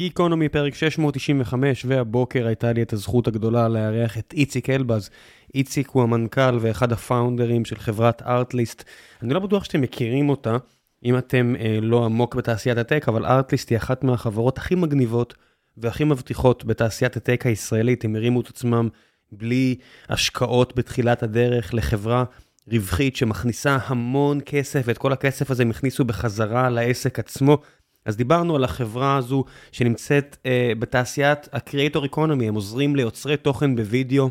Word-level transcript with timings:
גיקונומי 0.00 0.48
פרק 0.48 0.74
695, 0.74 1.84
והבוקר 1.88 2.46
הייתה 2.46 2.72
לי 2.72 2.82
את 2.82 2.92
הזכות 2.92 3.28
הגדולה 3.28 3.68
לארח 3.68 4.18
את 4.18 4.32
איציק 4.36 4.70
אלבז. 4.70 5.10
איציק 5.54 5.88
הוא 5.88 6.02
המנכ"ל 6.02 6.58
ואחד 6.60 6.92
הפאונדרים 6.92 7.64
של 7.64 7.76
חברת 7.76 8.22
ארטליסט. 8.22 8.84
אני 9.22 9.34
לא 9.34 9.40
בטוח 9.40 9.64
שאתם 9.64 9.80
מכירים 9.80 10.28
אותה, 10.28 10.56
אם 11.04 11.18
אתם 11.18 11.54
אה, 11.58 11.78
לא 11.82 12.04
עמוק 12.04 12.34
בתעשיית 12.34 12.78
הטק, 12.78 13.04
אבל 13.08 13.26
ארטליסט 13.26 13.70
היא 13.70 13.78
אחת 13.78 14.04
מהחברות 14.04 14.58
הכי 14.58 14.74
מגניבות 14.74 15.34
והכי 15.76 16.04
מבטיחות 16.04 16.64
בתעשיית 16.64 17.16
הטק 17.16 17.46
הישראלית. 17.46 18.04
הם 18.04 18.16
הרימו 18.16 18.40
את 18.40 18.48
עצמם 18.48 18.88
בלי 19.32 19.76
השקעות 20.08 20.76
בתחילת 20.76 21.22
הדרך 21.22 21.74
לחברה 21.74 22.24
רווחית 22.68 23.16
שמכניסה 23.16 23.78
המון 23.84 24.40
כסף, 24.46 24.82
ואת 24.84 24.98
כל 24.98 25.12
הכסף 25.12 25.50
הזה 25.50 25.62
הם 25.62 25.70
הכניסו 25.70 26.04
בחזרה 26.04 26.70
לעסק 26.70 27.18
עצמו. 27.18 27.58
אז 28.04 28.16
דיברנו 28.16 28.56
על 28.56 28.64
החברה 28.64 29.16
הזו 29.16 29.44
שנמצאת 29.72 30.36
אה, 30.46 30.72
בתעשיית 30.78 31.48
ה-Creator 31.52 32.14
Economy, 32.14 32.44
הם 32.44 32.54
עוזרים 32.54 32.96
ליוצרי 32.96 33.36
תוכן 33.36 33.76
בווידאו 33.76 34.30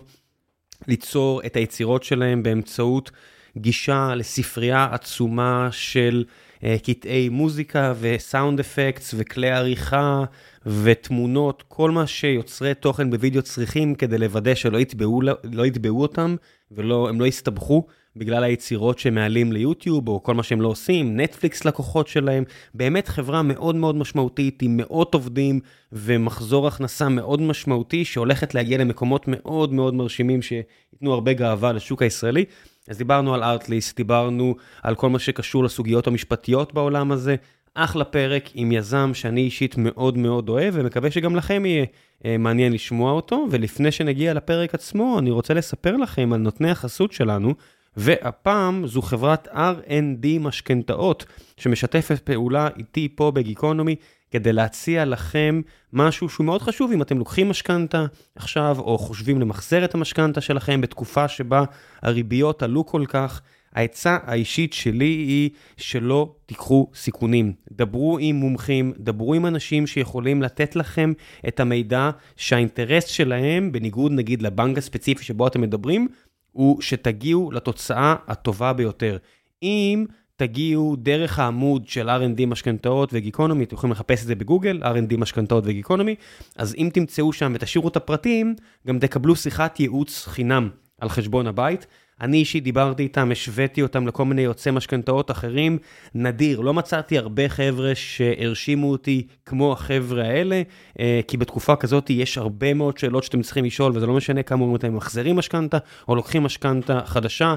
ליצור 0.87 1.41
את 1.45 1.55
היצירות 1.55 2.03
שלהם 2.03 2.43
באמצעות 2.43 3.11
גישה 3.57 4.15
לספרייה 4.15 4.87
עצומה 4.91 5.69
של 5.71 6.23
אה, 6.63 6.75
קטעי 6.83 7.29
מוזיקה 7.29 7.93
וסאונד 7.99 8.59
אפקטס 8.59 9.13
וכלי 9.17 9.49
עריכה 9.49 10.23
ותמונות, 10.65 11.63
כל 11.67 11.91
מה 11.91 12.07
שיוצרי 12.07 12.73
תוכן 12.73 13.09
בווידאו 13.09 13.41
צריכים 13.41 13.95
כדי 13.95 14.17
לוודא 14.17 14.55
שלא 14.55 14.77
יתבעו, 14.77 15.21
לא 15.43 15.65
יתבעו 15.65 16.01
אותם 16.01 16.35
והם 16.71 17.21
לא 17.21 17.25
יסתבכו. 17.25 17.87
בגלל 18.15 18.43
היצירות 18.43 18.99
שהם 18.99 19.15
מעלים 19.15 19.51
ליוטיוב, 19.51 20.07
או 20.07 20.23
כל 20.23 20.33
מה 20.33 20.43
שהם 20.43 20.61
לא 20.61 20.67
עושים, 20.67 21.19
נטפליקס 21.19 21.65
לקוחות 21.65 22.07
שלהם, 22.07 22.43
באמת 22.73 23.07
חברה 23.07 23.41
מאוד 23.41 23.75
מאוד 23.75 23.95
משמעותית, 23.95 24.61
עם 24.61 24.77
מאות 24.77 25.13
עובדים 25.13 25.59
ומחזור 25.91 26.67
הכנסה 26.67 27.09
מאוד 27.09 27.41
משמעותי, 27.41 28.05
שהולכת 28.05 28.55
להגיע 28.55 28.77
למקומות 28.77 29.25
מאוד 29.27 29.73
מאוד 29.73 29.93
מרשימים, 29.93 30.41
שייתנו 30.41 31.13
הרבה 31.13 31.33
גאווה 31.33 31.71
לשוק 31.71 32.01
הישראלי. 32.01 32.45
אז 32.87 32.97
דיברנו 32.97 33.33
על 33.33 33.43
ארטליסט, 33.43 33.97
דיברנו 33.97 34.55
על 34.83 34.95
כל 34.95 35.09
מה 35.09 35.19
שקשור 35.19 35.63
לסוגיות 35.63 36.07
המשפטיות 36.07 36.73
בעולם 36.73 37.11
הזה. 37.11 37.35
אחלה 37.73 38.03
פרק 38.03 38.49
עם 38.53 38.71
יזם 38.71 39.11
שאני 39.13 39.41
אישית 39.41 39.75
מאוד 39.77 40.17
מאוד 40.17 40.49
אוהב, 40.49 40.73
ומקווה 40.77 41.11
שגם 41.11 41.35
לכם 41.35 41.65
יהיה 41.65 41.85
אה, 42.25 42.37
מעניין 42.37 42.73
לשמוע 42.73 43.11
אותו. 43.11 43.47
ולפני 43.51 43.91
שנגיע 43.91 44.33
לפרק 44.33 44.73
עצמו, 44.73 45.19
אני 45.19 45.31
רוצה 45.31 45.53
לספר 45.53 45.97
לכם 45.97 46.33
על 46.33 46.39
נותני 46.39 46.71
החסות 46.71 47.11
שלנו. 47.11 47.53
והפעם 47.97 48.87
זו 48.87 49.01
חברת 49.01 49.47
R&D 49.47 50.39
משכנתאות, 50.39 51.25
שמשתפת 51.57 52.19
פעולה 52.19 52.67
איתי 52.77 53.07
פה 53.15 53.31
בגיקונומי, 53.31 53.95
כדי 54.31 54.53
להציע 54.53 55.05
לכם 55.05 55.61
משהו 55.93 56.29
שהוא 56.29 56.45
מאוד 56.45 56.61
חשוב 56.61 56.91
אם 56.91 57.01
אתם 57.01 57.17
לוקחים 57.17 57.49
משכנתה 57.49 58.05
עכשיו, 58.35 58.77
או 58.79 58.97
חושבים 58.97 59.41
למחזר 59.41 59.85
את 59.85 59.95
המשכנתה 59.95 60.41
שלכם 60.41 60.81
בתקופה 60.81 61.27
שבה 61.27 61.63
הריביות 62.01 62.63
עלו 62.63 62.85
כל 62.85 63.03
כך. 63.07 63.41
העצה 63.73 64.17
האישית 64.23 64.73
שלי 64.73 65.05
היא 65.05 65.49
שלא 65.77 66.35
תיקחו 66.45 66.87
סיכונים. 66.95 67.53
דברו 67.71 68.17
עם 68.21 68.35
מומחים, 68.35 68.93
דברו 68.99 69.33
עם 69.33 69.45
אנשים 69.45 69.87
שיכולים 69.87 70.41
לתת 70.41 70.75
לכם 70.75 71.13
את 71.47 71.59
המידע 71.59 72.09
שהאינטרס 72.35 73.05
שלהם, 73.05 73.71
בניגוד 73.71 74.11
נגיד 74.11 74.41
לבנק 74.41 74.77
הספציפי 74.77 75.23
שבו 75.23 75.47
אתם 75.47 75.61
מדברים, 75.61 76.07
הוא 76.51 76.81
שתגיעו 76.81 77.51
לתוצאה 77.51 78.15
הטובה 78.27 78.73
ביותר. 78.73 79.17
אם 79.63 80.05
תגיעו 80.35 80.95
דרך 80.95 81.39
העמוד 81.39 81.87
של 81.87 82.09
R&D 82.09 82.45
משכנתאות 82.45 83.09
וגיקונומי, 83.13 83.63
אתם 83.63 83.75
יכולים 83.75 83.91
לחפש 83.91 84.21
את 84.21 84.27
זה 84.27 84.35
בגוגל, 84.35 84.83
R&D 84.83 85.17
משכנתאות 85.17 85.63
וגיקונומי, 85.67 86.15
אז 86.55 86.75
אם 86.77 86.89
תמצאו 86.93 87.33
שם 87.33 87.51
ותשאירו 87.55 87.87
את 87.87 87.95
הפרטים, 87.95 88.55
גם 88.87 88.99
תקבלו 88.99 89.35
שיחת 89.35 89.79
ייעוץ 89.79 90.25
חינם 90.25 90.69
על 91.01 91.09
חשבון 91.09 91.47
הבית. 91.47 91.87
אני 92.21 92.37
אישית 92.37 92.63
דיברתי 92.63 93.03
איתם, 93.03 93.31
השוויתי 93.31 93.81
אותם 93.81 94.07
לכל 94.07 94.25
מיני 94.25 94.41
יוצאי 94.41 94.71
משכנתאות 94.71 95.31
אחרים, 95.31 95.77
נדיר, 96.15 96.59
לא 96.59 96.73
מצאתי 96.73 97.17
הרבה 97.17 97.49
חבר'ה 97.49 97.95
שהרשימו 97.95 98.91
אותי 98.91 99.27
כמו 99.45 99.71
החבר'ה 99.73 100.23
האלה, 100.23 100.61
אה, 100.99 101.19
כי 101.27 101.37
בתקופה 101.37 101.75
כזאת 101.75 102.09
יש 102.09 102.37
הרבה 102.37 102.73
מאוד 102.73 102.97
שאלות 102.97 103.23
שאתם 103.23 103.41
צריכים 103.41 103.65
לשאול, 103.65 103.91
וזה 103.95 104.05
לא 104.05 104.13
משנה 104.13 104.43
כמה 104.43 104.75
אתם 104.75 104.95
מחזירים 104.95 105.35
משכנתה 105.35 105.77
או 106.07 106.15
לוקחים 106.15 106.43
משכנתה 106.43 107.01
חדשה. 107.05 107.55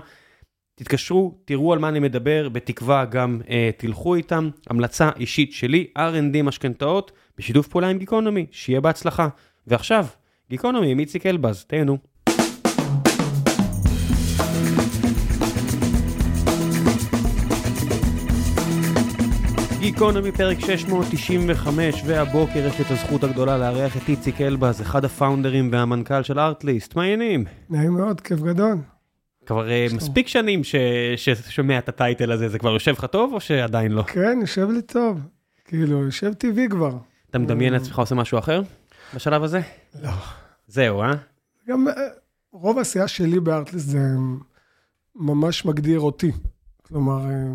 תתקשרו, 0.74 1.34
תראו 1.44 1.72
על 1.72 1.78
מה 1.78 1.88
אני 1.88 1.98
מדבר, 1.98 2.48
בתקווה 2.48 3.04
גם 3.04 3.40
אה, 3.50 3.70
תלכו 3.76 4.14
איתם. 4.14 4.50
המלצה 4.70 5.10
אישית 5.16 5.52
שלי, 5.52 5.86
R&D 5.98 6.42
משכנתאות, 6.42 7.12
בשיתוף 7.38 7.68
פעולה 7.68 7.88
עם 7.88 7.98
גיקונומי, 7.98 8.46
שיהיה 8.50 8.80
בהצלחה. 8.80 9.28
ועכשיו, 9.66 10.06
גיקונומי 10.50 10.90
עם 10.90 10.98
איציק 10.98 11.26
אלבז, 11.26 11.64
תהנו. 11.64 12.11
גיקונומי 19.82 20.32
פרק 20.32 20.58
695, 20.60 22.02
והבוקר 22.06 22.66
יש 22.66 22.78
לי 22.78 22.84
את 22.84 22.90
הזכות 22.90 23.24
הגדולה 23.24 23.58
לארח 23.58 23.96
את 23.96 24.08
איציק 24.08 24.40
אלבז, 24.40 24.80
אחד 24.80 25.04
הפאונדרים 25.04 25.68
והמנכ"ל 25.72 26.22
של 26.22 26.38
ארטליסט. 26.38 26.96
מה 26.96 27.02
העניינים? 27.02 27.44
נעים 27.70 27.92
מאוד, 27.92 28.20
כיף 28.20 28.40
גדול. 28.40 28.76
כבר 29.46 29.70
אה, 29.70 29.86
מספיק 29.94 30.28
שנים 30.28 30.60
ששומע 31.16 31.78
את 31.78 31.88
הטייטל 31.88 32.32
הזה, 32.32 32.48
זה 32.48 32.58
כבר 32.58 32.72
יושב 32.72 32.92
לך 32.92 33.04
טוב 33.04 33.32
או 33.32 33.40
שעדיין 33.40 33.92
לא? 33.92 34.02
כן, 34.02 34.38
יושב 34.40 34.70
לי 34.70 34.82
טוב. 34.82 35.20
כאילו, 35.64 36.04
יושב 36.04 36.32
טבעי 36.32 36.68
כבר. 36.68 36.96
אתה 37.30 37.38
מדמיין 37.38 37.72
לעצמך 37.72 37.98
עושה 37.98 38.14
משהו 38.14 38.38
אחר 38.38 38.62
בשלב 39.14 39.42
הזה? 39.42 39.60
לא. 40.02 40.10
זהו, 40.66 41.02
אה? 41.02 41.14
גם 41.68 41.88
אה, 41.88 41.92
רוב 42.52 42.78
העשייה 42.78 43.08
שלי 43.08 43.40
בארטליסט 43.40 43.86
זה 43.86 44.02
ממש 45.16 45.64
מגדיר 45.64 46.00
אותי. 46.00 46.32
כלומר, 46.82 47.30
אה, 47.30 47.52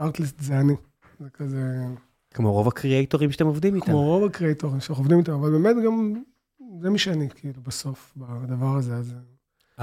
ארטליסט 0.00 0.40
זה 0.40 0.60
אני. 0.60 0.74
זה 1.22 1.28
כזה... 1.30 1.84
כמו 2.34 2.52
רוב 2.52 2.68
הקריאייטורים 2.68 3.32
שאתם 3.32 3.46
עובדים 3.46 3.74
איתם. 3.74 3.86
כמו 3.86 4.02
רוב 4.02 4.24
הקריאייטורים 4.24 4.80
שאנחנו 4.80 5.02
עובדים 5.02 5.18
איתם, 5.18 5.32
אבל 5.32 5.50
באמת 5.50 5.76
גם, 5.84 6.22
זה 6.80 6.90
מי 6.90 6.98
שאני, 6.98 7.28
כאילו, 7.34 7.60
בסוף, 7.62 8.12
בדבר 8.16 8.76
הזה, 8.76 8.96
אז 8.96 9.14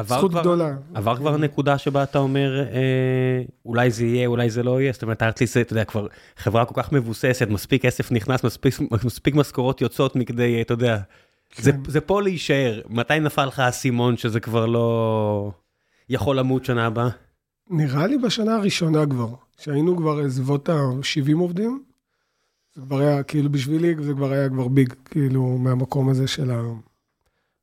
זכות 0.08 0.32
כבר, 0.32 0.42
גדולה. 0.42 0.76
עבר 0.94 1.16
כבר 1.16 1.38
נקודה 1.38 1.78
שבה 1.78 2.04
אתה 2.04 2.20
אומר, 2.20 2.60
אה, 2.60 3.44
אולי 3.66 3.92
זה 3.92 4.06
יהיה, 4.06 4.28
אולי 4.28 4.50
זה 4.50 4.64
לא 4.64 4.82
יהיה, 4.82 4.92
זאת 4.92 5.04
אומרת, 5.04 5.24
ארטליסט, 5.24 5.58
אתה 5.58 5.74
יודע, 5.74 5.86
כבר 5.86 6.08
חברה 6.38 6.66
כל 6.66 6.82
כך 6.82 6.92
מבוססת, 6.92 7.48
מספיק 7.50 7.82
כסף 7.82 8.12
נכנס, 8.12 8.44
מספיק, 8.44 8.80
מספיק 9.06 9.36
משכורות 9.36 9.82
יוצאות 9.82 10.16
מכדי, 10.16 10.62
אתה 10.62 10.74
יודע, 10.74 10.98
כן. 11.50 11.64
זה, 11.64 11.72
זה 11.88 12.02
פה 12.02 12.22
להישאר. 12.22 12.82
מתי 12.90 13.20
נפל 13.20 13.46
לך 13.46 13.60
האסימון 13.60 14.18
שזה 14.18 14.40
כבר 14.40 14.66
לא 14.66 15.52
יכול 16.10 16.40
למות 16.40 16.66
שנה 16.66 16.86
הבאה? 16.86 17.10
נראה 17.70 18.08
לי 18.08 18.18
בשנה 18.18 18.56
הראשונה 18.56 19.06
כבר. 19.06 19.34
כשהיינו 19.60 19.98
כבר 19.98 20.30
סביבות 20.30 20.70
ה-70 20.70 21.38
עובדים, 21.38 21.84
זה 22.76 22.82
כבר 22.82 23.00
היה, 23.00 23.24
כאילו 23.24 23.52
בשבילי, 23.52 23.96
זה 24.00 24.14
כבר 24.14 24.32
היה 24.32 24.50
כבר 24.50 24.68
ביג, 24.68 24.94
כאילו, 25.06 25.58
מהמקום 25.58 26.10
הזה 26.10 26.28
של 26.28 26.52
ה... 26.52 26.62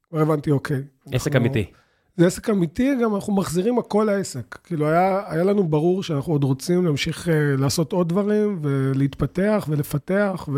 כבר 0.09 0.21
הבנתי, 0.21 0.51
אוקיי. 0.51 0.83
עסק 1.13 1.27
אנחנו... 1.27 1.39
אמיתי. 1.39 1.71
זה 2.17 2.27
עסק 2.27 2.51
אמיתי, 2.51 2.95
גם 3.03 3.15
אנחנו 3.15 3.35
מחזירים 3.35 3.79
הכל 3.79 4.05
לעסק. 4.11 4.59
כאילו, 4.65 4.87
היה, 4.87 5.23
היה 5.27 5.45
לנו 5.45 5.65
ברור 5.65 6.03
שאנחנו 6.03 6.33
עוד 6.33 6.45
רוצים 6.45 6.85
להמשיך 6.85 7.29
uh, 7.29 7.31
לעשות 7.61 7.93
עוד 7.93 8.09
דברים, 8.09 8.59
ולהתפתח 8.63 9.67
ולפתח, 9.71 10.49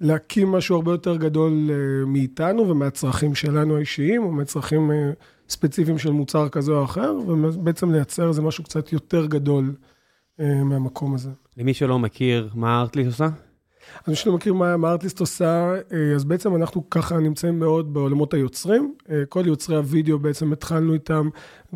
ולהקים 0.00 0.48
משהו 0.48 0.76
הרבה 0.76 0.92
יותר 0.92 1.16
גדול 1.16 1.52
uh, 1.52 2.08
מאיתנו 2.08 2.68
ומהצרכים 2.68 3.34
שלנו 3.34 3.76
האישיים, 3.76 4.22
או 4.22 4.32
מהצרכים 4.32 4.90
uh, 4.90 4.94
ספציפיים 5.48 5.98
של 5.98 6.10
מוצר 6.10 6.48
כזה 6.48 6.72
או 6.72 6.84
אחר, 6.84 7.14
ובעצם 7.26 7.92
לייצר 7.92 8.28
איזה 8.28 8.42
משהו 8.42 8.64
קצת 8.64 8.92
יותר 8.92 9.26
גדול. 9.26 9.74
אה, 10.40 10.64
מהמקום 10.64 11.14
הזה. 11.14 11.30
למי 11.56 11.74
שלא 11.74 11.98
מכיר, 11.98 12.50
מה 12.54 12.80
ארטליסט 12.80 13.08
עושה? 13.08 13.28
אז 14.04 14.08
מי 14.08 14.14
שלא 14.14 14.32
מכיר 14.32 14.54
מה, 14.54 14.76
מה 14.76 14.90
ארטליסט 14.90 15.20
עושה, 15.20 15.74
אה, 15.92 16.14
אז 16.14 16.24
בעצם 16.24 16.56
אנחנו 16.56 16.90
ככה 16.90 17.18
נמצאים 17.18 17.58
מאוד 17.58 17.94
בעולמות 17.94 18.34
היוצרים. 18.34 18.94
אה, 19.10 19.22
כל 19.28 19.42
יוצרי 19.46 19.76
הוידאו 19.76 20.18
בעצם 20.18 20.52
התחלנו 20.52 20.94
איתם 20.94 21.28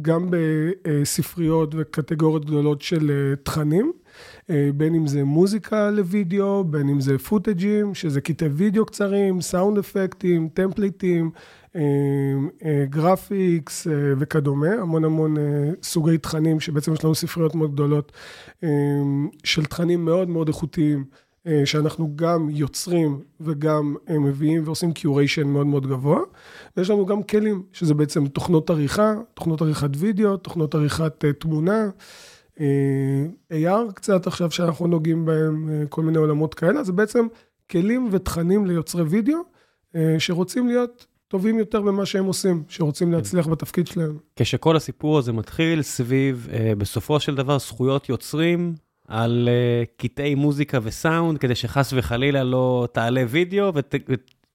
גם 0.02 0.28
בספריות 0.30 1.74
וקטגוריות 1.78 2.44
גדולות 2.44 2.82
של 2.82 3.34
תכנים. 3.42 3.92
בין 4.74 4.94
אם 4.94 5.06
זה 5.06 5.24
מוזיקה 5.24 5.90
לוידאו, 5.90 6.64
בין 6.64 6.88
אם 6.88 7.00
זה 7.00 7.18
footage 7.18 7.71
ים, 7.71 7.94
שזה 7.94 8.20
קטעי 8.20 8.48
וידאו 8.48 8.86
קצרים, 8.86 9.40
סאונד 9.40 9.78
אפקטים, 9.78 10.48
template 10.48 11.08
ים, 11.08 11.30
graphics 12.90 13.86
וכדומה, 14.18 14.72
המון 14.72 15.04
המון 15.04 15.36
סוגי 15.82 16.18
תכנים 16.18 16.60
שבעצם 16.60 16.92
יש 16.92 17.04
לנו 17.04 17.14
ספריות 17.14 17.54
מאוד 17.54 17.72
גדולות 17.72 18.12
של 19.44 19.64
תכנים 19.64 20.04
מאוד 20.04 20.28
מאוד 20.28 20.48
איכותיים, 20.48 21.04
שאנחנו 21.64 22.12
גם 22.16 22.48
יוצרים 22.50 23.20
וגם 23.40 23.96
מביאים 24.10 24.62
ועושים 24.64 24.92
קיוריישן 24.92 25.46
מאוד 25.46 25.66
מאוד 25.66 25.86
גבוה. 25.86 26.20
ויש 26.76 26.90
לנו 26.90 27.06
גם 27.06 27.22
כלים, 27.22 27.62
שזה 27.72 27.94
בעצם 27.94 28.26
תוכנות 28.26 28.70
עריכה, 28.70 29.14
תוכנות 29.34 29.62
עריכת 29.62 29.90
וידאו, 29.96 30.36
תוכנות 30.36 30.74
עריכת 30.74 31.24
תמונה. 31.38 31.88
AR 33.52 33.92
קצת 33.94 34.26
עכשיו 34.26 34.50
שאנחנו 34.50 34.86
נוגעים 34.86 35.24
בהם, 35.24 35.70
כל 35.88 36.02
מיני 36.02 36.18
עולמות 36.18 36.54
כאלה, 36.54 36.84
זה 36.84 36.92
בעצם 36.92 37.26
כלים 37.70 38.08
ותכנים 38.10 38.66
ליוצרי 38.66 39.02
וידאו, 39.02 39.38
אה, 39.96 40.16
שרוצים 40.18 40.66
להיות 40.66 41.06
טובים 41.34 41.58
יותר 41.58 41.80
במה 41.80 42.06
שהם 42.06 42.24
עושים, 42.24 42.62
שרוצים 42.68 43.12
להצליח 43.12 43.46
בתפקיד 43.48 43.86
שלהם. 43.86 44.18
כשכל 44.36 44.76
הסיפור 44.76 45.18
הזה 45.18 45.32
מתחיל 45.32 45.82
סביב, 45.82 46.48
אה, 46.52 46.72
בסופו 46.78 47.20
של 47.20 47.34
דבר, 47.34 47.58
זכויות 47.58 48.08
יוצרים 48.08 48.74
על 49.08 49.48
אה, 49.48 49.84
קטעי 49.96 50.34
מוזיקה 50.34 50.78
וסאונד, 50.82 51.38
כדי 51.38 51.54
שחס 51.54 51.92
וחלילה 51.96 52.44
לא 52.44 52.88
תעלה 52.92 53.24
וידאו 53.28 53.74
ות... 53.74 53.94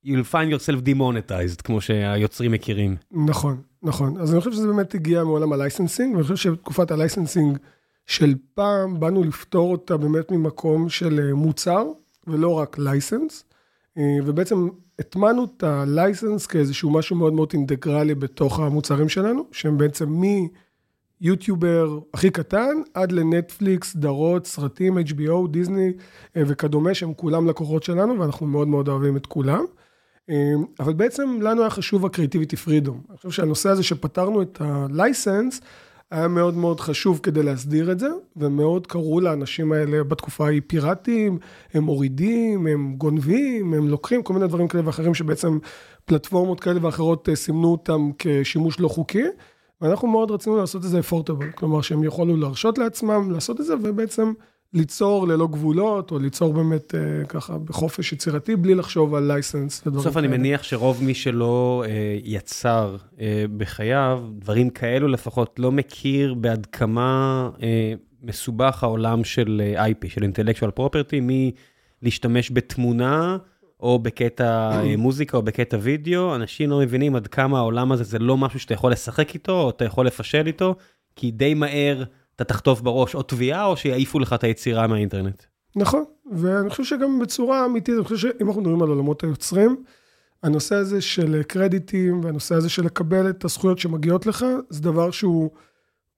you'll 0.06 0.32
find 0.32 0.54
yourself 0.54 0.86
demonetized, 0.86 1.62
כמו 1.64 1.82
שהיוצרים 1.82 2.52
מכירים. 2.52 2.96
נכון, 3.12 3.62
נכון. 3.84 4.18
אז 4.22 4.32
אני 4.34 4.40
חושב 4.40 4.52
שזה 4.52 4.68
באמת 4.68 4.96
הגיע 4.96 5.24
מעולם 5.24 5.54
ה 5.54 5.59
licensing, 5.59 6.14
ואני 6.16 6.24
חושב 6.24 6.36
שתקופת 6.36 6.92
ה 6.92 6.99
licensing 6.99 7.58
של 8.06 8.36
פעם, 8.54 9.00
באנו 9.00 9.24
לפתור 9.24 9.72
אותה 9.72 9.98
באמת 9.98 10.32
ממקום 10.32 10.90
של 10.90 11.20
אה, 11.20 11.34
מוצר, 11.34 11.84
ולא 12.28 12.54
רק 12.54 12.78
לייסנס, 12.78 13.44
ובעצם 14.26 14.68
הטמענו 15.00 15.44
את 15.46 15.64
הלייסנס 15.64 16.48
כאיזשהו 16.48 16.90
משהו 16.90 17.16
מאוד 17.16 17.34
מאוד 17.34 17.50
אינטגרלי 17.54 18.16
בתוך 18.16 18.60
המוצרים 18.60 19.10
שלנו, 19.10 19.46
שהם 19.52 19.78
בעצם 19.78 20.22
מיוטיובר 21.22 22.00
הכי 22.14 22.30
קטן 22.30 22.82
עד 22.94 23.12
לנטפליקס, 23.12 23.92
סדרות, 23.92 24.46
סרטים, 24.46 24.98
HBO, 24.98 25.48
דיסני 25.52 25.94
אה, 26.38 26.44
וכדומה, 26.48 26.94
שהם 26.94 27.14
כולם 27.14 27.48
לקוחות 27.48 27.84
שלנו, 27.84 28.20
ואנחנו 28.20 28.48
מאוד 28.48 28.68
מאוד 28.68 28.88
אוהבים 28.88 29.18
את 29.18 29.26
כולם. 29.26 29.66
אה, 30.30 30.54
אבל 30.80 30.94
בעצם 30.94 31.40
לנו 31.42 31.62
היה 31.62 31.70
חשוב 31.70 32.06
הקריאיטיביטי 32.06 32.56
פרידום. 32.56 33.02
אני 33.10 33.18
חושב 33.18 33.32
שהנושא 33.32 33.70
הזה 33.70 33.84
שפתרנו 33.84 34.42
את 34.42 34.62
הלייסנס, 34.62 35.62
היה 36.12 36.28
מאוד 36.28 36.54
מאוד 36.54 36.80
חשוב 36.80 37.20
כדי 37.24 37.44
להסדיר 37.44 37.92
את 37.92 38.00
זה, 38.00 38.10
ומאוד 38.36 38.88
קראו 38.88 39.20
לאנשים 39.20 39.72
האלה 39.72 40.04
בתקופה 40.04 40.46
ההיא 40.46 40.62
פיראטים, 40.68 41.38
הם 41.74 41.84
מורידים, 41.84 42.68
הם 42.68 42.94
גונבים, 42.98 43.74
הם 43.74 43.88
לוקחים 43.88 44.24
כל 44.24 44.34
מיני 44.34 44.48
דברים 44.48 44.68
כאלה 44.68 44.86
ואחרים 44.86 45.14
שבעצם 45.14 45.58
פלטפורמות 46.06 46.60
כאלה 46.60 46.86
ואחרות 46.86 47.30
אה, 47.30 47.36
סימנו 47.36 47.72
אותם 47.72 48.10
כשימוש 48.20 48.80
לא 48.80 48.88
חוקי, 48.88 49.24
ואנחנו 49.82 50.08
מאוד 50.08 50.32
רצינו 50.32 50.58
לעשות 50.58 50.86
את 50.86 50.90
זה 50.90 51.00
אפורטבל, 51.00 51.52
כלומר 51.52 51.82
שהם 51.82 52.04
יכולו 52.04 52.38
להרשות 52.38 52.78
לעצמם 52.78 53.32
לעשות 53.32 53.60
את 53.60 53.66
זה, 53.66 53.74
ובעצם 53.84 54.34
ליצור 54.74 55.28
ללא 55.28 55.48
גבולות, 55.48 56.12
או 56.12 56.20
ליצור 56.20 56.54
באמת 56.54 56.96
אה, 56.96 57.26
ככה 57.26 57.58
בחופש 57.58 58.14
יצירתי, 58.14 58.56
בלי 58.56 58.76
לחשוב 58.76 59.16
על 59.16 59.24
לייסנס 59.24 59.80
ודברים 59.80 59.94
כאלה. 59.94 60.12
בסוף 60.12 60.18
אני 60.18 60.28
מניח 60.28 60.64
שרוב 60.64 61.04
מי 61.04 61.14
שלא 61.14 61.84
אה, 61.88 62.18
יצר 62.24 62.98
אה, 63.20 63.46
בחייו, 63.58 64.24
דברים 64.40 64.70
כאלו 64.70 65.08
לפחות, 65.08 65.60
לא 65.60 65.72
מכיר 65.72 66.34
בעד 66.34 66.66
כמה 66.66 67.50
אה, 67.62 67.94
מסובך 68.24 68.84
העולם 68.84 69.24
של 69.24 69.62
אה, 69.66 69.88
IP, 69.88 70.10
של 70.10 70.22
intellectual 70.22 70.80
property, 70.80 71.22
מלהשתמש 72.02 72.52
בתמונה, 72.54 73.38
או 73.80 74.00
בקטע 74.00 74.72
אה, 74.72 74.98
מוזיקה 74.98 75.38
או 75.38 75.42
בקטע 75.42 75.78
וידאו, 75.82 76.36
אנשים 76.36 76.70
לא 76.70 76.80
מבינים 76.80 77.16
עד 77.16 77.28
כמה 77.28 77.58
העולם 77.58 77.92
הזה 77.92 78.04
זה 78.04 78.20
לא 78.20 78.38
משהו 78.38 78.60
שאתה 78.60 78.74
יכול 78.74 78.92
לשחק 78.92 79.34
איתו, 79.34 79.62
או 79.62 79.70
אתה 79.70 79.86
יכול 79.86 80.08
לפשל 80.08 80.48
איתו, 80.48 80.76
כי 81.16 81.32
די 81.32 81.54
מהר... 81.54 82.04
אתה 82.42 82.48
תחטוף 82.48 82.82
בראש 82.82 83.16
או 83.16 83.22
תביעה, 83.22 83.66
או 83.66 83.78
שיעיפו 83.78 84.20
לך 84.20 84.34
את 84.34 84.44
היצירה 84.44 84.88
מהאינטרנט. 84.88 85.44
נכון, 85.76 86.04
ואני 86.32 86.70
חושב 86.70 86.84
שגם 86.84 87.20
בצורה 87.20 87.66
אמיתית, 87.66 87.96
אני 87.96 88.04
חושב 88.04 88.18
שאם 88.18 88.48
אנחנו 88.48 88.62
מדברים 88.62 88.82
על 88.82 88.90
עולמות 88.90 89.24
היוצרים, 89.24 89.84
הנושא 90.44 90.76
הזה 90.76 91.02
של 91.02 91.44
קרדיטים 91.48 92.24
והנושא 92.24 92.56
הזה 92.56 92.70
של 92.70 92.86
לקבל 92.86 93.30
את 93.30 93.46
הזכויות 93.46 93.80
שמגיעות 93.80 94.26
לך, 94.26 94.46
זה 94.70 94.82
דבר 94.82 95.12
שהוא 95.12 95.50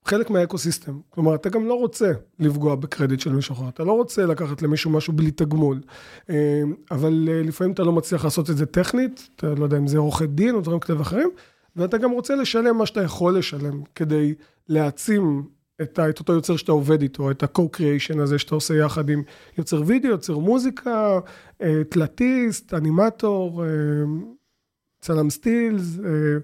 חלק 0.04 0.30
מהאקוסיסטם. 0.30 1.00
כלומר, 1.10 1.34
אתה 1.34 1.48
גם 1.48 1.66
לא 1.66 1.74
רוצה 1.74 2.12
לפגוע 2.38 2.74
בקרדיט 2.74 3.20
של 3.20 3.32
מישהו 3.32 3.52
אחר, 3.52 3.68
אתה 3.68 3.84
לא 3.84 3.92
רוצה 3.92 4.26
לקחת 4.26 4.62
למישהו 4.62 4.90
משהו 4.90 5.12
בלי 5.12 5.30
תגמול. 5.30 5.80
אה, 6.30 6.62
אבל 6.90 7.28
אה, 7.28 7.42
לפעמים 7.42 7.72
אתה 7.72 7.82
לא 7.82 7.92
מצליח 7.92 8.24
לעשות 8.24 8.50
את 8.50 8.56
זה 8.56 8.66
טכנית, 8.66 9.28
אתה 9.36 9.54
לא 9.54 9.64
יודע 9.64 9.76
אם 9.76 9.86
זה 9.86 9.98
עורכי 9.98 10.26
דין 10.26 10.54
או 10.54 10.60
דברים 10.60 10.80
כאלה 10.80 10.98
ואחרים, 10.98 11.28
ואתה 11.76 11.98
גם 11.98 12.10
רוצה 12.10 12.34
לשלם 12.34 12.76
מה 12.76 12.86
שאתה 12.86 13.02
יכול 13.02 13.38
לשלם 13.38 13.82
כדי 13.94 14.34
להעצים 14.68 15.44
את, 15.82 15.98
את 15.98 16.18
אותו 16.18 16.32
יוצר 16.32 16.56
שאתה 16.56 16.72
עובד 16.72 17.02
איתו, 17.02 17.30
את 17.30 17.42
ה-co-creation 17.42 18.20
הזה 18.22 18.38
שאתה 18.38 18.54
עושה 18.54 18.74
יחד 18.74 19.08
עם 19.08 19.22
יוצר 19.58 19.82
וידאו, 19.86 20.10
יוצר 20.10 20.38
מוזיקה, 20.38 21.20
אה, 21.62 21.82
תלתיסט, 21.88 22.74
אנימטור, 22.74 23.64
אה, 23.64 23.68
צלם 25.00 25.30
סטילס, 25.30 25.98
אה, 26.04 26.38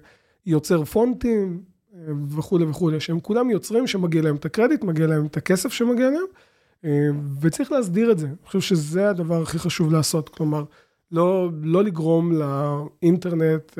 יוצר 0.45 0.83
פונטים 0.85 1.61
וכולי 2.29 2.65
וכולי, 2.65 2.99
שהם 2.99 3.19
כולם 3.19 3.49
יוצרים 3.49 3.87
שמגיע 3.87 4.21
להם 4.21 4.35
את 4.35 4.45
הקרדיט, 4.45 4.83
מגיע 4.83 5.07
להם 5.07 5.25
את 5.25 5.37
הכסף 5.37 5.69
שמגיע 5.73 6.09
להם, 6.09 6.25
וצריך 7.41 7.71
להסדיר 7.71 8.11
את 8.11 8.19
זה. 8.19 8.27
אני 8.27 8.35
חושב 8.45 8.59
שזה 8.59 9.09
הדבר 9.09 9.41
הכי 9.41 9.59
חשוב 9.59 9.93
לעשות, 9.93 10.29
כלומר, 10.29 10.63
לא, 11.11 11.49
לא 11.61 11.83
לגרום 11.83 12.31
לאינטרנט 12.31 13.79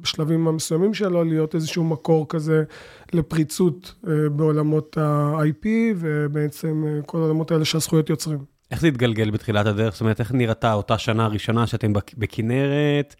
בשלבים 0.00 0.48
המסוימים 0.48 0.94
שלו, 0.94 1.24
להיות 1.24 1.54
איזשהו 1.54 1.84
מקור 1.84 2.28
כזה 2.28 2.64
לפריצות 3.12 3.94
אה, 4.08 4.28
בעולמות 4.28 4.98
ה-IP, 4.98 5.66
ובעצם 5.96 6.84
אה, 6.86 7.02
כל 7.06 7.18
העולמות 7.18 7.50
האלה 7.50 7.64
שהזכויות 7.64 8.10
יוצרים. 8.10 8.38
איך 8.70 8.80
זה 8.80 8.88
התגלגל 8.88 9.30
בתחילת 9.30 9.66
הדרך? 9.66 9.92
זאת 9.92 10.00
אומרת, 10.00 10.20
איך 10.20 10.32
נראתה 10.32 10.72
אותה 10.72 10.98
שנה 10.98 11.24
הראשונה 11.24 11.66
שאתם 11.66 11.92
בכנרת, 12.18 13.14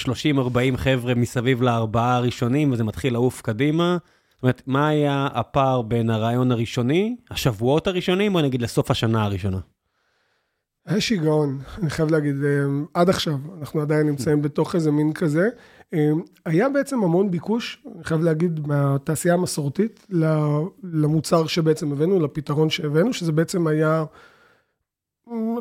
30-40 0.00 0.06
חבר'ה 0.76 1.14
מסביב 1.14 1.62
לארבעה 1.62 2.16
הראשונים, 2.16 2.72
וזה 2.72 2.84
מתחיל 2.84 3.12
לעוף 3.12 3.42
קדימה? 3.42 3.98
זאת 4.34 4.42
אומרת, 4.42 4.62
מה 4.66 4.88
היה 4.88 5.28
הפער 5.32 5.82
בין 5.82 6.10
הרעיון 6.10 6.52
הראשוני, 6.52 7.16
השבועות 7.30 7.86
הראשונים, 7.86 8.34
או 8.34 8.40
נגיד 8.40 8.62
לסוף 8.62 8.90
השנה 8.90 9.24
הראשונה? 9.24 9.58
היה 10.86 11.00
שיגעון, 11.00 11.58
אני 11.82 11.90
חייב 11.90 12.10
להגיד, 12.10 12.36
אה, 12.44 12.50
עד 12.94 13.08
עכשיו, 13.08 13.34
אנחנו 13.60 13.80
עדיין 13.80 14.06
נמצאים 14.06 14.42
בתוך 14.42 14.74
איזה 14.74 14.90
מין 14.90 15.12
כזה. 15.12 15.48
אה, 15.94 16.10
היה 16.46 16.68
בעצם 16.68 17.04
המון 17.04 17.30
ביקוש, 17.30 17.86
אני 17.94 18.04
חייב 18.04 18.20
להגיד, 18.22 18.66
מהתעשייה 18.66 19.34
המסורתית 19.34 20.06
למוצר 20.82 21.46
שבעצם 21.46 21.92
הבאנו, 21.92 22.20
לפתרון 22.20 22.70
שהבאנו, 22.70 23.12
שזה 23.12 23.32
בעצם 23.32 23.66
היה 23.66 24.04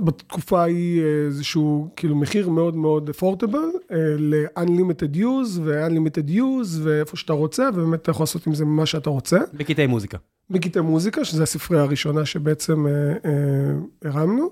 בתקופה 0.04 0.62
ההיא 0.62 1.02
איזשהו 1.26 1.90
כאילו 1.96 2.16
מחיר 2.16 2.50
מאוד 2.50 2.76
מאוד 2.76 3.10
אפורטבל 3.10 3.70
ל-unlimited 4.18 5.16
use 5.16 5.60
ו-unlimited 5.62 6.30
use 6.30 6.80
ואיפה 6.84 7.18
שאתה 7.18 7.34
רוצה, 7.34 7.70
ובאמת 7.74 8.02
אתה 8.02 8.12
יכול 8.12 8.24
לעשות 8.24 8.48
עם 8.48 8.54
זה 8.54 8.66
מה 8.66 8.86
שאתה 8.86 9.10
רוצה. 9.10 9.40
בקטעי 9.54 9.88
מוזיקה. 9.88 10.18
בקטעי 10.50 10.82
מוזיקה, 10.82 11.25
שזה 11.25 11.44
הספרייה 11.44 11.84
הראשונה 11.84 12.25
שבעצם 12.25 12.88
אה, 12.88 12.92
אה, 13.25 14.10
הרמנו. 14.10 14.50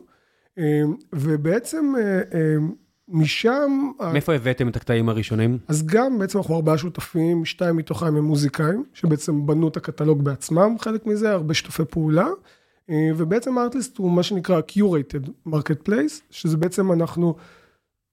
אה, 0.58 0.82
ובעצם 1.14 1.94
אה, 1.98 2.22
אה, 2.34 2.56
משם... 3.10 3.92
מאיפה 4.14 4.34
הבאתם 4.34 4.68
את 4.70 4.76
הקטעים 4.76 5.10
הראשונים? 5.10 5.58
אז 5.68 5.86
גם 5.86 6.20
בעצם 6.20 6.38
אנחנו 6.38 6.56
ארבעה 6.56 6.78
שותפים, 6.78 7.46
שתיים 7.46 7.76
מתוכם 7.76 8.06
הם 8.06 8.24
מוזיקאים, 8.24 8.84
שבעצם 8.94 9.46
בנו 9.46 9.68
את 9.68 9.78
הקטלוג 9.78 10.24
בעצמם, 10.24 10.76
חלק 10.80 11.06
מזה, 11.06 11.32
הרבה 11.32 11.54
שיתופי 11.54 11.84
פעולה. 11.90 12.28
ובעצם 12.92 13.60
ארטליסט 13.60 13.98
הוא 13.98 14.12
מה 14.12 14.24
שנקרא 14.24 14.62
Curated 14.72 15.50
Marketplace, 15.50 16.22
שזה 16.30 16.58
בעצם 16.58 16.92
אנחנו 16.92 17.36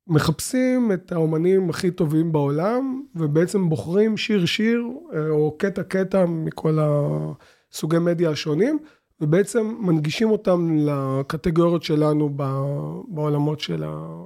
מחפשים 0.07 0.93
את 0.93 1.13
האומנים 1.13 1.71
הכי 1.71 1.91
טובים 1.91 2.33
בעולם, 2.33 3.03
ובעצם 3.15 3.69
בוחרים 3.69 4.17
שיר 4.17 4.47
שיר, 4.47 4.85
או 5.31 5.57
קטע 5.59 5.83
קטע 5.83 6.25
מכל 6.29 6.79
הסוגי 6.81 7.99
מדיה 7.99 8.31
השונים, 8.31 8.79
ובעצם 9.21 9.75
מנגישים 9.81 10.31
אותם 10.31 10.77
לקטגוריות 10.79 11.83
שלנו 11.83 12.37
בעולמות 13.09 13.61
של, 13.61 13.85
ה... 13.87 14.25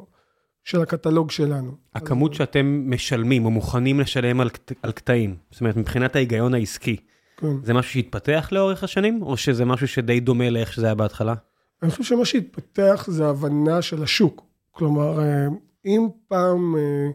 של 0.69 0.83
הקטלוג 0.83 1.31
שלנו. 1.31 1.73
הכמות 1.95 2.33
אז... 2.33 2.39
שאתם 2.39 2.83
משלמים 2.87 3.45
או 3.45 3.51
מוכנים 3.51 4.01
לשלם 4.01 4.41
על, 4.41 4.51
על 4.83 4.93
קטעים, 4.93 5.37
זאת 5.51 5.61
אומרת, 5.61 5.77
מבחינת 5.77 6.17
ההיגיון 6.17 6.55
העסקי, 6.55 6.97
כן. 7.37 7.47
זה 7.63 7.75
משהו 7.75 7.93
שהתפתח 7.93 8.49
לאורך 8.53 8.85
השנים, 8.85 9.23
או 9.23 9.37
שזה 9.37 9.65
משהו 9.65 9.89
שדי 9.89 10.21
דומה 10.21 10.51
לאיך 10.51 10.73
שזה 10.73 10.87
היה 10.87 10.95
בהתחלה? 10.95 11.35
אני 11.83 11.91
חושב 11.91 12.05
שמה 12.05 12.25
שהתפתח 12.25 13.05
זה 13.09 13.29
הבנה 13.29 13.83
של 13.83 14.03
השוק. 14.03 14.45
כלומר, 14.71 15.21
אה, 15.21 15.47
אם 15.87 16.09
פעם 16.29 16.77
אה, 16.77 17.11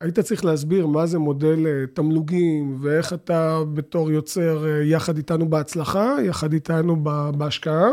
היית 0.00 0.20
צריך 0.20 0.44
להסביר 0.44 0.86
מה 0.86 1.06
זה 1.06 1.18
מודל 1.18 1.66
אה, 1.66 1.86
תמלוגים, 1.94 2.78
ואיך 2.80 3.12
אתה 3.12 3.60
בתור 3.74 4.10
יוצר 4.10 4.66
אה, 4.68 4.84
יחד 4.84 5.16
איתנו 5.16 5.50
בהצלחה, 5.50 6.16
יחד 6.24 6.52
איתנו 6.52 7.04
בהשקעה, 7.36 7.88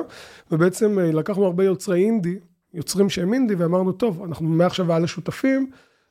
ובעצם 0.51 0.99
אה, 0.99 1.11
לקחנו 1.11 1.45
הרבה 1.45 1.63
יוצרי 1.63 2.05
אינדי, 2.05 2.39
יוצרים 2.73 3.09
שהם 3.09 3.33
אינדי, 3.33 3.55
ואמרנו, 3.55 3.91
טוב, 3.91 4.23
אנחנו 4.23 4.45
מעכשיו 4.49 4.87
ועל 4.87 5.03
השותפים, 5.03 5.69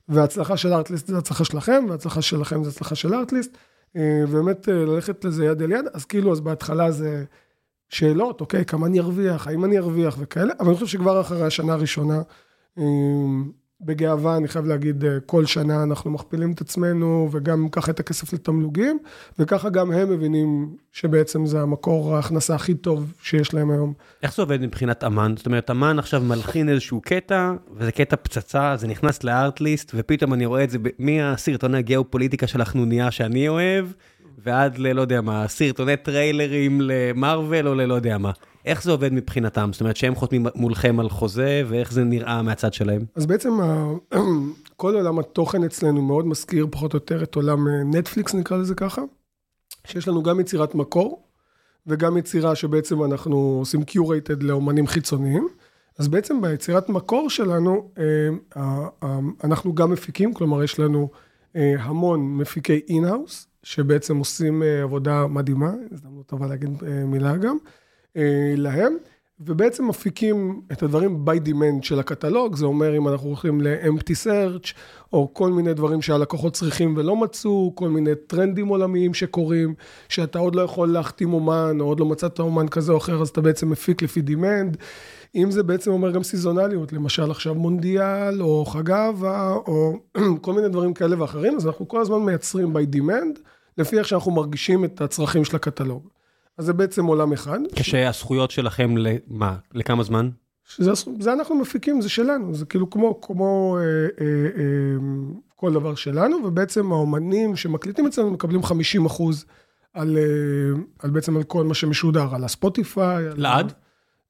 וההצלחה 0.09 0.57
של 0.57 0.73
ארטליסט 0.73 1.07
זה 1.07 1.19
הצלחה 1.19 1.45
שלכם, 1.45 1.85
וההצלחה 1.89 2.23
שלכם 2.23 2.65
זה 2.65 2.71
הצלחה 2.71 2.95
של 2.95 3.15
ארטליסט, 3.15 3.57
ובאמת 3.99 4.69
ללכת 4.69 5.25
לזה 5.25 5.45
יד 5.45 5.63
אל 5.63 5.73
יד, 5.73 5.85
אז 5.93 6.05
כאילו, 6.05 6.33
אז 6.33 6.41
בהתחלה 6.41 6.91
זה 6.91 7.25
שאלות, 7.89 8.41
אוקיי, 8.41 8.65
כמה 8.65 8.87
אני 8.87 9.01
ארוויח, 9.01 9.49
האם 9.49 9.65
אני 9.65 9.79
ארוויח? 9.79 10.17
וכאלה, 10.19 10.53
אבל 10.61 10.69
אני 10.69 10.75
חושב 10.75 10.87
שכבר 10.87 11.21
אחרי 11.21 11.47
השנה 11.47 11.73
הראשונה, 11.73 12.23
בגאווה, 13.85 14.37
אני 14.37 14.49
חייב 14.49 14.67
להגיד, 14.67 15.05
אה, 15.05 15.21
כל 15.27 15.47
שנה 15.47 15.83
אנחנו 15.83 16.11
מכפילים 16.11 16.53
את 16.53 16.61
עצמנו, 16.61 17.29
וגם 17.33 17.69
ככה 17.69 17.91
את 17.91 18.01
הכסף 18.01 18.33
לתמלוגים, 18.33 18.99
וככה 19.39 19.69
גם 19.69 19.93
הם 19.93 20.11
מבינים 20.11 20.77
שבעצם 20.93 21.47
זה 21.47 21.61
המקור 21.61 22.17
ההכנסה 22.17 22.55
הכי 22.55 22.75
טוב 22.75 23.13
שיש 23.23 23.55
להם 23.55 23.71
היום. 23.71 23.93
איך 24.23 24.35
זה 24.35 24.43
עובד 24.43 24.61
מבחינת 24.61 25.05
אמן? 25.05 25.35
זאת 25.37 25.47
אומרת, 25.47 25.71
אמן 25.71 25.99
עכשיו 25.99 26.21
מלחין 26.21 26.69
איזשהו 26.69 27.01
קטע, 27.01 27.53
וזה 27.77 27.93
קטע 27.93 28.17
פצצה, 28.17 28.77
זה 28.77 28.87
נכנס 28.87 29.25
לארטליסט, 29.25 29.93
ופתאום 29.95 30.35
אני 30.35 30.47
רואה 30.47 30.65
את 30.65 30.71
זה 30.71 30.79
מהסרטוני 30.99 31.79
הגיאופוליטיקה 31.79 32.47
של 32.47 32.61
החנוניה 32.61 33.11
שאני 33.11 33.49
אוהב, 33.49 33.87
ועד 34.45 34.79
ללא 34.79 35.01
יודע 35.01 35.21
מה, 35.21 35.49
סרטוני 35.49 35.97
טריילרים 35.97 36.81
ל 36.81 36.93
Marvel 36.93 37.69
או 37.69 37.75
ללא 37.75 37.95
יודע 37.95 38.19
מה. 38.19 38.31
איך 38.65 38.83
זה 38.83 38.91
עובד 38.91 39.13
מבחינתם? 39.13 39.71
זאת 39.73 39.81
אומרת 39.81 39.97
שהם 39.97 40.15
חותמים 40.15 40.47
מולכם 40.55 41.01
על 41.01 41.09
חוזה, 41.09 41.63
ואיך 41.69 41.93
זה 41.93 42.05
נראה 42.05 42.43
מהצד 42.43 42.75
שלהם? 42.75 43.05
אז 43.15 43.27
בעצם 43.27 43.51
כל 44.77 44.95
עולם 44.95 45.19
התוכן 45.19 45.65
אצלנו 45.65 46.03
מאוד 46.03 46.27
מזכיר 46.27 46.67
פחות 46.71 46.93
או 46.93 46.97
יותר 46.97 47.23
את 47.23 47.35
עולם 47.35 47.69
נטפליקס, 47.95 48.35
נקרא 48.35 48.57
לזה 48.57 48.75
ככה, 48.75 49.03
שיש 49.87 50.09
לנו 50.09 50.23
גם 50.23 50.41
יצירת 50.41 50.75
מקור, 50.75 51.23
וגם 51.87 52.17
יצירה 52.17 52.55
שבעצם 52.55 53.05
אנחנו 53.05 53.57
עושים 53.59 53.85
curated 53.85 54.43
לאומנים 54.43 54.87
חיצוניים. 54.87 55.49
אז 55.99 56.09
בעצם 56.09 56.41
ביצירת 56.41 56.89
מקור 56.89 57.31
שלנו, 57.31 57.91
אה, 58.57 58.63
אנחנו 59.45 59.75
גם 59.75 59.91
מפיקים, 59.91 60.35
כלומר 60.35 60.63
יש 60.63 60.79
לנו 60.79 61.11
אה, 61.57 61.75
המון 61.79 62.37
מפיקי 62.37 62.81
in-house, 62.89 63.47
שבעצם 63.63 64.17
עושים 64.17 64.63
אה, 64.63 64.83
עבודה 64.83 65.27
מדהימה, 65.27 65.73
הזדמנות 65.93 66.27
טובה 66.27 66.47
להגיד 66.47 66.71
מילה 67.07 67.37
גם. 67.37 67.57
אה, 68.17 68.55
להם, 68.57 68.97
ובעצם 69.47 69.89
מפיקים 69.89 70.61
את 70.73 70.83
הדברים 70.83 71.25
by 71.27 71.49
demand 71.49 71.83
של 71.83 71.99
הקטלוג, 71.99 72.57
זה 72.57 72.67
אומר 72.67 72.97
אם 72.97 73.09
אנחנו 73.09 73.29
הולכים 73.29 73.61
ל-empty 73.61 74.27
search, 74.27 74.73
או 75.13 75.35
כל 75.35 75.53
מיני 75.53 75.75
דברים 75.75 76.03
שהלקוחות 76.03 76.53
צריכים 76.53 76.95
ולא 76.97 77.17
מצאו, 77.17 77.73
כל 77.75 77.89
מיני 77.89 78.11
טרנדים 78.27 78.69
עולמיים 78.69 79.15
שקורים, 79.15 79.75
שאתה 80.09 80.39
עוד 80.39 80.55
לא 80.55 80.63
יכול 80.63 80.89
להחתים 80.89 81.33
אומן, 81.33 81.77
או 81.81 81.87
עוד 81.87 82.01
לא 82.01 82.07
מצאת 82.07 82.41
אומן 82.41 82.69
כזה 82.69 82.93
או 82.93 82.97
אחר, 82.97 83.23
אז 83.23 83.29
אתה 83.29 83.41
בעצם 83.41 83.71
מפיק 83.71 84.03
לפי 84.03 84.21
demand. 84.27 84.77
אם 85.35 85.51
זה 85.51 85.63
בעצם 85.63 85.91
אומר 85.91 86.11
גם 86.11 86.23
סיזונליות, 86.23 86.93
למשל 86.93 87.31
עכשיו 87.31 87.55
מונדיאל, 87.55 88.43
או 88.43 88.65
חג 88.65 88.91
אהבה, 88.91 89.53
או 89.53 89.93
כל 90.41 90.53
מיני 90.53 90.69
דברים 90.69 90.95
כאלה 90.95 91.21
ואחרים, 91.21 91.57
אז 91.57 91.67
אנחנו 91.67 91.89
כל 91.89 92.01
הזמן 92.01 92.19
מייצרים 92.19 92.77
by 92.77 92.97
demand, 92.97 93.39
לפי 93.79 93.99
איך 93.99 94.09
שאנחנו 94.09 94.33
מרגישים 94.33 94.85
את 94.85 95.01
הצרכים 95.01 95.45
של 95.45 95.57
הקטלוג. 95.57 96.09
אז 96.59 96.65
זה 96.65 96.73
בעצם 96.73 97.05
עולם 97.05 97.33
אחד. 97.33 97.59
כשהזכויות 97.77 98.51
שלכם, 98.51 98.97
למה? 98.97 99.57
לכמה 99.75 100.03
זמן? 100.03 100.31
שזה, 100.65 100.91
זה 101.21 101.33
אנחנו 101.33 101.55
מפיקים, 101.55 102.01
זה 102.01 102.09
שלנו, 102.09 102.55
זה 102.55 102.67
כאילו 102.67 102.91
כמו, 102.91 103.21
כמו 103.21 103.77
אה, 103.81 103.85
אה, 104.25 104.27
אה, 104.57 104.97
כל 105.57 105.73
דבר 105.73 105.95
שלנו, 105.95 106.37
ובעצם 106.45 106.93
האומנים 106.93 107.57
שמקליטים 107.57 108.07
אצלנו 108.07 108.31
מקבלים 108.31 108.63
50 108.63 109.07
אחוז 109.07 109.45
על, 109.93 110.19
אה, 110.19 110.83
על 110.99 111.11
בעצם 111.11 111.37
על 111.37 111.43
כל 111.43 111.65
מה 111.65 111.75
שמשודר, 111.75 112.35
על 112.35 112.45
הספוטיפיי. 112.45 113.25
לעד? 113.37 113.73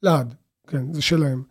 לעד, 0.03 0.35
כן, 0.67 0.93
זה 0.93 1.03
שלהם. 1.03 1.43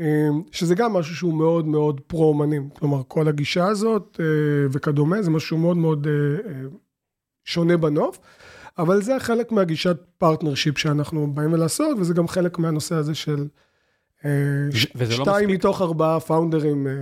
אה, 0.00 0.28
שזה 0.52 0.74
גם 0.74 0.92
משהו 0.92 1.16
שהוא 1.16 1.34
מאוד 1.34 1.66
מאוד 1.66 2.00
פרו-אומנים, 2.00 2.68
כלומר 2.70 3.02
כל 3.08 3.28
הגישה 3.28 3.66
הזאת 3.66 4.20
אה, 4.20 4.26
וכדומה, 4.72 5.22
זה 5.22 5.30
משהו 5.30 5.58
מאוד 5.58 5.76
מאוד 5.76 6.06
אה, 6.06 6.12
אה, 6.50 6.60
שונה 7.44 7.76
בנוף. 7.76 8.18
אבל 8.78 9.02
זה 9.02 9.16
חלק 9.18 9.52
מהגישת 9.52 9.96
partnership 10.18 10.78
שאנחנו 10.78 11.32
באים 11.34 11.54
לעשות, 11.54 11.98
וזה 12.00 12.14
גם 12.14 12.28
חלק 12.28 12.58
מהנושא 12.58 12.94
הזה 12.94 13.14
של 13.14 13.46
אה, 14.24 14.30
לא 15.00 15.10
שתיים 15.10 15.48
מתוך 15.48 15.82
ארבעה 15.82 16.20
founder 16.20 16.71
ים 16.71 16.86
אה, 16.86 16.92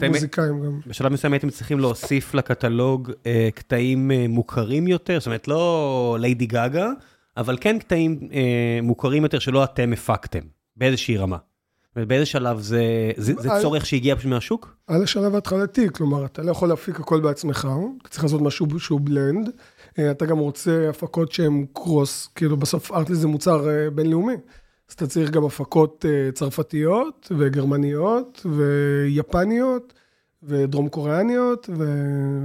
כן. 0.00 0.08
מוזיקאים 0.08 0.64
גם. 0.64 0.80
בשלב 0.86 1.12
מסוים 1.12 1.32
הייתם 1.32 1.50
צריכים 1.50 1.78
להוסיף 1.78 2.34
לקטלוג 2.34 3.12
אה, 3.26 3.48
קטעים 3.54 4.10
מוכרים 4.28 4.88
יותר, 4.88 5.18
זאת 5.20 5.26
אומרת 5.26 5.48
לא 5.48 6.16
ליידי 6.20 6.46
גאגה, 6.46 6.90
אבל 7.36 7.58
כן 7.60 7.78
קטעים 7.78 8.28
מוכרים 8.82 9.22
יותר 9.22 9.38
שלא 9.38 9.64
אתם 9.64 9.92
הפקתם, 9.92 10.40
באיזושהי 10.76 11.16
רמה. 11.16 11.36
ובאיזה 11.96 12.26
שלב 12.26 12.60
זה, 12.60 12.84
זה, 13.16 13.32
זה 13.38 13.48
צורך 13.62 13.86
שהגיע 13.86 14.16
פשוט 14.16 14.30
מהשוק? 14.30 14.76
על 14.86 15.02
השלב 15.02 15.34
ההתחלתי, 15.34 15.88
כלומר, 15.92 16.24
אתה 16.24 16.42
לא 16.42 16.50
יכול 16.50 16.68
להפיק 16.68 17.00
הכל 17.00 17.20
בעצמך, 17.20 17.68
אתה 18.02 18.08
צריך 18.08 18.24
לעשות 18.24 18.40
משהו 18.40 18.80
שהוא 18.80 19.00
בלנד, 19.04 19.50
אתה 20.10 20.26
גם 20.26 20.38
רוצה 20.38 20.88
הפקות 20.88 21.32
שהן 21.32 21.66
קרוס, 21.72 22.28
כאילו 22.34 22.56
בסוף 22.56 22.92
ארטלי 22.92 23.16
זה 23.16 23.28
מוצר 23.28 23.68
אה, 23.68 23.90
בינלאומי. 23.90 24.34
אז 24.88 24.94
אתה 24.94 25.06
צריך 25.06 25.30
גם 25.30 25.44
הפקות 25.44 26.04
אה, 26.08 26.32
צרפתיות 26.32 27.32
וגרמניות 27.38 28.46
ויפניות 28.56 29.92
ודרום 30.42 30.88
קוריאניות 30.88 31.70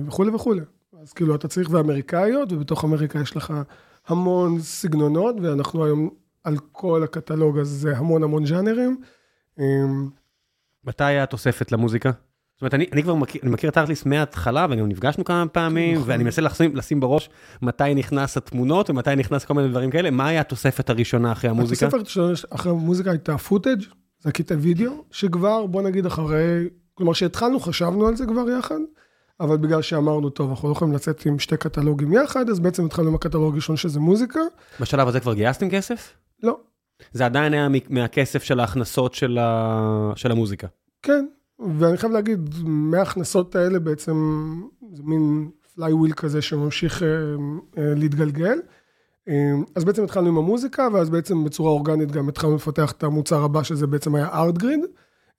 וכולי 0.07 0.31
וכולי. 0.31 0.61
אז 1.01 1.13
כאילו 1.13 1.35
אתה 1.35 1.47
צריך 1.47 1.69
ואמריקאיות, 1.71 2.51
ובתוך 2.51 2.83
אמריקה 2.83 3.19
יש 3.19 3.35
לך 3.35 3.53
המון 4.07 4.59
סגנונות, 4.59 5.35
ואנחנו 5.41 5.85
היום 5.85 6.09
על 6.43 6.57
כל 6.71 7.03
הקטלוג 7.03 7.57
הזה 7.57 7.97
המון 7.97 8.23
המון 8.23 8.45
ז'אנרים. 8.45 9.01
מתי 10.85 11.03
היה 11.03 11.23
התוספת 11.23 11.71
למוזיקה? 11.71 12.11
זאת 12.57 12.61
אומרת, 12.61 12.73
אני, 12.73 12.85
אני 12.93 13.03
כבר 13.03 13.15
מכיר, 13.15 13.41
אני 13.43 13.51
מכיר 13.51 13.69
את 13.69 13.77
ארטליסט 13.77 14.05
מההתחלה, 14.05 14.67
וגם 14.69 14.87
נפגשנו 14.87 15.23
כמה 15.23 15.47
פעמים, 15.47 15.95
נכון. 15.95 16.09
ואני 16.09 16.23
מנסה 16.23 16.41
לשים, 16.41 16.75
לשים 16.75 16.99
בראש 16.99 17.29
מתי 17.61 17.95
נכנס 17.95 18.37
התמונות 18.37 18.89
ומתי 18.89 19.15
נכנס 19.15 19.45
כל 19.45 19.53
מיני 19.53 19.69
דברים 19.69 19.91
כאלה. 19.91 20.11
מה 20.11 20.27
היה 20.27 20.41
התוספת 20.41 20.89
הראשונה 20.89 21.31
אחרי 21.31 21.49
המוזיקה? 21.49 21.85
התוספת 21.85 22.01
הראשונה 22.01 22.33
אחרי 22.49 22.71
המוזיקה 22.71 23.11
הייתה 23.11 23.37
פוטאג', 23.37 23.81
זה 24.19 24.31
קטעי 24.31 24.57
וידאו, 24.57 25.03
שכבר, 25.11 25.65
בוא 25.65 25.81
נגיד 25.81 26.05
אחרי, 26.05 26.69
כלומר 26.93 27.13
שהתחלנו, 27.13 27.59
חשבנו 27.59 28.07
על 28.07 28.15
זה 28.15 28.25
כבר 28.25 28.49
יחד, 28.59 28.79
אבל 29.39 29.57
בגלל 29.57 29.81
שאמרנו, 29.81 30.29
טוב, 30.29 30.49
אנחנו 30.49 30.67
לא 30.67 30.73
יכולים 30.73 30.93
לצאת 30.93 31.25
עם 31.25 31.39
שתי 31.39 31.57
קטלוגים 31.57 32.13
יחד, 32.13 32.49
אז 32.49 32.59
בעצם 32.59 32.85
התחלנו 32.85 33.09
עם 33.09 33.15
הקטלוג 33.15 33.53
הראשון 33.53 33.77
שזה 33.77 33.99
מוזיקה. 33.99 34.39
בשלב 34.79 35.07
הזה 35.07 35.19
כבר 35.19 35.33
גייסתם 35.33 35.69
כסף? 35.69 36.13
לא. 36.43 36.57
זה 37.11 37.25
עדיין 37.25 37.53
היה 37.53 37.67
מהכסף 37.89 38.43
של 38.43 38.59
ההכנסות 38.59 39.13
של, 39.13 39.37
ה... 39.37 40.11
של 40.15 40.31
המוזיקה. 40.31 40.67
כן, 41.01 41.25
ואני 41.59 41.97
חייב 41.97 42.11
להגיד, 42.11 42.49
מההכנסות 42.65 43.55
האלה 43.55 43.79
בעצם, 43.79 44.15
זה 44.91 45.03
מין 45.03 45.49
flywheel 45.77 46.13
כזה 46.13 46.41
שממשיך 46.41 47.03
אה, 47.03 47.07
אה, 47.77 47.93
להתגלגל. 47.95 48.59
אה, 49.29 49.51
אז 49.75 49.83
בעצם 49.83 50.03
התחלנו 50.03 50.27
עם 50.27 50.37
המוזיקה, 50.37 50.87
ואז 50.93 51.09
בעצם 51.09 51.43
בצורה 51.43 51.71
אורגנית 51.71 52.11
גם 52.11 52.29
התחלנו 52.29 52.55
לפתח 52.55 52.91
את 52.91 53.03
המוצר 53.03 53.43
הבא, 53.43 53.63
שזה 53.63 53.87
בעצם 53.87 54.15
היה 54.15 54.27
ארטגריד, 54.27 54.79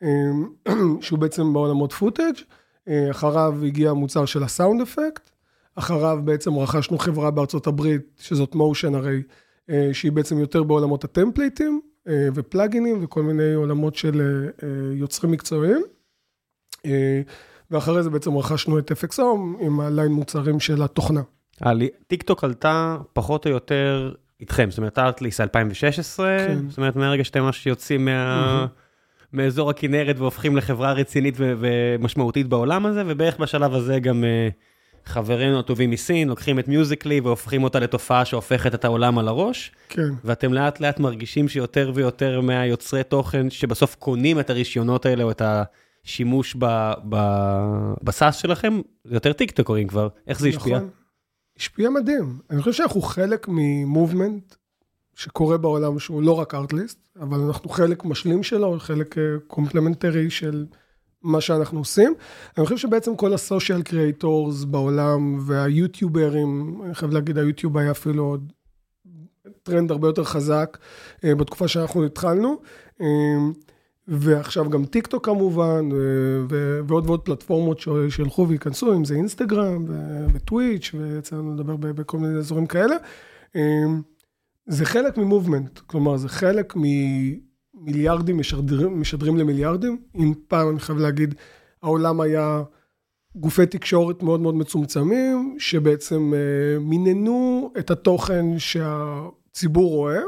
שהוא 1.00 1.18
בעצם 1.18 1.52
בעולמות 1.52 1.92
footage. 1.92 2.34
אחריו 3.10 3.54
הגיע 3.66 3.90
המוצר 3.90 4.24
של 4.24 4.42
ה 4.42 4.48
sound 4.48 4.80
effect, 4.80 5.30
אחריו 5.74 6.18
בעצם 6.24 6.54
רכשנו 6.54 6.98
חברה 6.98 7.30
בארצות 7.30 7.66
הברית, 7.66 8.02
שזאת 8.20 8.54
Motion 8.54 8.94
Array, 8.94 9.22
שהיא 9.92 10.12
בעצם 10.12 10.38
יותר 10.38 10.62
בעולמות 10.62 11.04
הטמפליטים 11.04 11.80
ו 12.34 12.42
plugins 12.42 12.98
וכל 13.04 13.22
מיני 13.22 13.54
עולמות 13.54 13.94
של 13.94 14.48
יוצרים 14.94 15.32
מקצועיים. 15.32 15.82
אה, 16.86 17.20
ואחרי 17.70 18.02
זה 18.02 18.10
בעצם 18.10 18.36
רכשנו 18.36 18.78
את 18.78 18.92
FXhome 18.92 19.22
עם 19.60 19.80
הליין 19.80 20.12
מוצרים 20.12 20.60
של 20.60 20.82
התוכנה. 20.82 21.20
טיק 22.06 22.22
טוק 22.22 22.44
עלתה 22.44 22.96
פחות 23.12 23.46
או 23.46 23.50
יותר 23.50 24.14
איתכם, 24.40 24.70
זאת 24.70 24.78
אומרת 24.78 24.98
ארטליסט 24.98 25.40
2016, 25.40 26.36
כן. 26.38 26.68
זאת 26.68 26.78
אומרת 26.78 26.96
מהרגע 26.96 27.24
שאתם 27.24 27.42
ממש 27.42 27.66
יוצאים 27.66 28.04
מה... 28.04 28.66
מאזור 29.32 29.70
הכנרת 29.70 30.18
והופכים 30.18 30.56
לחברה 30.56 30.92
רצינית 30.92 31.34
ומשמעותית 31.38 32.48
בעולם 32.48 32.86
הזה, 32.86 33.02
ובערך 33.06 33.38
בשלב 33.38 33.74
הזה 33.74 33.98
גם 33.98 34.24
uh, 34.24 35.08
חברינו 35.08 35.58
הטובים 35.58 35.90
מסין 35.90 36.28
לוקחים 36.28 36.58
את 36.58 36.68
Musical.ly 36.68 37.20
והופכים 37.20 37.64
אותה 37.64 37.80
לתופעה 37.80 38.24
שהופכת 38.24 38.74
את 38.74 38.84
העולם 38.84 39.18
על 39.18 39.28
הראש. 39.28 39.72
כן. 39.88 40.08
ואתם 40.24 40.52
לאט 40.52 40.80
לאט 40.80 41.00
מרגישים 41.00 41.48
שיותר 41.48 41.92
ויותר 41.94 42.40
מהיוצרי 42.40 43.04
תוכן 43.04 43.50
שבסוף 43.50 43.94
קונים 43.94 44.40
את 44.40 44.50
הרישיונות 44.50 45.06
האלה 45.06 45.24
או 45.24 45.30
את 45.30 45.40
ה... 45.40 45.62
שימוש 46.08 46.56
ב 48.02 48.09
SaaS 48.09 48.36
שלכם, 48.36 48.80
יותר 49.04 49.32
טיקטוקרים 49.32 49.88
כבר, 49.88 50.08
איך 50.26 50.40
זה 50.40 50.48
השפיע? 50.48 50.76
נכון, 50.76 50.88
השפיע 51.58 51.90
מדהים. 51.90 52.38
אני 52.50 52.62
חושב 52.62 52.72
שאנחנו 52.72 53.02
חלק 53.02 53.46
מ 53.48 53.60
movement 53.60 54.54
שקורה 55.14 55.58
בעולם 55.58 55.98
שהוא 55.98 56.22
לא 56.22 56.32
רק 56.32 56.54
ארטליסט, 56.54 57.08
אבל 57.20 57.38
אנחנו 57.40 57.70
חלק 57.70 58.04
משלים 58.04 58.42
שלו, 58.42 58.78
חלק 58.78 59.14
complementary 59.46 60.30
של 60.30 60.66
מה 61.22 61.40
שאנחנו 61.40 61.78
עושים. 61.78 62.14
אני 62.58 62.64
חושב 62.64 62.76
שבעצם 62.76 63.16
כל 63.16 63.34
ה 63.34 63.41
social 63.41 63.82
creators 63.82 64.64
בעולם 64.64 65.38
והיוטיוברים, 65.46 66.80
אני 66.84 66.94
חייב 66.94 67.12
להגיד, 67.12 67.38
היוטיוב 67.38 67.78
היה 67.78 67.90
אפילו 67.90 68.24
עוד 68.24 68.52
טרנד 69.62 69.90
הרבה 69.90 70.08
יותר 70.08 70.24
חזק 70.24 70.78
אה, 71.24 71.34
בתקופה 71.34 71.68
שאנחנו 71.68 72.04
התחלנו. 72.04 72.60
אה, 74.08 74.14
ועכשיו 74.18 74.70
גם 74.70 74.84
טיק 74.84 75.06
טוק 75.06 75.24
כמובן, 75.24 75.88
ועוד 76.88 77.06
ועוד 77.06 77.20
פלטפורמות 77.24 77.80
שילכו 78.08 78.48
וייכנסו, 78.48 78.94
אם 78.94 79.04
זה 79.04 79.14
אינסטגרם 79.14 79.84
וטוויץ', 80.34 80.90
ויצא 80.94 81.36
לנו 81.36 81.54
לדבר 81.54 81.76
בכל 81.76 82.18
מיני 82.18 82.38
אזורים 82.38 82.66
כאלה. 82.66 82.96
אמ, 83.56 84.02
זה 84.66 84.84
חלק 84.84 85.18
ממובמנט, 85.18 85.78
כלומר 85.78 86.16
זה 86.16 86.28
חלק 86.28 86.74
ממיליארדים 86.76 88.38
משדרים, 88.38 89.00
משדרים 89.00 89.36
למיליארדים. 89.36 89.98
אם 90.14 90.32
פעם 90.48 90.70
אני 90.70 90.80
חייב 90.80 90.98
להגיד, 90.98 91.34
העולם 91.82 92.20
היה 92.20 92.62
גופי 93.36 93.66
תקשורת 93.66 94.22
מאוד 94.22 94.40
מאוד 94.40 94.54
מצומצמים, 94.54 95.56
שבעצם 95.58 96.34
אה, 96.34 96.78
מיננו 96.80 97.72
את 97.78 97.90
התוכן 97.90 98.58
שהציבור 98.58 99.90
רואה, 99.90 100.20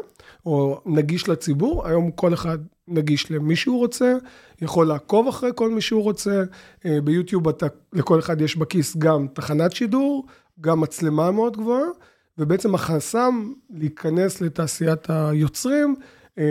או 0.46 0.80
נגיש 0.86 1.28
לציבור. 1.28 1.86
היום 1.86 2.10
כל 2.10 2.34
אחד 2.34 2.58
נגיש 2.88 3.30
למי 3.30 3.56
שהוא 3.56 3.78
רוצה, 3.78 4.14
יכול 4.62 4.86
לעקוב 4.86 5.28
אחרי 5.28 5.50
כל 5.54 5.70
מי 5.70 5.80
שהוא 5.80 6.02
רוצה. 6.02 6.44
אה, 6.86 7.00
ביוטיוב 7.04 7.48
אתה, 7.48 7.66
לכל 7.92 8.18
אחד 8.18 8.40
יש 8.40 8.56
בכיס 8.56 8.96
גם 8.96 9.26
תחנת 9.34 9.72
שידור, 9.72 10.26
גם 10.60 10.80
מצלמה 10.80 11.30
מאוד 11.30 11.56
גבוהה, 11.56 11.86
ובעצם 12.38 12.74
החסם 12.74 13.52
להיכנס 13.70 14.40
לתעשיית 14.40 15.10
היוצרים, 15.10 15.94
אה, 16.38 16.44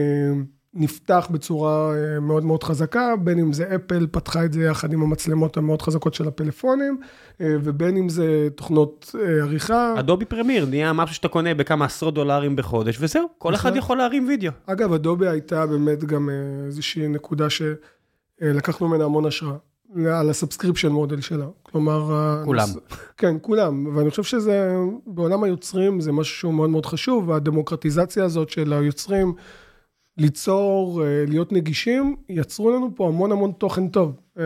נפתח 0.80 1.28
בצורה 1.32 1.94
אה, 1.96 2.20
מאוד 2.20 2.46
מאוד 2.46 2.64
חזקה, 2.64 3.14
בין 3.24 3.40
אם 3.40 3.54
זה 3.54 3.76
אפל 3.76 4.08
פתחה 4.12 4.46
את 4.46 4.54
זה 4.54 4.64
יחד 4.64 4.94
עם 4.94 5.02
המצלמות 5.02 5.58
המאוד 5.58 5.82
חזקות 5.82 6.14
של 6.14 6.28
הפלאפונים, 6.28 7.00
אה, 7.42 7.56
ובין 7.64 7.98
אם 7.98 8.10
זה 8.10 8.48
תוכנות 8.56 9.16
אה, 9.20 9.44
עריכה. 9.44 9.94
אדובי 10.00 10.26
פרמייר 10.26 10.66
נהיה 10.66 10.94
משהו 10.94 11.16
שאתה 11.16 11.28
קונה 11.28 11.54
בכמה 11.54 11.86
עשרות 11.86 12.14
דולרים 12.14 12.56
בחודש, 12.56 12.98
וזהו, 13.00 13.28
כל 13.38 13.56
אחד 13.56 13.76
יכול 13.76 13.98
להרים 13.98 14.28
וידאו. 14.28 14.52
אגב, 14.66 14.94
אדובי 14.94 15.28
הייתה 15.28 15.66
באמת 15.66 16.04
גם 16.04 16.30
איזושהי 16.66 17.08
נקודה 17.08 17.48
שלקחנו 17.50 18.88
ממנה 18.88 19.04
המון 19.04 19.26
השראה. 19.26 19.56
על 20.14 20.30
ה 20.30 20.34
subscription 20.34 20.88
model 20.88 21.22
שלה, 21.22 21.46
כלומר... 21.64 22.12
כולם. 22.46 22.68
כן, 23.18 23.36
כולם, 23.42 23.96
ואני 23.96 24.10
חושב 24.10 24.24
שזה, 24.24 24.76
בעולם 25.08 25.44
היוצרים 25.44 26.02
זה 26.02 26.12
משהו 26.12 26.36
שהוא 26.36 26.54
מאוד 26.54 26.70
מאוד 26.70 26.86
חשוב, 26.86 27.30
והדמוקרטיזציה 27.30 28.24
הזאת 28.24 28.50
של 28.50 28.74
היוצרים, 28.74 29.34
ליצור, 30.20 31.04
אה, 31.04 31.26
להיות 31.28 31.52
נגישים, 31.52 32.16
יצרו 32.30 32.72
לנו 32.72 32.92
פה 32.96 33.08
המון 33.08 33.32
המון 33.32 33.52
תוכן 33.52 33.88
טוב. 33.88 34.20
אה, 34.40 34.44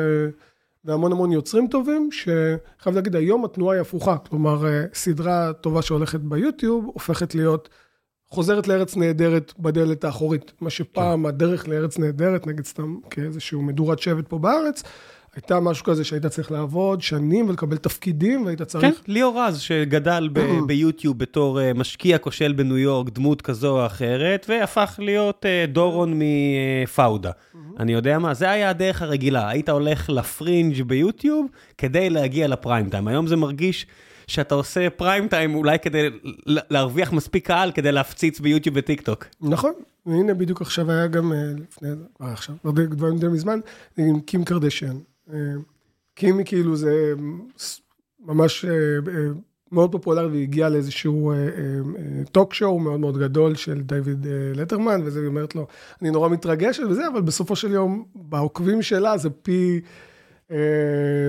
והמון 0.85 1.11
המון 1.11 1.31
יוצרים 1.31 1.67
טובים, 1.67 2.09
שחייב 2.11 2.95
להגיד, 2.95 3.15
היום 3.15 3.45
התנועה 3.45 3.75
היא 3.75 3.81
הפוכה. 3.81 4.17
כלומר, 4.17 4.67
אה, 4.67 4.85
סדרה 4.93 5.53
טובה 5.53 5.81
שהולכת 5.81 6.19
ביוטיוב, 6.19 6.85
הופכת 6.85 7.35
להיות, 7.35 7.69
חוזרת 8.29 8.67
לארץ 8.67 8.95
נהדרת 8.95 9.53
בדלת 9.59 10.03
האחורית. 10.03 10.53
מה 10.61 10.69
שפעם 10.69 11.21
כן. 11.21 11.25
הדרך 11.29 11.67
לארץ 11.67 11.99
נהדרת, 11.99 12.47
נגיד 12.47 12.65
סתם 12.65 12.97
כאיזשהו 13.09 13.61
מדורת 13.61 13.99
שבט 13.99 14.27
פה 14.27 14.37
בארץ, 14.39 14.83
הייתה 15.35 15.59
משהו 15.59 15.85
כזה 15.85 16.03
שהיית 16.03 16.25
צריך 16.25 16.51
לעבוד 16.51 17.01
שנים 17.01 17.49
ולקבל 17.49 17.77
תפקידים 17.77 18.45
והיית 18.45 18.61
צריך... 18.61 18.83
כן, 18.83 18.91
ליאור 19.07 19.41
רז 19.41 19.59
שגדל 19.59 20.29
ביוטיוב 20.67 21.19
בתור 21.19 21.61
אה, 21.61 21.73
משקיע 21.73 22.17
כושל 22.17 22.53
בניו 22.53 22.77
יורק, 22.77 23.09
דמות 23.09 23.41
כזו 23.41 23.79
או 23.79 23.85
אחרת, 23.85 24.45
והפך 24.49 24.99
להיות 24.99 25.45
אה, 25.45 25.65
דורון 25.67 26.13
מפאודה. 26.15 27.31
אני 27.79 27.93
יודע 27.93 28.19
מה, 28.19 28.33
זה 28.33 28.49
היה 28.49 28.69
הדרך 28.69 29.01
הרגילה, 29.01 29.49
היית 29.49 29.69
הולך 29.69 30.09
לפרינג' 30.09 30.81
ביוטיוב 30.81 31.47
כדי 31.77 32.09
להגיע 32.09 32.47
ל 32.47 32.54
prime 32.54 32.89
time. 32.89 33.07
היום 33.07 33.27
זה 33.27 33.35
מרגיש 33.35 33.87
שאתה 34.27 34.55
עושה 34.55 34.89
prime 34.89 35.27
time 35.27 35.55
אולי 35.55 35.79
כדי 35.79 36.09
להרוויח 36.45 37.13
מספיק 37.13 37.47
קהל 37.47 37.71
כדי 37.71 37.91
להפציץ 37.91 38.39
ביוטיוב 38.39 38.75
וטיק 38.79 39.01
טוק. 39.01 39.25
נכון, 39.41 39.73
והנה 40.05 40.33
בדיוק 40.33 40.61
עכשיו 40.61 40.91
היה 40.91 41.07
גם, 41.07 41.33
אה, 41.33 41.37
לפני, 41.69 41.89
כבר 42.15 42.27
עכשיו, 42.27 42.55
דברים 42.73 43.17
די 43.17 43.27
מזמן, 43.27 43.59
עם 43.97 44.19
קים 44.19 44.43
קרדשן. 44.43 44.97
קימי 46.15 46.45
כאילו 46.45 46.75
זה 46.75 47.13
ממש 48.25 48.65
אה, 48.65 48.71
אה, 48.71 49.27
מאוד 49.71 49.91
פופולרי 49.91 50.27
והגיע 50.27 50.69
לאיזשהו 50.69 51.33
talk 52.31 52.51
אה, 52.51 52.55
show 52.55 52.79
מאוד 52.79 52.99
מאוד 52.99 53.17
גדול 53.17 53.55
של 53.55 53.81
דיוויד 53.81 54.27
לטרמן, 54.55 55.01
וזה 55.05 55.19
היא 55.19 55.27
אומרת 55.27 55.55
לו, 55.55 55.67
אני 56.01 56.11
נורא 56.11 56.29
מתרגשת 56.29 56.83
וזה, 56.89 57.07
אבל 57.07 57.21
בסופו 57.21 57.55
של 57.55 57.71
יום, 57.71 58.05
בעוקבים 58.15 58.81
שלה 58.81 59.17
זה 59.17 59.29
פי... 59.29 59.81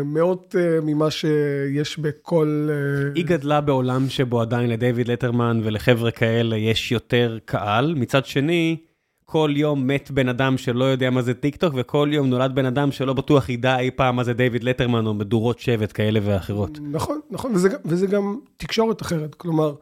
מאות 0.04 0.54
ממה 0.82 1.10
שיש 1.10 1.98
בכל... 1.98 2.68
היא 3.14 3.24
גדלה 3.24 3.60
בעולם 3.60 4.08
שבו 4.08 4.40
עדיין 4.40 4.70
לדיוויד 4.70 5.08
לטרמן 5.08 5.60
ולחבר'ה 5.64 6.10
כאלה 6.10 6.56
יש 6.56 6.92
יותר 6.92 7.38
קהל. 7.44 7.94
מצד 7.94 8.26
שני, 8.26 8.76
כל 9.24 9.50
יום 9.56 9.86
מת 9.86 10.10
בן 10.10 10.28
אדם 10.28 10.58
שלא 10.58 10.84
יודע 10.84 11.10
מה 11.10 11.22
זה 11.22 11.34
טיק 11.34 11.56
טוק, 11.56 11.74
וכל 11.76 12.08
יום 12.12 12.26
נולד 12.26 12.54
בן 12.54 12.66
אדם 12.66 12.92
שלא 12.92 13.12
בטוח 13.12 13.48
ידע 13.48 13.78
אי 13.78 13.90
פעם 13.90 14.16
מה 14.16 14.24
זה 14.24 14.32
דיוויד 14.32 14.64
לטרמן 14.64 15.06
או 15.06 15.14
מדורות 15.14 15.58
שבט 15.58 15.92
כאלה 15.94 16.20
ואחרות. 16.22 16.78
נכון, 16.82 17.20
נכון, 17.30 17.54
וזה, 17.54 17.68
וזה 17.84 18.06
גם 18.06 18.38
תקשורת 18.56 19.02
אחרת. 19.02 19.34
כלומר, 19.34 19.74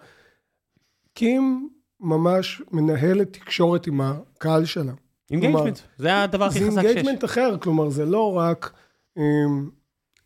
קים 1.14 1.68
ממש 2.00 2.62
מנהלת 2.72 3.32
תקשורת 3.32 3.86
עם 3.86 4.00
הקהל 4.00 4.64
שלה. 4.64 4.92
engagement, 5.30 5.78
זה 5.98 6.22
הדבר 6.22 6.44
הכי 6.44 6.58
חזק 6.58 6.68
שיש. 6.68 6.74
זה 6.74 6.80
engagement 6.80 7.24
אחר, 7.24 7.56
כלומר, 7.60 7.90
זה 7.90 8.06
לא 8.06 8.32
רק... 8.36 8.72
אמ, 9.18 9.70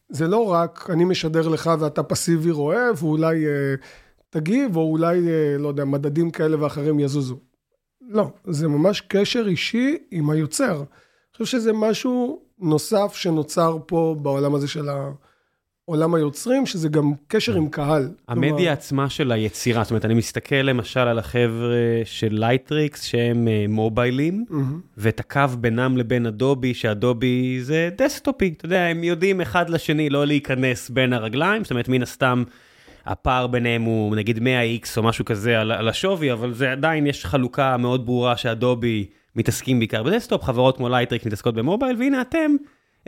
זה 0.08 0.28
לא 0.28 0.46
רק 0.46 0.90
אני 0.92 1.04
משדר 1.04 1.48
לך 1.48 1.70
ואתה 1.80 2.02
פסיבי 2.02 2.50
רואה, 2.50 2.84
ואולי 2.96 3.46
אה, 3.46 3.74
תגיב, 4.30 4.76
או 4.76 4.82
אולי, 4.82 5.28
אה, 5.28 5.58
לא 5.58 5.68
יודע, 5.68 5.84
מדדים 5.84 6.30
כאלה 6.30 6.62
ואחרים 6.62 7.00
יזוזו. 7.00 7.38
לא, 8.08 8.30
זה 8.46 8.68
ממש 8.68 9.00
קשר 9.00 9.44
אישי 9.48 9.96
עם 10.10 10.30
היוצר. 10.30 10.76
אני 10.76 11.44
חושב 11.44 11.58
שזה 11.58 11.72
משהו 11.72 12.42
נוסף 12.58 13.14
שנוצר 13.14 13.78
פה 13.86 14.16
בעולם 14.22 14.54
הזה 14.54 14.68
של 14.68 14.88
עולם 15.84 16.14
היוצרים, 16.14 16.66
שזה 16.66 16.88
גם 16.88 17.12
קשר 17.28 17.56
עם 17.56 17.68
קהל. 17.68 18.08
המדיה 18.28 18.50
כלומר... 18.56 18.72
עצמה 18.72 19.10
של 19.10 19.32
היצירה, 19.32 19.82
זאת 19.82 19.90
אומרת, 19.90 20.04
אני 20.04 20.14
מסתכל 20.14 20.56
למשל 20.56 21.00
על 21.00 21.18
החבר'ה 21.18 21.76
של 22.04 22.28
לייטריקס, 22.30 23.02
שהם 23.02 23.48
uh, 23.48 23.70
מוביילים, 23.70 24.44
mm-hmm. 24.50 24.54
ואת 24.96 25.20
הקו 25.20 25.40
בינם 25.60 25.96
לבין 25.96 26.26
אדובי, 26.26 26.74
שאדובי 26.74 27.58
זה 27.62 27.88
desktop, 27.98 28.54
אתה 28.56 28.64
יודע, 28.64 28.80
הם 28.80 29.04
יודעים 29.04 29.40
אחד 29.40 29.70
לשני 29.70 30.10
לא 30.10 30.26
להיכנס 30.26 30.90
בין 30.90 31.12
הרגליים, 31.12 31.64
זאת 31.64 31.70
אומרת, 31.70 31.88
מן 31.88 32.02
הסתם... 32.02 32.42
הפער 33.06 33.46
ביניהם 33.46 33.82
הוא 33.82 34.16
נגיד 34.16 34.38
100x 34.38 34.88
או 34.96 35.02
משהו 35.02 35.24
כזה 35.24 35.60
על, 35.60 35.72
על 35.72 35.88
השווי, 35.88 36.32
אבל 36.32 36.52
זה 36.52 36.72
עדיין 36.72 37.06
יש 37.06 37.26
חלוקה 37.26 37.76
מאוד 37.76 38.06
ברורה 38.06 38.36
שאדובי 38.36 39.06
מתעסקים 39.36 39.78
בעיקר 39.78 40.02
ב 40.02 40.07
desktop, 40.07 40.42
חברות 40.42 40.76
כמו 40.76 40.88
לייטריקס 40.88 41.26
מתעסקות 41.26 41.54
ב 41.54 41.60
mobile, 41.60 41.96
והנה 41.98 42.20
אתם 42.20 42.50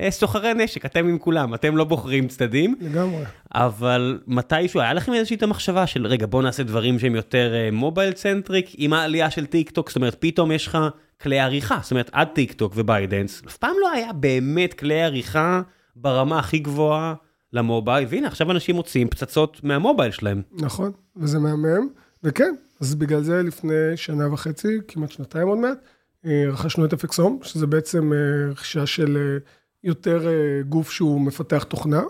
אה, 0.00 0.10
סוחרי 0.10 0.54
נשק, 0.54 0.84
אתם 0.84 1.08
עם 1.08 1.18
כולם, 1.18 1.54
אתם 1.54 1.76
לא 1.76 1.84
בוחרים 1.84 2.28
צדדים. 2.28 2.74
לגמרי. 2.80 3.24
אבל 3.54 4.20
מתישהו, 4.26 4.80
היה 4.80 4.94
לכם 4.94 5.14
איזושהי 5.14 5.36
מחשבה 5.48 5.86
של 5.86 6.06
רגע 6.06 6.26
בוא 6.26 6.42
נעשה 6.42 6.62
דברים 6.62 6.98
שהם 6.98 7.14
יותר 7.14 7.52
mobile 7.72 8.12
uh, 8.12 8.14
centric 8.14 8.70
עם 8.76 8.92
העלייה 8.92 9.30
של 9.30 9.46
טיק 9.46 9.70
טוק, 9.70 9.88
זאת 9.88 9.96
אומרת 9.96 10.16
פתאום 10.18 10.52
יש 10.52 10.66
לך 10.66 10.78
כלי 11.22 11.40
עריכה, 11.40 11.78
זאת 11.82 11.90
אומרת 11.90 12.10
עד 12.12 12.28
טיק 12.28 12.52
טוק 12.52 12.72
ובייטדאנס, 12.76 13.42
אף 13.46 13.56
פעם 13.56 13.74
לא 13.80 13.90
היה 13.90 14.12
באמת 14.12 14.74
כלי 14.74 15.02
עריכה 15.02 15.60
ברמה 15.96 16.38
הכי 16.38 16.58
גבוהה. 16.58 17.14
ל 17.52 17.59
mobile, 17.59 18.06
והנה 18.10 18.26
עכשיו 18.26 18.50
אנשים 18.50 18.76
מוצאים 18.76 19.08
פצצות 19.08 19.60
מה 19.64 19.76
mobile 19.76 20.12
שלהם. 20.12 20.42
נכון, 20.52 20.92
וזה 21.16 21.38
מהמם, 21.38 21.88
וכן, 22.24 22.54
אז 22.80 22.94
בגלל 22.94 23.22
זה 23.22 23.42
לפני 23.42 23.96
שנה 23.96 24.32
וחצי, 24.32 24.78
כמעט 24.88 25.10
שנתיים 25.10 25.48
עוד 25.48 25.58
מעט, 25.58 25.78
אה, 26.26 26.44
רכשנו 26.48 26.84
את 26.84 26.92
FXhome, 26.92 27.38
שזה 27.42 27.66
בעצם 27.66 28.12
אה, 28.12 28.18
רכישה 28.50 28.86
של 28.86 29.16
אה, 29.16 29.38
יותר 29.84 30.26
גוף 30.68 30.90
שהוא 30.90 31.20
מפתח 31.20 31.64
תוכנה, 31.64 32.02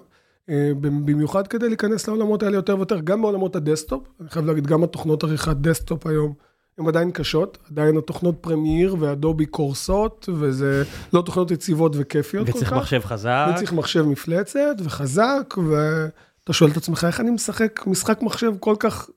במיוחד 0.80 1.46
כדי 1.46 1.68
להיכנס 1.68 2.08
לעולמות 2.08 2.42
האלה 2.42 2.56
יותר 2.56 2.76
ויותר, 2.76 3.00
גם 3.00 3.22
בעולמות 3.22 3.56
ה 3.56 3.62
desktop, 3.62 4.08
אני 4.20 4.28
חייב 4.28 4.46
להגיד, 4.46 4.66
גם 4.66 4.84
התוכנות 4.84 5.24
עריכת 5.24 5.56
desktop 5.56 6.06
היום. 6.06 6.34
הן 6.78 6.88
עדיין 6.88 7.10
קשות, 7.10 7.58
עדיין 7.70 7.96
התוכנות 7.96 8.34
פרמייר 8.40 8.96
ואדובי 8.98 9.46
קורסות, 9.46 10.28
וזה 10.34 10.82
לא 11.12 11.22
תוכנות 11.22 11.50
יציבות 11.50 11.92
וכיפיות 11.98 12.46
כל 12.46 12.52
כך. 12.52 12.56
וצריך 12.56 12.72
מחשב 12.72 13.00
חזק. 13.04 13.46
וצריך 13.54 13.72
מחשב 13.72 14.02
מפלצת 14.02 14.76
וחזק, 14.84 15.54
ואתה 15.70 16.52
שואל 16.52 16.70
את 16.70 16.76
עצמך, 16.76 17.04
איך 17.08 17.20
אני 17.20 17.30
משחק 17.30 17.86
משחק 17.86 18.22
מחשב 18.22 18.52
כל 18.60 18.74
כך 18.78 19.10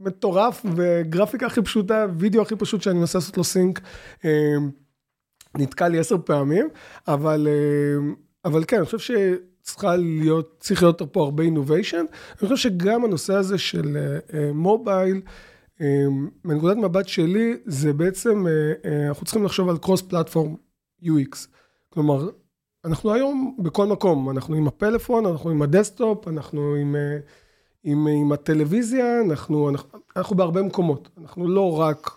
מטורף, 0.00 0.66
וגרפיקה 0.76 1.46
הכי 1.46 1.62
פשוטה, 1.62 2.06
וידאו 2.18 2.42
הכי 2.42 2.56
פשוט 2.56 2.82
שאני 2.82 2.98
מנסה 2.98 3.18
לעשות 3.18 3.36
לו 3.36 3.44
sync. 3.44 3.80
אה, 4.24 4.56
נתקע 5.58 5.88
לי 5.88 5.98
עשר 5.98 6.16
פעמים, 6.24 6.68
אבל, 7.08 7.48
אה, 7.50 8.12
אבל 8.44 8.64
כן, 8.68 8.76
אני 8.76 8.84
חושב 8.84 8.98
שצריכה 8.98 9.96
להיות, 9.96 10.56
צריך 10.60 10.82
להיות 10.82 11.02
פה 11.12 11.22
הרבה 11.22 11.42
innovation. 11.42 11.96
אני 12.30 12.48
חושב 12.48 12.56
שגם 12.56 13.04
הנושא 13.04 13.34
הזה 13.34 13.58
של 13.58 13.96
mobile, 14.54 15.16
uh, 15.16 15.18
אמ, 15.18 15.20
מנקודת 16.44 16.76
מבט 16.76 17.08
שלי, 17.08 17.54
זה 17.66 17.92
בעצם, 17.92 18.46
אה, 18.46 18.72
אה, 18.84 19.08
אנחנו 19.08 19.24
צריכים 19.24 19.44
לחשוב 19.44 19.68
על 19.68 19.78
cross 19.78 20.02
platform 20.02 20.54
UX. 21.02 21.46
כלומר, 21.88 22.28
אנחנו 22.84 23.12
היום 23.12 23.56
בכל 23.58 23.86
מקום, 23.86 24.30
אנחנו 24.30 24.54
עם 24.54 24.68
הפלאפון, 24.68 25.26
אנחנו 25.26 25.50
עם 25.50 25.62
ה 25.62 25.69
desktop, 25.69 26.28
אנחנו 26.28 26.74
עם, 26.74 26.96
אה, 26.96 27.18
עם, 27.84 28.06
עם 28.06 28.32
הטלוויזיה, 28.32 29.20
אנחנו, 29.20 29.68
אנחנו, 29.68 29.98
אנחנו 30.16 30.36
בהרבה 30.36 30.62
מקומות. 30.62 31.08
אנחנו 31.18 31.48
לא 31.48 31.80
רק 31.80 32.10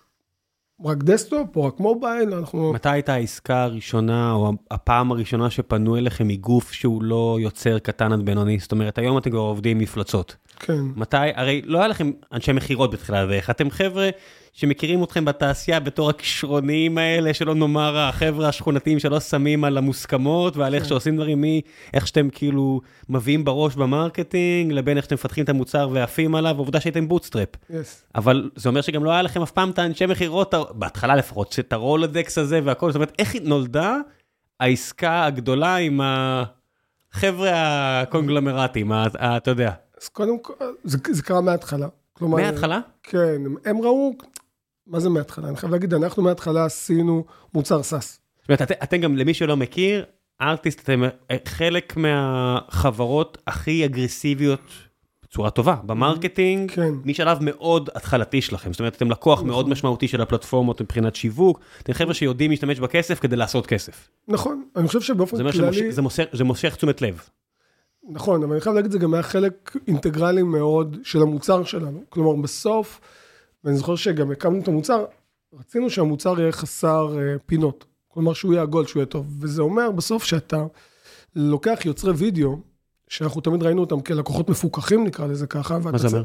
רק 0.85 0.97
desktop 0.97 1.55
או 1.55 1.63
רק 1.63 1.79
mobile, 1.79 2.33
אנחנו... 2.33 2.73
מתי 2.73 2.89
הייתה 2.89 3.13
העסקה 3.13 3.63
הראשונה 3.63 4.33
או 4.33 4.53
הפעם 4.71 5.11
הראשונה 5.11 5.49
שפנו 5.49 5.97
אליכם 5.97 6.27
מגוף 6.27 6.71
שהוא 6.71 7.03
לא 7.03 7.37
יוצר 7.41 7.79
קטן 7.79 8.13
עד 8.13 8.21
בינוני? 8.25 8.59
זאת 8.59 8.71
אומרת, 8.71 8.97
היום 8.97 9.17
אתם 9.17 9.29
כבר 9.29 9.39
עובדים 9.39 9.79
מפלצות. 9.79 10.35
כן. 10.61 10.81
מתי, 10.95 11.17
הרי 11.35 11.61
לא 11.65 11.77
היה 11.77 11.87
לכם 11.87 12.11
אנשי 12.33 12.51
מכירות 12.51 12.91
בתחילת 12.91 13.23
הדרך, 13.23 13.49
אתם 13.49 13.69
חבר'ה 13.69 14.09
שמכירים 14.53 15.03
אתכם 15.03 15.25
בתעשייה 15.25 15.79
בתור 15.79 16.09
הכישרוניים 16.09 16.97
האלה, 16.97 17.33
שלא 17.33 17.55
נאמר 17.55 17.97
החבר'ה 17.97 18.47
השכונתיים 18.47 18.99
שלא 18.99 19.19
שמים 19.19 19.63
על 19.63 19.77
המוסכמות 19.77 20.57
ועל 20.57 20.75
איך 20.75 20.83
כן. 20.83 20.89
שעושים 20.89 21.15
דברים, 21.15 21.41
מאיך 21.41 22.07
שאתם 22.07 22.29
כאילו 22.29 22.81
מביאים 23.09 23.45
בראש 23.45 23.75
ב 23.75 23.84
marketing, 23.84 24.71
לבין 24.71 24.97
איך 24.97 25.05
שאתם 25.05 25.15
מפתחים 25.15 25.43
את 25.43 25.49
המוצר 25.49 25.89
ועפים 25.91 26.35
עליו, 26.35 26.57
עובדה 26.57 26.79
שהייתם 26.79 27.07
bootstrap. 27.07 27.49
Yes. 27.55 27.73
אבל 28.15 28.49
זה 28.55 28.69
אומר 28.69 28.81
שגם 28.81 29.03
לא 29.03 29.11
היה 29.11 29.21
לכם 29.21 29.41
אף 29.41 29.51
פעם 29.51 29.69
את 29.69 29.79
האנשי 29.79 30.05
מכירות, 30.05 30.53
בהתחלה 30.71 31.15
לפחות, 31.15 31.51
שאת 31.51 31.73
ה 31.73 31.81
Rolodex 31.81 32.37
הזה 32.37 32.59
והכל, 32.63 32.91
זאת 32.91 32.95
אומרת, 32.95 33.13
איך 33.19 33.35
נולדה 33.43 33.97
העסקה 34.59 35.25
הגדולה 35.25 35.75
עם 35.75 36.01
החבר'ה 37.13 37.51
הקונגלומרטים, 38.01 38.91
אתה 38.93 39.51
יודע, 39.51 39.71
אז 40.01 40.07
קודם 40.09 40.39
כל, 40.39 40.53
זה, 40.83 40.97
זה 41.11 41.21
קרה 41.23 41.41
מההתחלה. 41.41 41.87
כלומר, 42.13 42.37
מההתחלה? 42.37 42.79
כן, 43.03 43.41
הם, 43.65 43.81
ראו, 43.81 44.13
מה 44.87 44.99
זה 44.99 45.09
מההתחלה? 45.09 45.47
אני 45.47 45.57
חייב 45.57 45.71
להגיד, 45.71 45.93
אנחנו 45.93 46.23
מההתחלה 46.23 46.65
עשינו 46.65 47.23
מוצר 47.53 47.83
SaaS. 47.83 48.19
זאת 48.41 48.49
אומרת, 48.49 48.61
את- 48.61 48.71
אתם 48.83 48.97
גם, 48.97 49.17
למי 49.17 49.33
שלא 49.33 49.57
מכיר, 49.57 50.05
ארטליסט, 50.41 50.79
אתם 50.79 51.03
אה, 51.03 51.09
חלק 51.45 51.97
מהחברות 51.97 53.37
הכי 53.47 53.85
אגרסיביות, 53.85 54.59
בצורה 55.23 55.49
טובה, 55.49 55.75
ב 55.85 55.93
marketing, 55.93 56.71
כן. 56.71 56.93
משלב 57.05 57.37
מאוד 57.41 57.89
התחלתי 57.95 58.41
שלכם. 58.41 58.73
זאת 58.73 58.79
אומרת, 58.79 58.95
אתם 58.95 59.11
לקוח 59.11 59.37
נכון. 59.39 59.49
מאוד 59.49 59.69
משמעותי 59.69 60.07
של 60.07 60.21
הפלטפורמות 60.21 60.81
מבחינת 60.81 61.15
שיווק, 61.15 61.59
אתם 61.83 61.93
חבר'ה 61.93 62.13
שיודעים 62.13 62.51
להשתמש 62.51 62.79
בכסף 62.79 63.19
כדי 63.19 63.35
לעשות 63.35 63.67
כסף. 63.67 64.09
נכון, 64.27 64.63
אני 64.75 64.87
חושב 64.87 65.01
שבאופן 65.01 65.37
זה 65.37 65.43
כללי... 65.51 65.91
זה 65.91 66.01
מושך- 66.01 66.29
זה 66.33 66.43
מושך 66.43 66.75
תשומת 66.75 67.01
לב. 67.01 67.21
נכון, 68.09 68.43
אבל 68.43 68.51
אני 68.51 68.61
חייב 68.61 68.75
להגיד, 68.75 68.91
זה 68.91 68.99
גם 68.99 69.13
היה 69.13 69.23
חלק 69.23 69.77
אינטגרלי 69.87 70.43
מאוד 70.43 70.97
של 71.03 71.21
המוצר 71.21 71.63
שלנו. 71.63 72.03
כלומר, 72.09 72.41
בסוף, 72.41 73.01
ואני 73.63 73.77
זוכר 73.77 73.95
שגם 73.95 74.31
הקמנו 74.31 74.61
את 74.61 74.67
המוצר, 74.67 75.05
רצינו 75.53 75.89
שהמוצר 75.89 76.39
יהיה 76.39 76.51
חסר 76.51 77.17
אה, 77.19 77.35
פינות. 77.45 77.85
כלומר, 78.07 78.33
שהוא 78.33 78.53
יהיה 78.53 78.61
עגול, 78.61 78.85
שהוא 78.85 78.99
יהיה 78.99 79.05
טוב. 79.05 79.27
וזה 79.39 79.61
אומר 79.61 79.91
בסוף 79.91 80.23
שאתה 80.23 80.63
לוקח 81.35 81.79
יוצרי 81.85 82.11
וידאו, 82.11 82.59
שאנחנו 83.07 83.41
תמיד 83.41 83.63
ראינו 83.63 83.81
אותם 83.81 84.01
כלקוחות 84.01 84.49
מפוקחים, 84.49 85.03
נקרא 85.03 85.27
לזה 85.27 85.47
ככה. 85.47 85.79
מה 85.79 85.97
זה 85.97 86.07
אומר? 86.07 86.23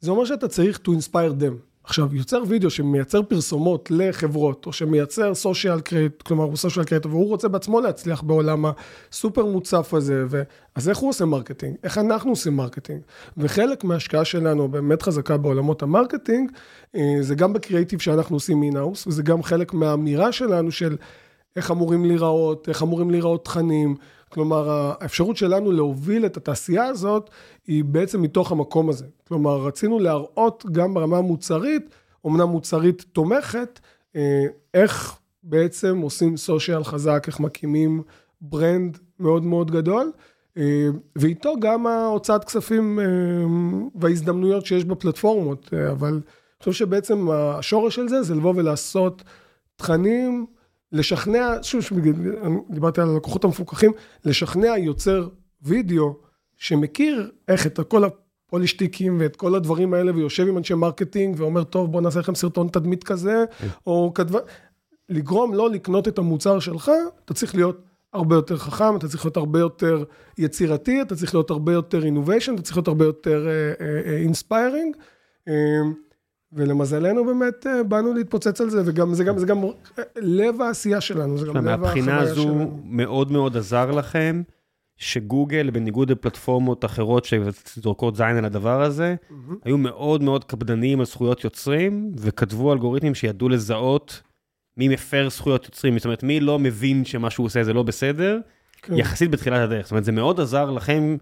זה 0.00 0.10
אומר 0.10 0.24
שאתה 0.24 0.48
צריך 0.48 0.78
to 0.84 0.90
inspire 0.90 1.42
them. 1.42 1.75
עכשיו, 1.86 2.14
יוצר 2.14 2.42
וידאו 2.48 2.70
שמייצר 2.70 3.22
פרסומות 3.22 3.88
לחברות, 3.90 4.66
או 4.66 4.72
שמייצר 4.72 5.34
social 5.34 5.80
creator, 5.80 6.22
כלומר 6.22 6.44
הוא 6.44 6.56
social 6.56 6.84
creator, 6.84 7.06
והוא 7.06 7.28
רוצה 7.28 7.48
בעצמו 7.48 7.80
להצליח 7.80 8.22
בעולם 8.22 8.64
הסופר 9.10 9.44
מוצף 9.44 9.94
הזה, 9.94 10.24
ו... 10.30 10.42
אז 10.74 10.88
איך 10.88 10.98
הוא 10.98 11.10
עושה 11.10 11.24
marketing? 11.24 11.76
איך 11.84 11.98
אנחנו 11.98 12.30
עושים 12.30 12.56
marketing? 12.56 13.00
וחלק 13.36 13.84
מההשקעה 13.84 14.24
שלנו 14.24 14.68
באמת 14.68 15.02
חזקה 15.02 15.36
בעולמות 15.36 15.82
ה 15.82 15.88
marketing, 15.88 16.50
אה, 16.96 17.16
זה 17.20 17.34
גם 17.34 17.52
בקריאיטיב 17.52 18.00
שאנחנו 18.00 18.36
עושים 18.36 18.62
in-house, 18.62 19.06
וזה 19.06 19.22
גם 19.22 19.42
חלק 19.42 19.74
מהאמירה 19.74 20.32
שלנו 20.32 20.70
של 20.70 20.96
איך 21.56 21.70
אמורים 21.70 22.04
להיראות, 22.04 22.68
איך 22.68 22.82
אמורים 22.82 23.10
להיראות 23.10 23.44
תכנים. 23.44 23.96
כלומר, 24.28 24.70
האפשרות 24.70 25.36
שלנו 25.36 25.72
להוביל 25.72 26.26
את 26.26 26.36
התעשייה 26.36 26.84
הזאת 26.84 27.30
היא 27.66 27.84
בעצם 27.84 28.22
מתוך 28.22 28.52
המקום 28.52 28.88
הזה. 28.88 29.06
כלומר, 29.28 29.56
רצינו 29.56 29.98
להראות 29.98 30.64
גם 30.72 30.94
ברמה 30.94 31.18
המוצרית, 31.18 31.90
אומנם 32.24 32.48
מוצרית 32.48 33.04
תומכת, 33.12 33.80
אה, 34.16 34.44
איך 34.74 35.18
בעצם 35.42 35.98
עושים 35.98 36.36
סושיאל 36.36 36.84
חזק, 36.84 37.24
איך 37.26 37.40
מקימים 37.40 38.02
ברנד 38.40 38.98
מאוד 39.20 39.44
מאוד 39.44 39.70
גדול, 39.70 40.12
אה, 40.56 40.88
ואיתו 41.16 41.54
גם 41.60 41.86
ההוצאת 41.86 42.44
כספים 42.44 43.00
אה, 43.00 43.04
וההזדמנויות 43.94 44.66
שיש 44.66 44.84
בפלטפורמות, 44.84 45.74
אבל 45.90 46.08
אני 46.08 46.20
חושב 46.58 46.72
שבעצם 46.72 47.30
השורש 47.30 47.94
של 47.94 48.08
זה 48.08 48.22
זה 48.22 48.34
לבוא 48.34 48.52
ולעשות 48.56 49.22
תכנים, 49.76 50.46
לשכנע, 50.92 51.54
שוב, 51.62 51.80
שוב, 51.80 51.98
דיברתי 52.70 53.00
על 53.00 53.08
הלקוחות 53.08 53.44
המפוקחים, 53.44 53.92
לשכנע 54.24 54.78
יוצר 54.78 55.28
וידאו 55.62 56.16
שמכיר 56.56 57.30
איך 57.48 57.66
את 57.66 57.80
כל 57.88 58.02
הפוילישטיקים 58.04 59.20
ואת 59.20 59.36
כל 59.36 59.54
הדברים 59.54 59.94
האלה, 59.94 60.12
ויושב 60.14 60.48
עם 60.48 60.58
אנשי 60.58 60.74
marketing 60.74 61.34
ואומר, 61.38 61.64
טוב, 61.64 61.92
בוא 61.92 62.00
נעשה 62.00 62.20
לכם 62.20 62.34
סרטון 62.34 62.68
תדמית 62.68 63.04
כזה, 63.04 63.44
או 63.86 64.12
כתבה, 64.14 64.38
לגרום 65.08 65.54
לו 65.54 65.68
לקנות 65.68 66.08
את 66.08 66.18
המוצר 66.18 66.58
שלך, 66.58 66.90
אתה 67.24 67.34
צריך 67.34 67.54
להיות 67.54 67.82
הרבה 68.12 68.34
יותר 68.34 68.56
חכם, 68.56 68.96
אתה 68.96 69.08
צריך 69.08 69.24
להיות 69.24 69.36
הרבה 69.36 69.58
יותר 69.58 70.04
יצירתי, 70.38 71.02
אתה 71.02 71.16
צריך 71.16 71.34
להיות 71.34 71.50
הרבה 71.50 71.72
יותר 71.72 72.02
innovation, 72.02 72.54
אתה 72.54 72.62
צריך 72.62 72.76
להיות 72.76 72.88
הרבה 72.88 73.04
יותר 73.04 73.48
inspiring. 74.06 74.96
Uh, 74.96 75.48
uh, 75.48 76.05
ולמזלנו 76.52 77.24
באמת 77.24 77.66
אה, 77.66 77.82
באנו 77.82 78.14
להתפוצץ 78.14 78.60
על 78.60 78.70
זה, 78.70 78.82
וגם 78.86 79.14
זה 79.14 79.24
גם, 79.24 79.38
זה 79.38 79.46
גם 79.46 79.58
לב 80.16 80.60
העשייה 80.60 81.00
שלנו, 81.00 81.38
זה 81.38 81.46
גם 81.46 81.56
לב 81.56 81.62
מהבחינה 81.62 82.16
החוויה 82.16 82.32
הזו 82.32 82.42
שלנו. 82.42 82.80
מאוד 82.84 83.32
מאוד 83.32 83.56
עזר 83.56 83.90
לכם, 83.90 84.42
שגוגל, 84.96 85.70
בניגוד 85.70 86.10
לפלטפורמות 86.10 86.84
אחרות 86.84 87.24
שזורקות 87.24 88.16
זין 88.16 88.36
על 88.36 88.44
הדבר 88.44 88.82
הזה, 88.82 89.14
היו 89.64 89.78
מאוד 89.78 90.22
מאוד 90.22 90.44
קפדניים 90.44 91.00
על 91.00 91.06
זכויות 91.06 91.44
יוצרים, 91.44 92.12
וכתבו 92.16 92.72
אלגוריתמים 92.72 93.14
שידעו 93.14 93.48
לזהות 93.48 94.22
מי 94.76 94.88
מפר 94.88 95.28
זכויות 95.30 95.64
יוצרים, 95.64 95.98
זאת 95.98 96.04
אומרת, 96.04 96.22
מי 96.22 96.40
לא 96.40 96.58
מבין 96.58 97.04
שמה 97.04 97.30
שהוא 97.30 97.46
עושה 97.46 97.64
זה 97.64 97.72
לא 97.72 97.82
בסדר, 97.82 98.40
כן. 98.82 98.96
יחסית 98.96 99.30
בתחילת 99.30 99.60
הדרך. 99.60 99.84
זאת 99.84 99.90
אומרת, 99.90 100.04
זה 100.04 100.12
מאוד 100.12 100.40
עזר 100.40 100.70
לכם, 100.70 101.16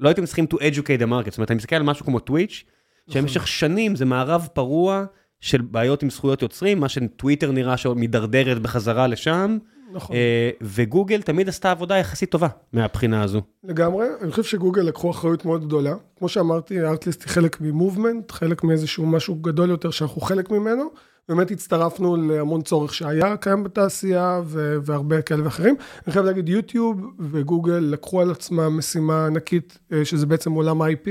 לא 0.00 0.08
הייתם 0.08 0.26
צריכים 0.26 0.46
to 0.54 0.56
educate 0.56 1.00
the 1.00 1.06
market, 1.06 1.30
זאת 1.30 1.38
אומרת, 1.38 1.50
אני 1.50 1.56
מסתכל 1.56 1.76
על 1.76 1.82
משהו 1.82 2.04
כמו 2.04 2.18
טוויץ', 2.18 2.64
שבמשך 3.10 3.48
שנים 3.48 3.96
זה 3.96 4.04
מערב 4.04 4.48
פרוע 4.52 5.04
של 5.40 5.60
בעיות 5.60 6.02
עם 6.02 6.10
זכויות 6.10 6.42
יוצרים, 6.42 6.80
מה 6.80 6.88
שטוויטר 6.88 7.52
נראה 7.52 7.76
שמידרדרת 7.76 8.58
בחזרה 8.58 9.06
לשם, 9.06 9.58
נכון. 9.92 10.16
אה, 10.16 10.50
וגוגל 10.60 11.22
תמיד 11.22 11.48
עשתה 11.48 11.70
עבודה 11.70 11.96
יחסית 11.96 12.30
טובה 12.30 12.48
מהבחינה 12.72 13.22
הזו. 13.22 13.42
לגמרי, 13.64 14.06
אני 14.20 14.30
חושב 14.30 14.42
שגוגל 14.42 14.82
לקחו 14.82 15.10
אחריות 15.10 15.44
מאוד 15.44 15.64
גדולה. 15.64 15.94
כמו 16.18 16.28
שאמרתי, 16.28 16.80
הארטליסט 16.80 17.22
היא 17.22 17.28
חלק 17.28 17.60
ממובמנט, 17.60 18.30
חלק 18.30 18.64
מאיזשהו 18.64 19.06
משהו 19.06 19.34
גדול 19.34 19.70
יותר 19.70 19.90
שאנחנו 19.90 20.20
חלק 20.20 20.50
ממנו. 20.50 20.84
באמת 21.28 21.50
הצטרפנו 21.50 22.16
להמון 22.16 22.62
צורך 22.62 22.94
שהיה 22.94 23.36
קיים 23.36 23.64
בתעשייה 23.64 24.40
ו- 24.44 24.76
והרבה 24.82 25.22
כאלה 25.22 25.44
ואחרים. 25.44 25.76
אני 26.06 26.12
חייב 26.12 26.24
להגיד, 26.24 26.48
יוטיוב 26.48 27.00
וגוגל 27.20 27.78
לקחו 27.78 28.20
על 28.20 28.30
עצמם 28.30 28.78
משימה 28.78 29.26
ענקית, 29.26 29.78
אה, 29.92 30.04
שזה 30.04 30.26
בעצם 30.26 30.52
עולם 30.52 30.82
ה-IP, 30.82 31.08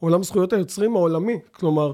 עולם 0.00 0.22
זכויות 0.22 0.52
היוצרים 0.52 0.96
העולמי. 0.96 1.38
כלומר, 1.52 1.92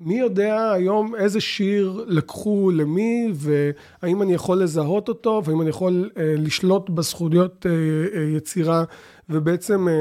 מי 0.00 0.18
יודע 0.18 0.72
היום 0.72 1.14
איזה 1.14 1.40
שיר 1.40 2.04
לקחו 2.06 2.70
למי, 2.70 3.32
והאם 3.34 4.22
אני 4.22 4.34
יכול 4.34 4.62
לזהות 4.62 5.08
אותו, 5.08 5.42
והאם 5.44 5.60
אני 5.60 5.70
יכול 5.70 6.10
אה, 6.16 6.34
לשלוט 6.38 6.90
בזכויות 6.90 7.66
אה, 7.66 7.72
אה, 8.18 8.36
יצירה, 8.36 8.84
ובעצם 9.28 9.88
אה, 9.88 9.92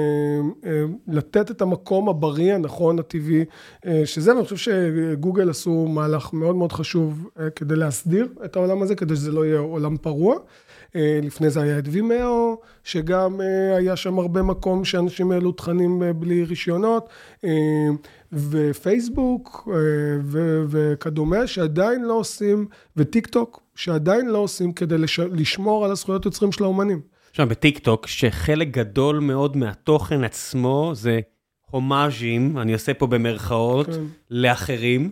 אה, 0.65 0.83
לתת 1.07 1.51
את 1.51 1.61
המקום 1.61 2.09
הבריא, 2.09 2.53
הנכון, 2.53 2.99
הטבעי, 2.99 3.45
אה, 3.85 4.01
שזה, 4.05 4.33
ואני 4.33 4.43
חושב 4.43 4.57
שגוגל 4.57 5.49
עשו 5.49 5.87
מהלך 5.87 6.33
מאוד 6.33 6.55
מאוד 6.55 6.71
חשוב 6.71 7.27
אה, 7.39 7.49
כדי 7.49 7.75
להסדיר 7.75 8.27
את 8.45 8.55
העולם 8.55 8.81
הזה, 8.81 8.95
כדי 8.95 9.15
שזה 9.15 9.31
לא 9.31 9.45
יהיה 9.45 9.59
עולם 9.59 9.97
פרוע. 9.97 10.35
אה, 10.95 11.19
לפני 11.23 11.49
זה 11.49 11.61
היה 11.61 11.79
את 11.79 11.83
וימאו, 11.87 12.57
שגם 12.83 13.41
אה, 13.41 13.75
היה 13.75 13.95
שם 13.95 14.19
הרבה 14.19 14.41
מקום 14.41 14.85
שאנשים 14.85 15.31
העלו 15.31 15.51
תכנים 15.51 16.03
אה, 16.03 16.13
בלי 16.13 16.43
רישיונות, 16.43 17.09
ופייסבוק 18.35 19.67
אה, 19.71 19.75
ו- 20.23 20.63
וכדומה, 20.69 21.47
שעדיין 21.47 22.05
לא 22.05 22.13
עושים, 22.13 22.67
וטיק 22.97 23.27
טוק, 23.27 23.63
שעדיין 23.75 24.27
לא 24.29 24.37
עושים 24.37 24.73
כדי 24.73 24.97
לש- 24.97 25.19
לשמור 25.19 25.85
על 25.85 25.91
הזכויות 25.91 26.25
יוצרים 26.25 26.51
של 26.51 26.63
האומנים. 26.63 27.01
עכשיו, 27.31 27.47
בטיק 27.49 27.79
טוק, 27.79 28.07
שחלק 28.07 28.67
גדול 28.67 29.19
מאוד 29.19 29.57
מהתוכן 29.57 30.23
עצמו 30.23 30.91
זה 30.95 31.19
הומאז'ים, 31.71 32.57
אני 32.57 32.73
עושה 32.73 32.93
פה 32.93 33.07
במרכאות, 33.07 33.85
כן. 33.87 34.01
לאחרים, 34.31 35.11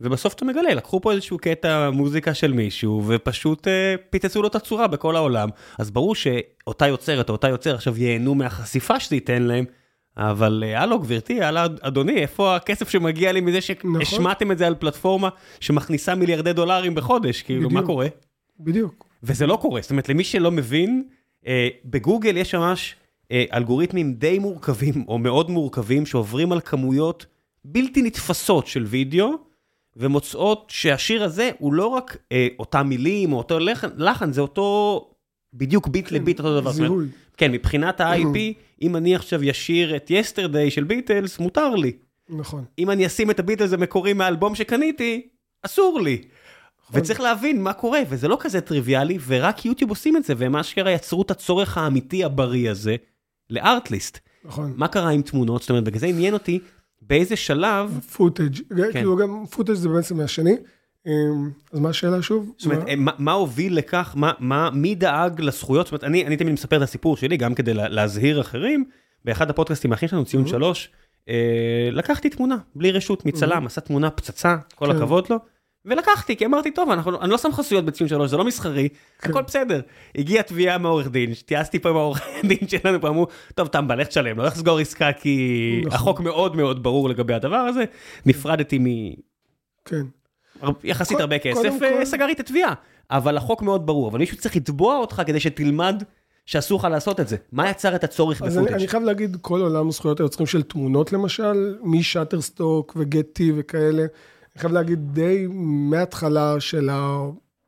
ובסוף 0.00 0.34
אתה 0.34 0.44
מגלה, 0.44 0.74
לקחו 0.74 1.00
פה 1.00 1.12
איזשהו 1.12 1.38
קטע 1.38 1.90
מוזיקה 1.90 2.34
של 2.34 2.52
מישהו, 2.52 3.02
ופשוט 3.06 3.68
אה, 3.68 3.94
פיצצו 4.10 4.42
לו 4.42 4.48
את 4.48 4.54
הצורה 4.54 4.86
בכל 4.86 5.16
העולם. 5.16 5.48
אז 5.78 5.90
ברור 5.90 6.14
שאותה 6.14 6.86
יוצרת 6.86 7.28
או 7.28 7.34
אותה 7.34 7.48
יוצר 7.48 7.74
עכשיו 7.74 7.98
ייהנו 7.98 8.34
מהחשיפה 8.34 9.00
שזה 9.00 9.16
ייתן 9.16 9.42
להם, 9.42 9.64
אבל 10.16 10.64
אה, 10.66 10.82
הלו 10.82 11.00
גברתי, 11.00 11.42
הלו 11.42 11.60
אדוני, 11.80 12.16
איפה 12.16 12.56
הכסף 12.56 12.88
שמגיע 12.88 13.32
לי 13.32 13.40
מזה 13.40 13.60
שהשמעתם 13.60 14.52
את 14.52 14.58
זה 14.58 14.66
על 14.66 14.74
פלטפורמה 14.74 15.28
שמכניסה 15.60 16.14
מיליארדי 16.14 16.52
דולרים 16.52 16.94
בחודש, 16.94 17.42
כאילו, 17.42 17.62
מה 17.62 17.68
בדיוק. 17.68 17.86
קורה? 17.86 18.06
בדיוק. 18.60 19.06
וזה 19.22 19.46
לא 19.46 19.58
קורה, 19.62 19.80
זאת 19.80 19.90
אומרת, 19.90 20.08
למי 20.08 20.24
שלא 20.24 20.50
מבין, 20.50 21.04
אה, 21.46 21.68
בגוגל 21.84 22.36
יש 22.36 22.54
ממש 22.54 22.96
אה, 23.30 23.44
אלגוריתמים 23.52 24.14
די 24.14 24.38
מורכבים, 24.38 25.04
או 25.08 25.18
מאוד 25.18 25.50
מורכבים, 25.50 26.06
שעוברים 26.06 26.52
על 26.52 26.60
כמויות 26.60 27.26
בלתי 27.64 28.02
נתפסות 28.02 28.66
של 28.66 28.82
וידאו, 28.82 29.32
ומוצאות 29.96 30.66
שהשיר 30.68 31.24
הזה 31.24 31.50
הוא 31.58 31.72
לא 31.72 31.86
רק 31.86 32.16
אה, 32.32 32.48
אותם 32.58 32.86
מילים, 32.88 33.32
או 33.32 33.38
אותו 33.38 33.58
לחן, 33.58 33.88
לחן, 33.96 34.32
זה 34.32 34.40
אותו, 34.40 35.00
בדיוק 35.54 35.88
ביט 35.88 36.12
לביט 36.12 36.38
אותו 36.38 36.60
דבר. 36.60 36.72
זאת 36.72 36.78
אומרת, 36.78 36.90
זיהוי. 36.90 37.08
כן, 37.36 37.52
מבחינת 37.52 38.00
ה-IP, 38.00 38.38
אם 38.82 38.96
אני 38.96 39.14
עכשיו 39.14 39.44
ישיר 39.44 39.96
את 39.96 40.10
Yesterday 40.10 40.70
של 40.70 40.84
ביטלס, 40.84 41.38
מותר 41.38 41.74
לי. 41.74 41.92
נכון. 42.28 42.64
אם 42.78 42.90
אני 42.90 43.06
אשים 43.06 43.30
את 43.30 43.38
הביטלס 43.38 43.72
המקורי 43.72 44.12
מהאלבום 44.12 44.54
שקניתי, 44.54 45.28
אסור 45.62 46.00
לי. 46.00 46.22
וצריך 46.92 47.20
להבין 47.20 47.62
מה 47.62 47.72
קורה, 47.72 48.00
וזה 48.08 48.28
לא 48.28 48.36
כזה 48.40 48.60
טריוויאלי, 48.60 49.18
ורק 49.26 49.64
יוטיוב 49.64 49.90
עושים 49.90 50.16
את 50.16 50.24
זה, 50.24 50.34
והם 50.36 50.56
אשכרה 50.56 50.90
יצרו 50.90 51.22
את 51.22 51.30
הצורך 51.30 51.78
האמיתי 51.78 52.24
הבריא 52.24 52.70
הזה 52.70 52.96
לארטליסט. 53.50 54.18
נכון. 54.44 54.72
מה 54.76 54.88
קרה 54.88 55.10
עם 55.10 55.22
תמונות? 55.22 55.60
זאת 55.60 55.70
אומרת, 55.70 55.84
בגלל 55.84 56.00
זה 56.00 56.06
עניין 56.06 56.34
אותי 56.34 56.58
באיזה 57.02 57.36
שלב, 57.36 58.00
footage, 58.16 58.56
כן. 58.76 58.92
כאילו 58.92 59.16
גם 59.16 59.44
footage 59.50 59.74
זה 59.74 59.88
בעצם 59.88 60.16
מהשני. 60.16 60.56
אמ, 61.06 61.50
אז 61.72 61.78
מה 61.78 61.88
השאלה 61.88 62.22
שוב? 62.22 62.52
זאת 62.58 62.72
אומרת, 62.72 62.84
מה, 62.96 63.12
מה 63.18 63.32
הוביל 63.32 63.76
לכך, 63.76 64.12
מה, 64.16 64.32
מה, 64.38 64.70
מי 64.70 64.94
דאג 64.94 65.40
לזכויות? 65.40 65.86
זאת 65.86 65.92
אומרת, 65.92 66.04
אני, 66.04 66.26
אני 66.26 66.36
תמיד 66.36 66.52
מספר 66.52 66.76
את 66.76 66.82
הסיפור 66.82 67.16
שלי, 67.16 67.36
גם 67.36 67.54
כדי 67.54 67.74
לה, 67.74 67.88
להזהיר 67.88 68.40
אחרים. 68.40 68.84
באחד 69.24 69.50
הפודקאסטים 69.50 69.92
האחרים 69.92 70.08
שלנו, 70.08 70.24
ציון 70.24 70.46
שלוש, 70.46 70.90
אה, 71.28 71.88
לקחתי 71.92 72.30
תמונה, 72.30 72.56
בלי 72.74 72.92
רשות, 72.92 73.26
מצלם, 73.26 73.66
עשה 73.66 73.80
תמונה 73.80 74.10
פצצה, 74.10 74.56
כל 74.74 74.86
כן. 74.86 74.96
הכבוד 74.96 75.26
לו. 75.30 75.36
ולקחתי, 75.84 76.36
כי 76.36 76.46
אמרתי, 76.46 76.70
טוב, 76.70 76.90
אנחנו, 76.90 77.22
אני 77.22 77.30
לא 77.30 77.38
שם 77.38 77.52
חסויות 77.52 77.84
בציון 77.84 78.08
שלוש, 78.08 78.30
זה 78.30 78.36
לא 78.36 78.44
מסחרי, 78.44 78.88
הכל 79.22 79.42
בסדר. 79.42 79.80
הגיעה 80.14 80.42
תביעה 80.42 80.78
מעורך 80.78 81.08
דין, 81.08 81.34
שתיאסתי 81.34 81.78
פה 81.78 81.88
עם 81.88 81.96
העורך 81.96 82.22
דין 82.48 82.68
שלנו, 82.68 83.00
פה 83.00 83.08
אמרו, 83.08 83.26
טוב, 83.54 83.68
טמבל, 83.68 84.00
לך 84.00 84.08
תשלם, 84.08 84.38
לא 84.38 84.44
לחסגור 84.44 84.78
עסקה, 84.78 85.12
כי 85.12 85.80
נכון. 85.84 85.96
החוק 85.96 86.20
מאוד 86.20 86.56
מאוד 86.56 86.82
ברור 86.82 87.08
לגבי 87.08 87.34
הדבר 87.34 87.56
הזה. 87.56 87.84
נפרדתי 88.26 88.78
כן. 89.84 90.06
מיחסית 90.84 91.12
קוד- 91.16 91.20
הרבה 91.20 91.38
כסף, 91.38 91.68
כל- 91.78 91.84
וסגרתי 92.02 92.32
את 92.32 92.40
התביעה. 92.40 92.74
אבל 93.10 93.36
החוק 93.36 93.62
מאוד 93.62 93.86
ברור, 93.86 94.08
אבל 94.08 94.18
מישהו 94.18 94.36
צריך 94.36 94.56
לתבוע 94.56 94.96
אותך 94.96 95.22
כדי 95.26 95.40
שתלמד 95.40 96.02
שאסור 96.46 96.78
לך 96.78 96.84
לעשות 96.84 97.20
את 97.20 97.28
זה. 97.28 97.36
מה 97.52 97.70
יצר 97.70 97.94
את 97.96 98.04
הצורך 98.04 98.42
אז 98.42 98.58
אני, 98.58 98.66
אני 98.66 98.66
ב 98.72 98.74
footage? 98.74 98.88
חייב 98.90 99.02
להגיד, 99.02 99.36
כל 99.40 99.60
עולם 99.62 99.90
זכויות 99.90 100.20
היוצרים 100.20 100.46
של 100.46 100.62
תמונות 100.62 101.12
למשל, 101.12 101.76
מ 101.82 101.91
Shutterstock 101.91 102.92
ו 102.96 103.05
Getty 103.05 103.52
וכאלה, 103.56 104.02
אני 104.02 104.08
חייב 104.60 104.72
להגיד, 104.72 105.12
די 105.12 105.46
מההתחלה 105.50 106.60
של, 106.60 106.88
ה, 106.92 107.18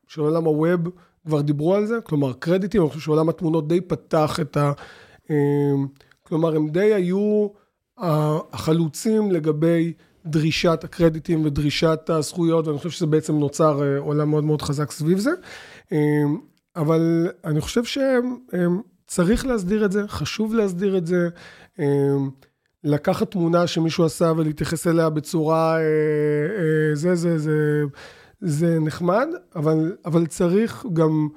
של 0.08 0.20
עולם 0.20 0.44
ה 0.44 0.52
web, 0.52 0.80
כבר 1.26 1.40
דיברו 1.40 1.74
על 1.74 1.86
זה, 1.86 1.98
כלומר 2.04 2.32
קרדיטים, 2.32 2.80
אני 2.82 2.88
חושב 2.90 3.00
שעולם 3.00 3.28
התמונות 3.28 3.68
די 3.68 3.80
פתח 3.80 4.38
את 4.40 4.56
ה... 4.56 4.72
אמ, 5.30 5.86
כלומר, 6.22 6.56
הם 6.56 6.68
די 6.68 6.94
היו 6.94 7.48
ה- 7.98 8.38
החלוצים 8.52 9.30
לגבי 9.32 9.92
דרישת 10.26 10.80
הקרדיטים 10.84 11.44
ודרישת 11.44 12.00
הזכויות, 12.10 12.66
ואני 12.66 12.78
חושב 12.78 12.90
שזה 12.90 13.06
בעצם 13.06 13.34
נוצר 13.38 13.82
אה, 13.82 13.98
עולם 13.98 14.30
מאוד 14.30 14.44
מאוד 14.44 14.62
חזק 14.62 14.90
סביב 14.90 15.18
זה. 15.18 15.30
אמ, 15.92 16.38
אבל 16.76 17.28
אני 17.44 17.60
חושב 17.60 17.82
שצריך 17.84 19.46
להסדיר 19.46 19.84
את 19.84 19.92
זה, 19.92 20.08
חשוב 20.08 20.54
להסדיר 20.54 20.98
את 20.98 21.06
זה. 21.06 21.28
אמ, 21.78 22.30
לקחת 22.84 23.30
תמונה 23.30 23.66
שמישהו 23.66 24.04
עשה 24.04 24.32
ולהתייחס 24.36 24.86
אליה 24.86 25.10
בצורה, 25.10 25.76
אה, 25.76 25.80
אה, 25.80 26.94
זה, 26.94 27.14
זה, 27.14 27.38
זה, 27.38 27.82
זה 28.40 28.80
נחמד, 28.80 29.28
אבל, 29.56 29.96
אבל 30.04 30.26
צריך 30.26 30.86
גם 30.92 31.28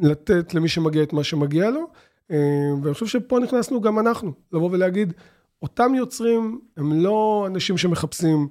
לתת 0.00 0.54
למי 0.54 0.68
שמגיע 0.68 1.02
את 1.02 1.12
מה 1.12 1.24
שמגיע 1.24 1.70
לו. 1.70 1.86
אה, 2.30 2.36
ואני 2.82 2.94
חושב 2.94 3.06
שפה 3.06 3.38
נכנסנו 3.38 3.80
גם 3.80 3.98
אנחנו, 3.98 4.32
לבוא 4.52 4.70
ולהגיד, 4.72 5.12
אותם 5.62 5.94
יוצרים 5.94 6.60
הם 6.76 6.92
לא 6.92 7.44
אנשים 7.46 7.78
שמחפשים 7.78 8.48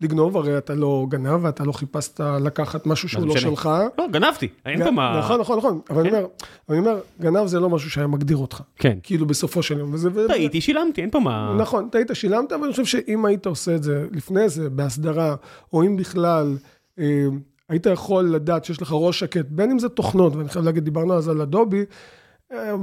לגנוב, 0.00 0.36
הרי 0.36 0.58
אתה 0.58 0.74
לא 0.74 1.06
גנב 1.08 1.44
ואתה 1.44 1.64
לא 1.64 1.72
חיפשת 1.72 2.20
לקחת 2.20 2.86
משהו 2.86 3.08
שהוא 3.08 3.26
לא? 3.26 3.36
שלך. 3.36 3.70
לא, 3.98 4.08
גנבתי, 4.08 4.48
אין 4.66 4.84
פה 4.84 4.90
מה... 4.90 5.18
נכון, 5.18 5.40
נכון, 5.40 5.58
נכון, 5.58 5.80
אבל 5.90 6.00
אני 6.00 6.10
כן. 6.10 6.16
אומר, 6.16 6.28
אני 6.68 6.78
אומר, 6.78 7.00
גנב 7.20 7.46
זה 7.46 7.60
לא 7.60 7.70
משהו 7.70 7.90
שהיה 7.90 8.06
מגדיר 8.06 8.36
אותך, 8.36 8.62
כן. 8.76 8.98
כאילו 9.02 9.26
בסופו 9.26 9.62
של 9.62 9.78
יום. 9.78 9.94
טעיתי, 10.28 10.60
שילמתי, 10.60 11.00
אין 11.00 11.10
פה 11.10 11.20
מה... 11.20 11.56
נכון, 11.58 11.88
טעית, 11.88 12.10
שילמת, 12.12 12.52
אבל 12.52 12.64
אני 12.64 12.70
חושב 12.70 12.84
שאם 12.84 13.24
היית 13.24 13.46
עושה 13.46 13.74
את 13.74 13.82
זה 13.82 14.06
לפני 14.12 14.48
זה, 14.48 14.70
בהסדרה, 14.70 15.34
או 15.72 15.82
אם 15.82 15.96
בכלל, 15.96 16.56
אה, 16.98 17.26
היית 17.68 17.86
יכול 17.86 18.24
לדעת 18.24 18.64
שיש 18.64 18.82
לך 18.82 18.92
ראש 18.92 19.20
שקט, 19.20 19.46
בין 19.48 19.70
אם 19.70 19.78
זה 19.78 19.88
תוכנות, 19.88 20.36
ואני 20.36 20.48
חייב 20.48 20.64
להגיד, 20.64 20.84
דיברנו 20.84 21.14
אז 21.14 21.28
על 21.28 21.42
אדובי, 21.42 21.84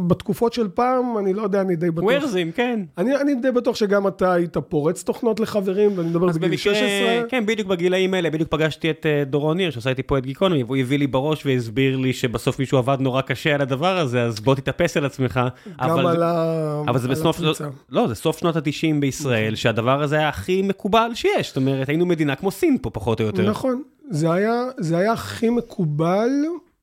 בתקופות 0.08 0.54
של 0.54 0.68
פעם, 0.68 1.18
אני 1.18 1.34
לא 1.34 1.42
יודע, 1.42 1.62
אני 1.62 1.76
די 1.76 1.92
בטוח. 1.92 2.04
ווירזים, 2.04 2.52
כן. 2.52 2.80
אני, 2.98 3.16
אני 3.16 3.36
די 3.36 3.52
בטוח 3.52 3.76
שגם 3.76 4.08
אתה 4.08 4.34
היית 4.34 4.58
פורץ 4.58 5.04
תוכנות 5.04 5.40
לחברים, 5.40 5.92
ואני 5.98 6.10
מדבר 6.10 6.28
בגיל 6.28 6.42
במקרה, 6.42 6.58
16. 6.58 7.24
כן, 7.30 7.46
בדיוק 7.46 7.68
בגילאים 7.68 8.14
האלה, 8.14 8.30
בדיוק 8.30 8.50
פגשתי 8.50 8.90
את 8.90 9.06
אה, 9.06 9.24
דורון 9.26 9.58
ניר, 9.58 9.70
שעשה 9.72 9.90
איתי 9.90 10.04
פה 10.04 10.18
את 10.18 10.26
גיקונומי, 10.26 10.64
והוא 10.64 10.78
הביא 10.78 11.00
לי 11.00 11.08
בראש 11.08 11.46
והסביר 11.46 11.98
לי 11.98 12.14
שבסוף 12.14 12.60
מישהו 12.60 12.78
עבד 12.78 12.98
נורא 13.00 13.22
קשה 13.22 13.56
על 13.56 13.62
הדבר 13.62 13.98
הזה, 13.98 14.24
אז 14.24 14.40
בוא 14.40 14.56
תתאפס 14.56 14.98
על 14.98 15.06
עצמך. 15.06 15.40
גם 15.82 15.90
אבל- 15.90 16.08
על, 16.08 16.24
ה... 16.24 16.82
אבל 16.88 17.00
זה 17.00 17.08
בסוף, 17.08 17.36
הפריצה. 17.40 17.68
לא, 17.90 18.08
זה 18.08 18.16
סוף 18.16 18.38
שנות 18.38 18.56
ה-90 18.56 19.00
בישראל, 19.00 19.56
שהדבר 19.56 20.02
הזה 20.02 20.16
היה 20.18 20.30
הכי 20.30 20.62
מקובל 20.62 21.12
שיש, 21.14 21.48
זאת 21.48 21.58
אומרת, 21.58 21.90
היינו 21.90 22.06
מדינה 22.06 22.36
כמו 22.36 22.52
סין 22.52 22.78
פה, 22.82 22.90
פחות 22.90 23.22
או 23.22 23.26
יותר. 23.26 23.50
נכון, 23.50 23.82
זה 24.10 24.32
היה, 24.34 24.64
זה 24.78 24.98
היה 24.98 25.12
הכי 25.14 25.50
מקובל, 25.50 26.30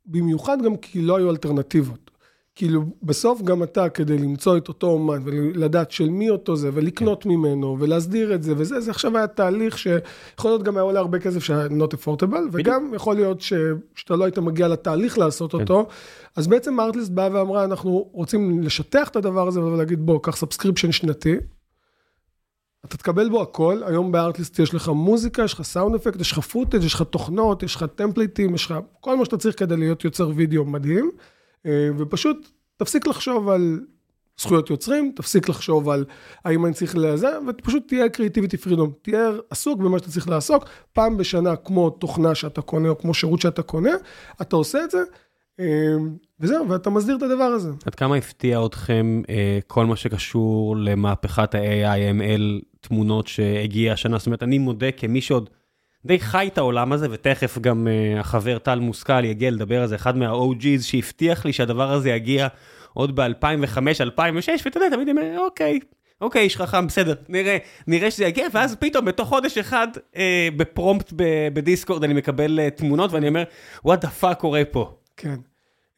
במיוחד 0.07 0.63
גם 0.65 0.77
כי 0.77 1.03
לא 1.03 1.17
היו 1.17 1.31
אלטרנטיבות. 1.31 2.12
כאילו, 2.55 2.85
בסוף 3.03 3.43
גם 3.43 3.63
אתה, 3.63 3.89
כדי 3.89 4.19
למצוא 4.19 4.57
את 4.57 4.69
אותו 4.69 4.87
אומן 4.87 5.23
ולדעת 5.25 5.91
של 5.91 6.09
מי 6.09 6.31
אותו 6.31 6.57
זה, 6.57 6.71
ולקנות 6.73 7.27
ממנו, 7.27 7.77
ולהסדיר 7.81 8.35
את 8.35 8.43
זה, 8.43 8.55
וזה, 8.57 8.81
זה 8.81 8.91
עכשיו 8.91 9.17
היה 9.17 9.27
תהליך 9.27 9.79
שיכול 9.79 10.51
להיות 10.51 10.63
גם 10.63 10.77
היה 10.77 10.83
עולה 10.83 11.01
הרבה 11.01 11.19
כסף 11.19 11.43
שהיה 11.43 11.67
not 11.67 11.95
affordable, 11.95 12.49
וגם 12.53 12.95
יכול 12.95 13.15
להיות 13.17 13.41
ש, 13.41 13.53
שאתה 13.95 14.17
לא 14.17 14.25
היית 14.25 14.39
מגיע 14.39 14.69
לתהליך 14.69 15.19
לעשות 15.19 15.55
אותו. 15.55 15.87
אז 16.37 16.47
בעצם 16.47 16.81
ארטליסט 16.81 17.11
באה 17.11 17.29
ואמרה, 17.33 17.65
אנחנו 17.65 18.11
רוצים 18.13 18.63
לשטח 18.63 19.09
את 19.09 19.17
הדבר 19.17 19.49
הזה 19.49 19.61
ולהגיד, 19.61 20.07
בוא, 20.07 20.19
קח 20.23 20.37
subscription 20.37 20.93
שנתי. 20.93 21.37
אתה 22.87 22.97
תקבל 22.97 23.29
בו 23.29 23.43
הכל, 23.43 23.81
היום 23.87 24.13
בארטליסט 24.13 24.59
יש 24.59 24.75
לך 24.75 24.89
מוזיקה, 24.89 25.43
יש 25.43 25.55
לך 25.55 25.63
סאונד 25.63 25.95
אפקט, 25.95 26.21
יש 26.21 26.33
לך 26.33 26.39
פוטאג', 26.39 26.83
יש 26.83 26.95
לך 26.95 27.03
תוכנות, 27.03 27.63
יש 27.63 27.77
לך 27.77 27.85
טמפליטים, 27.95 28.55
יש 28.55 28.67
לך 28.67 28.75
כל 29.01 29.17
מה 29.17 29.25
שאתה 29.25 29.37
צריך 29.37 29.59
כדי 29.59 29.77
להיות 29.77 30.05
יוצר 30.05 30.31
וידאו 30.35 30.65
מדהים, 30.65 31.11
ופשוט 31.99 32.49
תפסיק 32.77 33.07
לחשוב 33.07 33.49
על 33.49 33.81
זכויות 34.41 34.71
יוצרים, 34.71 35.13
תפסיק 35.17 35.49
לחשוב 35.49 35.89
על 35.89 36.05
האם 36.45 36.67
אני 36.67 36.75
צריך 36.75 36.97
לזה, 36.97 37.29
ופשוט 37.49 37.89
תהיה 37.89 38.09
קריאיטיביטי 38.09 38.57
פרידום, 38.57 38.93
תהיה 39.03 39.31
עסוק 39.51 39.81
במה 39.81 39.99
שאתה 39.99 40.11
צריך 40.11 40.29
לעסוק, 40.29 40.65
פעם 40.93 41.17
בשנה 41.17 41.57
כמו 41.57 41.91
תוכנה 41.91 42.35
שאתה 42.35 42.63
קונה 42.63 42.89
או 42.89 42.99
כמו 42.99 43.15
שירות 43.15 43.41
שאתה 43.41 43.63
קונה, 43.63 43.93
אתה 44.43 44.57
עושה 44.57 44.85
את 44.85 44.91
זה, 44.91 45.03
אה, 45.61 45.95
וזהו, 46.41 46.69
ואתה 46.69 46.91
מסדיר 46.91 47.17
את 47.17 47.23
הדבר 47.23 47.45
הזה. 47.45 47.71
עד 47.87 47.95
כמה 47.95 48.17
הפתיע 48.17 48.67
אתכם 48.67 49.23
אה, 49.29 49.59
כל 49.67 49.87
מה 49.87 49.97
שקשור 49.97 50.77
למהפכת 50.77 51.55
ה-AI/ML 51.55 52.65
תמונות 52.81 53.27
שהגיעה 53.27 53.95
השנה? 53.95 54.19
זאת 54.19 54.27
אומרת, 54.27 54.43
אני 54.43 54.59
מודה 54.59 54.93
כמי 54.93 55.21
שעוד 55.21 55.51
די 56.05 56.21
חי 56.21 56.49
את 56.53 56.59
העולם 56.59 56.93
הזה, 56.93 57.07
ותכף 57.11 57.59
גם 57.59 57.89
אה, 57.89 58.21
החבר 58.21 58.59
טל 58.59 58.79
מושכל 58.79 59.25
יגיע 59.25 59.51
לדבר 59.51 59.83
על 59.83 59.89
זה, 59.89 59.95
אחד 59.95 60.17
מה-OG's 60.17 60.83
שהבטיח 60.83 61.45
לי 61.45 61.53
שהדבר 61.53 61.93
הזה 61.93 62.11
יגיע 62.11 62.49
עוד 62.95 63.21
ב-2005-2006, 63.21 64.63
ואתה 64.65 64.79
יודע, 64.79 64.97
תמיד 64.97 65.09
אומר, 65.09 65.39
אוקיי. 65.39 65.79
אוקיי, 66.21 66.43
איש 66.43 66.57
חכם, 66.57 66.87
בסדר, 66.87 67.15
נראה, 67.29 67.59
נראה 67.87 68.11
שזה 68.11 68.25
יגיע, 68.25 68.47
ואז 68.53 68.77
פתאום 68.77 69.05
בתוך 69.05 69.29
חודש 69.29 69.59
אחד 69.59 69.89
אה, 70.17 70.49
בפרומפט 70.57 71.13
בדיסקורד 71.53 72.05
אני 72.05 72.15
מקבל 72.15 72.61
אה, 72.61 72.71
תמונות 72.71 73.13
ואני 73.13 73.29
אומר, 73.29 73.45
what 73.87 73.99
the 74.05 74.23
fuck 74.23 74.35
קורה 74.35 74.63
פה. 74.71 74.95
כן. 75.17 75.37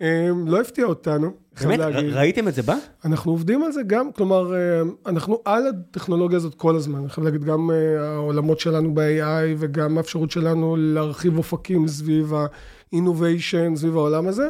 אה, 0.02 0.30
לא 0.46 0.60
הפתיע 0.60 0.84
אותנו, 0.84 1.30
באמת, 1.62 1.80
ראיתם 2.12 2.48
את 2.48 2.54
זה 2.54 2.62
בא? 2.62 2.76
אנחנו 3.04 3.32
עובדים 3.32 3.62
על 3.62 3.72
זה 3.72 3.82
גם, 3.86 4.12
כלומר, 4.12 4.54
אה, 4.54 4.82
אנחנו 5.06 5.38
על 5.44 5.66
הטכנולוגיה 5.66 6.36
הזאת 6.36 6.54
כל 6.54 6.76
הזמן. 6.76 6.98
אני 6.98 7.08
חייב 7.08 7.24
להגיד, 7.24 7.44
גם 7.44 7.70
אה, 7.70 8.14
העולמות 8.14 8.60
שלנו 8.60 8.94
ב-AI 8.94 9.54
וגם 9.58 9.98
האפשרות 9.98 10.30
שלנו 10.30 10.76
להרחיב 10.76 11.36
אופקים 11.38 11.88
סביב 11.88 12.34
ה-innovation, 12.34 13.76
סביב 13.76 13.96
העולם 13.96 14.26
הזה. 14.26 14.48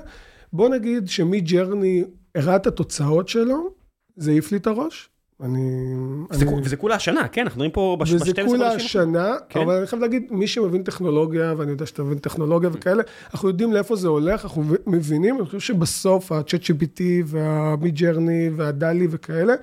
בוא 0.52 0.68
נגיד 0.68 1.08
שמג'רני 1.08 2.04
הראה 2.34 2.56
את 2.56 2.66
התוצאות 2.66 3.28
שלו, 3.28 3.70
זה 4.16 4.30
העיף 4.30 4.52
לי 4.52 4.58
את 4.58 4.66
הראש. 4.66 5.10
אני... 5.44 5.94
זה 6.30 6.44
אני- 6.44 6.60
וזה 6.64 6.76
כולה 6.76 6.94
השנה, 6.94 7.28
כן, 7.28 7.40
אנחנו 7.42 7.56
מדברים 7.58 7.70
פה 7.70 7.96
בש- 8.00 8.12
וזה 8.12 8.24
ב-12 8.32 8.46
כולה 8.46 8.68
חודשים. 8.70 8.86
השנה, 8.86 9.34
כן. 9.48 9.60
אבל 9.60 9.74
אני 9.76 9.86
חייב 9.86 10.02
להגיד, 10.02 10.22
מי 10.30 10.46
שמבין 10.46 10.82
טכנולוגיה, 10.82 11.54
ואני 11.56 11.70
יודע 11.70 11.86
שאתה 11.86 12.02
מבין 12.02 12.18
טכנולוגיה 12.18 12.70
וכאלה, 12.72 13.02
אנחנו 13.32 13.48
יודעים 13.48 13.72
לאיפה 13.72 13.96
זה 13.96 14.08
הולך, 14.08 14.44
אנחנו 14.44 14.62
מבינים, 14.86 15.36
אני 15.36 15.46
חושב 15.46 15.60
שבסוף 15.60 16.32
ה-chat 16.32 16.62
GPT 16.70 17.00
וה-mid-journey 17.26 18.20
והדלי 18.56 19.06
וכאלה, 19.10 19.54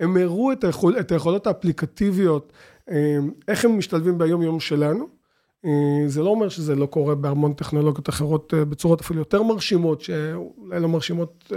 הם 0.00 0.16
הראו 0.16 0.52
את, 0.52 0.64
היכול, 0.64 0.96
את 1.00 1.12
היכולות 1.12 1.46
האפליקטיביות, 1.46 2.52
אה, 2.90 3.16
איך 3.48 3.64
הם 3.64 3.78
משתלבים 3.78 4.18
ביום 4.18 4.42
יום 4.42 4.60
שלנו. 4.60 5.06
אה, 5.64 5.70
זה 6.06 6.22
לא 6.22 6.28
אומר 6.30 6.48
שזה 6.48 6.74
לא 6.74 6.86
קורה 6.86 7.14
בהמון 7.14 7.52
טכנולוגיות 7.52 8.08
אחרות 8.08 8.54
אה, 8.54 8.64
בצורות 8.64 9.00
אפילו 9.00 9.18
יותר 9.20 9.42
מרשימות, 9.42 10.00
שאולי 10.00 10.80
לא 10.80 10.88
מרשימות 10.88 11.52
אה, 11.52 11.56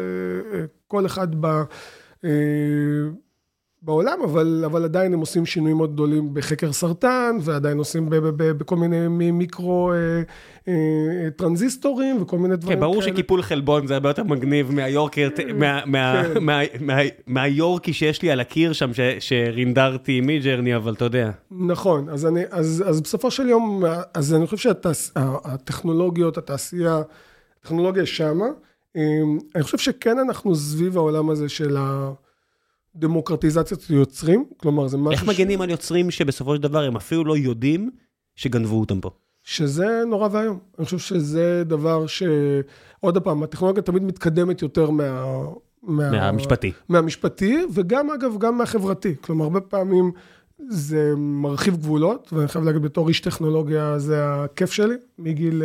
אה, 0.59 0.65
כל 0.87 1.05
אחד 1.05 1.27
ב... 1.45 1.61
אה, 3.79 3.85
בעולם, 3.85 4.19
אבל, 4.23 4.63
אבל 4.65 4.83
עדיין 4.83 5.13
הם 5.13 5.19
עושים 5.19 5.45
שינויים 5.45 5.77
מאוד 5.77 5.93
גדולים 5.93 6.33
בחקר 6.33 6.71
סרטן, 6.71 7.37
ועדיין 7.41 7.77
עושים 7.77 8.09
ב, 8.09 8.15
ב, 8.15 8.27
ב, 8.27 8.51
בכל 8.51 8.75
מיני 8.75 9.07
מיקרו 9.31 9.91
אה, 9.91 10.21
אה, 10.67 11.29
טרנזיסטורים 11.35 12.21
וכל 12.21 12.37
מיני 12.37 12.55
דברים 12.55 12.77
כן, 12.77 12.81
ברור 12.81 13.01
כאלה. 13.01 13.13
שקיפול 13.13 13.41
חלבון 13.41 13.87
זה 13.87 13.93
הרבה 13.93 14.09
יותר 14.09 14.23
מגניב 14.23 14.71
מהיורקי, 14.71 15.29
כן. 15.35 15.59
מה, 15.59 15.81
מה, 15.85 16.23
כן. 16.33 16.43
מה, 16.43 16.59
מה, 16.79 16.97
מהיורקי 17.27 17.93
שיש 17.93 18.21
לי 18.21 18.31
על 18.31 18.39
הקיר 18.39 18.73
שם, 18.73 18.93
ש, 18.93 18.99
שרינדרתי 19.19 20.21
Midjourney, 20.21 20.75
אבל 20.75 20.93
אתה 20.93 21.05
יודע. 21.05 21.31
נכון, 21.51 22.09
אז, 22.09 22.25
אני, 22.25 22.43
אז, 22.51 22.83
אז 22.87 23.01
בסופו 23.01 23.31
של 23.31 23.49
יום, 23.49 23.83
אז 24.13 24.33
אני 24.33 24.47
חושב 24.47 24.73
שהטכנולוגיות, 24.73 26.37
התעשייה, 26.37 27.01
הטכנולוגיה 27.59 28.05
שמה. 28.05 28.45
אה, 28.97 29.01
אני 29.55 29.63
חושב 29.63 29.77
שכן 29.77 30.19
אנחנו 30.19 30.55
סביב 30.55 30.97
העולם 30.97 31.29
הזה 31.29 31.49
של 31.49 31.77
ה... 31.77 32.11
דמוקרטיזציית 32.95 33.89
יוצרים, 33.89 34.45
כלומר 34.57 34.87
זה 34.87 34.97
משהו... 34.97 35.11
איך 35.11 35.23
מגנים 35.23 35.61
על 35.61 35.69
יוצרים 35.69 36.11
שבסופו 36.11 36.55
של 36.55 36.61
דבר 36.61 36.83
הם 36.83 36.95
אפילו 36.95 37.23
לא 37.25 37.37
יודעים 37.37 37.89
שגנבו 38.35 38.79
אותם 38.79 39.01
פה? 39.01 39.09
שזה 39.43 40.03
נורא 40.07 40.29
ואיום. 40.31 40.59
אני 40.77 40.85
חושב 40.85 40.97
שזה 40.97 41.63
דבר 41.65 42.07
ש... 42.07 42.23
עוד 42.99 43.17
פעם, 43.17 43.43
הטכנולוגיה 43.43 43.83
תמיד 43.83 44.03
מתקדמת 44.03 44.61
יותר 44.61 44.89
מה... 44.89 45.35
מה... 45.83 46.11
מהמשפטי. 46.11 46.71
מהמשפטי, 46.89 47.65
וגם 47.73 48.11
אגב, 48.11 48.37
גם 48.37 48.57
מהחברתי. 48.57 49.15
כלומר, 49.21 49.43
הרבה 49.43 49.61
פעמים 49.61 50.11
זה 50.67 51.13
מרחיב 51.17 51.75
גבולות, 51.77 52.29
ואני 52.33 52.47
חייב 52.47 52.65
להגיד, 52.65 52.81
בתור 52.81 53.07
איש 53.07 53.19
טכנולוגיה 53.21 53.99
זה 53.99 54.25
הכיף 54.25 54.71
שלי. 54.71 54.95
מגיל 55.19 55.63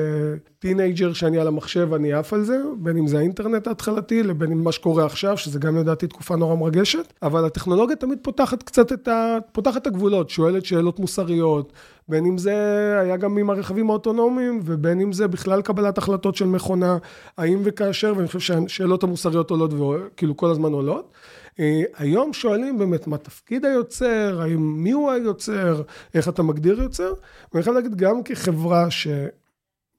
טינאייג'ר 0.59 1.09
אה, 1.09 1.15
שאני 1.15 1.39
על 1.39 1.47
המחשב, 1.47 1.95
אני 1.95 2.13
עף 2.13 2.33
על 2.33 2.45
זה, 2.45 2.63
בין 2.79 2.97
אם 2.97 3.07
זה 3.07 3.19
האינטרנט 3.19 3.67
ההתחלתי, 3.67 4.23
לבין 4.23 4.53
אם 4.53 4.65
מה 4.65 4.73
שקורה 4.73 5.07
עכשיו, 5.07 5.37
שזה 5.37 5.59
גם 5.59 5.77
לדעתי 5.77 6.07
תקופה 6.07 6.37
נורא 6.37 6.57
מרגשת. 6.57 7.13
אבל 7.23 7.45
הטכנולוגיה 7.45 7.97
תמיד 7.97 8.19
פותחת 8.23 8.63
קצת 8.63 8.93
את 8.93 9.09
ה... 9.09 9.39
פותחת 9.53 9.83
את 9.83 9.87
הגבולות, 9.87 10.31
שואלת 10.31 10.65
שאלות 10.65 10.99
מוסריות, 10.99 11.73
בין 12.09 12.27
אם 12.27 12.39
זה 12.39 12.55
היה 13.01 13.17
גם 13.17 13.39
עם 13.39 13.51
הרכבים 13.51 13.91
האוטונומיים, 13.91 14.61
ובין 14.65 15.01
אם 15.01 15.13
זה 15.13 15.29
בכלל 15.29 15.63
קבלת 15.63 15.99
החלטות 15.99 16.37
של 16.37 16.47
מכונה, 16.47 16.99
האם 17.39 17.59
וכאשר, 17.65 18.13
ואני 18.17 18.27
חושב 18.27 18.41
שהשאלות 18.41 19.03
המוסריות 19.03 19.51
עולות, 19.51 19.73
וכאילו 19.73 20.37
כל 20.37 20.51
הזמן 20.51 20.73
עולות. 20.73 21.13
אה, 21.61 21.83
היום 21.97 22.33
שואלים 22.33 22.79
באמת 22.79 23.07
מה 23.07 23.19
תפקיד 23.19 23.64
היוצר, 23.64 24.40
האם 24.43 24.83
מי 24.83 24.90
הוא 24.90 25.11
היוצר, 25.11 25.83
איך 26.14 26.29
אתה 26.29 26.43
מגדיר 26.43 26.83
יוצר, 26.83 27.12
ואני 27.53 27.62
חייב 27.62 27.77
להגיד 27.77 27.95
גם 27.95 28.23
כחברה 28.23 28.88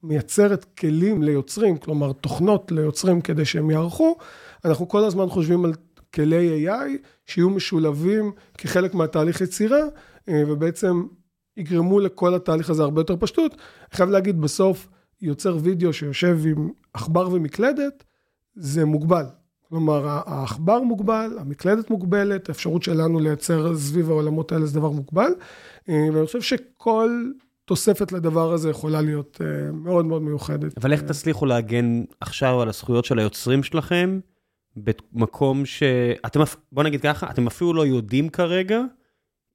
שמייצרת 0.03 0.65
כלים 0.79 1.23
ליוצרים, 1.23 1.77
כלומר 1.77 2.13
תוכנות 2.13 2.71
ליוצרים 2.71 3.21
כדי 3.21 3.45
שהם 3.45 3.69
יערכו, 3.69 4.17
אנחנו 4.65 4.87
כל 4.87 5.03
הזמן 5.03 5.29
חושבים 5.29 5.65
על 5.65 5.73
כלי 6.13 6.67
AI 6.67 6.97
שיהיו 7.25 7.49
משולבים 7.49 8.31
כחלק 8.57 8.93
מהתהליך 8.93 9.41
יצירה, 9.41 9.81
אה, 10.29 10.43
ובעצם 10.47 11.03
יגרמו 11.57 11.99
לכל 11.99 12.35
התהליך 12.35 12.69
הזה 12.69 12.83
הרבה 12.83 13.01
יותר 13.01 13.15
פשטות. 13.19 13.51
אני 13.51 13.97
חייב 13.97 14.09
להגיד, 14.09 14.41
בסוף 14.41 14.87
יוצר 15.21 15.57
וידאו 15.61 15.93
שיושב 15.93 16.39
עם 16.45 16.69
עכבר 16.93 17.29
ומקלדת, 17.31 18.03
זה 18.55 18.85
מוגבל. 18.85 19.25
כלומר, 19.69 20.07
העכבר 20.07 20.81
מוגבל, 20.81 21.37
המקלדת 21.39 21.89
מוגבלת, 21.89 22.49
האפשרות 22.49 22.83
שלנו 22.83 23.19
לייצר 23.19 23.77
סביב 23.77 24.09
העולמות 24.09 24.51
האלה 24.51 24.65
זה 24.65 24.79
דבר 24.79 24.89
מוגבל, 24.89 25.31
אה, 25.89 26.07
ואני 26.13 26.25
חושב 26.25 26.41
שכל 26.41 27.23
תוספת 27.65 28.11
לדבר 28.11 28.53
הזה 28.53 28.69
יכולה 28.69 29.01
להיות 29.01 29.41
אה, 29.41 29.71
מאוד 29.71 30.05
מאוד 30.05 30.21
מיוחדת. 30.21 30.77
אבל 30.77 30.91
איך 30.91 31.01
תצליחו 31.01 31.45
להגן 31.45 32.03
עכשיו 32.21 32.61
על 32.61 32.69
הזכויות 32.69 33.05
של 33.05 33.19
היוצרים 33.19 33.63
שלכם, 33.63 34.19
במקום 34.75 35.65
שאתם, 35.65 36.39
בוא 36.71 36.83
נגיד 36.83 37.01
ככה, 37.01 37.29
אתם 37.29 37.47
אפילו 37.47 37.73
לא 37.73 37.85
יודעים 37.85 38.29
כרגע 38.29 38.81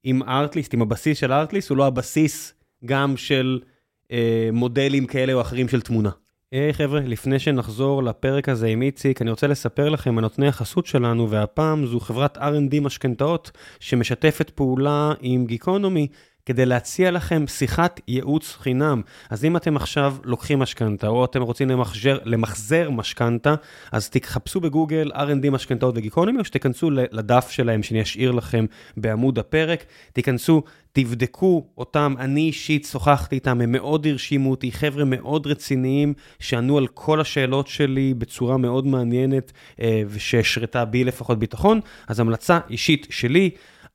אם 0.05 0.23
ארטליסט, 0.23 0.73
אם 0.73 0.81
הבסיס 0.81 1.17
של 1.17 1.31
ארטליסט 1.31 1.69
הוא 1.69 1.77
לא 1.77 1.87
הבסיס 1.87 2.53
גם 2.85 3.17
של 3.17 3.59
אה, 4.11 4.49
מודלים 4.53 5.05
כאלה 5.05 5.33
או 5.33 5.41
אחרים 5.41 5.67
של 5.67 5.81
תמונה. 5.81 6.09
היי 6.51 6.69
hey, 6.69 6.73
חבר'ה, 6.73 6.99
לפני 6.99 7.39
שנחזור 7.39 8.03
לפרק 8.03 8.49
הזה 8.49 8.67
עם 8.67 8.81
איציק, 8.81 9.21
אני 9.21 9.29
רוצה 9.29 9.47
לספר 9.47 9.89
לכם 9.89 10.17
על 10.17 10.21
נותני 10.21 10.47
החסות 10.47 10.85
שלנו, 10.85 11.29
והפעם 11.29 11.85
זו 11.85 11.99
חברת 11.99 12.37
R&D 12.37 12.81
משכנתאות 12.81 13.51
שמשתפת 13.79 14.49
פעולה 14.49 15.13
עם 15.21 15.45
גיקונומי. 15.45 16.07
כדי 16.51 16.65
להציע 16.65 17.11
לכם 17.11 17.47
שיחת 17.47 17.99
ייעוץ 18.07 18.55
חינם. 18.59 19.01
אז 19.29 19.45
אם 19.45 19.57
אתם 19.57 19.75
עכשיו 19.75 20.15
לוקחים 20.23 20.59
משכנתה, 20.59 21.07
או 21.07 21.25
אתם 21.25 21.41
רוצים 21.41 21.69
למחזר, 21.69 22.17
למחזר 22.25 22.89
משכנתה, 22.89 23.55
אז 23.91 24.09
תחפשו 24.09 24.59
בגוגל 24.59 25.11
R&D 25.13 25.49
משכנתאות 25.51 25.93
וגיקונומי, 25.97 26.39
או 26.39 26.45
שתיכנסו 26.45 26.91
לדף 26.91 27.49
שלהם 27.49 27.83
שאני 27.83 28.01
אשאיר 28.01 28.31
לכם 28.31 28.65
בעמוד 28.97 29.39
הפרק. 29.39 29.83
תיכנסו, 30.13 30.63
תבדקו 30.93 31.65
אותם, 31.77 32.15
אני 32.19 32.41
אישית 32.41 32.85
שוחחתי 32.91 33.35
איתם, 33.35 33.61
הם 33.61 33.71
מאוד 33.71 34.07
הרשימו 34.07 34.51
אותי, 34.51 34.71
חבר'ה 34.71 35.05
מאוד 35.05 35.47
רציניים, 35.47 36.13
שענו 36.39 36.77
על 36.77 36.87
כל 36.87 37.21
השאלות 37.21 37.67
שלי 37.67 38.13
בצורה 38.13 38.57
מאוד 38.57 38.87
מעניינת, 38.87 39.51
אה, 39.81 40.01
ושהשרתה 40.07 40.85
בי 40.85 41.03
לפחות 41.03 41.39
ביטחון. 41.39 41.79
אז 42.07 42.19
המלצה 42.19 42.59
אישית 42.69 43.07
שלי, 43.09 43.49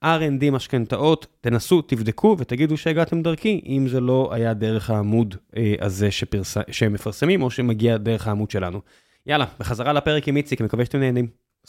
R&D 0.04 0.50
משכנתאות, 0.52 1.26
תנסו, 1.40 1.82
תבדקו 1.82 2.36
ותגידו 2.38 2.76
שהגעתם 2.76 3.22
דרכי, 3.22 3.60
אם 3.66 3.88
זה 3.88 4.00
לא 4.00 4.28
היה 4.32 4.54
דרך 4.54 4.90
העמוד 4.90 5.34
אה, 5.56 5.74
הזה 5.80 6.10
שפרס... 6.10 6.56
שהם 6.70 6.92
מפרסמים, 6.92 7.42
או 7.42 7.50
שמגיע 7.50 7.96
דרך 7.96 8.26
העמוד 8.26 8.50
שלנו. 8.50 8.80
יאללה, 9.26 9.44
בחזרה 9.58 9.92
לפרק 9.92 10.28
עם 10.28 10.36
איציק, 10.36 10.60
מקווה 10.60 10.84
שאתם 10.84 11.00
נהנים. 11.00 11.26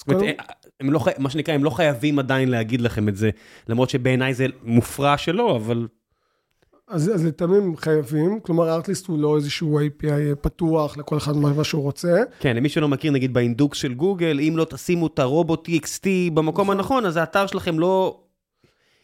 אומרת, 0.08 0.24
אה, 0.24 0.32
הם 0.80 0.92
לא, 0.92 1.00
מה 1.18 1.30
שנקרא, 1.30 1.54
הם 1.54 1.64
לא 1.64 1.70
חייבים 1.70 2.20
עדיין 2.20 2.50
להגיד 2.50 2.82
לכם 2.82 3.10
את 3.10 3.16
זה, 3.16 3.30
למרות 3.70 3.90
שבעיניי 3.90 4.34
זה 4.34 4.46
מופרע 4.64 5.18
שלא, 5.18 5.56
אבל 5.56 5.88
אז, 6.88 7.12
אז 7.16 7.26
לתמים 7.26 7.78
חייבים, 7.78 8.40
כלומר 8.40 8.74
ארטליסט 8.74 9.08
הוא 9.08 9.20
לא 9.20 9.36
איזשהו 9.36 9.80
API 9.80 10.36
פתוח 10.42 10.98
לכל 10.98 11.18
אחד 11.18 11.36
מה 11.36 11.64
שהוא 11.64 11.84
רוצה. 11.84 12.22
כן, 12.40 12.56
למי 12.56 12.70
שלא 12.70 12.88
מכיר 12.88 13.12
נגיד 13.12 13.34
באינדוקס 13.34 13.78
של 13.78 13.94
גוגל, 13.94 14.40
אם 14.40 14.54
לא 14.58 14.66
תשימו 14.70 15.08
את 15.08 15.20
ה 15.20 15.27
robots 15.27 15.70
TXT 15.70 16.08
במקום 16.34 16.64
נכון. 16.64 16.78
הנכון, 16.78 17.06
אז 17.06 17.18
האתר 17.18 17.48
שלכם 17.48 17.80
לא... 17.80 18.20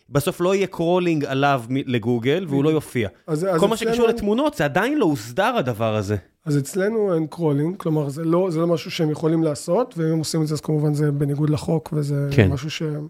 בסוף 0.09 0.41
לא 0.41 0.55
יהיה 0.55 0.67
crawling 0.67 1.25
עליו 1.25 1.63
לגוגל 1.69 2.45
והוא 2.49 2.63
לא 2.63 2.69
יופיע. 2.69 3.09
אז, 3.27 3.47
אז 3.51 3.59
כל 3.59 3.67
מה 3.67 3.77
שקשור 3.77 4.05
אין... 4.05 4.15
לתמונות 4.15 4.53
זה 4.53 4.65
עדיין 4.65 4.97
לא 4.97 5.05
הוסדר 5.05 5.55
הדבר 5.57 5.95
הזה. 5.95 6.15
אז 6.45 6.57
אצלנו 6.57 7.13
אין 7.13 7.27
crawling, 7.27 7.77
כלומר 7.77 8.09
זה 8.09 8.23
לא, 8.23 8.47
זה 8.51 8.59
לא 8.59 8.67
משהו 8.67 8.91
שהם 8.91 9.09
יכולים 9.09 9.43
לעשות, 9.43 9.93
ואם 9.97 10.07
הם 10.07 10.19
עושים 10.19 10.41
את 10.41 10.47
זה 10.47 10.53
אז 10.53 10.61
כמובן 10.61 10.93
זה 10.93 11.11
בניגוד 11.11 11.49
לחוק 11.49 11.89
וזה 11.93 12.27
כן. 12.31 12.51
משהו 12.51 12.69
שהם... 12.69 13.07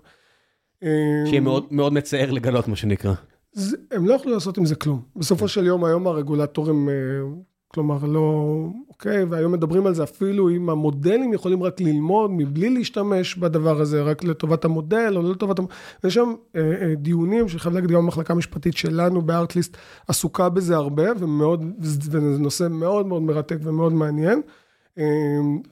שיהיה 1.25 1.39
מאוד, 1.41 1.67
מאוד 1.71 1.93
מצער 1.93 2.31
לגלות 2.31 2.67
מה 2.67 2.75
שנקרא. 2.75 3.13
זה, 3.53 3.77
הם 3.91 4.07
לא 4.07 4.13
יכלו 4.13 4.31
לעשות 4.31 4.57
עם 4.57 4.65
זה 4.65 4.75
כלום. 4.75 5.01
בסופו 5.15 5.47
של 5.47 5.65
יום, 5.65 5.85
היום 5.85 6.07
הרגולטורים, 6.07 6.89
אה, 6.89 6.93
כלומר, 7.73 8.05
לא... 8.05 8.47
אוקיי, 8.89 9.23
והיום 9.23 9.51
מדברים 9.51 9.87
על 9.87 9.93
זה 9.93 10.03
אפילו 10.03 10.49
אם 10.49 10.69
המודלים 10.69 11.33
יכולים 11.33 11.63
רק 11.63 11.81
ללמוד 11.81 12.31
מבלי 12.31 12.69
להשתמש 12.69 13.35
בדבר 13.35 13.81
הזה, 13.81 14.01
רק 14.01 14.23
לטובת 14.23 14.65
המודל 14.65 15.13
או 15.15 15.21
לא 15.21 15.31
לטובת... 15.31 15.59
יש 16.03 16.13
שם 16.13 16.33
אה, 16.55 16.61
אה, 16.61 16.95
דיונים, 16.95 17.49
שאני 17.49 17.59
חייב 17.59 17.73
להגיד, 17.73 17.91
גם 17.91 17.97
המחלקה 17.97 18.33
המשפטית 18.33 18.77
שלנו 18.77 19.21
בארטליסט 19.21 19.77
עסוקה 20.07 20.49
בזה 20.49 20.75
הרבה, 20.75 21.03
ומאוד, 21.19 21.65
וזה 21.79 22.19
נושא 22.19 22.67
מאוד 22.69 23.07
מאוד 23.07 23.21
מרתק 23.21 23.57
ומאוד 23.63 23.93
מעניין. 23.93 24.41
אה, 24.97 25.03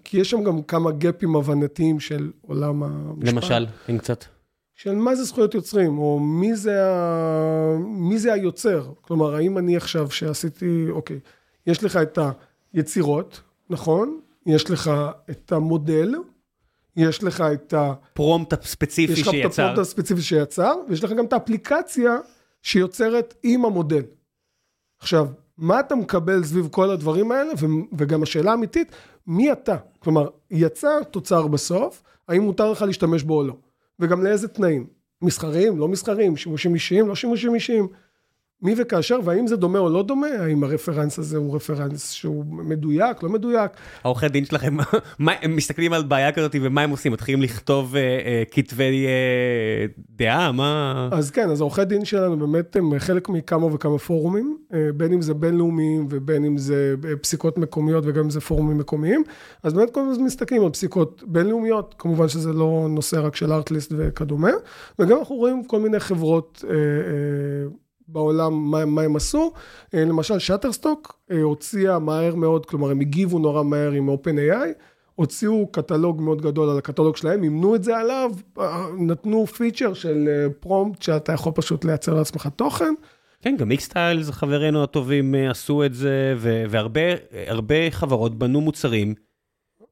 כי 0.03 0.17
יש 0.17 0.29
שם 0.29 0.43
גם 0.43 0.61
כמה 0.61 0.91
גאפים 0.91 1.35
הבנתיים 1.35 1.99
של 1.99 2.31
עולם 2.41 2.83
המשפט. 2.83 3.33
למשל, 3.33 3.65
אם 3.89 3.97
קצת. 3.97 4.25
של 4.83 4.95
מה 4.95 5.15
זה 5.15 5.23
זכויות 5.23 5.53
יוצרים, 5.53 5.97
או 5.97 6.19
מי 6.19 6.55
זה, 6.55 6.85
ה... 6.85 7.77
מי 7.79 8.19
זה 8.19 8.33
היוצר. 8.33 8.91
כלומר, 9.01 9.35
האם 9.35 9.57
אני 9.57 9.77
עכשיו 9.77 10.11
שעשיתי, 10.11 10.85
אוקיי, 10.89 11.19
יש 11.67 11.83
לך 11.83 11.97
את 11.97 12.19
היצירות, 12.73 13.41
נכון? 13.69 14.19
יש 14.45 14.69
לך 14.69 14.91
את 15.29 15.51
המודל, 15.51 16.15
יש 16.95 17.23
לך 17.23 17.43
את 17.53 17.73
ה... 17.73 17.93
פרומפט 18.13 18.63
הספציפי 18.63 19.15
שיצר. 19.15 19.21
יש 19.21 19.27
לך 19.27 19.45
את 19.45 19.51
הפרומפט 19.51 19.79
הספציפי 19.79 20.21
שיצר, 20.21 20.73
ויש 20.89 21.03
לך 21.03 21.11
גם 21.11 21.25
את 21.25 21.33
האפליקציה 21.33 22.17
שיוצרת 22.61 23.33
עם 23.43 23.65
המודל. 23.65 24.03
עכשיו, 24.99 25.27
מה 25.57 25.79
אתה 25.79 25.95
מקבל 25.95 26.43
סביב 26.43 26.67
כל 26.71 26.89
הדברים 26.89 27.31
האלה, 27.31 27.51
וגם 27.97 28.23
השאלה 28.23 28.51
האמיתית, 28.51 28.91
מי 29.27 29.51
אתה? 29.51 29.77
כלומר, 29.99 30.29
יצא 30.51 30.89
תוצר 31.11 31.47
בסוף, 31.47 32.03
האם 32.27 32.41
מותר 32.41 32.71
לך 32.71 32.81
להשתמש 32.81 33.23
בו 33.23 33.37
או 33.37 33.43
לא? 33.43 33.53
וגם 34.01 34.23
לאיזה 34.23 34.47
תנאים. 34.47 34.87
מסחריים, 35.21 35.77
לא 35.77 35.87
מסחריים, 35.87 36.37
שימושים 36.37 36.73
אישיים, 36.73 37.07
לא 37.07 37.15
שימושים 37.15 37.55
אישיים. 37.55 37.87
מי 38.61 38.75
וכאשר, 38.77 39.19
והאם 39.23 39.47
זה 39.47 39.55
דומה 39.55 39.79
או 39.79 39.89
לא 39.89 40.03
דומה, 40.03 40.27
האם 40.39 40.63
הרפרנס 40.63 41.19
הזה 41.19 41.37
הוא 41.37 41.55
רפרנס 41.55 42.11
שהוא 42.11 42.45
מדויק, 42.45 43.23
לא 43.23 43.29
מדויק. 43.29 43.71
העורכי 44.03 44.29
דין 44.29 44.45
שלכם, 44.45 44.77
מה, 45.19 45.31
הם 45.41 45.55
מסתכלים 45.55 45.93
על 45.93 46.03
בעיה 46.03 46.31
כזאת 46.31 46.55
ומה 46.61 46.81
הם 46.81 46.89
עושים? 46.89 47.11
מתחילים 47.11 47.41
לכתוב 47.41 47.95
אה, 47.95 48.01
אה, 48.01 48.43
כתבי 48.51 49.05
אה, 49.05 49.85
דעה? 50.15 50.51
מה... 50.51 51.09
אז 51.11 51.31
כן, 51.31 51.49
אז 51.49 51.61
העורכי 51.61 51.85
דין 51.85 52.05
שלנו 52.05 52.37
באמת 52.37 52.75
הם 52.75 52.99
חלק 52.99 53.29
מכמה 53.29 53.65
וכמה 53.65 53.97
פורומים, 53.97 54.57
בין 54.97 55.13
אם 55.13 55.21
זה 55.21 55.33
בינלאומיים 55.33 56.07
ובין 56.09 56.45
אם 56.45 56.57
זה 56.57 56.95
פסיקות 57.21 57.57
מקומיות 57.57 58.03
וגם 58.07 58.23
אם 58.23 58.29
זה 58.29 58.41
פורומים 58.41 58.77
מקומיים, 58.77 59.23
אז 59.63 59.73
באמת 59.73 59.89
כל 59.89 60.01
הזמן 60.11 60.25
מסתכלים 60.25 60.63
על 60.63 60.69
פסיקות 60.69 61.23
בינלאומיות, 61.27 61.95
כמובן 61.97 62.27
שזה 62.27 62.53
לא 62.53 62.87
נושא 62.89 63.19
רק 63.25 63.35
של 63.35 63.51
ארטליסט 63.51 63.93
וכדומה, 63.97 64.51
וגם 64.99 65.17
אנחנו 65.17 65.35
רואים 65.35 65.63
כל 65.63 65.79
מיני 65.79 65.99
חברות 65.99 66.65
אה, 66.69 66.73
אה, 66.73 67.69
בעולם, 68.11 68.71
מה, 68.71 68.85
מה 68.85 69.01
הם 69.01 69.15
עשו. 69.15 69.53
אה, 69.93 70.05
למשל, 70.05 70.39
שטרסטוק 70.39 71.19
אה, 71.31 71.41
הוציאה 71.41 71.99
מהר 71.99 72.35
מאוד, 72.35 72.65
כלומר, 72.65 72.91
הם 72.91 72.99
הגיבו 72.99 73.39
נורא 73.39 73.63
מהר 73.63 73.91
עם 73.91 74.09
OpenAI, 74.09 74.67
הוציאו 75.15 75.67
קטלוג 75.71 76.21
מאוד 76.21 76.41
גדול 76.41 76.69
על 76.69 76.77
הקטלוג 76.77 77.17
שלהם, 77.17 77.43
אימנו 77.43 77.75
את 77.75 77.83
זה 77.83 77.97
עליו, 77.97 78.31
אה, 78.59 78.85
נתנו 78.97 79.47
פיצ'ר 79.47 79.93
של 79.93 80.29
פרומפט 80.59 81.01
שאתה 81.01 81.33
יכול 81.33 81.51
פשוט 81.55 81.85
לייצר 81.85 82.13
לעצמך 82.13 82.49
תוכן. 82.55 82.93
כן, 83.41 83.55
גם 83.57 83.69
מיקסטיילס, 83.69 84.29
חברינו 84.29 84.83
הטובים, 84.83 85.35
עשו 85.49 85.85
את 85.85 85.93
זה, 85.93 86.35
והרבה 86.69 87.91
חברות 87.91 88.35
בנו 88.35 88.61
מוצרים 88.61 89.13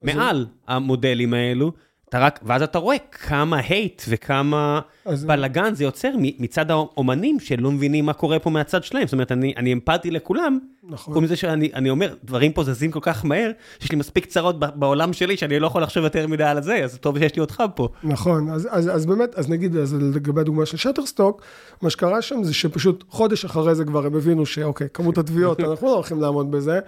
מעל 0.03 0.45
המודלים 0.67 1.34
האלו. 1.34 1.72
אתה 2.10 2.20
רק, 2.20 2.39
ואז 2.43 2.62
אתה 2.62 2.78
רואה 2.78 2.97
כמה 3.12 3.57
הייט 3.57 4.01
וכמה 4.10 4.80
בלאגן 5.26 5.74
זה 5.74 5.84
יוצר 5.84 6.10
מצד 6.18 6.72
האומנים 6.72 7.39
שלא 7.39 7.72
מבינים 7.72 8.05
מה 8.05 8.14
קורה 8.14 8.39
פה 8.39 8.49
מהצד 8.49 8.84
שלהם. 8.84 9.07
זאת 9.07 9.14
אומרת, 9.14 9.32
אני, 9.32 9.53
אני 9.57 9.74
אמפתי 9.74 10.12
לכולם, 10.12 10.60
נכון. 10.84 11.14
קוראים 11.14 11.24
לזה 11.24 11.36
שאני 11.36 11.89
אומר, 11.89 12.16
דברים 12.24 12.51
פה 12.51 12.64
זזים 12.64 12.91
כל 12.91 12.99
כך 13.01 13.26
מהר, 13.26 13.51
שיש 13.80 13.91
לי 13.91 13.97
מספיק 13.97 14.26
צרות 14.26 14.60
בעולם 14.60 15.14
שלי 15.14 15.38
שאני 15.38 15.60
לא 15.60 15.68
יכול 15.68 15.84
לחשוב 15.84 16.03
יותר 16.03 16.28
מדי 16.28 16.43
על 16.43 16.64
זה, 16.64 16.84
אז 16.84 16.97
טוב 16.97 17.20
שיש 17.20 17.36
לי 17.36 17.41
אותך 17.41 17.64
פה. 17.76 17.89
נכון, 18.03 18.49
אז, 18.49 18.68
אז, 18.72 18.95
אז 18.95 19.05
באמת, 19.05 19.36
אז 19.36 19.49
נגיד, 19.49 19.76
אז 19.76 19.93
לגבי 19.93 20.41
הדוגמה 20.41 20.66
של 20.66 20.78
שטרסטוק, 20.78 21.41
מה 21.82 21.89
שקרה 21.89 22.22
שם 22.22 22.43
זה 22.43 22.53
שפשוט 22.53 23.03
חודש 23.10 23.45
אחרי 23.45 23.76
זה 23.76 23.86
כבר 23.86 24.05
הם 24.05 24.16
הבינו 24.16 24.45
שאוקיי, 24.45 24.88
כמות 24.93 25.18
התביעות, 25.18 25.60
אנחנו 25.70 25.88
לא 25.88 25.93
הולכים 25.93 26.22
לעמוד 26.22 26.51
בזה, 26.51 26.80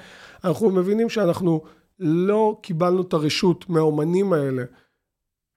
אנחנו 0.44 0.70
מבינים 0.70 1.10
שאנחנו 1.10 1.62
לא 2.00 2.58
קיבלנו 2.62 3.02
את 3.02 3.14
הרשות 3.14 3.70
מהאומנים 3.70 4.34
האלה. 4.34 4.64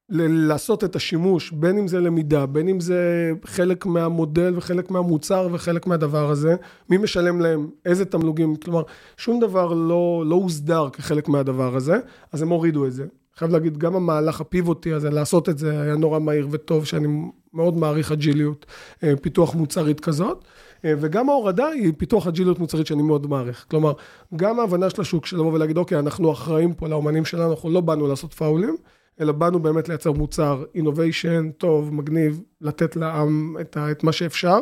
לעשות 0.09 0.85
את 0.85 0.97
השימוש, 0.97 1.53
בין 1.53 1.79
אם 1.79 1.89
זה 1.89 2.01
למידה, 2.01 2.47
בין 2.47 2.69
אם 2.69 2.81
זה 2.81 3.31
חלק 3.45 3.87
מהמודל 3.87 4.53
וחלק 4.57 4.91
מהמוצר 4.91 5.49
וחלק 5.53 5.87
מהדבר 5.87 6.31
הזה, 6.31 6.57
מי 6.91 6.97
משלם 6.97 7.41
להם, 7.41 7.69
איזה 7.85 8.05
תמלוגים, 8.05 8.57
כלומר, 8.57 8.83
שום 9.17 9.41
דבר 9.41 9.73
לא, 9.73 10.25
לא 10.27 10.35
הוסדר 10.35 10.89
כחלק 10.93 11.29
מהדבר 11.29 11.77
הזה, 11.77 11.99
אז 12.33 12.43
הם 12.43 12.49
הורידו 12.49 12.87
את 12.87 12.93
זה. 12.93 13.05
חייב 13.37 13.51
להגיד, 13.51 13.79
גם 13.79 13.97
המהלך 13.97 14.41
הפיבוטי 14.41 14.93
הזה, 14.93 15.11
לעשות 15.11 15.49
את 15.49 15.59
זה, 15.59 15.81
היה 15.83 15.97
נורא 15.97 16.19
מהיר 16.19 16.49
וטוב, 16.51 16.85
שאני 16.85 17.09
מאוד 17.55 17.77
מעריך 17.77 18.13
אג'יליות, 18.13 18.67
אה, 19.03 19.13
פיתוח 19.23 19.55
מוצרית 19.55 20.01
כזאת, 20.01 20.45
אה, 20.85 20.95
וגם 21.01 21.31
ההורדה 21.31 21.67
היא 21.67 21.93
פיתוח 21.97 22.27
אג'יליות 22.27 22.59
מוצרית 22.59 22.87
שאני 22.87 23.03
מאוד 23.03 23.27
מעריך. 23.27 23.65
כלומר, 23.71 23.93
גם 24.37 24.61
ההבנה 24.61 24.91
של 24.91 25.01
השוק, 25.01 25.27
של 25.27 25.37
לבוא 25.37 25.53
ולהגיד, 25.53 25.77
אוקיי, 25.77 25.99
אנחנו 25.99 26.33
אחראים 26.33 26.75
פה 26.75 26.89
לאומנים 26.89 27.25
שלנו, 27.25 27.51
אנחנו 27.51 27.71
לא 27.71 27.81
באנו 27.81 28.07
לעשות 28.07 28.35
פאולים, 28.35 28.77
אלא 29.21 29.33
באנו 29.33 29.61
באמת 29.61 29.89
לייצר 29.89 30.13
מוצר 30.13 30.65
innovation 30.77 31.53
טוב, 31.59 31.95
מגניב, 31.95 32.43
לתת 32.61 32.97
לעם 32.97 33.57
את, 33.61 33.77
ה, 33.77 33.91
את 33.91 34.05
מה 34.05 34.13
שאפשר, 34.13 34.59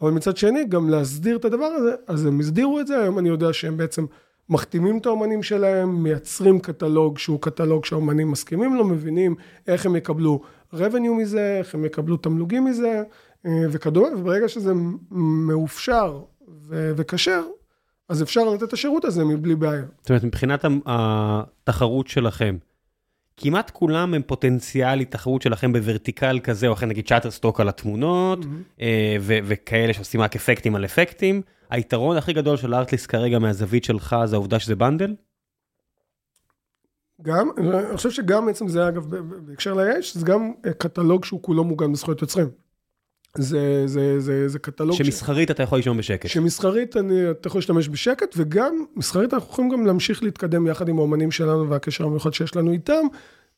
אבל 0.00 0.10
מצד 0.10 0.36
שני 0.36 0.64
גם 0.68 0.88
להסדיר 0.88 1.36
את 1.36 1.44
הדבר 1.44 1.64
הזה, 1.64 1.94
אז 2.06 2.26
הם 2.26 2.40
הסדירו 2.40 2.80
את 2.80 2.86
זה, 2.86 3.02
היום 3.02 3.18
אני 3.18 3.28
יודע 3.28 3.52
שהם 3.52 3.76
בעצם 3.76 4.06
מחתימים 4.48 4.98
את 4.98 5.06
האומנים 5.06 5.42
שלהם, 5.42 6.02
מייצרים 6.02 6.60
קטלוג 6.60 7.18
שהוא 7.18 7.40
קטלוג 7.40 7.84
שהאומנים 7.84 8.30
מסכימים 8.30 8.74
לו, 8.76 8.84
מבינים 8.84 9.34
איך 9.66 9.86
הם 9.86 9.96
יקבלו 9.96 10.40
revenue 10.74 11.12
מזה, 11.18 11.56
איך 11.58 11.74
הם 11.74 11.84
יקבלו 11.84 12.16
תמלוגים 12.16 12.64
מזה 12.64 13.02
אה, 13.46 13.50
וכדומה, 13.70 14.08
וברגע 14.18 14.48
שזה 14.48 14.72
מאופשר 15.10 16.20
וכשר, 16.68 17.42
אז 18.08 18.22
אפשר 18.22 18.44
לתת 18.44 18.62
את 18.62 18.72
השירות 18.72 19.04
הזה 19.04 19.24
מבלי 19.24 19.54
בעיה. 19.54 19.84
זאת 20.00 20.10
אומרת, 20.10 20.24
מבחינת 20.24 20.64
התחרות 20.86 22.08
שלכם, 22.08 22.56
כמעט 23.36 23.70
כולם 23.70 24.14
הם 24.14 24.22
פוטנציאלית 24.22 25.10
תחרות 25.10 25.42
שלכם 25.42 25.72
ב 25.72 25.80
vertical 25.80 26.40
כזה 26.42 26.68
או 26.68 26.72
אחר, 26.72 26.86
נגיד 26.86 27.08
Shutterstock 27.08 27.60
על 27.60 27.68
התמונות, 27.68 28.38
mm-hmm. 28.44 28.82
וכאלה 29.26 29.92
שעושים 29.92 30.20
רק 30.20 30.36
אפקטים 30.36 30.74
על 30.74 30.84
אפקטים. 30.84 31.42
היתרון 31.70 32.16
הכי 32.16 32.32
גדול 32.32 32.56
של 32.56 32.74
ארטליסט 32.74 33.10
כרגע 33.10 33.38
מהזווית 33.38 33.84
שלך 33.84 34.16
זה 34.24 34.36
העובדה 34.36 34.58
שזה 34.58 34.76
bundle? 34.76 35.14
גם, 37.22 37.50
אני 37.58 37.96
חושב 37.96 38.10
שגם 38.10 38.46
בעצם 38.46 38.68
זה 38.68 38.88
אגב 38.88 39.06
בהקשר 39.46 39.74
ל-AI, 39.74 40.00
זה 40.12 40.26
גם 40.26 40.52
אה, 40.66 40.72
קטלוג 40.72 41.24
שהוא 41.24 41.42
כולו 41.42 41.64
מוגן 41.64 41.92
בזכויות 41.92 42.22
יוצרים. 42.22 42.65
זה, 43.38 43.82
זה, 43.86 44.20
זה, 44.20 44.48
זה 44.48 44.58
קטלוג... 44.58 44.96
שמסחרית 44.96 45.48
ש... 45.48 45.50
אתה 45.50 45.62
יכול 45.62 45.78
לישון 45.78 45.96
בשקט. 45.96 46.28
שמסחרית 46.28 46.96
אני, 46.96 47.30
אתה 47.30 47.48
יכול 47.48 47.58
להשתמש 47.58 47.88
בשקט, 47.88 48.34
וגם 48.36 48.84
מסחרית 48.96 49.34
אנחנו 49.34 49.50
יכולים 49.50 49.70
גם 49.70 49.86
להמשיך 49.86 50.22
להתקדם 50.22 50.66
יחד 50.66 50.88
עם 50.88 50.98
האומנים 50.98 51.30
שלנו 51.30 51.70
והקשר 51.70 52.04
המיוחד 52.04 52.34
שיש 52.34 52.56
לנו 52.56 52.72
איתם, 52.72 53.06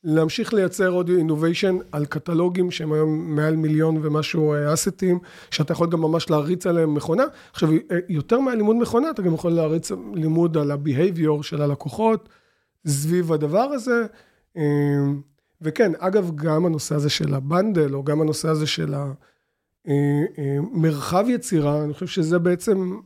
להמשיך 0.05 0.55
לייצר 0.55 0.89
עוד 0.89 1.09
אינוביישן 1.09 1.77
על 1.93 2.07
קטלוגים 2.07 2.71
שהם 2.71 2.93
היום 2.93 3.37
מעל 3.37 3.57
מיליון 3.57 3.99
ומשהו 4.03 4.55
אסטים, 4.75 5.17
אה, 5.17 5.21
שאתה 5.51 5.73
יכול 5.73 5.89
גם 5.91 6.01
ממש 6.01 6.31
להריץ 6.31 6.67
עליהם 6.67 6.95
מכונה. 6.95 7.25
עכשיו, 7.53 7.71
אה, 7.73 7.99
יותר 8.09 8.41
מהלימוד 8.41 8.77
מכונה, 8.77 9.11
אתה 9.11 9.23
גם 9.23 9.35
יכול 9.35 9.53
להריץ 9.53 9.91
לימוד 10.15 10.57
על 10.57 10.71
ה-behavior 10.71 11.43
של 11.43 11.63
הלקוחות 11.63 12.29
סביב 12.87 13.33
הדבר 13.33 13.59
הזה. 13.59 14.07
אה, 14.57 14.63
וכן, 15.63 15.93
אגב, 15.99 16.31
גם 16.35 16.67
הנושא 16.67 16.95
הזה 16.95 17.11
של 17.11 17.35
ה 17.35 17.42
bundle, 17.42 17.95
או 17.95 18.05
גם 18.05 18.21
הנושא 18.21 18.49
הזה 18.49 18.67
של 18.67 18.95
ה... 18.95 19.13
אה, 19.89 20.25
אה, 20.39 20.57
מרחב 20.73 21.25
יצירה, 21.29 21.85
אני 21.85 21.93
חושב 21.93 22.07
שזה 22.07 22.39
בעצם, 22.39 22.97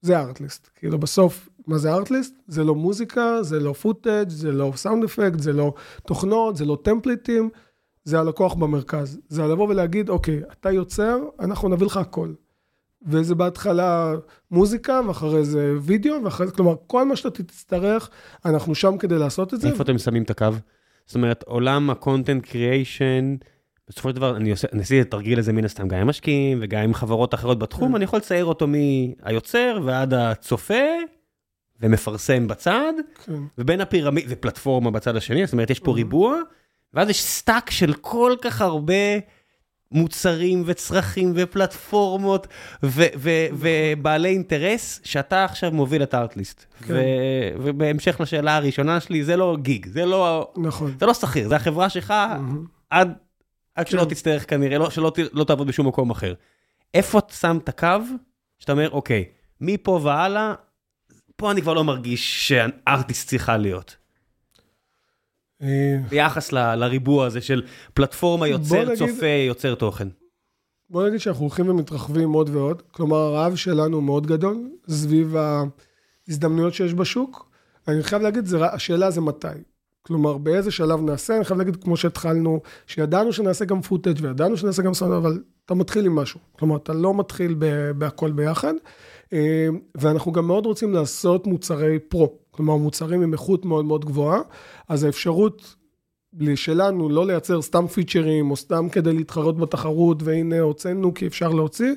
זה 0.00 0.18
ארטליסט. 0.18 0.68
כאילו 0.74 0.98
בסוף, 0.98 1.48
מה 1.66 1.78
זה 1.78 1.92
ארטליסט? 1.92 2.34
זה 2.46 2.64
לא 2.64 2.74
מוזיקה, 2.74 3.42
זה 3.42 3.60
לא 3.60 3.72
footage, 3.72 4.28
זה 4.28 4.52
לא 4.52 4.72
sound 4.76 5.04
effect, 5.04 5.38
זה 5.38 5.52
לא 5.52 5.74
תוכנות, 6.06 6.56
זה 6.56 6.64
לא 6.64 6.78
טמפליטים, 6.82 7.50
זה 8.04 8.20
הלקוח 8.20 8.54
במרכז. 8.54 9.20
זה 9.28 9.42
לבוא 9.42 9.68
ולהגיד, 9.68 10.08
אוקיי, 10.08 10.40
אתה 10.52 10.70
יוצר, 10.70 11.18
אנחנו 11.40 11.68
נביא 11.68 11.86
לך 11.86 11.96
הכל. 11.96 12.32
וזה 13.06 13.34
בהתחלה 13.34 14.14
מוזיקה, 14.50 15.00
ואחרי 15.08 15.44
זה 15.44 15.74
וידאו, 15.80 16.24
ואחרי 16.24 16.46
זה, 16.46 16.52
כלומר, 16.52 16.74
כל 16.86 17.04
מה 17.04 17.16
שאתה 17.16 17.42
תצטרך, 17.42 18.10
אנחנו 18.44 18.74
שם 18.74 18.96
כדי 18.98 19.18
לעשות 19.18 19.54
את 19.54 19.60
זה. 19.60 19.68
איפה 19.68 19.82
אתם 19.82 19.98
שמים 19.98 20.22
את 20.22 20.30
הקו? 20.30 20.46
זאת 21.06 21.14
אומרת, 21.14 21.42
עולם 21.42 21.90
ה-content 21.90 22.46
creation, 22.46 23.44
בסופו 23.88 24.08
של 24.08 24.16
דבר, 24.16 24.36
אני 24.36 24.50
עושה, 24.50 24.68
אני 24.72 24.80
עשיתי 24.80 25.00
את 25.00 25.06
התרגיל 25.06 25.38
הזה 25.38 25.52
מן 25.52 25.64
הסתם 25.64 25.88
גם 25.88 25.98
עם 25.98 26.06
משקיעים 26.06 26.58
וגם 26.62 26.82
עם 26.82 26.94
חברות 26.94 27.34
אחרות 27.34 27.58
בתחום, 27.58 27.88
כן. 27.88 27.94
אני 27.94 28.04
יכול 28.04 28.18
לצייר 28.18 28.44
אותו 28.44 28.66
מהיוצר 28.66 29.80
ועד 29.84 30.14
הצופה, 30.14 30.84
ומפרסם 31.80 32.48
בצד, 32.48 32.92
כן. 33.24 33.32
ובין 33.58 33.80
הפירמיד, 33.80 34.24
ופלטפורמה 34.28 34.90
בצד 34.90 35.16
השני, 35.16 35.46
זאת 35.46 35.52
אומרת, 35.52 35.70
יש 35.70 35.78
פה 35.78 35.92
ריבוע, 35.92 36.38
ואז 36.94 37.10
יש 37.10 37.22
stack 37.22 37.70
של 37.70 37.94
כל 37.94 38.34
כך 38.42 38.60
הרבה 38.60 38.94
מוצרים 39.92 40.62
וצרכים 40.66 41.32
ופלטפורמות 41.36 42.46
ו- 42.82 43.02
ו- 43.16 43.46
ובעלי 43.52 44.28
אינטרס, 44.28 45.00
שאתה 45.04 45.44
עכשיו 45.44 45.70
מוביל 45.72 46.02
את 46.02 46.14
הארטליסט. 46.14 46.64
כן. 46.86 46.94
ו- 46.94 47.62
ובהמשך 47.62 48.20
לשאלה 48.20 48.56
הראשונה 48.56 49.00
שלי, 49.00 49.24
זה 49.24 49.36
לא 49.36 49.56
גיג, 49.62 49.86
זה 49.86 50.06
לא, 50.06 50.52
נכון. 50.56 50.94
זה 51.00 51.06
לא 51.06 51.14
שכיר, 51.14 51.48
זה 51.48 51.56
החברה 51.56 51.88
שלך 51.88 52.14
עד... 52.90 53.12
עד 53.74 53.86
שלא 53.86 54.02
כן. 54.02 54.08
תצטרך 54.08 54.50
כנראה, 54.50 54.78
לא, 54.78 54.90
שלא 54.90 55.12
לא 55.32 55.44
תעבוד 55.44 55.66
בשום 55.66 55.88
מקום 55.88 56.10
אחר. 56.10 56.34
איפה 56.94 57.18
אתה 57.18 57.34
שם 57.34 57.58
את 57.64 57.68
הקו, 57.68 57.88
שאתה 58.58 58.72
אומר, 58.72 58.90
אוקיי, 58.90 59.24
מפה 59.60 60.00
והלאה, 60.02 60.54
פה 61.36 61.50
אני 61.50 61.62
כבר 61.62 61.74
לא 61.74 61.84
מרגיש 61.84 62.48
שארטיסט 62.48 63.28
צריכה 63.28 63.56
להיות. 63.56 63.96
אה, 65.62 65.96
ביחס 66.08 66.52
ל, 66.52 66.74
לריבוע 66.74 67.26
הזה 67.26 67.40
של 67.40 67.62
פלטפורמה 67.94 68.48
יוצר, 68.48 68.84
נגיד, 68.84 68.98
צופה, 68.98 69.26
יוצר 69.26 69.74
תוכן. 69.74 70.08
בוא 70.90 71.08
נגיד 71.08 71.20
שאנחנו 71.20 71.44
הולכים 71.44 71.68
ומתרחבים 71.68 72.32
עוד 72.32 72.48
ועוד, 72.48 72.82
כלומר 72.90 73.16
הרעב 73.16 73.56
שלנו 73.56 74.00
מאוד 74.00 74.26
גדול 74.26 74.70
סביב 74.88 75.36
ההזדמנויות 75.36 76.74
שיש 76.74 76.94
בשוק. 76.94 77.50
אני 77.88 78.02
חייב 78.02 78.22
להגיד, 78.22 78.46
זה, 78.46 78.66
השאלה 78.66 79.10
זה 79.10 79.20
מתי. 79.20 79.48
כלומר, 80.02 80.38
באיזה 80.38 80.70
שלב 80.70 81.00
נעשה, 81.00 81.36
אני 81.36 81.44
חייב 81.44 81.58
להגיד, 81.58 81.76
כמו 81.76 81.96
שהתחלנו, 81.96 82.60
שידענו 82.86 83.32
שנעשה 83.32 83.64
גם 83.64 83.82
פוטאג' 83.82 84.18
וידענו 84.22 84.56
שנעשה 84.56 84.82
גם 84.82 84.94
סאונד, 84.94 85.12
אבל 85.14 85.42
אתה 85.64 85.74
מתחיל 85.74 86.06
עם 86.06 86.14
משהו. 86.14 86.40
כלומר, 86.52 86.76
אתה 86.76 86.92
לא 86.92 87.14
מתחיל 87.14 87.54
בהכל 87.98 88.32
ביחד. 88.32 88.74
אה, 89.32 89.68
ואנחנו 89.94 90.32
גם 90.32 90.46
מאוד 90.46 90.66
רוצים 90.66 90.92
לעשות 90.92 91.46
מוצרי 91.46 91.98
פרו, 91.98 92.38
כלומר, 92.50 92.76
מוצרים 92.76 93.22
עם 93.22 93.32
איכות 93.32 93.64
מאוד 93.64 93.84
מאוד 93.84 94.04
גבוהה, 94.04 94.40
אז 94.88 95.04
האפשרות 95.04 95.76
שלנו 96.54 97.08
לא 97.08 97.26
לייצר 97.26 97.62
סתם 97.62 97.86
פיצ'רים, 97.86 98.50
או 98.50 98.56
סתם 98.56 98.88
כדי 98.92 99.12
להתחרות 99.12 99.58
בתחרות, 99.58 100.22
והנה 100.22 100.60
הוצאנו 100.60 101.14
כי 101.14 101.26
אפשר 101.26 101.48
להוציא, 101.48 101.94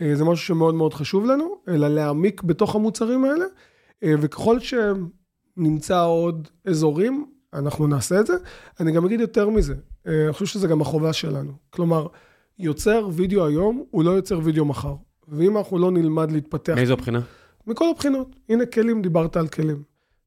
אה, 0.00 0.16
זה 0.16 0.24
משהו 0.24 0.46
שמאוד 0.46 0.74
מאוד 0.74 0.94
חשוב 0.94 1.26
לנו, 1.26 1.56
אלא 1.68 1.88
להעמיק 1.88 2.42
בתוך 2.42 2.74
המוצרים 2.74 3.24
האלה, 3.24 3.44
אה, 4.04 4.14
וככל 4.20 4.58
שנמצא 4.60 6.04
עוד 6.04 6.48
אזורים, 6.64 7.26
אנחנו 7.54 7.86
נעשה 7.86 8.20
את 8.20 8.26
זה. 8.26 8.34
אני 8.80 8.92
גם 8.92 9.04
אגיד 9.04 9.20
יותר 9.20 9.48
מזה, 9.48 9.74
אה, 10.06 10.24
אני 10.24 10.32
חושב 10.32 10.46
שזה 10.46 10.68
גם 10.68 10.80
החובה 10.80 11.12
שלנו. 11.12 11.52
כלומר, 11.70 12.06
יוצר 12.58 13.08
וידאו 13.12 13.46
היום, 13.46 13.84
הוא 13.90 14.04
לא 14.04 14.10
יוצר 14.10 14.40
וידאו 14.42 14.64
מחר. 14.64 14.94
ואם 15.28 15.56
אנחנו 15.56 15.78
לא 15.78 15.90
נלמד 15.90 16.32
להתפתח... 16.32 16.74
מאיזו 16.74 16.96
בחינה? 16.96 17.20
מכל 17.66 17.84
הבחינות. 17.90 18.36
הנה 18.48 18.66
כלים, 18.66 19.02
דיברת 19.02 19.36
על 19.36 19.48
כלים. 19.48 19.82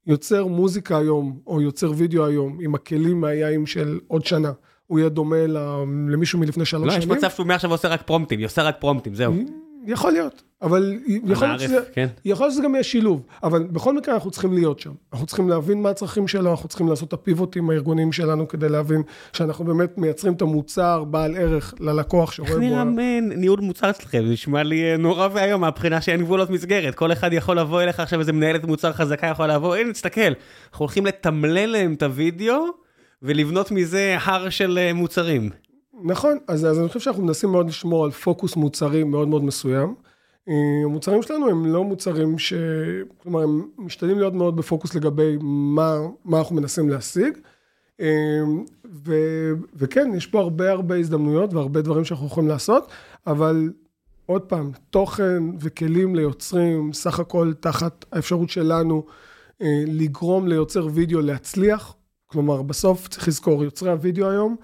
יוצר 0.08 0.46
מוזיקה 0.48 0.98
היום, 0.98 1.40
או 1.48 1.62
יוצר 1.62 1.92
וידאו 1.96 2.26
היום, 2.26 2.58
עם 2.62 2.76
הכלים 2.76 3.22
מהיין 3.22 3.66
של 3.66 4.00
עוד 4.08 4.26
שנה. 4.26 4.52
הוא 4.88 5.00
יהיה 5.00 5.10
דומה 5.10 5.48
למישהו 6.10 6.40
מלפני 6.40 6.66
שלוש 6.66 6.86
לא, 6.86 6.92
שנים. 6.92 7.12
יש 7.12 7.18
מצב 7.18 7.30
שהוא 7.30 7.48
מעכשיו 7.48 7.72
עושה 7.72 7.88
רק 7.88 8.02
פרומפטים, 8.02 8.44
עושה 8.44 8.64
רק 8.64 8.76
פרומפטים, 8.80 9.16
זהו. 9.16 9.34
יכול 9.88 10.12
להיות, 10.12 10.44
אבל 10.62 11.00
יכול 11.26 11.48
להיות, 11.48 11.60
שזה, 11.60 11.80
כן. 11.94 12.08
יכול 12.26 12.46
להיות 12.46 12.54
שזה 12.54 12.64
גם 12.64 12.74
יהיה 12.74 12.84
שילוב, 12.84 13.22
אבל 13.44 13.64
בכל 13.64 13.96
מקרה 13.96 14.16
אנחנו 14.16 14.32
צריכים 14.32 14.54
להיות 14.54 14.80
שם. 14.80 14.92
אנחנו 15.14 15.28
צריכים 15.28 15.50
להבין 15.50 15.82
מה 15.82 15.90
הצרכים 15.90 16.28
שלו, 16.28 16.52
אנחנו 16.52 16.70
צריכים 16.70 16.88
לעשות 16.88 17.08
את 17.08 17.14
הפיבוטים 17.14 17.70
הארגוניים 17.70 18.12
שלנו 18.12 18.48
כדי 18.48 18.70
להבין 18.70 19.02
שאנחנו 19.34 19.66
באמת 19.66 19.98
מייצרים 19.98 20.34
את 20.34 20.42
המוצר 20.42 21.04
בעל 21.04 21.36
ערך 21.36 21.74
ללקוח 21.80 22.32
שרואה 22.32 22.52
איך 22.52 22.60
בו... 22.60 22.64
נראה 22.64 22.84
מ- 22.84 23.30
ניהול 23.30 23.60
מוצר 23.60 23.90
אצלכם? 23.90 24.26
זה 24.26 24.34
נשמע 24.34 24.64
לי 24.64 24.92
אה, 24.92 24.98
נורא 24.98 25.28
ואיום 25.34 25.62
מהבחינה 25.62 26.02
שאין 26.02 26.22
גבולות 26.22 26.50
מסגרת. 26.50 26.96
כל 26.96 27.12
אחד 27.12 27.34
יכול 27.34 27.60
לבוא 27.60 27.82
אליך 27.82 28.00
עכשיו, 28.00 28.20
איזה 28.20 28.34
מנהלת 28.34 28.66
מוצר 28.66 28.94
חזקה 28.94 29.28
יכולה 29.28 29.56
לבוא, 29.56 29.76
הנה, 29.76 29.94
תסתכל, 29.94 30.22
אנחנו 30.22 30.84
הולכים 30.84 31.06
לתמלל 31.06 31.66
להם 31.70 31.94
את 31.94 32.04
הוידאו 32.04 32.66
ולבנות 33.22 33.72
מזה 33.72 34.18
הר 34.22 34.50
של 34.50 34.78
אה, 34.82 34.94
מוצרים. 34.94 35.50
נכון, 36.04 36.38
אז, 36.48 36.66
אז 36.66 36.80
אני 36.80 36.88
חושב 36.88 37.00
שאנחנו 37.00 37.24
מנסים 37.24 37.52
מאוד 37.52 37.68
לשמור 37.68 38.06
על 38.06 38.12
פוקוס 38.12 38.56
מוצרי 38.56 39.04
מאוד 39.04 39.28
מאוד 39.28 39.44
מסוים. 39.44 39.96
אה, 40.50 40.54
המוצרים 40.84 41.22
שלנו 41.22 41.50
הם 41.50 41.66
לא 41.66 41.84
מוצרים 41.84 42.40
ש... 42.40 42.54
כלומר, 43.18 43.44
הם 43.44 43.70
משתדלים 43.78 44.20
להיות 44.20 44.34
מאוד 44.34 44.56
בפוקוס 44.56 44.96
לגבי 44.96 45.38
מה, 45.42 45.98
מה 46.26 46.40
אנחנו 46.40 46.56
מנסים 46.56 46.90
להשיג. 46.90 47.38
אה, 48.02 48.08
ו, 49.06 49.16
וכן, 49.76 50.12
יש 50.16 50.28
פה 50.28 50.40
הרבה 50.40 50.72
הרבה 50.72 50.96
הזדמנויות 50.96 51.54
והרבה 51.54 51.82
דברים 51.82 52.06
שאנחנו 52.06 52.28
יכולים 52.28 52.50
לעשות, 52.50 52.92
אבל 53.28 53.72
עוד 54.26 54.42
פעם, 54.42 54.72
תוכן 54.90 55.44
וכלים 55.60 56.16
ליוצרים, 56.16 56.94
סך 56.94 57.20
הכל 57.20 57.54
תחת 57.60 58.06
האפשרות 58.12 58.50
שלנו 58.50 59.06
אה, 59.62 59.84
לגרום 59.88 60.48
ליוצר 60.48 60.88
וידאו 60.94 61.22
להצליח. 61.22 61.96
כלומר, 62.28 62.62
בסוף 62.62 63.08
צריך 63.08 63.28
לזכור, 63.28 63.64
יוצרי 63.64 63.92
הוידאו 63.92 64.30
היום, 64.30 64.56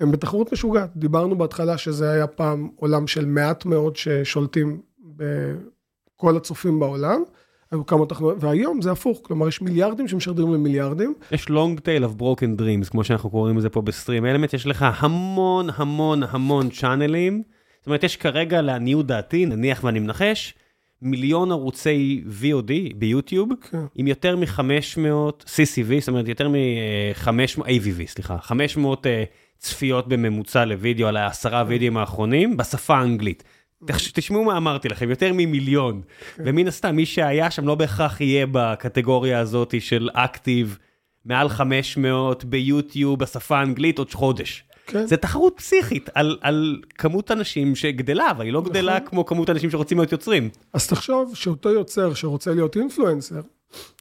הם 0.00 0.12
בתחרות 0.12 0.52
משוגעת. 0.52 0.90
דיברנו 0.96 1.38
בהתחלה 1.38 1.78
שזה 1.78 2.10
היה 2.10 2.26
פעם 2.26 2.68
עולם 2.76 3.06
של 3.06 3.24
מעט 3.26 3.64
מאוד 3.64 3.96
ששולטים 3.96 4.80
בכל 5.16 6.36
הצופים 6.36 6.80
בעולם. 6.80 7.22
היו 7.70 7.86
כמה 7.86 8.06
תחנות, 8.06 8.36
והיום 8.40 8.82
זה 8.82 8.92
הפוך, 8.92 9.20
כלומר 9.22 9.48
יש 9.48 9.62
מיליארדים 9.62 10.08
שמשדרים 10.08 10.54
למיליארדים. 10.54 11.14
יש 11.32 11.46
long 11.46 11.80
tail 11.80 12.04
of 12.04 12.20
broken 12.20 12.60
dreams, 12.60 12.90
כמו 12.90 13.04
שאנחנו 13.04 13.30
קוראים 13.30 13.58
לזה 13.58 13.68
פה 13.68 13.82
בסטרים 13.82 14.26
אלמנט, 14.26 14.54
יש 14.54 14.66
לך 14.66 14.86
המון 14.98 15.68
המון 15.74 16.22
המון 16.22 16.70
צ'אנלים. 16.70 17.42
זאת 17.78 17.86
אומרת, 17.86 18.04
יש 18.04 18.16
כרגע 18.16 18.62
לעניות 18.62 19.06
דעתי, 19.06 19.46
נניח 19.46 19.84
ואני 19.84 19.98
מנחש, 19.98 20.54
מיליון 21.02 21.50
ערוצי 21.50 22.24
VOD 22.42 22.96
ביוטיוב, 22.96 23.48
כן. 23.70 23.78
עם 23.94 24.06
יותר 24.06 24.36
מ-500 24.36 25.44
CCV, 25.44 26.00
זאת 26.00 26.08
אומרת, 26.08 26.28
יותר 26.28 26.48
מ-500, 26.48 27.62
AVV, 27.62 28.06
סליחה, 28.06 28.38
500 28.38 29.06
אה, 29.06 29.24
צפיות 29.60 30.08
בממוצע 30.08 30.64
לוידאו 30.64 31.08
על 31.08 31.16
העשרה 31.16 31.64
וידאוים 31.66 31.96
האחרונים, 31.96 32.56
בשפה 32.56 32.96
האנגלית. 32.96 33.44
תשמעו 33.86 34.44
מה 34.44 34.56
אמרתי 34.56 34.88
לכם, 34.88 35.10
יותר 35.10 35.30
ממיליון. 35.34 36.02
ומן 36.38 36.68
הסתם, 36.68 36.96
מי 36.96 37.06
שהיה 37.06 37.50
שם 37.50 37.66
לא 37.66 37.74
בהכרח 37.74 38.20
יהיה 38.20 38.46
בקטגוריה 38.52 39.38
הזאת 39.38 39.74
של 39.80 40.08
אקטיב, 40.12 40.78
מעל 41.24 41.48
500 41.48 42.44
ביוטיוב 42.44 43.18
בשפה 43.18 43.58
האנגלית 43.58 43.98
עוד 43.98 44.10
חודש. 44.10 44.64
כן. 44.86 45.06
זה 45.06 45.16
תחרות 45.16 45.54
פסיכית 45.56 46.10
על, 46.14 46.38
על 46.40 46.80
כמות 46.98 47.30
אנשים 47.30 47.76
שגדלה, 47.76 48.30
אבל 48.30 48.44
היא 48.44 48.52
לא 48.52 48.62
גדלה 48.62 48.96
נכון. 48.96 49.08
כמו 49.08 49.26
כמות 49.26 49.50
אנשים 49.50 49.70
שרוצים 49.70 49.98
להיות 49.98 50.12
יוצרים. 50.12 50.50
אז 50.72 50.86
תחשוב 50.86 51.36
שאותו 51.36 51.70
יוצר 51.70 52.14
שרוצה 52.14 52.54
להיות 52.54 52.76
אינפלואנסר, 52.76 53.40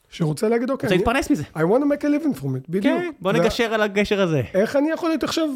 שרוצה 0.10 0.50
להגיד, 0.50 0.70
אוקיי, 0.70 0.88
רוצה 0.88 0.96
אני- 0.96 0.98
להתפרנס 0.98 1.32
מזה. 1.32 1.44
I 1.56 1.60
want 1.60 1.82
to 1.82 1.98
make 1.98 2.04
a 2.04 2.08
living 2.08 2.40
from 2.42 2.46
it, 2.46 2.66
בדיוק. 2.70 2.84
כן, 2.84 3.10
בוא 3.22 3.32
וה- 3.32 3.40
נגשר 3.40 3.74
על 3.74 3.82
הגשר 3.82 4.22
הזה. 4.22 4.42
איך 4.54 4.76
אני 4.76 4.92
יכול 4.92 5.10
להיות 5.10 5.24
עכשיו 5.24 5.50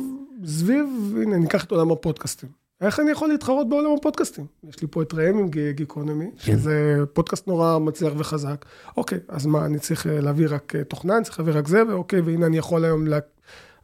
סביב, 0.46 0.86
הנה, 1.22 1.38
ניקח 1.38 1.64
את 1.64 1.72
עולם 1.72 1.92
הפודקאסטים. 1.92 2.50
איך 2.82 3.00
אני 3.00 3.12
יכול 3.12 3.28
להתחרות 3.30 3.70
בעולם 3.70 3.92
הפודקאסטים? 4.00 4.46
יש 4.70 4.82
לי 4.82 4.88
פה 4.92 5.02
את 5.02 5.14
ראם 5.14 5.38
עם 5.38 5.50
גיקונומי, 5.72 6.26
כן. 6.26 6.52
שזה 6.54 6.74
פודקאסט 7.14 7.48
נורא 7.48 7.78
מצליח 7.80 8.14
וחזק. 8.18 8.66
אוקיי, 8.98 9.20
אז 9.28 9.46
מה, 9.46 9.66
אני 9.66 9.80
צריך 9.80 10.08
אה, 10.08 10.22
להביא 10.22 10.48
רק 10.50 10.76
אה, 10.76 10.84
תוכנה, 10.84 11.18
אני 11.18 11.24
צריך 11.24 11.40
להביא 11.40 11.54
רק 11.54 11.68
זה, 11.68 11.84
ואוקיי, 11.88 12.22
והנה 12.22 12.46
אני 12.46 12.58
יכול 12.58 12.86
היום, 12.86 13.08
לה... 13.08 13.20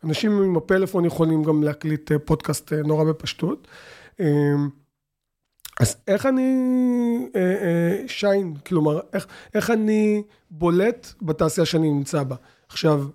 אנשים 0.04 0.32
עם 0.44 0.58
הפלאפון 0.58 1.06
יכולים 1.06 1.44
גם 1.44 1.64
להקליט 1.64 2.12
אה, 2.12 2.20
פודקאסט 2.20 2.74
אה, 2.74 2.82
נורא 2.84 3.04
בפשטות. 3.04 3.68
אה, 4.20 4.26
אז 5.80 5.96
איך 6.08 6.26
אני 6.26 6.52
אה, 7.36 7.42
אה, 7.42 8.08
שיין, 8.08 8.56
כלומר, 8.68 9.00
איך, 9.14 9.28
איך 9.54 9.70
אני 9.70 10.24
בולט 10.52 11.14
בתעשייה 11.22 11.66
שאני 11.66 11.92
נמצא 11.92 12.24
בה? 12.24 12.36
עכשיו, 12.70 13.06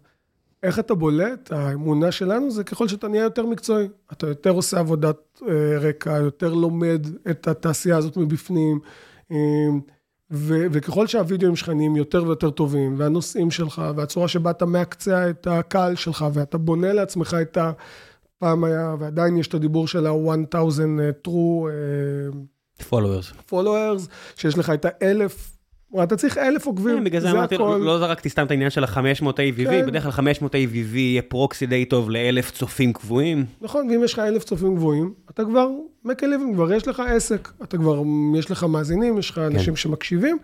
איך 0.62 0.78
אתה 0.78 0.94
בולט? 0.94 1.52
האמונה 1.52 2.12
שלנו 2.12 2.50
זה 2.50 2.64
ככל 2.64 2.88
שאתה 2.88 3.08
נהיה 3.08 3.22
יותר 3.22 3.46
מקצועי. 3.46 3.88
אתה 4.12 4.26
יותר 4.26 4.50
עושה 4.50 4.78
עבודת 4.78 5.40
אה, 5.48 5.78
רקע, 5.78 6.10
יותר 6.10 6.54
לומד 6.54 7.06
את 7.30 7.48
התעשייה 7.48 7.96
הזאת 7.96 8.16
מבפנים, 8.16 8.80
אה, 9.32 9.36
ו- 10.30 10.66
וככל 10.72 11.06
שהווידאוים 11.06 11.56
שלך 11.56 11.68
נהיים 11.68 11.96
יותר 11.96 12.24
ויותר 12.24 12.50
טובים, 12.50 12.94
והנושאים 12.98 13.50
שלך, 13.50 13.82
והצורה 13.96 14.28
שבה 14.28 14.50
אתה 14.50 14.66
מעקצע 14.66 15.30
את 15.30 15.46
הקהל 15.46 15.94
שלך, 15.94 16.24
ואתה 16.32 16.58
בונה 16.58 16.92
לעצמך 16.92 17.36
את 17.42 17.56
ה... 17.56 17.72
פעם 18.38 18.64
היה, 18.64 18.94
ועדיין 18.98 19.36
יש 19.36 19.48
את 19.48 19.54
הדיבור 19.54 19.88
של 19.88 20.06
ה-1000 20.06 20.56
true 21.26 21.68
אה, 21.68 22.38
followers. 22.82 23.50
followers, 23.50 24.08
שיש 24.36 24.58
לך 24.58 24.70
את 24.70 24.86
האלף, 24.88 25.50
אתה 26.02 26.16
צריך 26.16 26.38
אלף 26.38 26.66
עוקבים, 26.66 26.98
כן, 26.98 27.04
בגלל 27.04 27.20
זה 27.20 27.30
אמרתי, 27.30 27.58
לא 27.58 27.80
לא 27.80 27.98
זרקתי 27.98 28.28
סתם 28.28 28.46
את 28.46 28.50
העניין 28.50 28.70
של 28.70 28.84
ה-500 28.84 29.26
AVV, 29.26 29.64
כן. 29.64 29.86
בדרך 29.86 30.02
כלל 30.02 30.12
500 30.12 30.54
AVV 30.54 30.96
יהיה 30.96 31.22
פרוקסי 31.22 31.66
די 31.66 31.84
טוב 31.84 32.10
לאלף 32.10 32.50
צופים 32.50 32.92
קבועים. 32.92 33.44
נכון, 33.60 33.90
ואם 33.90 34.04
יש 34.04 34.12
לך 34.12 34.18
אלף 34.18 34.44
צופים 34.44 34.74
גבוהים, 34.74 35.14
אתה 35.30 35.44
כבר 35.44 35.68
living, 36.06 36.54
כבר 36.54 36.72
יש 36.72 36.88
לך 36.88 37.02
עסק, 37.08 37.52
אתה 37.62 37.76
כבר, 37.76 38.02
יש 38.38 38.50
לך 38.50 38.64
מאזינים, 38.64 39.18
יש 39.18 39.30
לך 39.30 39.38
אנשים 39.38 39.76
שמקשיבים, 39.76 40.38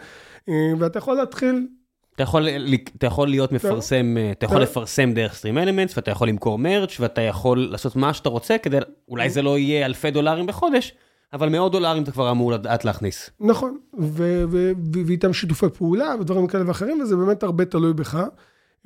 אה, 0.48 0.54
ואתה 0.78 0.98
יכול 0.98 1.16
להתחיל, 1.16 1.66
אתה 2.14 2.22
יכול, 2.22 2.48
אתה 2.96 3.06
יכול 3.06 3.28
להיות 3.28 3.52
מפרסם, 3.52 4.16
אה, 4.18 4.30
אתה 4.30 4.44
יכול 4.44 4.56
כן. 4.56 4.62
לפרסם 4.62 5.12
דרך 5.12 5.34
סטרים 5.34 5.58
אלמנטס, 5.58 5.96
ואתה 5.96 6.10
יכול 6.10 6.28
למכור 6.28 6.58
מרץ', 6.58 6.96
ואתה 7.00 7.20
יכול 7.20 7.68
לעשות 7.70 7.96
מה 7.96 8.14
שאתה 8.14 8.28
רוצה, 8.28 8.58
כדי, 8.58 8.78
אולי 9.08 9.30
זה 9.30 9.42
לא 9.42 9.58
יהיה 9.58 9.86
אלפי 9.86 10.10
דולרים 10.10 10.46
בחודש, 10.46 10.94
אבל 11.32 11.48
מאות 11.48 11.72
דולרים 11.72 12.02
אתה 12.02 12.12
כבר 12.12 12.30
אמור 12.30 12.52
לדעת 12.52 12.84
להכניס. 12.84 13.30
נכון, 13.40 13.78
ו- 13.98 14.44
ו- 14.50 14.72
ו- 14.94 15.06
ואיתם 15.06 15.32
שיתופי 15.32 15.66
פעולה 15.68 16.14
ודברים 16.20 16.46
כאלה 16.46 16.68
ואחרים, 16.68 17.00
וזה 17.00 17.16
באמת 17.16 17.42
הרבה 17.42 17.64
תלוי 17.64 17.92
בך. 17.92 18.14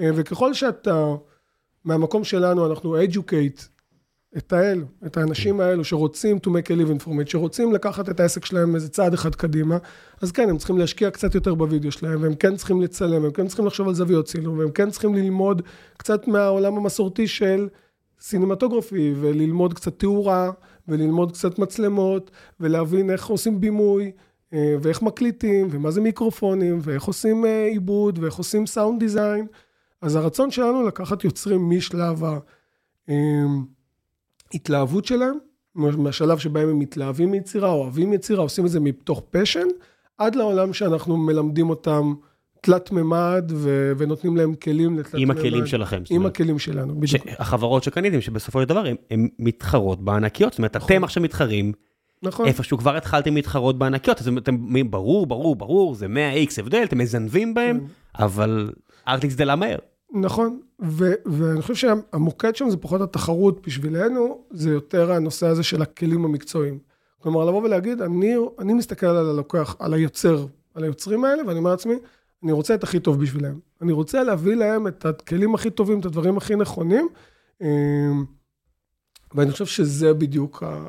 אה, 0.01 0.11
וככל 0.15 0.55
שאתה, 0.55 1.15
מהמקום 1.85 2.25
שלנו, 2.25 2.67
אנחנו 2.67 3.03
educate 3.03 3.75
את 4.37 4.53
האלו, 4.53 4.87
את 5.07 5.17
האנשים 5.17 5.61
האלו 5.61 5.85
שרוצים 5.85 6.39
to 6.47 6.51
make 6.51 6.67
a 6.67 6.71
living 6.71 7.07
from 7.07 7.11
it, 7.11 7.31
שרוצים 7.31 7.73
לקחת 7.73 8.09
את 8.09 8.21
העסק 8.21 8.45
שלהם 8.45 8.75
איזה 8.75 8.89
צעד 8.89 9.15
אחד 9.15 9.35
קדימה, 9.35 9.79
אז 10.23 10.33
כן, 10.33 10.51
הם 10.51 10.59
צריכים 10.59 10.79
להשקיע 10.79 11.11
קצת 11.11 11.35
יותר 11.35 11.55
בווידאו 11.55 11.93
שלהם, 11.93 12.23
והם 12.23 12.35
כן 12.35 12.57
צריכים 12.57 12.83
לצלם, 12.83 13.25
הם 13.25 13.31
כן 13.31 13.47
צריכים 13.47 13.67
לחשוב 13.67 13.89
על 13.89 13.95
זוויות 13.95 14.27
צילום, 14.27 14.59
והם 14.59 14.71
כן 14.71 14.91
צריכים 14.91 15.15
ללמוד 15.15 15.63
קצת 15.97 16.29
מהעולם 16.29 16.77
המסורתי 16.77 17.27
של 17.29 17.69
סינמטוגרפי, 18.21 19.15
וללמוד 19.21 19.75
קצת 19.75 19.99
תאורה, 19.99 20.51
וללמוד 20.89 21.32
קצת 21.32 21.59
מצלמות, 21.59 22.30
ולהבין 22.61 23.11
איך 23.11 23.26
עושים 23.26 23.61
בימוי, 23.61 24.12
אה, 24.53 24.76
ואיך 24.82 25.03
מקליטים, 25.03 25.68
ומה 25.70 25.91
זה 25.91 26.01
מיקרופונים, 26.01 26.78
ואיך 26.82 27.05
עושים 27.05 27.45
אה, 27.45 27.66
עיבוד, 27.66 28.18
ואיך 28.18 28.35
עושים 28.35 28.66
סאונד 28.66 29.01
דיזיין. 29.01 29.47
אז 30.03 30.16
הרצון 30.16 30.51
שלנו 30.51 30.82
לקחת 30.82 31.24
יוצרים 31.24 31.70
משלב 31.70 32.22
ההתלהבות 34.53 35.05
שלהם, 35.05 35.39
מהשלב 35.74 36.39
שבהם 36.39 36.68
הם 36.68 36.78
מתלהבים 36.78 37.30
מיצירה, 37.30 37.70
אוהבים 37.70 38.12
יצירה, 38.12 38.43
עושים 38.43 38.66
את 38.66 38.70
זה 38.70 38.80
מתוך 38.80 39.22
פשן, 39.30 39.66
עד 40.18 40.35
לעולם 40.35 40.72
שאנחנו 40.72 41.16
מלמדים 41.16 41.70
אותם 41.70 42.14
תלת 42.65 42.93
מימד 42.93 43.53
ו- 43.55 43.93
ונותנים 43.99 44.37
להם 44.37 44.55
כלים 44.55 44.99
לתלת 44.99 45.15
עם 45.15 45.21
מימד. 45.21 45.39
הכלים 45.39 45.67
שלכם. 45.67 46.03
עם 46.11 46.17
אומרת, 46.17 46.33
הכלים 46.33 46.59
שלנו, 46.59 47.01
בדיוק. 47.01 47.23
החברות 47.39 47.83
שקניתם, 47.83 48.21
שבסופו 48.21 48.62
של 48.62 48.69
דבר 48.69 48.85
הן 49.11 49.29
מתחרות 49.39 50.05
בענקיות, 50.05 50.53
זאת 50.53 50.59
אומרת, 50.59 50.77
אתם 50.77 51.05
עכשיו 51.05 51.23
מתחרים, 51.23 51.73
נכון. 52.23 52.47
איפשהו 52.47 52.79
כבר 52.79 52.97
התחלתם 52.97 53.35
להתחרות 53.35 53.79
בענקיות, 53.79 54.21
אז 54.21 54.29
אתם 54.39 54.55
אומרים, 54.55 54.91
ברור, 54.91 55.27
ברור, 55.27 55.57
ברור, 55.57 55.95
זה 55.95 56.07
100x 56.07 56.61
הבדל, 56.61 56.83
אתם 56.85 56.99
מזנבים 56.99 57.55
בהם, 57.55 57.81
כן. 57.81 58.23
אבל 58.25 58.71
ארטיקס 59.09 59.35
גדלה 59.35 59.57
מהר. 59.57 59.79
נכון, 60.12 60.61
ו- 60.83 61.15
ואני 61.27 61.62
חושב 61.62 61.75
שהמוקד 61.75 62.57
שם 62.57 62.71
זה 62.71 62.77
פחות 62.77 63.01
התחרות 63.01 63.67
בשבילנו, 63.67 64.45
זה 64.51 64.71
יותר 64.71 65.12
הנושא 65.12 65.47
הזה 65.47 65.62
של 65.62 65.83
הכלים 65.83 66.25
המקצועיים. 66.25 66.79
כלומר, 67.19 67.45
לבוא 67.45 67.62
ולהגיד, 67.62 68.03
אני, 68.03 68.35
אני 68.59 68.75
מסתכל 68.75 69.07
על 69.07 69.31
הלקוח, 69.31 69.77
על 69.79 69.95
היוצר, 69.95 70.47
על 70.75 70.85
היוצרים 70.85 71.25
האלה, 71.25 71.43
ואני 71.47 71.59
אומר 71.59 71.71
לעצמי, 71.71 71.95
אני 72.45 72.53
רוצה 72.53 72.75
את 72.75 72.83
הכי 72.83 73.01
טוב 73.01 73.21
בשבילם. 73.21 73.59
אני 73.83 73.93
רוצה 73.93 74.23
להביא 74.23 74.55
להם 74.55 74.87
את 74.87 75.07
הכלים 75.07 75.55
הכי 75.55 75.71
טובים, 75.71 76.01
את 76.01 76.05
הדברים 76.05 76.37
הכי 76.37 76.57
נכונים, 76.57 77.09
אמ, 77.63 78.25
ואני 79.35 79.53
חושב 79.53 79.67
שזה 79.67 80.15
בדיוק 80.15 80.63
ה... 80.63 80.87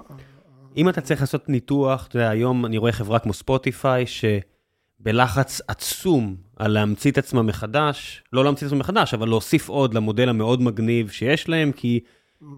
אם 0.77 0.89
אתה 0.89 1.01
צריך 1.01 1.21
לעשות 1.21 1.49
ניתוח, 1.49 2.07
אתה 2.07 2.17
יודע, 2.17 2.29
היום 2.29 2.65
אני 2.65 2.77
רואה 2.77 2.91
חברה 2.91 3.19
כמו 3.19 3.33
ספוטיפיי, 3.33 4.05
שבלחץ 4.07 5.61
עצום 5.67 6.35
על 6.55 6.71
להמציא 6.71 7.11
את 7.11 7.17
עצמה 7.17 7.41
מחדש, 7.41 8.23
לא 8.33 8.43
להמציא 8.43 8.67
את 8.67 8.71
עצמה 8.71 8.79
מחדש, 8.79 9.13
אבל 9.13 9.27
להוסיף 9.27 9.69
עוד 9.69 9.93
למודל 9.93 10.29
המאוד 10.29 10.61
מגניב 10.61 11.09
שיש 11.09 11.49
להם, 11.49 11.71
כי 11.71 11.99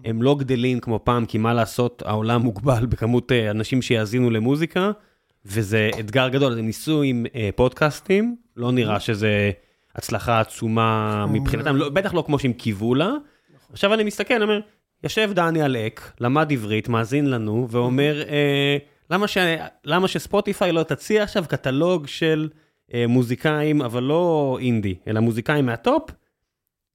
הם 0.04 0.22
לא 0.22 0.36
גדלים 0.38 0.80
כמו 0.80 1.00
פעם, 1.04 1.26
כי 1.26 1.38
מה 1.38 1.54
לעשות, 1.54 2.02
העולם 2.06 2.40
מוגבל 2.40 2.86
בכמות 2.90 3.32
אה, 3.32 3.50
אנשים 3.50 3.82
שיאזינו 3.82 4.30
למוזיקה, 4.30 4.90
וזה 5.46 5.90
אתגר 6.00 6.28
גדול. 6.28 6.58
הם 6.58 6.66
ניסו 6.66 7.02
עם 7.02 7.26
אה, 7.34 7.50
פודקאסטים, 7.56 8.36
לא 8.58 8.72
נראה 8.72 9.00
שזה 9.00 9.50
הצלחה 9.94 10.40
עצומה 10.40 11.26
מבחינתם, 11.30 11.76
לא, 11.76 11.88
בטח 11.88 12.14
לא 12.14 12.22
כמו 12.26 12.38
שהם 12.38 12.52
קיוו 12.52 12.94
לה. 12.94 13.10
עכשיו 13.72 13.94
אני 13.94 14.04
מסתכל, 14.04 14.34
אני 14.34 14.42
אומר, 14.42 14.60
יושב 15.04 15.30
דניאל 15.34 15.76
אק, 15.76 16.12
למד 16.20 16.52
עברית, 16.52 16.88
מאזין 16.88 17.30
לנו, 17.30 17.66
ואומר, 17.70 18.22
אה, 18.28 18.76
למה, 19.10 19.28
ש... 19.28 19.38
למה 19.84 20.08
שספוטיפיי 20.08 20.72
לא 20.72 20.82
תציע 20.82 21.22
עכשיו 21.22 21.44
קטלוג 21.48 22.06
של 22.06 22.48
אה, 22.94 23.06
מוזיקאים, 23.06 23.82
אבל 23.82 24.02
לא 24.02 24.58
אינדי, 24.60 24.94
אלא 25.08 25.20
מוזיקאים 25.20 25.66
מהטופ, 25.66 26.10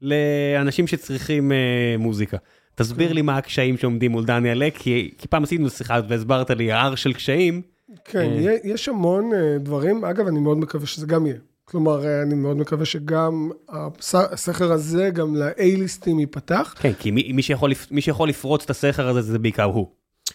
לאנשים 0.02 0.88
שצריכים 0.88 1.52
אה, 1.52 1.96
מוזיקה. 2.00 2.38
תסביר 2.76 3.08
כן. 3.08 3.16
לי 3.16 3.22
מה 3.22 3.38
הקשיים 3.38 3.78
שעומדים 3.78 4.12
מול 4.12 4.26
דניאל 4.26 4.64
אק, 4.64 4.78
כי, 4.78 5.14
כי 5.18 5.28
פעם 5.28 5.44
עשינו 5.44 5.70
שיחה 5.70 6.00
והסברת 6.08 6.50
לי 6.50 6.72
הר 6.72 6.96
של 6.96 7.14
קשיים. 7.14 7.62
כן, 8.06 8.32
אה. 8.32 8.56
יש 8.64 8.90
המון 8.90 9.34
אה, 9.34 9.58
דברים. 9.60 10.06
אגב, 10.06 10.28
אני 10.28 10.40
מאוד 10.40 10.58
מקווה 10.58 10.88
שזה 10.88 11.08
גם 11.08 11.26
יהיה. 11.26 11.38
כלומר, 11.66 12.06
אה, 12.06 12.22
אני 12.22 12.36
מאוד 12.36 12.58
מקווה 12.58 12.86
שגם 12.86 13.50
הס- 13.70 14.16
הסכר 14.16 14.72
הזה, 14.72 15.10
גם 15.10 15.36
ל-A-ליסטים 15.36 16.20
ייפתח. 16.20 16.74
כן, 16.80 16.94
כי 17.00 17.12
מי, 17.12 17.32
מי, 17.34 17.42
שיכול, 17.42 17.72
מי 17.92 18.02
שיכול 18.02 18.30
לפרוץ 18.30 18.64
את 18.64 18.70
הסכר 18.70 19.08
הזה 19.08 19.22
זה 19.22 19.40
בעיקר 19.40 19.64
הוא, 19.64 19.88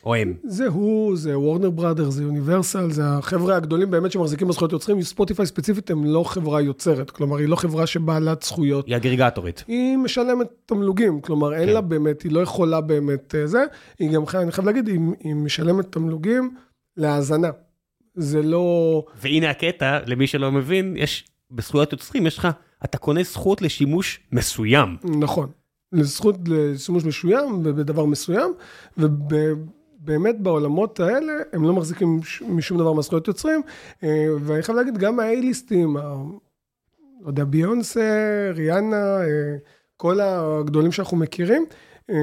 או 0.05 0.15
הם. 0.15 0.35
זה 0.45 0.67
הוא, 0.67 1.17
זה 1.17 1.39
וורנר 1.39 1.71
בראדר, 1.71 2.11
זה 2.11 2.23
יוניברסל, 2.23 2.91
זה 2.91 3.03
החבר'ה 3.07 3.57
הגדולים 3.57 3.91
באמת 3.91 4.13
שמחזיקים 4.13 4.49
בזכויות 4.49 4.73
יוצרים. 4.73 5.03
ספוטיפיי 5.03 5.47
ספציפית 5.47 5.91
הם 5.91 6.05
לא 6.05 6.23
חברה 6.25 6.61
יוצרת, 6.61 7.11
כלומר, 7.11 7.37
היא 7.37 7.49
לא 7.49 7.57
חברה 7.57 7.87
שבעלת 7.87 8.43
זכויות. 8.43 8.87
היא 8.87 8.97
אגריגטורית. 8.97 9.65
היא 9.69 9.97
משלמת 9.97 10.47
תמלוגים, 10.67 11.21
כלומר, 11.21 11.55
אין 11.55 11.67
כן. 11.69 11.73
לה 11.75 11.81
באמת, 11.81 12.23
היא 12.23 12.33
לא 12.33 12.41
יכולה 12.41 12.81
באמת 12.81 13.35
אה, 13.35 13.47
זה. 13.47 13.65
היא 13.99 14.11
גם, 14.11 14.23
אני 14.35 14.53
חייב 14.53 14.67
להגיד, 14.67 14.87
היא, 14.89 15.01
היא 15.21 15.35
משלמת 15.35 15.93
תמלוגים 15.93 16.55
להאזנה. 16.97 17.49
זה 18.19 18.43
לא... 18.43 19.05
והנה 19.23 19.51
הקטע, 19.51 19.99
למי 20.07 20.27
שלא 20.27 20.53
מבין, 20.53 20.95
יש, 20.97 21.29
בזכויות 21.51 21.93
יוצרים 21.93 22.27
יש 22.27 22.39
לך, 22.39 22.49
אתה 22.85 22.99
קונה 22.99 23.23
זכות 23.23 23.63
לשימוש 23.63 24.21
מסוים. 24.33 24.97
נכון. 25.21 25.49
לזכות 25.93 26.37
לשימוש 26.47 27.05
משוים 27.05 27.61
ובדבר 27.65 28.05
מסוים, 28.05 28.55
ובאמת 28.97 30.41
בעולמות 30.41 31.01
האלה 31.01 31.33
הם 31.53 31.65
לא 31.65 31.73
מחזיקים 31.73 32.21
משום 32.49 32.79
דבר 32.79 32.93
מהזכויות 32.93 33.29
יוצרים, 33.29 33.61
אה, 34.03 34.09
ואני 34.41 34.63
חייב 34.63 34.79
להגיד, 34.79 34.99
גם 34.99 35.21
ה-A-ליסטים, 35.21 35.97
ה- 35.99 36.23
לא 37.23 37.29
יודע, 37.29 37.45
ביונסה, 37.45 38.11
ריאנה, 38.55 39.21
אה, 39.21 39.27
כל 39.97 40.21
הגדולים 40.21 40.93
שאנחנו 40.93 41.17
מכירים, 41.17 41.65
אה, 42.11 42.15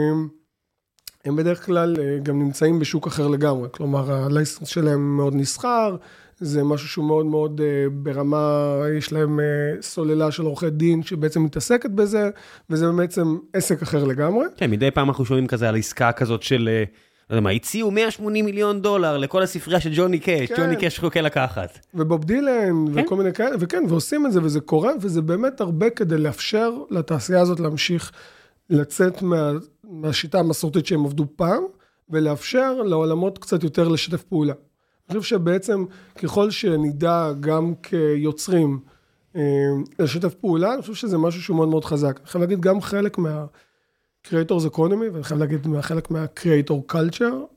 הם 1.26 1.36
בדרך 1.36 1.66
כלל 1.66 1.96
אה, 2.00 2.18
גם 2.24 2.40
נמצאים 2.40 2.80
בשוק 2.80 3.08
אחר 3.08 3.28
לגמרי, 3.28 3.70
כלומר 3.72 4.12
הלייסנס 4.12 4.68
שלהם 4.68 5.18
מאוד 5.18 5.36
נסחר, 5.36 5.96
זה 6.40 6.64
משהו 6.64 6.88
שהוא 6.88 7.06
מאוד 7.06 7.26
מאוד 7.26 7.62
אה, 7.62 7.90
ברמה, 7.92 8.76
יש 8.98 9.14
להם 9.14 9.40
אה, 9.40 9.46
סוללה 9.82 10.32
של 10.32 10.44
עורכי 10.44 10.70
דין 10.70 11.04
שבעצם 11.04 11.44
מתעסקת 11.44 11.90
בזה, 11.90 12.30
וזה 12.70 12.92
בעצם 12.92 13.38
עסק 13.54 13.82
אחר 13.82 14.04
לגמרי. 14.04 14.46
כן, 14.58 14.72
מדי 14.72 14.92
פעם 14.92 15.08
אנחנו 15.08 15.26
שומעים 15.26 15.48
כזה 15.48 15.70
על 15.70 15.76
עסקה 15.76 16.12
כזאת 16.12 16.44
של, 16.44 16.70
לא 17.30 17.36
יודע 17.36 17.42
מה, 17.42 17.50
הציעו 17.50 17.92
180 17.92 18.46
מיליון 18.46 18.82
דולר 18.82 19.18
לכל 19.18 19.42
הספרייה 19.42 19.80
של 19.80 19.92
ג'וני 19.96 20.20
קאש, 20.20 20.50
כן. 20.50 20.56
ג'וני 20.58 20.76
קאש 20.76 21.00
חוקה 21.00 21.22
לקחת. 21.22 21.80
ובוב 21.94 22.26
דילן, 22.26 22.86
כן. 22.94 23.06
וכל 23.06 23.16
מיני 23.16 23.34
כאלה, 23.34 23.56
וכן, 23.60 23.84
ועושים 23.90 24.26
את 24.26 24.32
זה, 24.32 24.44
וזה 24.44 24.60
קורה, 24.60 24.92
וזה 25.02 25.22
באמת 25.22 25.62
הרבה 25.62 25.90
כדי 25.90 26.18
לאפשר 26.18 26.72
לתעשייה 26.90 27.42
הזאת 27.42 27.60
להמשיך 27.60 28.12
לצאת 28.70 29.22
מה, 29.22 29.52
מהשיטה 29.90 30.40
המסורתית 30.40 30.86
שהם 30.86 31.06
עבדו 31.06 31.26
פעם, 31.36 31.64
ולאפשר 32.10 32.74
לעולמות 32.74 33.38
קצת 33.38 33.64
יותר 33.64 33.88
לשתף 33.88 34.24
פעולה. 34.24 34.54
אני 35.10 35.20
חושב 35.20 35.36
שבעצם 35.38 35.86
ככל 36.16 36.52
שנדע 36.52 37.32
גם 37.40 37.74
כיוצרים 37.84 38.80
אה, 39.36 39.42
לשתף 40.00 40.34
פעולה, 40.34 40.74
אני 40.74 40.82
חושב 40.82 40.94
שזה 40.94 41.18
משהו 41.18 41.42
שהוא 41.42 41.56
מאוד 41.56 41.70
מאוד 41.70 41.86
חזק. 41.86 42.20
אני 42.20 42.28
חייב 42.28 42.42
להגיד, 42.42 42.62
גם 42.62 42.82
חלק 42.82 43.18
מה... 43.18 43.46
Creators 44.28 44.76
Economy, 44.76 45.12
ואני 45.14 45.24
חייב 45.24 45.40
להגיד 45.40 45.68
חלק 45.82 46.12
מה-Creator 46.12 46.94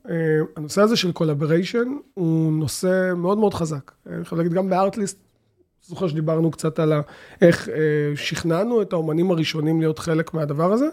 אה, 0.09 0.15
הנושא 0.55 0.81
הזה 0.81 0.95
של 0.95 1.11
collaboration 1.19 1.87
הוא 2.13 2.53
נושא 2.53 3.13
מאוד 3.15 3.37
מאוד 3.37 3.53
חזק. 3.53 3.91
אני 4.07 4.25
חייב 4.25 4.37
להגיד, 4.37 4.53
גם 4.53 4.69
בארטליסט, 4.69 5.19
זוכר 5.81 6.07
שדיברנו 6.07 6.51
קצת 6.51 6.79
על 6.79 6.93
איך 7.41 7.69
אה, 7.69 7.75
שכנענו 8.15 8.81
את 8.81 8.93
האומנים 8.93 9.31
הראשונים 9.31 9.79
להיות 9.79 9.99
חלק 9.99 10.33
מהדבר 10.33 10.71
הזה, 10.73 10.87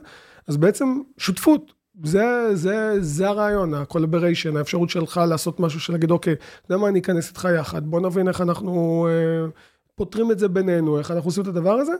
אז 0.49 0.57
בעצם 0.57 1.01
שותפות. 1.19 1.73
זה, 2.05 2.57
זה, 2.57 2.97
זה 3.01 3.29
הרעיון, 3.29 3.75
ה-collaboration, 3.75 4.59
האפשרות 4.59 4.91
שלך 4.91 5.21
לעשות 5.29 5.61
משהו 5.61 5.81
של 5.81 5.93
להגיד, 5.93 6.11
אוקיי, 6.11 6.33
אתה 6.33 6.75
יודע 6.75 6.83
מה, 6.83 6.89
אני 6.89 6.99
אכנס 6.99 7.29
איתך 7.29 7.49
יחד, 7.59 7.87
בוא 7.87 8.01
נבין 8.01 8.29
איך 8.29 8.41
אנחנו 8.41 9.07
אה, 9.11 9.49
פותרים 9.95 10.33
את 10.33 10.39
זה 10.39 10.49
בינינו, 10.49 10.99
איך 10.99 11.11
אנחנו 11.11 11.29
עושים 11.29 11.43
את 11.43 11.49
הדבר 11.49 11.73
הזה, 11.73 11.93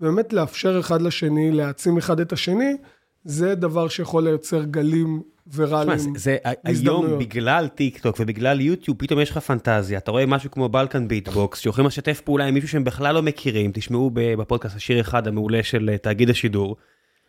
ובאמת 0.00 0.32
לאפשר 0.32 0.80
אחד 0.80 1.02
לשני, 1.02 1.52
להעצים 1.52 1.98
אחד 1.98 2.20
את 2.20 2.32
השני, 2.32 2.76
זה 3.24 3.54
דבר 3.54 3.88
שיכול 3.88 4.24
לייצר 4.24 4.62
גלים 4.62 5.22
תשמע, 5.48 5.64
ויראליים. 5.64 6.14
זה, 6.16 6.36
היום. 6.64 7.18
בגלל 7.18 7.68
טיק 7.68 7.98
טוק 7.98 8.16
ובגלל 8.20 8.60
יוטיוב, 8.60 8.96
פתאום 8.98 9.20
יש 9.20 9.30
לך 9.30 9.38
פנטזיה, 9.38 9.98
אתה 9.98 10.10
רואה 10.10 10.26
משהו 10.26 10.50
כמו 10.50 10.68
Balkan 10.68 11.08
Beat 11.08 11.33
Box, 11.33 11.58
שיכולים 11.58 11.86
לשתף 11.86 12.20
פעולה 12.20 12.44
עם 12.44 12.54
מישהו 12.54 12.68
שהם 12.68 12.84
בכלל 12.84 13.14
לא 13.14 13.22
מכירים, 13.22 13.70
תשמעו 13.74 14.10
בפודקאסט 14.14 14.76
השיר 14.76 15.00
אחד 15.00 15.28
המעולה 15.28 15.62
של 15.62 15.90
אה, 15.92 15.98
תאגיד 15.98 16.30
השידור, 16.30 16.76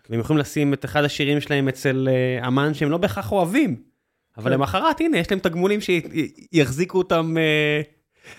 והם 0.10 0.20
יכולים 0.20 0.40
לשים 0.40 0.74
את 0.74 0.86
אחד 0.86 1.04
השירים 1.04 1.42
שלהם 1.42 1.68
אצל 1.68 2.08
אה, 2.12 2.48
אמן 2.48 2.74
שהם 2.74 2.92
לא 2.92 2.98
בהכרח 2.98 3.32
אוהבים, 3.32 3.76
אבל 4.38 4.46
כן. 4.52 4.52
למחרת 4.58 5.02
הנה 5.02 5.18
יש 5.18 5.32
להם 5.32 5.40
תגמולים 5.40 5.80
שיחזיקו 5.82 6.98
אותם 6.98 7.36
אה, 7.38 7.82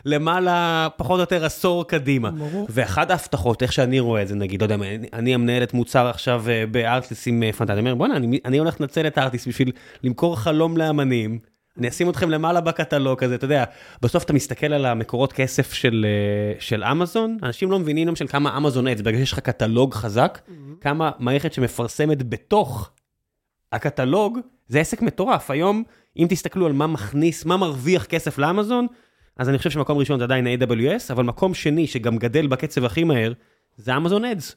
למעלה 0.05 0.89
פחות 0.97 1.15
או 1.17 1.21
יותר 1.21 1.45
עשור 1.45 1.87
קדימה. 1.89 2.31
ברור. 2.31 2.67
ואחת 2.71 3.11
ההבטחות, 3.11 3.63
איך 3.63 3.73
שאני 3.73 4.01
רואה 4.01 4.23
את 4.23 4.29
זה, 4.29 4.35
נגיד, 4.35 4.61
לא 4.61 4.65
יודע, 4.65 4.75
אני- 4.75 5.09
אני 5.13 5.35
המנהלת 5.35 5.75
מוצר 5.75 6.07
עכשיו 6.07 6.45
אה, 6.49 6.65
אה, 6.85 7.01
פנטזיה, 7.53 7.75
אני 7.75 7.81
אומר, 7.81 7.95
בוא'נה, 7.95 8.17
אני, 8.17 8.39
אני 8.45 8.59
הולך 8.59 8.81
לנצל 8.81 9.07
את 9.07 9.19
ארטיס 9.19 9.49
בשביל 9.49 9.73
למכור 10.05 10.37
חלום 10.41 10.77
לאמנים, 10.77 11.39
אני 11.81 11.89
אשים 11.89 12.11
אתכם 12.11 12.31
למעלה 12.31 12.61
בקטלוג 12.61 13.25
הזה, 13.25 13.35
אתה 13.35 13.45
יודע, 13.45 13.65
בסוף 14.03 14.25
אתה 14.25 14.33
מסתכל 14.33 14.73
על 14.73 14.87
המקורות 14.87 15.33
כסף 15.33 15.73
של, 15.73 16.07
אה, 16.09 16.61
של 16.61 16.85
אמזון, 16.85 17.39
אנשים 17.43 17.71
לא 17.71 17.79
מבינים 17.79 18.09
למשל 18.09 18.27
כמה 18.27 18.57
אמזון 18.57 18.87
עץ, 18.87 19.01
בגלל 19.01 19.19
שיש 19.19 19.33
לך 19.33 19.39
קטלוג 19.39 19.95
חזק, 19.95 20.39
כמה 20.81 21.11
מערכת 21.19 21.53
שמפרסמת 21.53 22.29
בתוך 22.29 22.91
הקטלוג, 23.73 24.39
זה 24.69 24.81
עסק 24.81 25.03
מטורף. 25.03 25.51
היום, 25.51 25.83
אם 26.17 26.27
תסתכלו 26.31 26.67
על 26.67 26.73
מה 26.73 26.87
מכניס, 26.87 27.45
מה 27.45 27.57
מרוויח 27.57 28.05
כסף 28.05 28.39
לאמזון, 28.39 28.87
אז 29.37 29.49
אני 29.49 29.59
חושב 29.59 29.71
שמקום 29.71 29.99
ראשון 29.99 30.19
זה 30.19 30.25
עדיין 30.25 30.47
ה-AWS, 30.47 31.13
אבל 31.13 31.25
מקום 31.25 31.55
שני 31.55 31.87
שגם 31.87 32.17
גדל 32.17 32.47
בקצב 32.47 32.85
הכי 32.85 33.05
מהר, 33.05 33.33
זה 33.77 33.97
אמזון 33.97 34.25
אדס. 34.25 34.55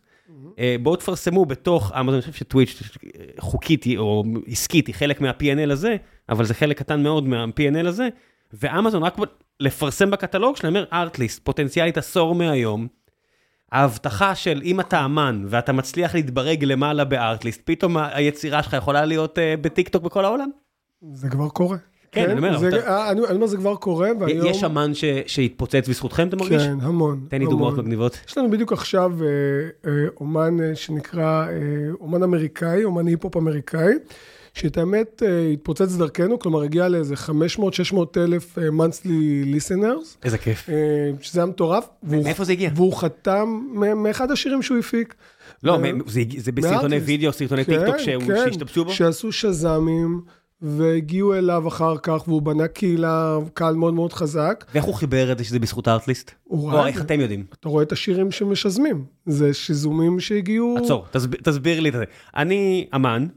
בואו 0.82 0.96
תפרסמו 0.96 1.46
בתוך 1.46 1.92
אמזון, 2.00 2.14
אני 2.14 2.22
חושב 2.22 2.34
שטוויץ' 2.34 2.82
אה, 3.06 3.26
חוקית 3.40 3.86
או 3.98 4.24
עסקית 4.48 4.88
היא 4.88 4.96
חלק 4.96 5.22
מה-P&L 5.22 5.72
הזה, 5.72 5.96
אבל 6.30 6.46
זה 6.46 6.54
חלק 6.54 6.78
קטן 6.80 7.04
מאוד 7.04 7.28
מה-P&L 7.28 7.88
הזה, 7.88 8.10
ואמזון 8.54 9.04
רק 9.04 9.18
לפרסם 9.60 10.12
בקטלוג 10.12 10.58
שלהם, 10.58 10.76
אומר 10.76 10.86
ארטליסט, 10.94 11.46
פוטנציאלית 11.46 11.98
עשור 11.98 12.36
מהיום, 12.36 12.88
ההבטחה 13.72 14.36
של 14.36 14.62
אם 14.64 14.80
אתה 14.80 15.06
אמן 15.06 15.46
ואתה 15.48 15.74
מצליח 15.74 16.16
להתברג 16.16 16.64
למעלה 16.64 17.04
בארטליסט, 17.06 17.62
פתאום 17.66 17.98
היצירה 17.98 18.64
שלך 18.64 18.74
יכולה 18.74 19.06
להיות 19.06 19.38
uh, 19.38 19.62
בטיקטוק 19.62 20.04
בכל 20.04 20.26
העולם? 20.26 20.50
זה 21.12 21.30
כבר 21.30 21.50
קורה. 21.50 21.78
כן, 22.14 22.30
אני 22.30 22.38
אומר, 22.39 22.57
זה, 22.57 22.68
אבל 22.68 22.80
אה, 22.80 23.11
אני 23.11 23.36
אומר, 23.36 23.47
זה 23.47 23.57
כבר 23.57 23.76
קורה, 23.76 24.09
והיום... 24.20 24.47
יש 24.47 24.64
אמן 24.64 24.93
ש- 24.93 25.03
שהתפוצץ 25.28 25.89
בזכותכם, 25.89 26.28
אתה 26.28 26.36
מרגיש? 26.36 26.61
כן, 26.64 26.78
המון. 26.82 27.26
תן 27.30 27.39
לי. 27.39 27.45
דוגמאות 27.45 27.78
מגניבות. 27.78 28.20
יש 28.28 28.38
לנו 28.38 28.51
בדיוק 28.51 28.74
עכשיו 28.74 29.11
אה, 29.22 29.28
אה, 29.91 30.07
אומן 30.20 30.57
שנקרא 30.76 31.45
אומן 32.01 32.24
אמריקאי, 32.24 32.84
אומן 32.84 33.07
היפ-הופ 33.07 33.38
אמריקאי, 33.38 33.93
שאת 34.53 34.78
האמת 34.78 35.24
התפוצץ 35.53 35.95
דרכנו, 35.95 36.39
כלומר 36.39 36.61
הגיע 36.61 36.89
לאיזה 36.89 37.16
500-600 37.93 37.97
אלף 38.18 38.57
monthly 38.57 39.07
listeners, 39.55 40.18
איזה 40.24 40.38
כיף. 40.38 40.70
שזה 41.22 41.39
היה 41.39 41.45
מטורף. 41.45 41.88
מאיפה 42.03 42.43
זה 42.43 42.51
הגיע? 42.51 42.70
והוא 42.76 42.93
חתם 42.93 43.61
מאחד 43.95 44.32
השירים 44.32 44.61
שהוא 44.61 44.78
הפיק. 44.78 45.16
לא, 45.64 45.78
זה 46.38 46.51
בסרטוני. 46.51 46.97
וידאו, 46.97 47.34
סרטוני 47.34 47.66
כן, 47.66 47.78
טיקטוק 47.78 47.95
כן, 47.95 48.03
שהשתמשו 48.03 48.86
בו? 48.86 48.91
שעשו 48.91 49.32
שז"מים, 49.32 50.22
והגיעו 50.64 51.34
אליו 51.34 51.68
אחר 51.68 51.97
כך, 51.97 52.24
והוא 52.28 52.41
בנה 52.41 52.68
קהילה, 52.68 53.38
קהל 53.53 53.76
מאוד 53.76 53.93
מאוד 53.93 54.14
חזק. 54.14 54.66
ואיך 54.74 54.86
הוא 54.86 54.95
חיבר 54.95 55.32
את 55.32 55.38
זה 55.38 55.43
שזה 55.43 55.59
בזכות 55.59 55.88
הארטליסט? 55.88 56.32
או 56.49 56.86
איך 56.86 57.01
אתם 57.01 57.20
יודעים? 57.20 57.45
אתה 57.59 57.70
רואה 57.70 57.84
את 57.84 57.91
השירים 57.91 58.32
שמשאזמים. 58.32 59.06
זה 59.26 59.53
שיזומים 59.53 60.20
שהגיעו... 60.20 60.76
עצור, 60.84 61.05
תסביר, 61.11 61.39
תסביר 61.43 61.80
לי 61.80 61.89
את 61.89 61.93
זה. 61.93 62.03
אני 62.36 62.88
אמן, 62.95 63.28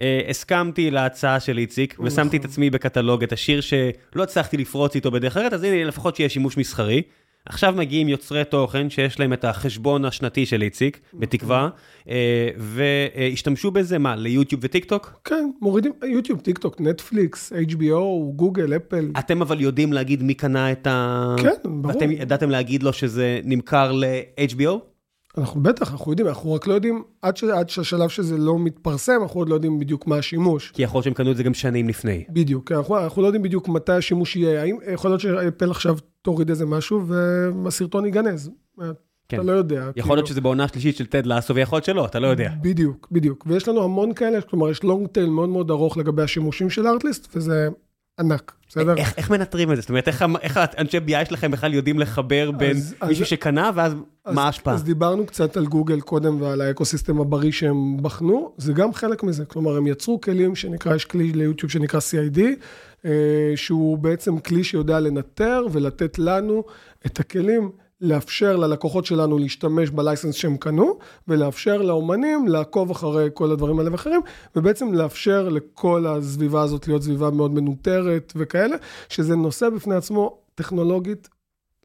אה, 0.00 0.20
הסכמתי 0.28 0.90
להצעה 0.90 1.40
של 1.40 1.58
איציק, 1.58 1.94
נכון. 1.94 2.06
ושמתי 2.06 2.36
את 2.36 2.44
עצמי 2.44 2.70
בקטלוג 2.70 3.22
את 3.22 3.32
השיר 3.32 3.60
שלא 3.60 4.22
הצלחתי 4.22 4.56
לפרוץ 4.56 4.94
איתו 4.94 5.10
בדרך 5.10 5.36
אחרת, 5.36 5.52
אז 5.52 5.62
הנה 5.62 5.84
לפחות 5.84 6.16
שיהיה 6.16 6.28
שימוש 6.28 6.56
מסחרי. 6.56 7.02
עכשיו 7.46 7.74
מגיעים 7.76 8.08
יוצרי 8.08 8.44
תוכן 8.44 8.90
שיש 8.90 9.20
להם 9.20 9.32
את 9.32 9.44
החשבון 9.44 10.04
השנתי 10.04 10.46
של 10.46 10.62
איציק, 10.62 11.00
בתקווה, 11.14 11.68
אה, 12.08 12.48
והשתמשו 12.56 13.70
בזה, 13.70 13.98
מה, 13.98 14.16
ליוטיוב 14.16 14.60
וטיק 14.64 14.84
טוק? 14.84 15.20
כן, 15.24 15.50
מורידים 15.60 15.92
יוטיוב, 16.04 16.40
טיק 16.40 16.58
טוק, 16.58 16.80
נטפליקס, 16.80 17.52
HBO, 17.52 18.32
גוגל, 18.36 18.76
אפל. 18.76 19.10
אתם 19.18 19.42
אבל 19.42 19.60
יודעים 19.60 19.92
להגיד 19.92 20.22
מי 20.22 20.34
קנה 20.34 20.72
את 20.72 20.86
ה... 20.86 21.34
כן, 21.38 21.54
ברור. 21.64 21.86
ואתם 21.86 22.10
ידעתם 22.10 22.50
להגיד 22.50 22.82
לו 22.82 22.92
שזה 22.92 23.40
נמכר 23.44 23.92
ל-HBO? 23.92 24.90
אנחנו 25.38 25.62
בטח, 25.62 25.92
אנחנו 25.92 26.12
יודעים, 26.12 26.28
אנחנו 26.28 26.52
רק 26.52 26.66
לא 26.66 26.74
יודעים, 26.74 27.02
עד, 27.22 27.36
ש, 27.36 27.44
עד 27.44 27.68
שהשלב 27.70 28.08
שזה 28.08 28.38
לא 28.38 28.58
מתפרסם, 28.58 29.18
אנחנו 29.22 29.40
עוד 29.40 29.48
לא 29.48 29.54
יודעים 29.54 29.78
בדיוק 29.78 30.06
מה 30.06 30.16
השימוש. 30.16 30.70
כי 30.70 30.82
יכול 30.82 30.98
להיות 30.98 31.04
שהם 31.04 31.14
קנו 31.14 31.30
את 31.30 31.36
זה 31.36 31.42
גם 31.42 31.54
שנים 31.54 31.88
לפני. 31.88 32.24
בדיוק, 32.28 32.72
אנחנו, 32.72 32.98
אנחנו 32.98 33.22
לא 33.22 33.26
יודעים 33.26 33.42
בדיוק 33.42 33.68
מתי 33.68 33.92
השימוש 33.92 34.36
יהיה, 34.36 34.62
האם 34.62 34.76
יכול 34.92 35.10
להיות 35.10 35.20
שאפל 35.20 35.70
עכשיו 35.70 35.96
תוריד 36.22 36.48
איזה 36.50 36.66
משהו 36.66 37.02
והסרטון 37.06 38.04
ייגנז. 38.04 38.50
כן. 39.28 39.36
אתה 39.36 39.46
לא 39.46 39.52
יודע. 39.52 39.90
יכול 39.96 40.16
להיות 40.16 40.26
שזה 40.26 40.40
בעונה 40.40 40.68
שלישית 40.68 40.96
של 40.96 41.06
טד 41.06 41.26
לאסו, 41.26 41.54
ויכול 41.54 41.76
להיות 41.76 41.84
שלא, 41.84 42.04
אתה 42.06 42.18
לא 42.18 42.26
יודע. 42.26 42.50
בדיוק, 42.62 43.08
בדיוק. 43.12 43.44
ויש 43.46 43.68
לנו 43.68 43.82
המון 43.84 44.12
כאלה, 44.14 44.40
כלומר, 44.40 44.70
יש 44.70 44.82
long 44.82 45.06
tail 45.06 45.28
מאוד 45.30 45.48
מאוד 45.48 45.70
ארוך 45.70 45.96
לגבי 45.96 46.22
השימושים 46.22 46.70
של 46.70 46.86
ארטליסט, 46.86 47.36
וזה 47.36 47.68
ענק, 48.20 48.52
בסדר? 48.68 48.94
איך, 48.96 49.14
איך 49.16 49.30
מנטרים 49.30 49.70
את 49.70 49.76
זה? 49.76 49.80
זאת 49.82 49.88
אומרת, 49.90 50.08
איך, 50.08 50.24
איך 50.40 50.56
האנשי 50.56 50.98
BI 51.06 51.28
שלכם 51.28 51.50
בכלל 51.50 51.74
יודעים 51.74 51.98
לחבר 51.98 52.50
בין 52.50 52.76
אז- 52.76 52.94
מישהו 53.08 53.22
אז- 53.22 53.28
שקנה, 53.28 53.70
ואז 53.74 53.92
אז- 54.24 54.34
מה 54.34 54.44
ההשפעה? 54.44 54.74
אז 54.74 54.84
דיברנו 54.84 55.26
קצת 55.26 55.56
על 55.56 55.66
גוגל 55.66 56.00
קודם 56.00 56.42
ועל 56.42 56.60
ה 56.60 56.66
ecosystem 56.66 57.20
הבריא 57.20 57.52
שהם 57.52 58.02
בחנו, 58.02 58.52
זה 58.56 58.72
גם 58.72 58.94
חלק 58.94 59.22
מזה. 59.22 59.44
כלומר, 59.44 59.76
הם 59.76 59.86
יצרו 59.86 60.20
כלים 60.20 60.54
שנקרא, 60.56 60.94
יש 60.94 61.04
כלי 61.04 61.32
ליוטיוב 61.32 61.72
שנקרא 61.72 62.00
CID, 62.00 62.40
שהוא 63.56 63.98
בעצם 63.98 64.38
כלי 64.38 64.64
שיודע 64.64 65.00
לנטר 65.00 65.66
ולתת 65.72 66.18
לנו 66.18 66.64
את 67.06 67.20
הכלים. 67.20 67.70
לאפשר 68.00 68.56
ללקוחות 68.56 69.06
שלנו 69.06 69.38
להשתמש 69.38 69.90
בלייסנס 69.90 70.34
שהם 70.34 70.56
קנו, 70.56 70.98
ולאפשר 71.28 71.82
לאומנים 71.82 72.48
לעקוב 72.48 72.90
אחרי 72.90 73.28
כל 73.34 73.50
הדברים 73.50 73.78
האלה 73.78 73.92
ואחרים, 73.92 74.20
ובעצם 74.56 74.94
לאפשר 74.94 75.48
לכל 75.48 76.06
הסביבה 76.06 76.62
הזאת 76.62 76.88
להיות 76.88 77.02
סביבה 77.02 77.30
מאוד 77.30 77.54
מנוטרת 77.54 78.32
וכאלה, 78.36 78.76
שזה 79.08 79.36
נושא 79.36 79.68
בפני 79.68 79.94
עצמו 79.94 80.38
טכנולוגית 80.54 81.28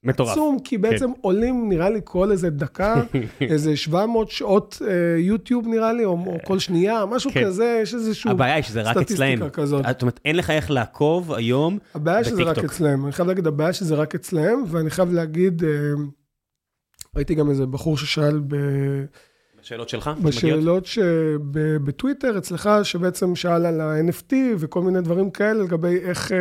מטורף. 0.05 0.31
עצום, 0.31 0.57
כי 0.63 0.77
בעצם 0.77 1.11
עולים, 1.21 1.69
נראה 1.69 1.89
לי, 1.89 2.01
כל 2.03 2.31
איזה 2.31 2.49
דקה, 2.49 3.01
איזה 3.41 3.75
700 3.75 4.31
שעות 4.31 4.81
אה, 4.87 5.19
יוטיוב 5.19 5.67
נראה 5.67 5.93
לי, 5.93 6.05
או, 6.05 6.11
או 6.11 6.37
כל 6.43 6.59
שנייה, 6.59 7.05
משהו 7.05 7.31
כן. 7.31 7.45
כזה, 7.45 7.79
יש 7.83 7.93
איזשהו 7.93 8.31
הבעיה 8.31 8.55
היא 8.55 8.63
שזה 8.63 8.81
רק 8.81 8.97
אצלהם. 8.97 9.49
כזאת. 9.49 9.85
זאת 9.87 10.01
אומרת, 10.01 10.19
אין 10.25 10.35
לך 10.35 10.49
איך 10.49 10.71
לעקוב 10.71 11.33
היום. 11.33 11.77
הבעיה 11.95 12.23
שזה 12.23 12.43
רק 12.43 12.57
בטיקטוק. 12.57 12.71
אצלם, 12.71 13.05
אני 13.05 13.11
חייב 13.11 13.27
להגיד, 13.27 13.47
הבעיה 13.47 13.73
שזה 13.73 13.95
רק 13.95 14.15
אצלם, 14.15 14.63
ואני 14.67 14.89
חייב 14.89 15.13
להגיד, 15.13 15.63
אה, 15.63 15.69
ראיתי 17.15 17.35
גם 17.35 17.49
איזה 17.49 17.65
בחור 17.65 17.97
ששאל 17.97 18.41
ב... 18.47 18.55
בשאלות 19.61 19.89
שלך? 19.89 20.09
בשאלות 20.23 20.85
שבטוויטר 20.85 22.37
אצלך, 22.37 22.69
שבעצם 22.83 23.35
שאל 23.35 23.65
על 23.65 23.81
ה-NFT 23.81 24.33
וכל 24.57 24.81
מיני 24.81 25.01
דברים 25.01 25.29
כאלה 25.29 25.63
לגבי 25.63 25.97
איך, 25.97 26.31
אה, 26.31 26.37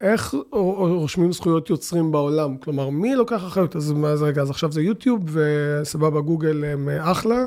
איך 0.00 0.34
רושמים 0.52 1.32
זכויות 1.32 1.70
יוצרים 1.70 2.12
בעולם. 2.12 2.56
כלומר, 2.56 2.90
מי 2.90 3.14
לוקח 3.14 3.46
אחריות? 3.46 3.76
אז 3.76 3.92
מה 3.92 4.16
זה 4.16 4.24
רגע, 4.24 4.42
אז 4.42 4.50
עכשיו 4.50 4.72
זה 4.72 4.82
יוטיוב, 4.82 5.24
וסבבה, 5.24 6.20
גוגל 6.20 6.64
הם 6.64 6.88
אה, 6.88 7.10
אחלה, 7.12 7.44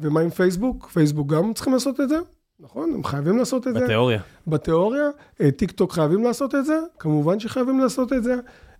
ומה 0.00 0.20
עם 0.20 0.30
פייסבוק? 0.30 0.88
פייסבוק 0.92 1.28
גם 1.28 1.52
צריכים 1.54 1.72
לעשות 1.72 2.00
את 2.00 2.08
זה, 2.08 2.18
נכון? 2.60 2.92
הם 2.94 3.04
חייבים 3.04 3.38
לעשות 3.38 3.66
את 3.66 3.74
זה. 3.74 3.80
בתיאוריה. 3.80 4.20
בתיאוריה, 4.46 5.10
אה, 5.40 5.50
טיק 5.50 5.70
טוק 5.70 5.92
חייבים 5.92 6.24
לעשות 6.24 6.54
את 6.54 6.64
זה, 6.64 6.78
כמובן 6.98 7.40
שחייבים 7.40 7.80
לעשות 7.80 8.12
את 8.12 8.22
זה. 8.22 8.34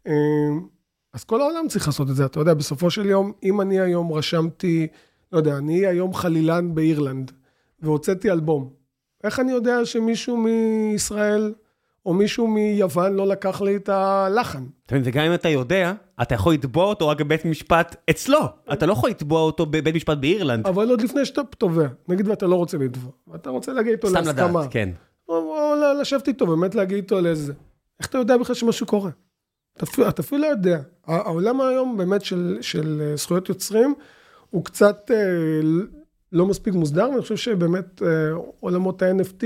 אה, 0.06 0.12
אז 1.14 1.24
כל 1.24 1.40
העולם 1.40 1.68
צריך 1.68 1.86
לעשות 1.86 2.10
את 2.10 2.16
זה, 2.16 2.24
אתה 2.24 2.40
יודע, 2.40 2.54
בסופו 2.54 2.90
של 2.90 3.06
יום, 3.06 3.32
אם 3.42 3.60
אני 3.60 3.80
היום 3.80 4.12
רשמתי, 4.12 4.86
לא 5.32 5.38
יודע, 5.38 5.56
אני 5.56 5.86
היום 5.86 6.14
חלילן 6.14 6.74
באירלנד, 6.74 7.32
והוצאתי 7.82 8.30
אלבום, 8.30 8.70
איך 9.24 9.40
אני 9.40 9.52
יודע 9.52 9.84
שמישהו 9.84 10.36
מישראל 10.36 11.54
או 12.06 12.14
מישהו 12.14 12.46
מיוון 12.46 13.14
לא 13.14 13.26
לקח 13.26 13.60
לי 13.60 13.76
את 13.76 13.88
הלחן? 13.88 14.64
אתה 14.86 14.94
מבין, 14.94 15.08
וגם 15.08 15.24
אם 15.24 15.34
אתה 15.34 15.48
יודע, 15.48 15.92
אתה 16.22 16.34
יכול 16.34 16.54
לתבוע 16.54 16.84
אותו 16.84 17.08
רק 17.08 17.20
בבית 17.20 17.44
משפט 17.44 17.96
אצלו. 18.10 18.38
אתה 18.72 18.86
לא 18.86 18.92
יכול 18.92 19.10
לתבוע 19.10 19.40
אותו 19.40 19.66
בבית 19.66 19.94
משפט 19.94 20.18
באירלנד. 20.18 20.66
אבל 20.66 20.90
עוד 20.90 21.00
לפני 21.00 21.24
שאתה 21.24 21.42
תובע, 21.58 21.86
נגיד 22.08 22.28
ואתה 22.28 22.46
לא 22.46 22.56
רוצה 22.56 22.78
לתבוע, 22.78 23.12
ואתה 23.28 23.50
רוצה 23.50 23.72
להגיע 23.72 23.92
איתו 23.92 24.08
סתם 24.08 24.16
להסכמה, 24.16 24.60
לדעת, 24.60 24.72
כן. 24.72 24.88
או, 25.28 25.74
לשבת 26.00 26.28
איתו, 26.28 26.46
באמת 26.46 26.74
להגיד 26.74 26.96
איתו 26.96 27.18
על 27.18 27.26
איזה. 27.26 27.52
איך 28.00 28.08
אתה 28.08 28.18
יודע 28.18 28.36
בכלל 28.36 28.54
שמשהו 28.54 28.86
קורה? 28.86 29.10
אתה 29.76 29.84
אפילו, 29.84 30.08
אתה 30.08 30.22
לא 30.32 30.46
יודע. 30.46 30.80
העולם 31.06 31.60
היום 31.60 31.96
באמת 31.96 32.24
של, 32.24 32.58
של 32.60 33.02
אה, 33.04 33.16
זכויות 33.16 33.48
יוצרים, 33.48 33.94
הוא 34.50 34.64
קצת 34.64 35.10
אה, 35.10 35.16
לא 36.32 36.46
מספיק 36.46 36.74
מוסדר, 36.74 37.08
ואני 37.10 37.22
חושב 37.22 37.36
שבאמת 37.36 38.02
אה, 38.02 38.08
עולמות 38.60 39.02
ה-NFT, 39.02 39.44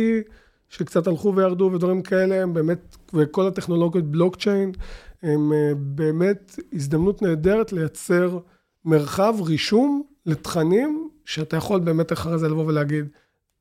שקצת 0.70 1.06
הלכו 1.06 1.34
וירדו 1.36 1.70
ודברים 1.74 2.02
כאלה, 2.02 2.42
הם 2.42 2.54
באמת, 2.54 2.96
וכל 3.14 3.46
הטכנולוגיות 3.46 4.04
בלוקצ'יין, 4.04 4.72
הם 5.22 5.52
אה, 5.52 5.72
באמת 5.76 6.56
הזדמנות 6.72 7.22
נהדרת 7.22 7.72
לייצר 7.72 8.38
מרחב 8.84 9.34
רישום 9.40 10.02
לתכנים, 10.26 11.08
שאתה 11.24 11.56
יכול 11.56 11.80
באמת 11.80 12.12
אחרי 12.12 12.38
זה 12.38 12.48
לבוא 12.48 12.64
ולהגיד, 12.66 13.04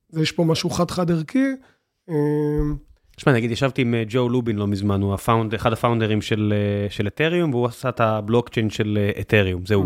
זה 0.09 0.21
יש 0.21 0.31
פה 0.31 0.43
משהו 0.43 0.69
חד-חד 0.69 1.11
ערכי. 1.11 1.45
תשמע, 3.15 3.33
נגיד, 3.33 3.51
ישבתי 3.51 3.81
עם 3.81 3.95
אה, 3.95 4.03
ג'ו 4.07 4.29
לובין 4.29 4.55
לא 4.55 4.67
מזמן, 4.67 5.01
הוא 5.01 5.13
הפאונד, 5.13 5.53
אחד 5.53 5.73
הפאונדרים 5.73 6.21
של, 6.21 6.53
אה, 6.55 6.89
של 6.89 7.07
אתריום, 7.07 7.53
והוא 7.53 7.65
עשה 7.65 7.89
את 7.89 7.99
הבלוקצ'יין 7.99 8.69
של 8.69 9.09
אתריום, 9.19 9.65
זהו. 9.65 9.83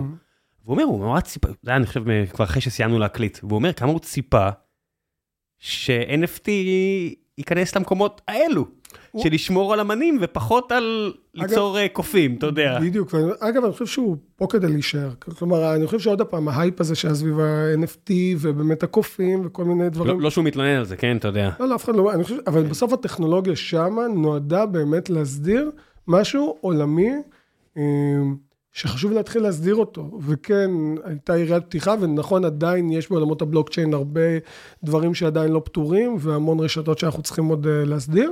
והוא 0.66 0.74
אומר, 0.74 0.84
הוא 0.84 1.00
נורא 1.00 1.20
ציפה, 1.20 1.48
זה 1.64 1.72
היה, 1.72 1.78
אני 1.78 1.86
חושב, 1.86 2.04
כבר 2.26 2.46
אחרי 2.46 2.62
שסיימנו 2.62 3.00
להקליט, 3.00 3.40
והוא 3.44 3.56
אומר, 3.56 3.74
כמה 3.74 3.92
הוא 3.92 4.00
ציפה 4.00 4.50
ש-NFT 5.66 6.48
ייכנס 7.38 7.76
למקומות 7.76 8.22
האלו, 8.28 8.66
הוא- 9.12 9.24
של 9.24 9.34
לשמור 9.34 9.74
על 9.74 9.80
אמנים 9.80 10.18
ופחות 10.22 10.72
על 10.72 11.14
ליצור 11.34 11.78
אה, 11.80 11.88
קופים, 11.88 12.36
אתה 12.36 12.46
יודע. 12.46 12.80
בדיוק, 12.82 13.16
אגב, 13.40 13.64
אני 13.64 13.74
חושב 13.74 13.86
שהוא 13.86 14.18
פה 14.36 14.48
כדי 14.50 14.68
להישאר. 14.68 15.10
כלומר, 15.38 15.76
אני 15.76 15.86
חושב 15.86 16.00
שעוד 16.00 16.22
פעם, 16.22 16.48
ההייפ 16.48 16.82
הזה 16.82 16.96
שהיה 16.96 17.16
סביב 17.16 17.40
ה-NFT, 17.40 18.12
ובאמת 18.40 18.84
הקופים, 18.84 19.42
וכל 19.46 19.66
מיני 19.66 19.90
דברים. 19.90 20.16
לא, 20.18 20.22
לא 20.24 20.30
שהוא 20.30 20.44
מתלונן 20.46 20.70
על 20.76 20.86
זה, 20.86 20.98
כן, 20.98 21.18
אתה 21.18 21.28
יודע. 21.28 21.50
לא, 21.60 21.68
לא, 21.70 21.76
אף 21.76 21.84
אחד 21.84 21.96
לא, 21.96 22.14
אני 22.14 22.24
חושב, 22.24 22.36
אבל 22.48 22.64
בסוף 22.64 22.94
הטכנולוגיה 22.94 23.56
שמה 23.56 24.08
נועדה 24.08 24.66
באמת 24.66 25.10
להסדיר 25.10 25.72
משהו 26.08 26.58
עולמי, 26.62 27.12
אה, 27.78 27.82
שחשוב 28.74 29.12
להתחיל 29.12 29.42
להסדיר 29.42 29.76
אותו. 29.76 30.20
וכן, 30.26 30.72
הייתה 31.04 31.38
יריית 31.38 31.64
פתיחה, 31.66 31.96
ונכון, 32.02 32.46
עדיין 32.46 32.92
יש 32.92 33.10
בעולמות 33.10 33.42
הבלוקצ'יין 33.42 33.94
הרבה 33.94 34.22
דברים 34.84 35.14
שעדיין 35.14 35.52
לא 35.52 35.62
פתורים, 35.66 36.16
והמון 36.20 36.60
רשתות 36.60 37.00
שאנחנו 37.00 37.24
צריכים 37.24 37.46
עוד 37.46 37.68
אה, 37.68 37.86
להסדיר, 37.86 38.32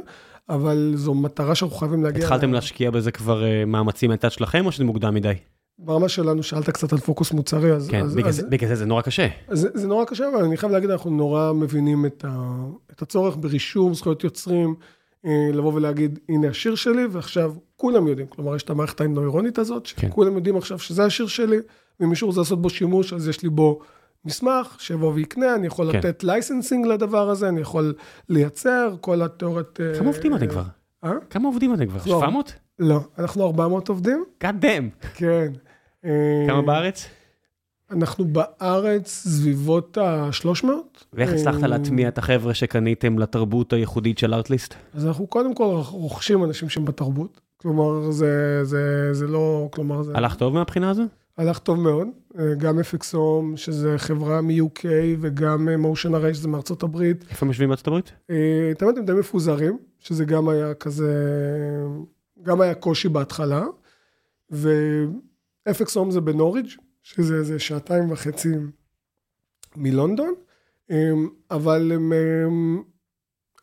אבל 0.49 0.93
זו 0.95 1.13
מטרה 1.13 1.55
שאנחנו 1.55 1.77
חייבים 1.77 2.03
להגיע... 2.03 2.23
התחלתם 2.23 2.43
אליה. 2.43 2.55
להשקיע 2.55 2.91
בזה 2.91 3.11
כבר 3.11 3.43
אה, 3.43 3.65
מאמצים 3.65 4.09
מהצד 4.09 4.31
שלכם, 4.31 4.65
או 4.65 4.71
שזה 4.71 4.83
מוקדם 4.83 5.13
מדי? 5.13 5.33
ברמה 5.79 6.09
שלנו, 6.09 6.43
שאלת 6.43 6.69
קצת 6.69 6.93
על 6.93 6.99
פוקוס 6.99 7.31
מוצרי, 7.31 7.71
אז... 7.71 7.89
כן, 7.89 8.03
אז, 8.03 8.15
בגלל 8.15 8.27
אז, 8.29 8.35
זה- 8.35 8.47
בגלל 8.49 8.69
זה 8.69 8.75
זה 8.75 8.85
נורא 8.85 9.01
קשה. 9.01 9.27
זה, 9.51 9.69
זה 9.73 9.87
נורא 9.87 10.05
קשה, 10.05 10.29
אבל 10.35 10.43
אני 10.43 10.57
חייב 10.57 10.71
להגיד, 10.71 10.89
אנחנו 10.89 11.09
נורא 11.09 11.53
מבינים 11.53 12.05
את, 12.05 12.25
ה, 12.27 12.55
את 12.91 13.01
הצורך 13.01 13.35
ברישום 13.39 13.93
זכויות 13.93 14.23
יוצרים, 14.23 14.75
לבוא 15.23 15.73
ולהגיד, 15.73 16.19
הנה 16.29 16.47
השיר 16.47 16.75
שלי, 16.75 17.05
ועכשיו 17.11 17.53
כולם 17.75 18.07
יודעים, 18.07 18.27
כלומר, 18.27 18.55
יש 18.55 18.63
את 18.63 18.69
המערכת 18.69 19.01
הנוירונית 19.01 19.57
הזאת, 19.57 19.87
כן. 19.95 20.07
שכולם 20.07 20.35
יודעים 20.35 20.57
עכשיו 20.57 20.79
שזה 20.79 21.05
השיר 21.05 21.27
שלי, 21.27 21.57
ואם 21.99 22.09
מישהו 22.09 22.27
רוצה 22.27 22.39
לעשות 22.39 22.61
בו 22.61 22.69
שימוש, 22.69 23.13
אז 23.13 23.27
יש 23.27 23.43
לי 23.43 23.49
בו 23.49 23.79
מסמך, 24.25 24.75
שיבוא 24.79 25.13
ויקנה, 25.13 25.55
אני 25.55 25.67
יכול 25.67 25.91
כן. 25.91 25.97
לתת 25.97 26.23
licensing 26.23 26.85
לדבר 26.85 27.29
הזה, 27.29 27.49
אני 27.49 27.61
יכול 27.61 27.93
לייצר, 28.29 28.95
כל 29.01 29.21
התיאוריית... 29.21 29.79
אה, 29.81 29.99
כמה 29.99 30.07
עובדים 30.07 30.35
אתם 30.35 30.47
כבר? 30.47 30.63
אה? 31.03 31.11
כמה 31.29 31.47
עובדים 31.47 31.73
אתם 31.73 31.87
כבר? 31.87 31.99
לא. 32.05 32.19
700? 32.19 32.53
לא, 32.79 32.99
אנחנו 33.17 33.45
400 33.45 33.89
עובדים, 33.89 34.23
God 34.43 34.63
damn. 34.63 35.05
כן. 35.15 35.51
אה, 36.05 36.45
כמה 36.47 36.61
בארץ? 36.61 37.05
אנחנו 37.91 38.25
בארץ 38.25 39.07
סביבות 39.07 39.97
ה-300. 39.97 40.67
ואיך 41.13 41.33
הצלחת 41.33 41.63
להטמיע 41.63 42.07
את 42.07 42.17
החבר'ה 42.17 42.53
שקניתם 42.53 43.19
לתרבות 43.19 43.73
הייחודית 43.73 44.17
של 44.17 44.33
ארטליסט? 44.33 44.73
אז 44.93 45.05
אנחנו 45.05 45.27
קודם 45.27 45.55
כל 45.55 45.81
רוכשים 45.89 46.43
אנשים 46.43 46.69
שהם 46.69 46.85
בתרבות. 46.85 47.41
כלומר, 47.57 48.11
זה, 48.11 48.59
זה, 48.63 49.13
זה 49.13 49.27
לא, 49.27 49.69
כלומר, 49.71 50.03
זה... 50.03 50.11
הלך 50.15 50.35
טוב 50.35 50.53
מהבחינה 50.53 50.89
הזו? 50.89 51.03
הלך 51.37 51.59
טוב 51.59 51.79
מאוד, 51.79 52.07
אה, 52.39 52.55
גם 52.55 52.79
FXOM, 52.79 53.55
שזה 53.57 53.97
חברה 53.97 54.41
מ-UK, 54.41 54.85
וגם 55.21 55.69
אה, 55.69 55.75
Motion 55.75 56.09
Array, 56.09 56.33
שזה 56.33 56.47
מארצות 56.47 56.83
הברית. 56.83 57.25
איפה 57.29 57.45
הם 57.45 57.49
יושבים 57.49 57.69
בארצות 57.69 57.87
הברית? 57.87 58.11
אה, 58.29 58.71
תמיד 58.77 58.97
הם 58.97 59.05
די 59.05 59.13
מפוזרים, 59.13 59.77
שזה 59.99 60.25
גם 60.25 60.49
היה 60.49 60.73
כזה, 60.73 61.13
גם 62.43 62.61
היה 62.61 62.73
קושי 62.73 63.09
בהתחלה. 63.09 63.63
ו-FXOM 64.51 66.09
זה 66.09 66.21
בנוריג', 66.21 66.67
שזה 67.03 67.35
איזה 67.35 67.59
שעתיים 67.59 68.11
וחצי 68.11 68.49
מלונדון, 69.75 70.33
אבל 71.51 71.91
הם, 71.91 72.13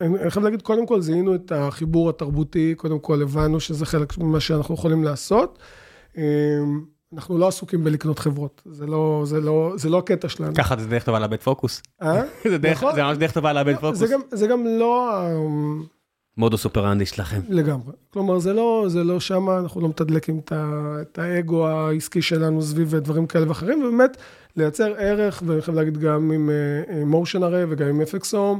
אני 0.01 0.31
חייב 0.31 0.45
להגיד, 0.45 0.63
קודם 0.63 0.87
כל 0.87 1.01
זיהינו 1.01 1.35
את 1.35 1.53
החיבור 1.53 2.11
התרבותי, 2.11 2.75
קודם 2.75 2.99
כל 2.99 3.23
הבנו 3.23 3.61
שזה 3.61 3.87
חלק 3.87 4.19
ממה 4.19 4.41
שאנחנו 4.41 4.75
יכולים 4.75 5.05
לעשות. 5.05 5.59
אנחנו 7.15 7.39
לא 7.39 7.49
עסוקים 7.49 7.85
בלקנות 7.85 8.19
חברות, 8.19 8.63
זה 8.67 8.87
לא, 8.87 9.23
זה 9.27 9.41
לא, 9.41 9.73
זה 9.77 9.89
לא 9.89 9.99
הקטע 9.99 10.29
שלנו. 10.29 10.55
ככה 10.55 10.77
זה 10.77 10.89
דרך 10.89 11.05
טובה 11.05 11.19
לאבד 11.19 11.41
פוקוס. 11.41 11.83
אה? 12.03 12.23
זה 12.51 12.59
דרך, 12.59 12.77
נכון. 12.77 12.95
זה 12.95 13.03
ממש 13.03 13.17
דרך 13.17 13.33
טובה 13.33 13.53
לאבד 13.53 13.75
פוקוס. 13.75 13.99
זה 13.99 14.07
גם, 14.07 14.21
זה 14.31 14.47
גם 14.47 14.67
לא... 14.67 15.21
מודוס 16.39 16.65
אופרנדי 16.65 17.07
שלכם. 17.07 17.41
לגמרי. 17.49 17.93
כלומר, 18.11 18.39
זה 18.39 18.53
לא, 18.53 18.85
זה 18.89 19.05
לא 19.05 19.21
שמה, 19.21 19.59
אנחנו 19.59 19.81
לא 19.81 19.89
מתדלקים 19.89 20.39
את, 20.39 20.53
ה, 20.53 20.73
את 21.03 21.19
האגו 21.19 21.69
העסקי 21.69 22.23
שלנו 22.23 22.63
סביב 22.63 22.95
דברים 22.97 23.27
כאלה 23.27 23.49
ואחרים, 23.49 23.83
ובאמת 23.85 24.17
לייצר 24.57 24.95
ערך, 24.99 25.43
ואני 25.47 25.63
חייב 25.63 25.77
להגיד 25.77 25.99
גם 25.99 26.31
עם 26.31 26.51
אה, 26.51 26.83
motion 27.21 27.39
array 27.41 27.67
וגם 27.69 27.89
עם 27.89 28.01
FXOM, 28.03 28.59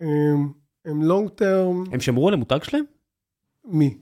הם, 0.00 0.48
הם 0.84 1.02
long 1.10 1.40
term, 1.40 1.92
הם 1.92 2.00
שמרו 2.00 2.28
על 2.28 2.34
המותג 2.34 2.58
שלהם? 2.62 2.84
מי? 3.64 3.98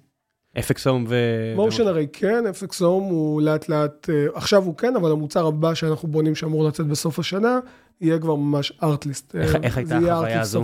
FXOM 0.58 1.06
ו... 1.08 1.14
motion 1.56 1.80
array 1.82 2.06
כן, 2.12 2.44
FXOM 2.62 2.82
הוא 2.84 3.42
לאט 3.42 3.68
לאט, 3.68 4.10
אה, 4.10 4.26
עכשיו 4.34 4.64
הוא 4.64 4.76
כן, 4.76 4.96
אבל 4.96 5.10
המוצר 5.10 5.46
הבא 5.46 5.74
שאנחנו 5.74 6.08
בונים 6.08 6.34
שאמור 6.34 6.64
לצאת 6.68 6.86
בסוף 6.86 7.18
השנה, 7.18 7.58
יהיה 8.00 8.18
כבר 8.18 8.34
ממש 8.34 8.72
ארטליסט. 8.82 9.34
איך- 9.36 9.56
איך 9.62 9.76
הייתה 9.78 9.96
החוויה 9.96 10.40
הזו? 10.40 10.62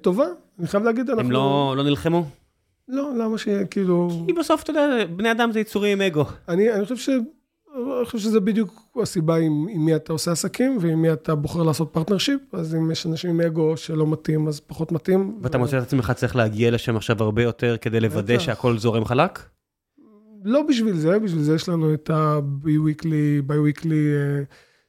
טובה, 0.00 0.26
אני 0.58 0.66
חייב 0.66 0.84
להגיד, 0.84 1.10
אנחנו... 1.10 1.24
הם 1.24 1.30
לא, 1.30 1.74
לא 1.76 1.84
נלחמו? 1.84 2.26
לא, 2.88 3.10
למה 3.18 3.38
שיהיה, 3.38 3.64
כאילו... 3.66 4.08
כי 4.26 4.32
בסוף, 4.32 4.62
אתה 4.62 4.70
יודע, 4.70 5.04
בני 5.16 5.30
אדם 5.30 5.52
זה 5.52 5.60
יצורים 5.60 6.00
עם 6.00 6.06
אגו. 6.06 6.24
אני, 6.48 6.72
אני 6.72 6.82
חושב 6.82 6.96
ש... 6.96 7.08
אני 7.98 8.04
חושב 8.04 8.18
שזה 8.18 8.40
בדיוק 8.40 8.82
הסיבה 9.02 9.36
עם, 9.36 9.66
עם 9.70 9.84
מי 9.84 9.96
אתה 9.96 10.12
עושה 10.12 10.32
עסקים 10.32 10.78
ועם 10.80 11.02
מי 11.02 11.12
אתה 11.12 11.34
בוחר 11.34 11.62
לעשות 11.62 11.92
partnership, 11.92 12.40
אז 12.52 12.74
אם 12.74 12.90
יש 12.90 13.06
אנשים 13.06 13.30
עם 13.30 13.40
אגו 13.40 13.76
שלא 13.76 14.06
מתאים, 14.06 14.48
אז 14.48 14.60
פחות 14.60 14.92
מתאים. 14.92 15.38
ואתה 15.42 15.58
ו- 15.58 15.60
מוצא 15.60 15.78
את 15.78 15.82
עצמך 15.82 16.12
צריך 16.16 16.36
להגיע 16.36 16.70
לשם 16.70 16.96
עכשיו 16.96 17.22
הרבה 17.22 17.42
יותר 17.42 17.76
כדי 17.80 18.00
לוודא. 18.00 18.38
שהכל 18.38 18.78
זורם 18.78 19.04
חלק? 19.04 19.38
לא 20.44 20.62
בשביל 20.62 20.96
זה, 20.96 21.18
בשביל 21.18 21.42
זה 21.42 21.54
יש 21.54 21.68
לנו 21.68 21.94
את 21.94 22.10
ה-bi-weekly, 22.10 23.50
bi-weekly 23.50 23.86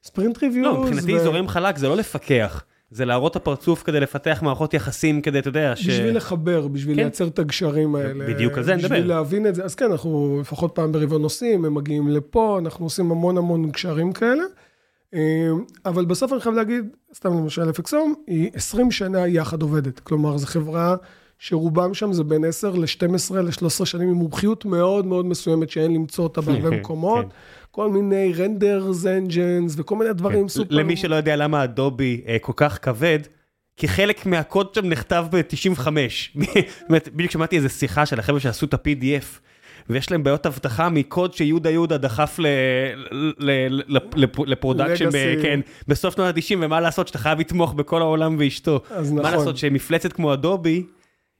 ספרינט 0.04 0.42
ריוויוז. 0.42 0.66
לא, 0.66 0.82
מבחינתי 0.82 1.20
זורם 1.20 1.48
חלק 1.48 1.76
זה 1.76 1.88
לא 1.88 1.96
לפקח, 1.96 2.64
זה 2.90 3.04
להראות 3.04 3.32
את 3.32 3.36
הפרצוף 3.36 3.82
כדי 3.82 4.00
לפתח 4.00 4.38
מערכות 4.42 4.74
יחסים 4.74 5.22
כדי, 5.22 5.38
אתה 5.38 5.48
יודע, 5.48 5.76
ש... 5.76 5.88
בשביל 5.88 6.16
לחבר, 6.16 6.68
בשביל 6.68 6.96
כן. 6.96 7.02
לייצר 7.02 7.26
את 7.26 7.38
הגשרים 7.38 7.94
האלה. 7.94 8.26
בדיוק 8.26 8.58
על 8.58 8.64
זה 8.64 8.72
אני 8.72 8.82
מדבר. 8.82 8.94
בשביל 8.94 9.08
להבין 9.08 9.46
את 9.46 9.54
זה, 9.54 9.64
אז 9.64 9.74
כן, 9.74 9.90
אנחנו 9.90 10.38
לפחות 10.40 10.74
פעם 10.74 10.92
ברבעון 10.92 11.22
נוסעים, 11.22 11.64
הם 11.64 11.74
מגיעים 11.74 12.08
לפה, 12.08 12.58
אנחנו 12.58 12.86
עושים 12.86 13.10
המון 13.10 13.38
המון 13.38 13.70
גשרים 13.70 14.12
כאלה. 14.12 14.42
אה, 15.14 15.20
אבל 15.86 16.04
בסוף 16.04 16.32
אני 16.32 16.40
חייב 16.40 16.54
להגיד, 16.54 16.84
סתם 17.14 17.38
למשל 17.38 17.70
FXOM, 17.70 17.96
היא 18.26 18.50
20 18.54 18.90
שנה 18.90 19.26
יחד 19.26 19.62
עובדת. 19.62 20.00
כלומר, 20.00 20.36
זו 20.36 20.46
חברה 20.46 20.96
שרובם 21.38 21.94
שם 21.94 22.12
זה 22.12 22.24
בין 22.24 22.44
10 22.44 22.70
ל-12 22.70 23.34
ל-13 23.34 23.84
שנים, 23.84 24.08
עם 24.08 24.14
מומחיות 24.14 24.64
מאוד 24.64 25.06
מאוד 25.06 25.26
מסוימת 25.26 25.70
שאין 25.70 25.94
למצוא 25.94 26.24
אותה 26.24 26.40
בהרבה 26.40 26.70
מקומות. 26.70 27.24
כן. 27.24 27.30
כל 27.76 27.88
מיני 27.88 28.32
renders 28.36 29.06
engines 29.06 29.74
וכל 29.76 29.96
מיני 29.96 30.12
דברים 30.12 30.48
סופר... 30.48 30.74
למי 30.74 30.96
שלא 30.96 31.14
יודע 31.16 31.36
למה 31.36 31.64
אדובי 31.64 32.20
אה, 32.28 32.36
כל 32.40 32.52
כך 32.56 32.78
כבד, 32.82 33.18
כי 33.76 33.88
חלק 33.88 34.26
מהקוד 34.26 34.74
שם 34.74 34.86
נכתב 34.86 35.26
ב-95. 35.30 35.86
באמת, 36.88 37.08
בדיוק 37.08 37.32
שמעתי 37.32 37.56
איזה 37.56 37.68
שיחה 37.68 38.06
של 38.06 38.18
החבר'ה 38.18 38.40
שעשו 38.40 38.66
את 38.66 38.74
ה-PDF, 38.74 39.40
ויש 39.90 40.10
להם 40.10 40.22
בעיות 40.22 40.46
אבטחה 40.46 40.88
מקוד 40.88 41.34
שיהודי 41.34 41.70
יהודה 41.70 41.98
דחף 41.98 42.40
ל 44.46 44.51
production. 44.51 45.10
כן, 45.42 45.60
בסוף 45.88 46.14
שנות 46.14 46.36
ה-90, 46.36 46.56
ומה 46.60 46.80
לעשות 46.80 47.08
שאתה 47.08 47.18
חייב 47.18 47.40
לתמוך 47.40 47.74
בכל 47.74 48.00
העולם 48.02 48.36
ואשתו. 48.38 48.80
אז 48.90 49.12
מה 49.12 49.22
נכון. 49.22 49.32
לעשות 49.32 49.56
שמפלצת 49.56 50.12
כמו 50.12 50.32
אדובי, 50.32 50.82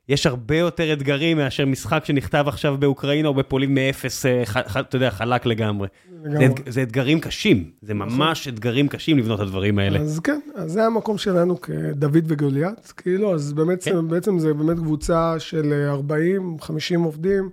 יש 0.08 0.26
הרבה 0.26 0.56
יותר 0.56 0.92
אתגרים 0.92 1.36
מאשר 1.36 1.66
משחק 1.66 2.04
שנכתב 2.04 2.44
עכשיו 2.48 2.76
באוקראינה 2.78 3.28
או 3.28 3.34
בפולין 3.34 3.74
מאפס, 3.74 4.26
אה, 4.26 4.42
אתה 4.80 4.96
יודע, 4.96 5.10
חלק 5.10 5.46
לגמרי. 5.46 5.88
זה, 6.22 6.28
לגמרי. 6.28 6.46
אתג- 6.46 6.70
זה 6.70 6.82
אתגרים 6.82 7.20
קשים, 7.20 7.70
זה 7.82 7.94
ממש 7.94 8.48
אתגרים 8.48 8.88
קשים 8.88 9.18
לבנות 9.18 9.40
את 9.40 9.44
הדברים 9.44 9.78
האלה. 9.78 9.98
אז 9.98 10.20
כן, 10.20 10.40
אז 10.54 10.72
זה 10.72 10.84
המקום 10.84 11.18
שלנו 11.18 11.60
כדוד 11.60 12.16
וגוליית, 12.26 12.92
כאילו, 12.96 13.34
אז 13.34 13.52
באמת, 13.52 13.84
כן. 13.84 14.08
בעצם 14.08 14.38
זה 14.38 14.54
באמת 14.54 14.76
קבוצה 14.78 15.34
של 15.38 15.86
40, 15.88 16.56
50 16.60 17.02
עובדים, 17.02 17.50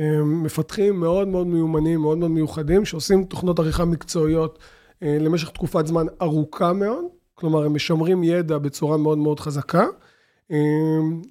אה, 0.00 0.04
מפתחים 0.24 1.00
מאוד 1.00 1.28
מאוד 1.28 1.46
מיומנים, 1.46 2.00
מאוד 2.00 2.18
מאוד 2.18 2.30
מיוחדים, 2.30 2.84
שעושים 2.84 3.24
תוכנות 3.24 3.58
עריכה 3.58 3.84
מקצועיות 3.84 4.58
אה, 5.02 5.16
למשך 5.20 5.48
תקופת 5.50 5.86
זמן 5.86 6.06
ארוכה 6.22 6.72
מאוד, 6.72 7.04
כלומר, 7.34 7.64
הם 7.64 7.74
משמרים 7.74 8.24
ידע 8.24 8.58
בצורה 8.58 8.96
מאוד 8.96 9.18
מאוד 9.18 9.40
חזקה. 9.40 9.84
אה, 10.52 10.56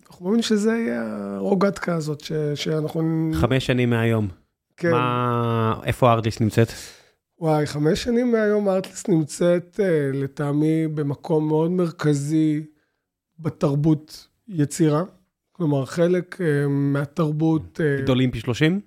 אנחנו 0.09 0.25
מאמינים 0.25 0.43
שזה 0.43 0.71
יהיה 0.71 1.35
הרוגטקה 1.35 1.95
הזאת, 1.95 2.21
ש, 2.21 2.31
שאנחנו... 2.55 3.31
חמש 3.33 3.65
שנים 3.65 3.89
מהיום, 3.89 4.27
כן. 4.77 4.91
מה, 4.91 5.79
איפה 5.83 6.11
ארדיס 6.11 6.39
נמצאת? 6.39 6.67
וואי, 7.41 7.65
חמש 7.65 8.03
שנים 8.03 8.31
מהיום 8.31 8.69
ארטליסט 8.69 9.09
נמצאת 9.09 9.79
אה, 9.83 10.09
לטעמי 10.13 10.87
במקום 10.87 11.47
מאוד 11.47 11.71
מרכזי 11.71 12.63
בתרבות 13.39 14.27
יצירה. 14.47 15.03
כלומר, 15.51 15.85
חלק 15.85 16.41
אה, 16.41 16.67
מהתרבות, 16.67 17.81
אה, 17.83 18.01
גדולים 18.01 18.31
פי 18.31 18.39
30? 18.39 18.79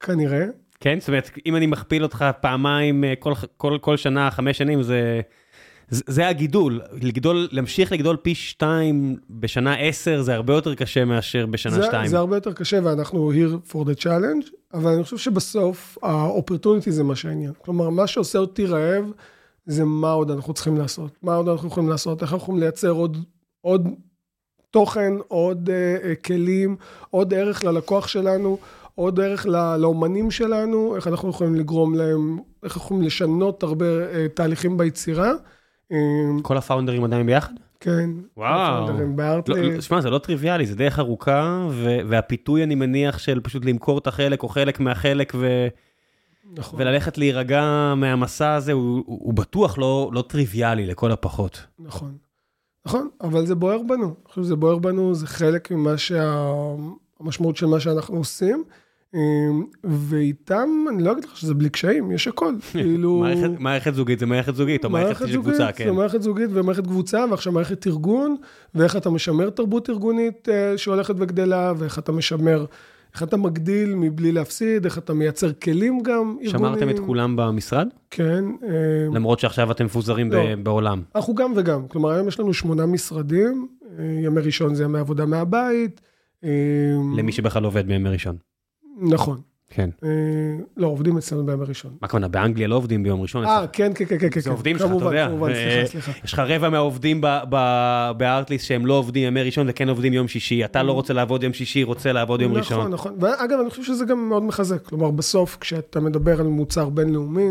כנראה, 0.00 0.46
כן, 0.80 1.00
זאת 1.00 1.08
אומרת, 1.08 1.30
אם 1.46 1.56
אני 1.56 1.66
מכפיל 1.66 2.02
אותך 2.02 2.24
פעמיים 2.40 3.04
כל, 3.18 3.32
כל, 3.56 3.78
כל 3.80 3.96
שנה, 3.96 4.30
חמש 4.30 4.58
שנים, 4.58 4.82
זה, 4.82 5.20
זה, 5.88 6.28
הגידול. 6.28 6.80
לגדול, 7.02 7.48
להמשיך 7.52 7.92
לגדול 7.92 8.16
פי 8.16 8.34
שתיים 8.34 9.16
בשנה 9.30 9.76
עשר, 9.76 10.22
זה 10.22 10.34
הרבה 10.34 10.54
יותר 10.54 10.74
קשה 10.74 11.04
מאשר 11.04 11.46
בשנה 11.46 11.74
זה, 11.74 11.82
שתיים. 11.82 12.06
זה 12.06 12.18
הרבה 12.18 12.36
יותר 12.36 12.52
קשה 12.52 12.78
ואנחנו 12.84 13.32
here 13.32 13.70
for 13.72 13.76
the 13.76 14.00
challenge, 14.02 14.50
אבל 14.74 14.92
אני 14.92 15.04
חושב 15.04 15.16
שבסוף 15.16 15.98
ה-opportunity 16.02 16.90
זה 16.90 17.04
מה 17.04 17.16
שהעניין. 17.16 17.52
כלומר, 17.64 17.90
מה 17.90 18.06
שעושה 18.06 18.38
אותי 18.38 18.66
רעב, 18.66 19.04
זה 19.66 19.84
מה 19.84 20.12
עוד 20.12 20.30
אנחנו 20.30 20.54
צריכים 20.54 20.76
לעשות. 20.76 21.10
מה 21.22 21.34
עוד 21.36 21.48
אנחנו 21.48 21.68
יכולים 21.68 21.88
לעשות, 21.88 22.22
איך 22.22 22.32
אנחנו 22.32 22.44
יכולים 22.44 22.60
לייצר 22.60 22.90
עוד, 22.90 23.16
עוד 23.60 23.88
תוכן, 24.70 25.12
עוד 25.28 25.68
uh, 25.68 26.24
כלים, 26.24 26.76
עוד 27.10 27.34
ערך 27.34 27.64
ללקוח 27.64 28.08
שלנו, 28.08 28.58
עוד 28.94 29.20
ערך 29.20 29.46
ל- 29.46 29.76
לאומנים 29.76 30.30
שלנו, 30.30 30.96
איך 30.96 31.06
אנחנו 31.06 31.30
יכולים 31.30 31.54
לגרום 31.54 31.94
להם, 31.94 32.38
איך 32.62 32.76
אנחנו 32.76 32.86
יכולים 32.86 33.02
לשנות 33.02 33.62
הרבה 33.62 33.84
uh, 33.86 34.14
תהליכים 34.34 34.76
ביצירה. 34.76 35.32
Um, 35.92 36.42
כל 36.42 36.56
הפאונדרים 36.56 37.04
עדיין 37.04 37.26
ביחד? 37.26 37.52
כן. 37.80 38.10
וואו. 38.36 38.84
הפאונדרים 38.84 39.18
לא. 39.18 39.40
לא, 39.48 39.80
שמע, 39.80 40.00
זה 40.00 40.10
לא 40.10 40.18
טריוויאלי, 40.18 40.66
זה 40.66 40.74
דרך 40.74 40.98
ארוכה, 40.98 41.66
ו- 41.70 41.98
והפיתוי, 42.08 42.62
אני 42.62 42.74
מניח, 42.74 43.18
של 43.18 43.40
פשוט 43.40 43.64
למכור 43.64 43.98
את 43.98 44.06
החלק 44.06 44.42
או 44.42 44.48
חלק 44.48 44.80
מהחלק, 44.80 45.32
ו- 45.36 45.68
נכון. 46.54 46.80
וללכת 46.80 47.18
להירגע 47.18 47.94
מהמסע 47.96 48.54
הזה, 48.54 48.72
הוא, 48.72 49.02
הוא, 49.06 49.18
הוא 49.22 49.34
בטוח 49.34 49.78
לא, 49.78 50.10
לא 50.12 50.22
טריוויאלי 50.22 50.86
לכל 50.86 51.12
הפחות. 51.12 51.66
נכון. 51.78 52.16
נכון, 52.86 53.08
אבל 53.20 53.46
זה 53.46 53.54
בוער 53.54 53.82
בנו. 53.82 54.04
אני 54.04 54.28
חושב 54.28 54.42
שזה 54.42 54.56
בוער 54.56 54.78
בנו, 54.78 55.14
זה 55.14 55.26
חלק 55.26 55.70
ממה 55.70 55.98
שה... 55.98 56.44
המשמעות 57.20 57.56
של 57.56 57.66
מה 57.66 57.80
שאנחנו 57.80 58.16
עושים. 58.16 58.64
אמ, 59.16 59.64
ואיתם, 59.84 60.68
אני 60.88 61.02
לא 61.02 61.12
אגיד 61.12 61.24
לך 61.24 61.36
שזה 61.36 61.54
בלי 61.54 61.70
קשיים, 61.70 62.10
יש 62.10 62.28
הכל. 62.28 62.54
כאילו... 62.72 63.24
מערכת, 63.58 63.94
זוגית 63.94 64.18
זה 64.18 64.26
מערכת 64.26 64.54
זוגית, 64.54 64.84
או 64.84 64.90
מערכת 64.90 65.28
של 65.28 65.42
קבוצה, 65.42 65.72
כן. 65.72 65.84
זה 65.84 65.92
מערכת 65.92 66.22
זוגית 66.22 66.50
ומערכת 66.52 66.86
קבוצה, 66.86 67.24
ועכשיו 67.30 67.52
מערכת 67.52 67.86
ארגון, 67.86 68.36
ואיך 68.74 68.96
אתה 68.96 69.10
משמר 69.10 69.50
תרבות 69.50 69.90
ארגונית 69.90 70.48
אה, 70.48 70.78
שהולכת 70.78 71.14
וגדלה, 71.18 71.72
ואיך 71.76 71.98
אתה 71.98 72.12
משמר, 72.12 72.64
איך 73.14 73.22
אתה 73.22 73.36
מגדיל 73.36 73.94
מבלי 73.94 74.32
להפסיד, 74.32 74.84
איך 74.84 74.98
אתה 74.98 75.14
מייצר 75.14 75.52
כלים 75.52 76.00
גם 76.00 76.36
ארגוניים. 76.42 76.50
שמרתם 76.50 76.90
את 76.90 76.98
כולם 77.06 77.36
במשרד? 77.36 77.88
כן. 78.10 78.44
אה, 78.62 78.68
למרות 79.14 79.40
שעכשיו 79.40 79.70
אתם 79.70 79.84
מפוזרים 79.84 80.32
לא. 80.32 80.42
בעולם. 80.62 81.02
אנחנו 81.14 81.34
גם 81.34 81.52
וגם, 81.56 81.88
כלומר 81.88 82.10
היום 82.10 82.28
יש 82.28 82.40
לנו 82.40 82.54
שמונה 82.54 82.86
משרדים, 82.86 83.68
אה, 83.98 84.04
ימי 84.24 84.40
ראשון 84.40 84.74
זה 84.74 84.84
ימי 84.84 84.98
עבודה 84.98 85.26
מהבית. 85.26 86.00
אה, 86.44 86.50
למי 87.16 87.32
שבכלל 87.32 87.64
עובד 87.64 87.86
בימי 87.86 88.08
ראשון. 88.08 88.36
נכון. 88.96 89.40
כן. 89.70 89.90
אה, 90.04 90.08
לא, 90.76 90.86
עובדים 90.86 91.16
אצלנו 91.18 91.46
בימי 91.46 91.64
ראשון. 91.64 91.90
מה 92.00 92.06
הכוונה, 92.06 92.28
באנגליה 92.28 92.68
לא 92.68 92.74
עובדים 92.74 93.02
ביום 93.02 93.20
ראשון? 93.22 93.44
אה. 93.44 93.66
כן, 93.72 93.92
כן, 93.94 94.04
כן, 94.04 94.18
כן, 94.18 94.30
כן. 94.30 94.40
זה 94.40 94.50
עובדים 94.50 94.78
שלך, 94.78 94.86
אתה 94.86 94.94
כמובן, 94.94 95.06
יודע. 95.06 95.28
כמובן, 95.28 95.50
אה, 95.50 95.82
סליחה, 95.86 96.04
סליחה. 96.06 96.20
יש 96.24 96.32
לך 96.32 96.38
רבע 96.38 96.68
מהעובדים 96.68 97.20
ב- 97.20 97.40
ב- 97.50 98.10
בארטליסט 98.16 98.66
שהם 98.66 98.86
לא 98.86 98.94
עובדים 98.94 99.24
ימי 99.24 99.42
ראשון 99.42 99.66
וכן 99.70 99.88
עובדים 99.88 100.12
יום 100.12 100.28
שישי. 100.28 100.64
אתה 100.64 100.82
לא 100.82 100.92
רוצה 100.92 101.12
לעבוד 101.12 101.42
יום 101.42 101.52
שישי, 101.52 101.82
רוצה 101.82 102.12
לעבוד 102.12 102.40
יום 102.40 102.52
ראשון. 102.52 102.78
נכון, 102.78 102.92
נכון. 102.92 103.14
ואגב, 103.20 103.58
אני 103.60 103.70
חושב 103.70 103.82
שזה 103.82 104.04
גם 104.04 104.28
מאוד 104.28 104.42
מחזק. 104.42 104.86
כלומר, 104.86 105.10
בסוף, 105.10 105.56
כשאתה 105.60 106.00
מדבר 106.00 106.40
על 106.40 106.46
מוצר 106.46 106.88
בינלאומי, 106.88 107.50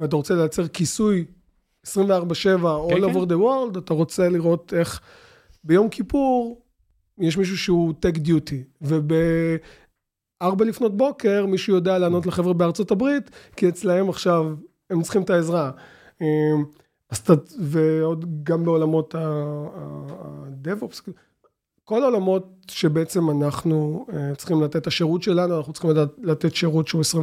ואתה 0.00 0.16
רוצה 0.16 0.34
לייצר 0.34 0.68
כיסוי 0.68 1.24
24/7 1.86 1.90
all 1.90 2.94
כן. 2.94 3.04
over 3.04 3.28
the 3.28 3.36
world, 3.40 3.78
אתה 3.78 3.94
רוצה 3.94 4.28
לראות 4.28 4.72
איך 4.76 5.00
ביום 5.64 5.88
כיפור 5.88 6.60
יש 7.20 7.36
מישהו 7.36 7.58
שהוא 7.58 7.94
tech 8.06 8.18
duty, 8.18 8.86
וב-4 10.42 10.64
לפנות 10.64 10.96
בוקר 10.96 11.46
מישהו 11.46 11.74
יודע 11.74 11.98
לענות 11.98 12.26
לחבר'ה 12.26 12.52
בארצות 12.52 12.90
הברית, 12.90 13.30
כי 13.56 13.68
אצלהם 13.68 14.08
עכשיו 14.08 14.46
הם 14.90 15.02
צריכים 15.02 15.22
את 15.22 15.30
העזרה. 15.30 15.70
אמ, 16.20 16.26
אז 17.10 17.18
אתה, 17.18 17.32
ועוד 17.60 18.44
גם 18.44 18.64
בעולמות 18.64 19.14
ה-DevOps, 19.14 21.10
כל 21.84 22.02
העולמות 22.02 22.48
שבעצם 22.70 23.30
אנחנו 23.30 24.06
אה, 24.12 24.34
צריכים 24.34 24.62
לתת 24.62 24.76
את 24.76 24.86
השירות 24.86 25.22
שלנו, 25.22 25.56
אנחנו 25.58 25.72
צריכים 25.72 25.90
לדעת- 25.90 26.14
לתת 26.22 26.54
שירות 26.54 26.88
שהוא 26.88 27.00
24/7. 27.02 27.16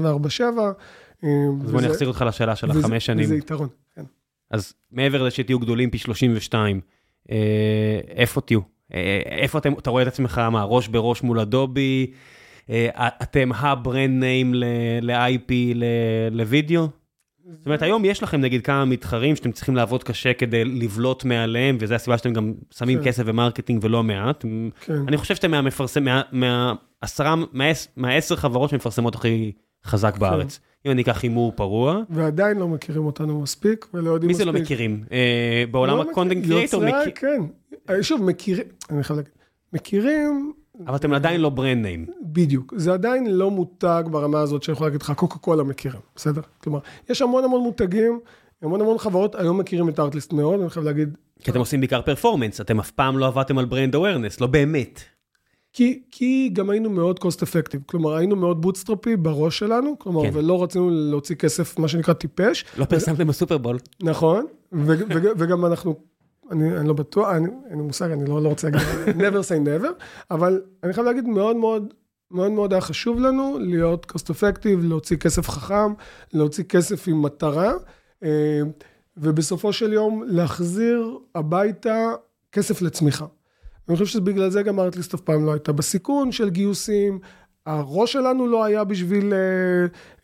אה, 1.24 1.30
אז 1.64 1.72
בוא 1.72 1.80
וזה- 1.80 1.88
נחזיר 1.90 2.08
אותך 2.08 2.24
לשאלה 2.28 2.56
של 2.56 2.70
וזה- 2.72 2.80
החמש 2.80 3.06
שנים. 3.06 3.26
וזה 3.26 3.36
יתרון, 3.36 3.68
כן. 3.96 4.04
אז 4.52 4.74
מעבר 4.92 5.22
לזה 5.24 5.32
שתהיו 5.36 5.60
גדולים 5.60 5.90
פי 5.92 5.98
32, 5.98 6.82
אה, 7.32 7.36
איפה 8.10 8.42
תהיו? 8.42 8.60
אה, 8.94 9.22
איפה 9.26 9.58
אתם, 9.58 9.74
אתה 9.74 9.90
רואה 9.90 10.04
את 10.04 10.08
עצמך, 10.08 10.38
מה, 10.38 10.64
ראש 10.64 10.88
בראש 10.88 11.24
מול 11.24 11.40
אדובי? 11.40 12.12
אה, 12.70 12.90
אתם 13.24 13.50
ה 13.56 13.66
brand 13.66 14.20
name 14.20 14.54
ל-IP, 15.02 15.52
לוידאו? 16.32 16.88
זאת 17.58 17.66
אומרת, 17.66 17.82
היום 17.82 18.06
יש 18.06 18.24
לכם 18.24 18.42
נגיד 18.42 18.62
כמה 18.66 18.86
מתחרים 18.86 19.36
שאתם 19.36 19.52
צריכים 19.52 19.76
לעבוד 19.76 20.04
קשה 20.04 20.34
כדי 20.34 20.66
לבלוט 20.66 21.26
מעליהם, 21.26 21.78
וזו 21.80 21.96
הסיבה 21.96 22.18
שאתם 22.18 22.34
גם 22.34 22.54
שמים 22.78 23.00
כן. 23.00 23.06
כסף 23.06 23.24
ו 23.26 23.32
marketing 23.32 23.84
ולא 23.84 24.04
מעט. 24.04 24.46
כן. 24.82 24.94
אני 25.08 25.18
חושב 25.18 25.36
שאתם 25.36 25.52
מהמפרסם, 25.52 26.04
מה- 26.04 26.22
מהעשרה, 26.32 27.36
מהעש- 27.54 27.88
מהעשר 27.98 28.36
חברות 28.36 28.70
שמפרסמות 28.70 29.16
הכי 29.16 29.52
חזק 29.86 30.18
בארץ. 30.18 30.60
אם 30.86 30.92
אני 30.92 31.02
אקח 31.02 31.24
הימור 31.24 31.52
פרוע, 31.56 32.02
ועדיין 32.10 32.58
לא 32.58 32.68
מכירים 32.68 33.06
אותנו 33.06 33.42
מספיק, 33.42 33.86
ולא 33.94 34.10
יודעים 34.12 34.28
מי 34.28 34.34
מספיק. 34.34 34.48
זה 34.48 34.52
לא 34.52 34.60
מכירים? 34.60 35.04
אה, 35.12 35.64
בעולם 35.72 35.98
לא 35.98 36.06
ה 36.12 36.16
content 36.16 36.46
creator, 36.46 36.84
יוצרי- 36.84 37.12
כן. 37.16 37.42
אה, 37.90 38.04
שוב, 38.04 38.22
מכירים, 38.24 38.66
אני 38.90 39.04
חייב 39.04 39.18
להגיד, 39.20 39.32
מכירים, 39.74 40.54
אבל 40.88 40.96
אתם 40.96 41.14
עדיין 41.14 41.42
לא 41.42 41.50
brand 41.50 41.82
name. 41.82 42.06
בדיוק. 42.22 42.74
זה 42.78 42.94
עדיין 42.94 43.28
לא 43.32 43.52
מותג 43.52 44.04
ברמה 44.12 44.40
הזאת 44.40 44.64
שאני 44.64 44.74
יכול 44.74 44.88
להגיד 44.88 45.02
לך, 45.02 45.12
קוקה 45.16 45.40
קולה 45.40 45.64
מכירים, 45.64 46.02
בסדר? 46.16 46.42
כלומר, 46.64 46.80
יש 47.10 47.22
המון 47.22 47.44
המון 47.44 47.62
מותגים, 47.62 48.20
המון 48.62 48.82
המון 48.82 48.98
חברות, 48.98 49.36
היום 49.36 49.58
מכירים 49.58 49.90
את 49.90 50.00
ארטליסט 50.00 50.34
מאוד, 50.34 50.60
אני 50.60 50.70
חייב 50.70 50.86
להגיד, 50.86 51.18
כי 51.44 51.52
אתם 51.52 51.60
עושים 51.60 51.80
בעיקר 51.80 52.02
performance, 52.02 52.62
אתם 52.62 52.80
אף 52.80 52.92
פעם 52.92 53.18
לא 53.18 53.28
עבדתם 53.28 53.58
על 53.58 53.66
brand 53.66 53.96
awareness, 53.96 54.42
לא 54.42 54.48
באמת. 54.48 55.02
כי, 55.74 56.02
כי 56.12 56.50
גם 56.54 56.70
היינו 56.70 56.90
מאוד 56.90 57.20
cost 57.20 57.38
effective, 57.38 57.80
כלומר 57.86 58.16
היינו 58.16 58.36
מאוד 58.36 58.62
bootstrappy 58.62 59.16
בראש 59.16 59.60
שלנו, 59.60 60.00
כלומר, 60.00 60.24
כן. 60.24 60.30
ולא 60.34 60.64
רצינו 60.64 60.90
להוציא 60.92 61.36
כסף, 61.36 61.80
מה 61.80 61.88
שנקרא 61.88 62.14
טיפש, 62.14 62.66
לא 62.78 62.86
פרסמתם 62.86 63.28
בסופרבול. 63.28 63.78
נכון, 64.04 64.46
וגם 65.38 65.66
אנחנו, 65.66 65.96
אני, 66.52 66.78
אני 66.78 66.88
לא 66.88 66.94
בטוח, 66.94 67.30
אני, 67.30 67.48
אין 67.70 67.78
לי 67.78 67.84
מושג, 67.84 68.12
אני 68.12 68.26
לא, 68.30 68.42
לא 68.42 68.50
רוצה 68.50 68.70
להגיד 68.70 68.88
never 69.22 69.48
say 69.48 69.68
never, 69.68 69.88
אבל 70.32 70.62
אני 70.84 70.94
חייב 70.94 71.08
להגיד 71.08 71.28
מאוד 71.28 71.56
מאוד, 71.56 71.94
מאוד 72.32 72.52
מאוד 72.52 72.74
היה 72.74 72.82
חשוב 72.82 73.20
לנו 73.20 73.58
להיות 73.60 74.12
cost 74.12 74.26
effective, 74.26 74.82
להוציא 74.82 75.18
כסף 75.18 75.50
חכם, 75.50 75.94
להוציא 76.34 76.64
כסף 76.64 77.08
עם 77.08 77.22
מטרה, 77.22 77.74
אה, 78.24 78.62
ובסופו 79.18 79.74
של 79.74 79.94
יום 79.94 80.24
להחזיר 80.28 81.18
הביתה 81.36 82.12
כסף 82.52 82.82
לצמיחה. 82.82 83.26
אני 83.90 83.98
חושב 83.98 84.06
שבגלל 84.06 84.50
זה 84.50 84.64
גם 84.64 84.80
ארטליסט 84.80 85.14
אף 85.14 85.22
פעם 85.22 85.46
לא 85.46 85.54
הייתה 85.54 85.72
בסיכון 85.72 86.32
של 86.32 86.50
גיוסים. 86.50 87.20
הראש 87.66 88.14
שלנו 88.14 88.48
לא 88.48 88.64
היה 88.64 88.84
בשביל 88.84 89.34
אה, 89.34 89.40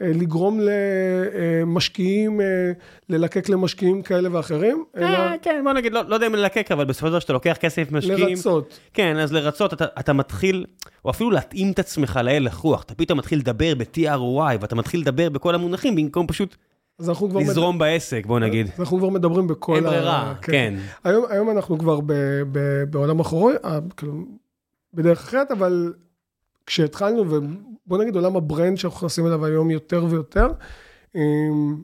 אה, 0.01 0.11
לגרום 0.13 0.59
למשקיעים, 0.59 2.41
אה, 2.41 2.71
ללקק 3.09 3.49
למשקיעים 3.49 4.01
כאלה 4.01 4.29
ואחרים, 4.31 4.83
אלא 4.97 5.37
כן, 5.41 5.61
בוא 5.63 5.73
נגיד, 5.73 5.93
לא 5.93 6.01
לא 6.07 6.15
יודע 6.15 6.27
אם 6.27 6.35
ללקק, 6.35 6.71
אבל 6.71 6.85
בסופו 6.85 7.05
של 7.05 7.11
דבר 7.11 7.19
שאתה 7.19 7.33
לוקח 7.33 7.57
כסף 7.59 7.91
משקיעים, 7.91 8.27
לרצות. 8.27 8.79
כן, 8.93 9.17
אז 9.17 9.33
לרצות, 9.33 9.73
אתה, 9.73 10.13
מתחיל, 10.13 10.65
או 11.05 11.09
אפילו 11.09 11.31
להתאים 11.31 11.71
את 11.71 11.79
עצמך 11.79 12.19
להלך 12.23 12.57
רוח, 12.57 12.83
אתה 12.83 12.95
פתאום 12.95 13.19
מתחיל 13.19 13.39
לדבר 13.39 13.73
ב-TROI, 13.75 14.57
ואתה 14.61 14.75
מתחיל 14.75 15.01
לדבר 15.01 15.29
בכל 15.29 15.55
המונחים, 15.55 15.95
במקום 15.95 16.27
פשוט 16.27 16.55
אז 16.99 17.09
אנחנו 17.09 17.29
כבר, 17.29 17.39
לזרום 17.39 17.77
בעסק, 17.77 18.25
בוא 18.25 18.39
נגיד. 18.39 18.67
אז 18.73 18.79
אנחנו 18.79 18.97
כבר 18.97 19.09
מדברים 19.09 19.47
בכל 19.47 19.75
אין 19.75 19.83
ברירה, 19.83 20.33
כן. 20.41 20.73
היום, 21.03 21.25
היום 21.29 21.49
אנחנו 21.49 21.77
כבר 21.77 21.99
ב, 21.99 22.13
ב, 22.51 22.83
בעולם 22.89 23.19
אחורי, 23.19 23.53
כאילו, 23.97 24.13
בדרך 24.93 25.19
אחרת, 25.19 25.51
אבל 25.51 25.93
כשהתחלנו, 26.65 27.25
ובוא 27.29 27.97
נגיד 27.97 28.15
עולם 28.15 28.35
הברנד 28.35 28.77
שאנחנו 28.77 28.97
נכנסים 28.97 29.27
אליו 29.27 29.45
היום 29.45 29.71
יותר 29.71 30.05
ויותר, 30.09 30.47
אמ, 31.15 31.81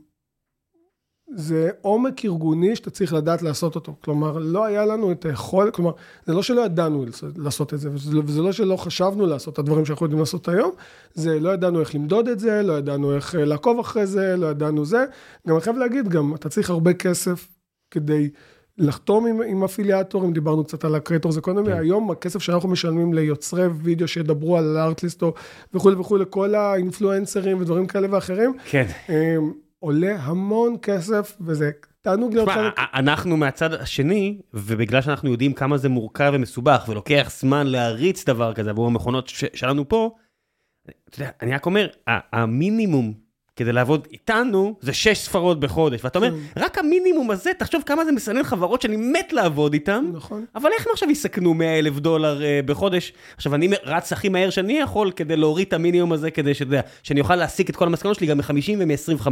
זה 1.35 1.69
עומק 1.81 2.25
ארגוני 2.25 2.75
שאתה 2.75 2.89
צריך 2.89 3.13
לדעת 3.13 3.41
לעשות 3.41 3.75
אותו. 3.75 3.95
כלומר, 4.03 4.37
לא 4.37 4.65
היה 4.65 4.85
לנו 4.85 5.11
את 5.11 5.25
היכולת, 5.25 5.75
כלומר, 5.75 5.91
זה 6.25 6.33
לא 6.33 6.43
שלא 6.43 6.61
ידענו 6.61 7.05
לעשות 7.37 7.73
את 7.73 7.79
זה, 7.79 7.89
לא- 8.11 8.21
וזה 8.25 8.41
לא 8.41 8.51
שלא 8.51 8.75
חשבנו 8.75 9.25
לעשות 9.25 9.53
את 9.53 9.59
הדברים 9.59 9.85
שאנחנו 9.85 10.05
יודעים 10.05 10.19
לעשות 10.19 10.47
היום, 10.47 10.71
זה 11.13 11.39
לא 11.39 11.49
ידענו 11.49 11.79
איך 11.79 11.95
למדוד 11.95 12.27
את 12.27 12.39
זה, 12.39 12.61
לא 12.63 12.73
ידענו 12.73 13.15
איך 13.15 13.35
אה, 13.35 13.45
לעקוב 13.45 13.79
אחרי 13.79 14.07
זה, 14.07 14.35
לא 14.37 14.47
ידענו 14.47 14.85
זה. 14.85 15.05
גם 15.47 15.55
אני 15.55 15.61
חייב 15.61 15.77
להגיד, 15.77 16.07
גם 16.09 16.35
אתה 16.35 16.49
צריך 16.49 16.69
הרבה 16.69 16.93
כסף 16.93 17.47
כדי 17.91 18.29
לחתום 18.77 19.27
עם, 19.27 19.41
עם 19.41 19.63
אפיליאייטורים, 19.63 20.33
דיברנו 20.33 20.63
קצת 20.63 20.85
על 20.85 20.95
ה 20.95 21.00
creators 21.00 21.37
economy, 21.37 21.67
כן. 21.67 21.77
היום 21.79 22.11
הכסף 22.11 22.39
שאנחנו 22.39 22.69
משלמים 22.69 23.13
ליוצרי 23.13 23.67
וידאו 23.67 24.07
שידברו 24.07 24.57
על 24.57 24.77
הארטליסט 24.77 25.23
וכולי 25.73 25.95
וכולי, 25.95 26.25
כל 26.29 26.55
האינפלואנסרים 26.55 27.61
ודברים 27.61 27.87
כאלה 27.87 28.07
ואחרים, 28.11 28.53
כן. 28.69 28.85
אמ, 29.09 29.51
עולה 29.79 30.15
המון 30.19 30.75
כסף, 30.81 31.37
וזה 31.41 31.71
תענוג 32.01 32.33
להיות 32.33 32.49
חלק. 32.49 32.73
אנחנו 32.77 33.37
מהצד 33.37 33.73
השני, 33.73 34.41
ובגלל 34.53 35.01
שאנחנו 35.01 35.31
יודעים 35.31 35.53
כמה 35.53 35.77
זה 35.77 35.89
מורכב 35.89 36.31
ומסובך, 36.33 36.85
ולוקח 36.89 37.31
זמן 37.39 37.67
להריץ 37.67 38.25
דבר 38.25 38.53
כזה 38.53 38.69
עבור 38.69 38.87
המכונות 38.87 39.27
שלנו 39.53 39.89
פה, 39.89 40.15
אתה 41.09 41.21
יודע, 41.21 41.31
אני 41.41 41.53
רק 41.53 41.65
אומר, 41.65 41.87
המינימום 42.07 43.13
כדי 43.57 43.73
לעבוד 43.73 44.07
איתנו 44.11 44.75
זה 44.81 44.93
שש 44.93 45.17
ספרות 45.17 45.59
בחודש, 45.59 46.03
ואתה 46.03 46.19
אומר, 46.19 46.35
רק 46.57 46.77
המינימום 46.77 47.31
הזה, 47.31 47.51
תחשוב 47.57 47.83
כמה 47.85 48.05
זה 48.05 48.11
מסנן 48.11 48.43
חברות 48.43 48.81
שאני 48.81 48.97
מת 48.97 49.33
לעבוד 49.33 49.73
איתן, 49.73 50.05
נכון. 50.13 50.45
אבל 50.55 50.69
איך 50.77 50.87
הם 50.87 50.91
עכשיו 50.93 51.09
יסכנו 51.09 51.53
100 51.53 51.79
אלף 51.79 51.99
דולר 51.99 52.41
uh, 52.41 52.65
בחודש? 52.65 53.13
עכשיו, 53.35 53.55
אני 53.55 53.69
רץ 53.83 54.13
הכי 54.13 54.29
מהר 54.29 54.49
שאני 54.49 54.79
יכול 54.79 55.11
כדי 55.11 55.35
להוריד 55.35 55.67
את 55.67 55.73
המינימום 55.73 56.13
הזה, 56.13 56.31
כדי 56.31 56.53
שאתה 56.53 56.67
יודע, 56.67 56.81
שאני 57.03 57.19
אוכל 57.19 57.35
להסיק 57.35 57.69
את 57.69 57.75
כל 57.75 57.85
המסקנות 57.85 58.15
שלי 58.15 58.27
גם 58.27 58.37
מ-50 58.37 58.71
ומ-25. 58.79 59.27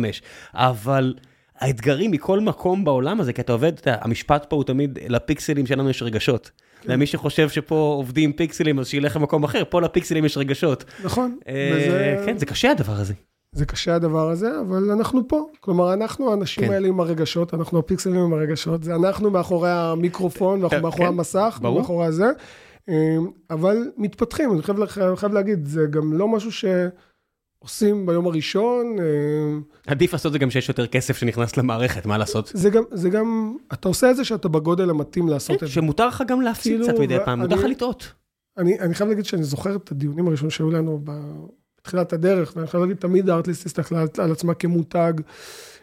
אבל 0.53 1.13
האתגרים 1.59 2.11
מכל 2.11 2.39
מקום 2.39 2.83
בעולם 2.83 3.19
הזה, 3.19 3.33
כי 3.33 3.41
אתה 3.41 3.53
עובד, 3.53 3.73
אתה 3.73 3.95
המשפט 4.01 4.45
פה 4.49 4.55
הוא 4.55 4.63
תמיד, 4.63 4.99
לפיקסלים 5.07 5.65
שלנו 5.65 5.89
יש 5.89 6.03
רגשות. 6.03 6.51
למי 6.85 7.05
שחושב 7.05 7.49
שפה 7.49 7.93
עובדים 7.97 8.33
פיקסלים, 8.33 8.79
אז 8.79 8.87
שילך 8.87 9.15
למקום 9.15 9.43
אחר, 9.43 9.63
פה 9.69 9.81
לפיקסלים 9.81 10.25
יש 10.25 10.37
רגשות. 10.37 10.83
נכון. 11.03 11.37
אה, 11.47 11.71
וזה, 11.75 12.23
כן, 12.25 12.37
זה 12.37 12.45
קשה 12.45 12.71
הדבר 12.71 12.93
הזה. 12.93 13.13
זה 13.55 13.65
קשה 13.65 13.95
הדבר 13.95 14.29
הזה, 14.29 14.59
אבל 14.61 14.91
אנחנו 14.91 15.27
פה. 15.27 15.47
כלומר, 15.59 15.93
אנחנו 15.93 16.31
האנשים 16.31 16.63
כן. 16.65 16.71
האלה 16.73 16.87
עם 16.87 16.99
הרגשות, 16.99 17.53
אנחנו 17.53 17.79
הפיקסלים 17.79 18.15
עם 18.21 18.33
הרגשות, 18.33 18.83
זה 18.83 18.95
אנחנו 18.95 19.31
מאחורי 19.31 19.69
המיקרופון, 19.71 20.59
ואנחנו 20.59 20.77
כן, 20.77 20.83
מאחורי 20.83 21.03
כן, 21.03 21.07
המסך, 21.13 21.59
ברור. 21.61 21.77
ומאחורי 21.77 22.05
הזה. 22.05 22.25
אמ, 22.89 22.93
אבל 23.49 23.77
מתפתחים, 23.97 24.51
אני 24.53 24.61
חייב, 24.63 24.79
לח- 24.79 24.97
חייב 25.15 25.33
להגיד, 25.33 25.65
זה 25.65 25.85
גם 25.89 26.13
לא 26.13 26.27
משהו 26.27 26.51
שעושים 26.51 28.05
ביום 28.05 28.25
הראשון. 28.25 28.95
אמ, 28.99 29.61
עדיף 29.87 30.13
לעשות 30.13 30.31
זה 30.31 30.39
גם 30.39 30.49
שיש 30.49 30.69
יותר 30.69 30.87
כסף 30.87 31.17
שנכנס 31.17 31.57
למערכת, 31.57 32.05
מה 32.05 32.17
לעשות? 32.17 32.51
זה 32.53 32.69
גם, 32.69 32.83
זה 32.91 33.09
גם, 33.09 33.55
אתה 33.73 33.87
עושה 33.87 34.11
את 34.11 34.15
זה 34.15 34.25
שאתה 34.25 34.47
בגודל 34.47 34.89
המתאים 34.89 35.27
לעשות 35.27 35.55
את 35.55 35.67
זה. 35.67 35.67
שמותר 35.73 36.07
לך 36.07 36.23
גם 36.27 36.41
להפסיד 36.41 36.71
כאילו, 36.81 36.87
קצת 36.87 36.99
מדי 36.99 37.17
פעם, 37.25 37.39
מותר 37.41 37.55
לך 37.55 37.63
לטעות. 37.63 38.13
אני, 38.57 38.79
אני 38.79 38.93
חייב 38.93 39.09
להגיד 39.09 39.25
שאני 39.25 39.43
זוכר 39.43 39.75
את 39.75 39.91
הדיונים 39.91 40.27
הראשונים 40.27 40.49
שהיו 40.51 40.71
לנו 40.71 41.01
ב- 41.03 41.45
בתחילת 41.85 42.13
הדרך, 42.13 42.53
ואני 42.55 42.67
חייב 42.67 42.83
להגיד, 42.83 42.97
תמיד 42.97 43.29
הארטליסט 43.29 43.65
הסתכלה 43.65 44.01
על, 44.01 44.07
על 44.17 44.31
עצמה 44.31 44.53
כמותג 44.53 45.13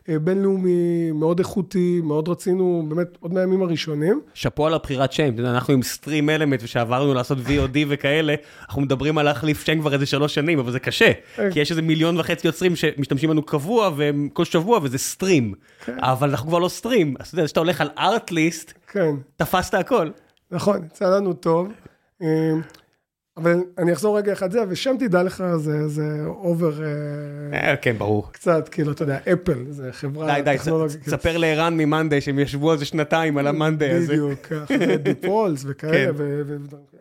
אה, 0.08 0.18
בינלאומי, 0.18 1.12
מאוד 1.12 1.38
איכותי, 1.38 2.00
מאוד 2.04 2.28
רצינו, 2.28 2.86
באמת, 2.88 3.06
עוד 3.20 3.32
מהימים 3.32 3.62
הראשונים. 3.62 4.20
שאפו 4.34 4.66
על 4.66 4.74
הבחירת 4.74 5.12
שם, 5.12 5.34
אנחנו 5.38 5.74
עם 5.74 5.82
סטרים 5.82 6.30
אלמנט 6.30 6.60
ושעברנו 6.62 7.14
לעשות 7.14 7.38
VOD 7.38 7.78
וכאלה, 7.88 8.34
אנחנו 8.68 8.82
מדברים 8.82 9.18
על 9.18 9.24
להחליף 9.24 9.64
שם 9.64 9.80
כבר 9.80 9.94
איזה 9.94 10.06
שלוש 10.06 10.34
שנים, 10.34 10.58
אבל 10.58 10.72
זה 10.72 10.80
קשה, 10.80 11.12
כי 11.50 11.60
יש 11.60 11.70
איזה 11.70 11.82
מיליון 11.82 12.20
וחצי 12.20 12.46
יוצרים 12.46 12.76
שמשתמשים 12.76 13.30
בנו 13.30 13.42
קבוע, 13.42 13.90
והם 13.96 14.28
כל 14.32 14.44
שבוע, 14.44 14.80
וזה 14.82 14.98
סטרים. 14.98 15.54
אבל 15.88 16.30
אנחנו 16.30 16.48
כבר 16.48 16.58
לא 16.58 16.68
סטרים, 16.68 17.14
אז 17.18 17.26
אתה 17.26 17.34
יודע, 17.34 17.44
כשאתה 17.46 17.60
הולך 17.60 17.80
על 17.80 17.90
ארטליסט, 17.98 18.72
כן, 18.92 19.14
תפסת 19.36 19.74
הכל. 19.74 20.10
נכון, 20.50 20.84
יצא 20.84 21.16
לנו 21.16 21.32
טוב. 21.32 21.68
אה, 23.38 23.42
אבל 23.42 23.64
אני 23.78 23.92
אחזור 23.92 24.18
רגע 24.18 24.32
אחד 24.32 24.50
זה, 24.50 24.58
ושם 24.68 24.96
תדע 24.98 25.22
לך, 25.22 25.44
זה, 25.86 26.24
אובר... 26.26 26.72
אה, 27.52 27.76
כן, 27.76 27.98
ברור. 27.98 28.32
קצת, 28.32 28.68
כאילו, 28.68 28.92
אתה 28.92 29.02
יודע, 29.02 29.18
אפל, 29.32 29.64
זה 29.70 29.92
חברה 29.92 30.34
די, 30.34 30.42
די, 30.42 30.58
טכנולוגית. 30.58 31.02
תספר 31.02 31.36
לערן 31.36 31.76
מ-monday 31.76 32.20
שהם 32.20 32.38
ישבו 32.38 32.70
על 32.70 32.78
זה 32.78 32.84
שנתיים, 32.84 33.38
על 33.38 33.46
ה-monday 33.46 33.90
הזה. 33.90 34.12
בדיוק, 34.12 34.40
ככה, 34.40 34.96
defaults 34.96 35.64
וכאלה. 35.66 36.12
כן. 36.12 36.22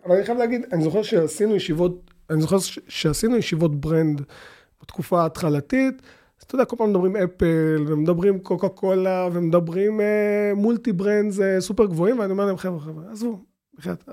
אבל 0.05 0.15
אני 0.15 0.25
חייב 0.25 0.37
להגיד, 0.37 0.61
אני 0.73 0.83
זוכר 0.83 1.03
שעשינו 1.03 1.55
ישיבות, 1.55 2.11
אני 2.29 2.41
זוכר 2.41 2.57
שעשינו 2.87 3.37
ישיבות 3.37 3.81
brand 3.81 4.21
בתקופה 4.81 5.21
ההתחלתית, 5.21 6.01
אז 6.39 6.45
אתה 6.45 6.55
יודע, 6.55 6.65
כל 6.65 6.75
פעם 6.75 6.89
מדברים 6.89 7.15
אפל, 7.15 7.85
ומדברים 7.87 8.39
קוקה 8.39 8.69
קולה, 8.69 9.27
ומדברים 9.33 10.01
אה, 10.01 10.51
מולטי 10.55 10.91
אה, 11.41 11.61
סופר 11.61 11.85
גבוהים, 11.85 12.19
ואני 12.19 12.31
אומר 12.31 12.45
להם, 12.45 12.57
חבר'ה, 12.57 12.79
חבר'ה, 12.79 13.03
עזבו. 13.11 13.50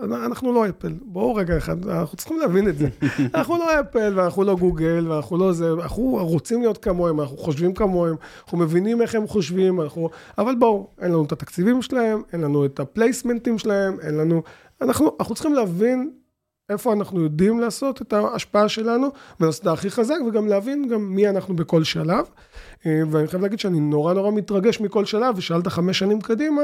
אנחנו 0.02 0.52
לא 0.52 0.68
אפל, 0.68 0.92
בואו 1.02 1.34
רגע 1.34 1.58
אחד, 1.58 1.88
אנחנו 1.88 2.16
צריכים 2.16 2.38
להבין 2.38 2.68
את 2.68 2.78
זה. 2.78 2.88
אנחנו 3.34 3.58
לא 3.58 3.80
אפל, 3.80 4.12
ואנחנו 4.16 4.44
לא 4.44 4.56
גוגל, 4.56 5.06
ואנחנו 5.08 5.38
לא 5.38 5.52
זה, 5.52 5.72
אנחנו 5.72 6.02
רוצים 6.20 6.60
להיות 6.60 6.78
כמוהם, 6.78 7.20
אנחנו 7.20 7.36
חושבים 7.36 7.74
כמוהם, 7.74 8.16
אנחנו 8.44 8.58
מבינים 8.58 9.02
איך 9.02 9.14
הם 9.14 9.26
חושבים, 9.26 9.80
אנחנו... 9.80 10.10
אבל 10.38 10.54
בואו, 10.54 10.90
אין 11.00 11.10
לנו 11.10 11.24
את 11.24 11.32
התקציבים 11.32 11.82
שלהם, 11.82 12.22
אין 12.32 12.40
לנו 12.40 12.64
את 12.64 12.80
הפלייסמנטים 12.80 13.58
שלהם, 13.58 14.00
אין 14.00 14.14
לנו... 14.14 14.42
אנחנו, 14.80 15.16
אנחנו 15.20 15.34
צריכים 15.34 15.54
להבין 15.54 16.10
איפה 16.70 16.92
אנחנו 16.92 17.20
יודעים 17.20 17.60
לעשות 17.60 18.02
את 18.02 18.12
ההשפעה 18.12 18.68
שלנו, 18.68 19.08
ולעשות 19.40 19.62
את 19.62 19.66
הכי 19.66 19.90
חזק, 19.90 20.16
וגם 20.28 20.46
להבין 20.46 20.88
גם 20.88 21.14
מי 21.14 21.28
אנחנו 21.28 21.56
בכל 21.56 21.84
שלב. 21.84 22.26
אה, 22.86 23.00
ואני 23.10 23.28
חייב 23.28 23.42
להגיד 23.42 23.58
שאני 23.58 23.80
נורא 23.80 24.14
נורא 24.14 24.30
מתרגש 24.30 24.80
מכל 24.80 25.04
שלב, 25.04 25.34
ושאלת 25.38 25.66
חמש 25.66 25.98
שנים 25.98 26.20
קדימה, 26.20 26.62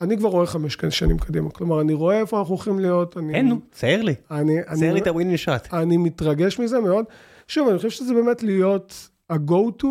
אני 0.00 0.16
כבר 0.16 0.28
רואה 0.28 0.46
חמש 0.46 0.76
שנים 0.90 1.18
קדימה. 1.18 1.50
כלומר, 1.50 1.80
אני 1.80 1.94
רואה 1.94 2.20
איפה 2.20 2.38
אנחנו 2.38 2.54
הולכים 2.54 2.78
להיות. 2.78 3.16
אני, 3.16 3.34
אין, 3.34 3.48
נו, 3.48 3.60
צייר 3.72 4.02
לי. 4.02 4.14
אני, 4.30 4.56
צייר 4.74 4.90
אני, 4.90 4.94
לי 4.94 5.00
את 5.00 5.06
ה-winning 5.06 5.36
shot. 5.36 5.74
אני 5.74 5.96
מתרגש 5.96 6.58
מזה 6.58 6.80
מאוד. 6.80 7.04
שוב, 7.48 7.68
אני 7.68 7.76
חושב 7.76 7.90
שזה 7.90 8.14
באמת 8.14 8.42
להיות 8.42 9.08
ה-go-to 9.30 9.86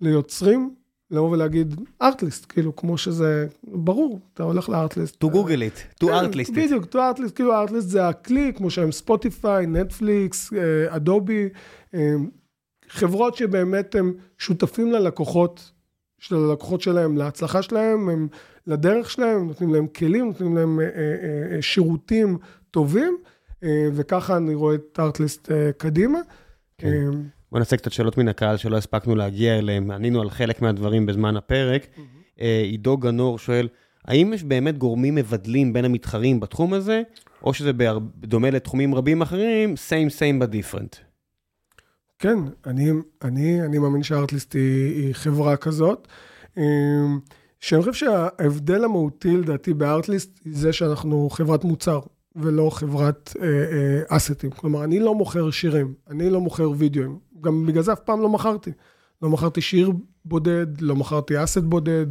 ליוצרים, 0.00 0.74
לבוא 1.10 1.30
ולהגיד 1.30 1.80
Artlist, 2.02 2.46
כאילו, 2.48 2.76
כמו 2.76 2.98
שזה, 2.98 3.46
ברור, 3.64 4.20
אתה 4.34 4.42
הולך 4.42 4.68
ל-Artlist. 4.68 5.24
To 5.24 5.26
Google 5.26 5.34
it, 5.38 6.02
to 6.04 6.06
כן, 6.06 6.40
it. 6.40 6.52
בדיוק, 6.54 6.84
to 6.84 6.96
Artlist, 6.96 7.32
כאילו 7.34 7.54
Artlist 7.54 7.88
זה 7.88 8.08
הכלי, 8.08 8.52
כמו 8.56 8.70
שהם 8.70 8.92
Spotify, 8.92 9.66
Netflix, 9.66 10.50
אדובי, 10.88 11.48
חברות 12.88 13.34
שבאמת 13.34 13.94
הם 13.94 14.14
שותפים 14.38 14.92
ללקוחות, 14.92 15.70
של 16.20 16.36
הלקוחות 16.36 16.80
שלהם, 16.80 17.16
להצלחה 17.16 17.62
שלהם, 17.62 18.08
הם 18.08 18.28
לדרך 18.66 19.10
שלהם, 19.10 19.46
נותנים 19.46 19.74
להם 19.74 19.86
כלים, 19.86 20.26
נותנים 20.26 20.56
להם 20.56 20.80
אה, 20.80 20.84
אה, 20.84 21.56
אה, 21.56 21.62
שירותים 21.62 22.38
טובים, 22.70 23.16
אה, 23.64 23.88
וככה 23.92 24.36
אני 24.36 24.54
רואה 24.54 24.74
את 24.74 25.00
ארטליסט 25.00 25.50
אה, 25.50 25.72
קדימה. 25.72 26.18
כן. 26.78 26.88
אה, 26.88 27.10
בוא 27.52 27.58
נעשה 27.58 27.76
קצת 27.76 27.92
שאלות 27.92 28.18
מן 28.18 28.28
הקהל 28.28 28.56
שלא 28.56 28.76
הספקנו 28.76 29.14
להגיע 29.14 29.58
אליהם, 29.58 29.90
ענינו 29.90 30.20
על 30.20 30.30
חלק 30.30 30.62
מהדברים 30.62 31.06
בזמן 31.06 31.36
הפרק. 31.36 31.86
אה, 32.40 32.62
עידו 32.64 32.96
גנור 32.96 33.38
שואל, 33.38 33.68
האם 34.04 34.32
יש 34.32 34.44
באמת 34.44 34.78
גורמים 34.78 35.14
מבדלים 35.14 35.72
בין 35.72 35.84
המתחרים 35.84 36.40
בתחום 36.40 36.72
הזה, 36.72 37.02
או 37.42 37.54
שזה 37.54 37.72
בדומה 37.72 38.50
לתחומים 38.50 38.94
רבים 38.94 39.22
אחרים, 39.22 39.74
same 39.74 40.10
same 40.18 40.44
but 40.44 40.52
different? 40.52 41.09
כן, 42.20 42.38
אני, 42.66 42.90
אני, 43.22 43.62
אני 43.62 43.78
מאמין 43.78 44.02
שארטליסט 44.02 44.54
היא, 44.54 45.04
היא 45.04 45.14
חברה 45.14 45.56
כזאת. 45.56 46.08
אה, 46.58 46.64
שאני 47.60 47.82
חושב 47.82 47.92
שההבדל 47.92 48.84
המהותי 48.84 49.36
לדעתי 49.36 49.74
בארטליסט, 49.74 50.40
זה 50.44 50.72
שאנחנו 50.72 51.30
חברת 51.30 51.64
מוצר. 51.64 52.00
ולא 52.36 52.70
חברת 52.70 53.32
אה, 53.42 53.46
אה, 53.46 54.16
אסטים. 54.16 54.50
כלומר, 54.50 54.84
אני 54.84 55.00
לא 55.00 55.14
מוכר 55.14 55.50
שירים, 55.50 55.94
אני 56.10 56.30
לא 56.30 56.40
מוכר 56.40 56.70
וידאוים. 56.76 57.18
גם 57.40 57.66
בגלל 57.66 57.82
זה 57.82 57.92
אף 57.92 58.00
פעם 58.00 58.20
לא 58.20 58.28
מכרתי. 58.28 58.70
לא 59.22 59.28
מכרתי 59.28 59.60
שיר 59.60 59.92
בודד, 60.24 60.80
לא 60.80 60.96
מכרתי 60.96 61.44
אסט 61.44 61.62
בודד, 61.62 62.06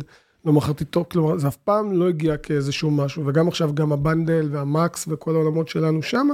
לא 0.45 0.53
מכרתי 0.53 0.85
טוב, 0.85 1.05
כלומר, 1.11 1.37
זה 1.37 1.47
אף 1.47 1.55
פעם 1.55 1.91
לא 1.91 2.09
הגיע 2.09 2.37
כאיזשהו 2.37 2.91
משהו. 2.91 3.25
וגם 3.25 3.47
עכשיו, 3.47 3.73
גם 3.73 3.91
הבנדל 3.91 4.49
והמקס 4.51 5.05
וכל 5.07 5.35
העולמות 5.35 5.67
שלנו 5.67 6.01
שמה, 6.01 6.33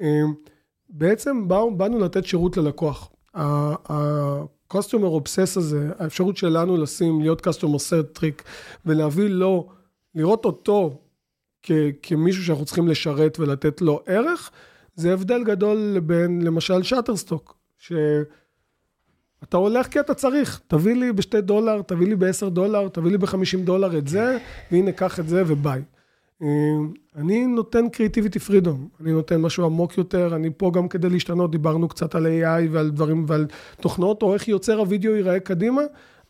אה, 0.00 0.22
בעצם 0.88 1.48
באו, 1.48 1.76
באנו 1.76 1.98
לתת 1.98 2.26
שירות 2.26 2.56
ללקוח. 2.56 3.10
ה-customer 3.34 5.20
obsess 5.22 5.56
הזה, 5.56 5.90
האפשרות 5.98 6.36
שלנו 6.36 6.76
לשים, 6.76 7.20
להיות 7.20 7.46
customer 7.46 7.78
centric 7.90 8.42
ולהביא 8.86 9.28
לו, 9.28 9.68
לראות 10.14 10.44
אותו 10.44 11.02
כ- 11.62 11.72
כמישהו 12.02 12.44
שאנחנו 12.44 12.64
צריכים 12.64 12.88
לשרת 12.88 13.38
ולתת 13.40 13.80
לו 13.80 14.00
ערך, 14.06 14.50
זה 14.94 15.12
הבדל 15.12 15.44
גדול 15.44 16.00
בין 16.00 16.42
למשל 16.42 16.82
שאטרסטוק, 16.82 17.58
שאתה 17.78 19.56
הולך 19.56 19.86
כי 19.86 20.00
אתה 20.00 20.14
צריך, 20.14 20.60
תביא 20.66 20.94
לי 20.94 21.12
בשתי 21.12 21.40
דולר, 21.40 21.82
תביא 21.82 22.06
לי 22.06 22.16
בעשר 22.16 22.48
דולר, 22.48 22.88
תביא 22.88 23.10
לי 23.10 23.18
בחמישים 23.18 23.64
דולר 23.64 23.98
את 23.98 24.08
זה, 24.08 24.38
והנה 24.72 24.92
קח 24.92 25.20
את 25.20 25.28
זה 25.28 25.42
וביי. 25.46 25.82
אני 27.16 27.46
נותן 27.46 27.88
creativity 27.88 28.38
freedom, 28.38 28.88
אני 29.00 29.12
נותן 29.12 29.40
משהו 29.40 29.64
עמוק 29.64 29.98
יותר, 29.98 30.36
אני 30.36 30.50
פה 30.56 30.70
גם 30.74 30.88
כדי 30.88 31.10
להשתנות, 31.10 31.50
דיברנו 31.50 31.88
קצת 31.88 32.14
על 32.14 32.26
AI 32.26 32.68
ועל 32.70 32.90
דברים 32.90 33.24
ועל 33.28 33.46
תוכנות, 33.80 34.22
או 34.22 34.34
איך 34.34 34.48
יוצר 34.48 34.78
הוידאו 34.78 35.14
ייראה 35.14 35.40
קדימה, 35.40 35.82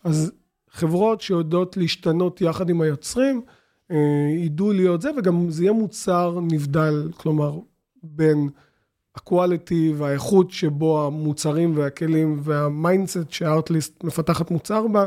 אז 0.05 0.33
חברות 0.71 1.21
שיודעות 1.21 1.77
להשתנות 1.77 2.41
יחד 2.41 2.71
עם 2.71 2.81
היוצרים, 2.81 3.43
ידעו 4.39 4.73
להיות 4.73 5.03
זה, 5.03 5.11
וגם 5.17 5.51
זה 5.51 5.63
יהיה 5.63 5.73
מוצר 5.73 6.39
נבדל, 6.43 7.11
כלומר, 7.17 7.59
בין 8.03 8.49
ה-quality 9.15 9.93
והאיכות 9.97 10.51
שבו 10.51 11.07
המוצרים 11.07 11.77
והכלים 11.77 12.41
וה-mindset 12.43 13.31
שה-Artlist 13.31 14.05
מפתחת 14.05 14.51
מוצר 14.51 14.87
בה, 14.87 15.07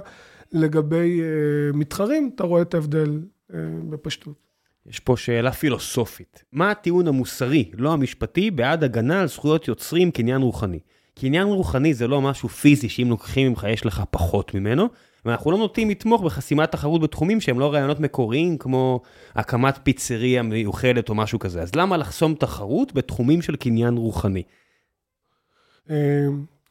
לגבי 0.52 1.22
uh, 1.22 1.76
מתחרים, 1.78 2.32
אתה 2.36 2.44
רואה 2.44 2.62
את 2.62 2.74
ההבדל 2.74 3.22
uh, 3.52 3.54
בפשטות. 3.90 4.51
יש 4.86 5.00
פה 5.00 5.18
שאלה 5.18 5.52
פילוסופית. 5.52 6.44
מה 6.52 6.72
הטיעון 6.72 7.08
המוסרי, 7.08 7.72
לא 7.74 7.94
המשפטי, 7.94 8.52
בעד 8.52 8.84
הגנה 8.84 9.22
על 9.22 9.28
זכויות 9.28 9.68
יוצרים 9.68 10.12
קניין 10.12 10.42
רוחני? 10.42 10.80
קניין 11.20 11.48
רוחני 11.48 11.94
זה 11.94 12.08
לא 12.08 12.22
משהו 12.22 12.50
פיזי 12.50 12.90
שאם 12.90 13.10
לוקחים 13.10 13.50
ממך 13.50 13.68
יש 13.70 13.86
לך 13.86 14.04
פחות 14.10 14.54
ממנו, 14.54 14.88
ואנחנו 15.26 15.52
לא 15.52 15.58
נוטים 15.58 15.90
לתמוך 15.90 16.22
בחסימת 16.22 16.72
תחרות 16.72 17.02
בתחומים 17.02 17.42
שהם 17.42 17.60
לא 17.60 17.74
רעיונות 17.74 18.00
מקוריים, 18.00 18.58
כמו 18.58 19.02
הקמת 19.36 19.80
פיצריה 19.84 20.42
מיוחדת 20.42 21.10
או 21.10 21.16
משהו 21.16 21.40
כזה. 21.40 21.62
אז 21.62 21.76
למה 21.76 21.98
לחסום 21.98 22.36
תחרות 22.36 22.94
בתחומים 22.94 23.42
של 23.42 23.56
קניין 23.56 23.98
רוחני? 23.98 24.44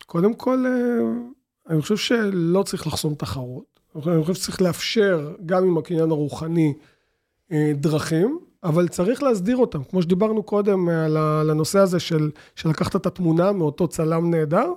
קודם 0.06 0.34
כל, 0.34 0.64
אני 1.68 1.82
חושב 1.82 1.96
שלא 1.96 2.62
צריך 2.62 2.86
לחסום 2.86 3.14
תחרות. 3.14 3.80
אני 4.06 4.22
חושב 4.22 4.34
שצריך 4.34 4.62
לאפשר, 4.62 5.34
גם 5.46 5.64
עם 5.64 5.78
הקניין 5.78 6.10
הרוחני, 6.10 6.74
דרכים, 7.74 8.38
אבל 8.64 8.88
צריך 8.88 9.22
להסדיר 9.22 9.56
אותם. 9.56 9.84
כמו 9.84 10.02
שדיברנו 10.02 10.42
קודם 10.42 10.88
על 10.88 11.50
הנושא 11.50 11.78
הזה 11.78 12.00
של, 12.00 12.30
של 12.56 12.68
לקחת 12.68 12.96
את 12.96 13.06
התמונה 13.06 13.52
מאותו 13.52 13.88
צלם 13.88 14.30
נהדר, 14.30 14.72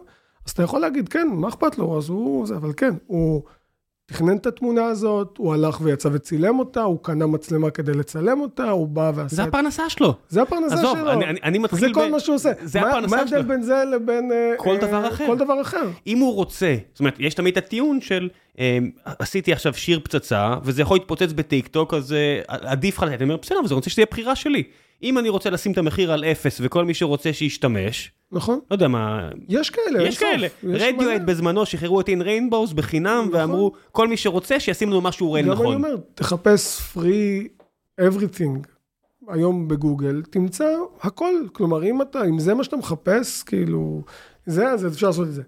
אז 0.45 0.51
אתה 0.51 0.63
יכול 0.63 0.81
להגיד, 0.81 1.09
כן, 1.09 1.27
מה 1.31 1.47
אכפת 1.47 1.77
לו? 1.77 1.97
אז 1.97 2.09
הוא, 2.09 2.47
זה, 2.47 2.55
אבל 2.55 2.73
כן, 2.77 2.93
הוא 3.07 3.43
תכנן 4.13 4.37
את 4.37 4.45
התמונה 4.45 4.85
הזאת, 4.85 5.37
הוא 5.37 5.53
הלך 5.53 5.81
ויצא 5.81 6.09
וצילם 6.11 6.59
אותה, 6.59 6.81
הוא 6.81 6.99
קנה 7.01 7.27
מצלמה 7.27 7.69
כדי 7.69 7.93
לצלם 7.93 8.41
אותה, 8.41 8.69
הוא 8.69 8.87
בא 8.87 9.11
ועשה... 9.15 9.35
זה 9.35 9.43
הפרנסה 9.43 9.89
שלו. 9.89 10.13
זה 10.29 10.41
הפרנסה 10.41 10.75
עזוב, 10.75 10.97
שלו. 10.97 11.11
אני, 11.11 11.25
אני, 11.25 11.39
אני 11.43 11.57
מתחיל... 11.57 11.79
זה 11.79 11.93
כל 11.93 12.07
ב... 12.07 12.11
מה 12.11 12.19
שהוא 12.19 12.35
עושה. 12.35 12.51
זה 12.63 12.81
מה, 12.81 12.89
הפרנסה 12.89 13.15
מה 13.15 13.27
שלו. 13.27 13.37
מה 13.37 13.37
ההבדל 13.37 13.55
בין 13.55 13.63
זה 13.63 13.83
לבין... 13.91 14.31
כל 14.57 14.75
אה, 14.75 14.77
דבר 14.77 15.07
אחר. 15.07 15.25
כל 15.27 15.37
דבר 15.37 15.61
אחר. 15.61 15.89
אם 16.07 16.17
הוא 16.17 16.33
רוצה, 16.33 16.75
זאת 16.91 16.99
אומרת, 16.99 17.15
יש 17.19 17.33
תמיד 17.33 17.57
את 17.57 17.63
הטיעון 17.63 18.01
של, 18.01 18.29
אה, 18.59 18.77
עשיתי 19.05 19.53
עכשיו 19.53 19.73
שיר 19.73 19.99
פצצה, 20.03 20.55
וזה 20.63 20.81
יכול 20.81 20.97
להתפוצץ 20.97 21.31
בטיק 21.35 21.67
טוק, 21.67 21.93
אז 21.93 22.13
אה, 22.13 22.41
עדיף 22.47 22.97
לך 22.97 23.03
לתת. 23.03 23.13
אני 23.13 23.23
אומר, 23.23 23.37
בסדר, 23.41 23.59
אבל 23.59 23.67
זה 23.67 23.75
רוצה 23.75 23.89
שזה 23.89 24.01
יהיה 24.01 24.07
בחירה 24.11 24.35
שלי. 24.35 24.63
אם 25.03 25.17
אני 25.17 25.29
רוצה 25.29 25.49
לשים 25.49 25.71
את 25.71 25.77
המחיר 25.77 26.11
על 26.11 26.23
אפס, 26.23 26.57
וכל 26.63 26.85
מי 26.85 26.93
שרוצה 26.93 27.33
שישתמש, 27.33 28.11
נכון. 28.31 28.59
לא 28.71 28.75
יודע 28.75 28.87
מה... 28.87 29.29
יש 29.49 29.69
כאלה, 29.69 30.03
יש 30.03 30.17
כאלה. 30.17 30.47
רדיואט 30.63 31.21
בזמנו 31.21 31.65
שחררו 31.65 32.01
את 32.01 32.09
אין 32.09 32.21
ריינבוס 32.21 32.73
בחינם, 32.73 33.25
נכון. 33.27 33.39
ואמרו, 33.39 33.71
כל 33.91 34.07
מי 34.07 34.17
שרוצה, 34.17 34.59
שישים 34.59 34.89
לנו 34.89 35.01
משהו 35.01 35.33
רן 35.33 35.45
נכון. 35.45 35.65
גם 35.65 35.71
אני 35.71 35.75
אומר, 35.75 35.95
תחפש 36.15 36.79
free 36.95 37.63
everything. 38.01 38.67
היום 39.27 39.67
בגוגל, 39.67 40.21
תמצא 40.29 40.65
הכל. 41.01 41.33
כלומר, 41.51 41.83
אם 41.83 42.01
אתה, 42.01 42.25
אם 42.25 42.39
זה 42.39 42.53
מה 42.53 42.63
שאתה 42.63 42.75
מחפש, 42.75 43.43
כאילו, 43.43 44.01
זה, 44.45 44.67
אז 44.67 44.87
אפשר 44.87 45.07
לעשות 45.07 45.27
את 45.27 45.33
זה. 45.33 45.41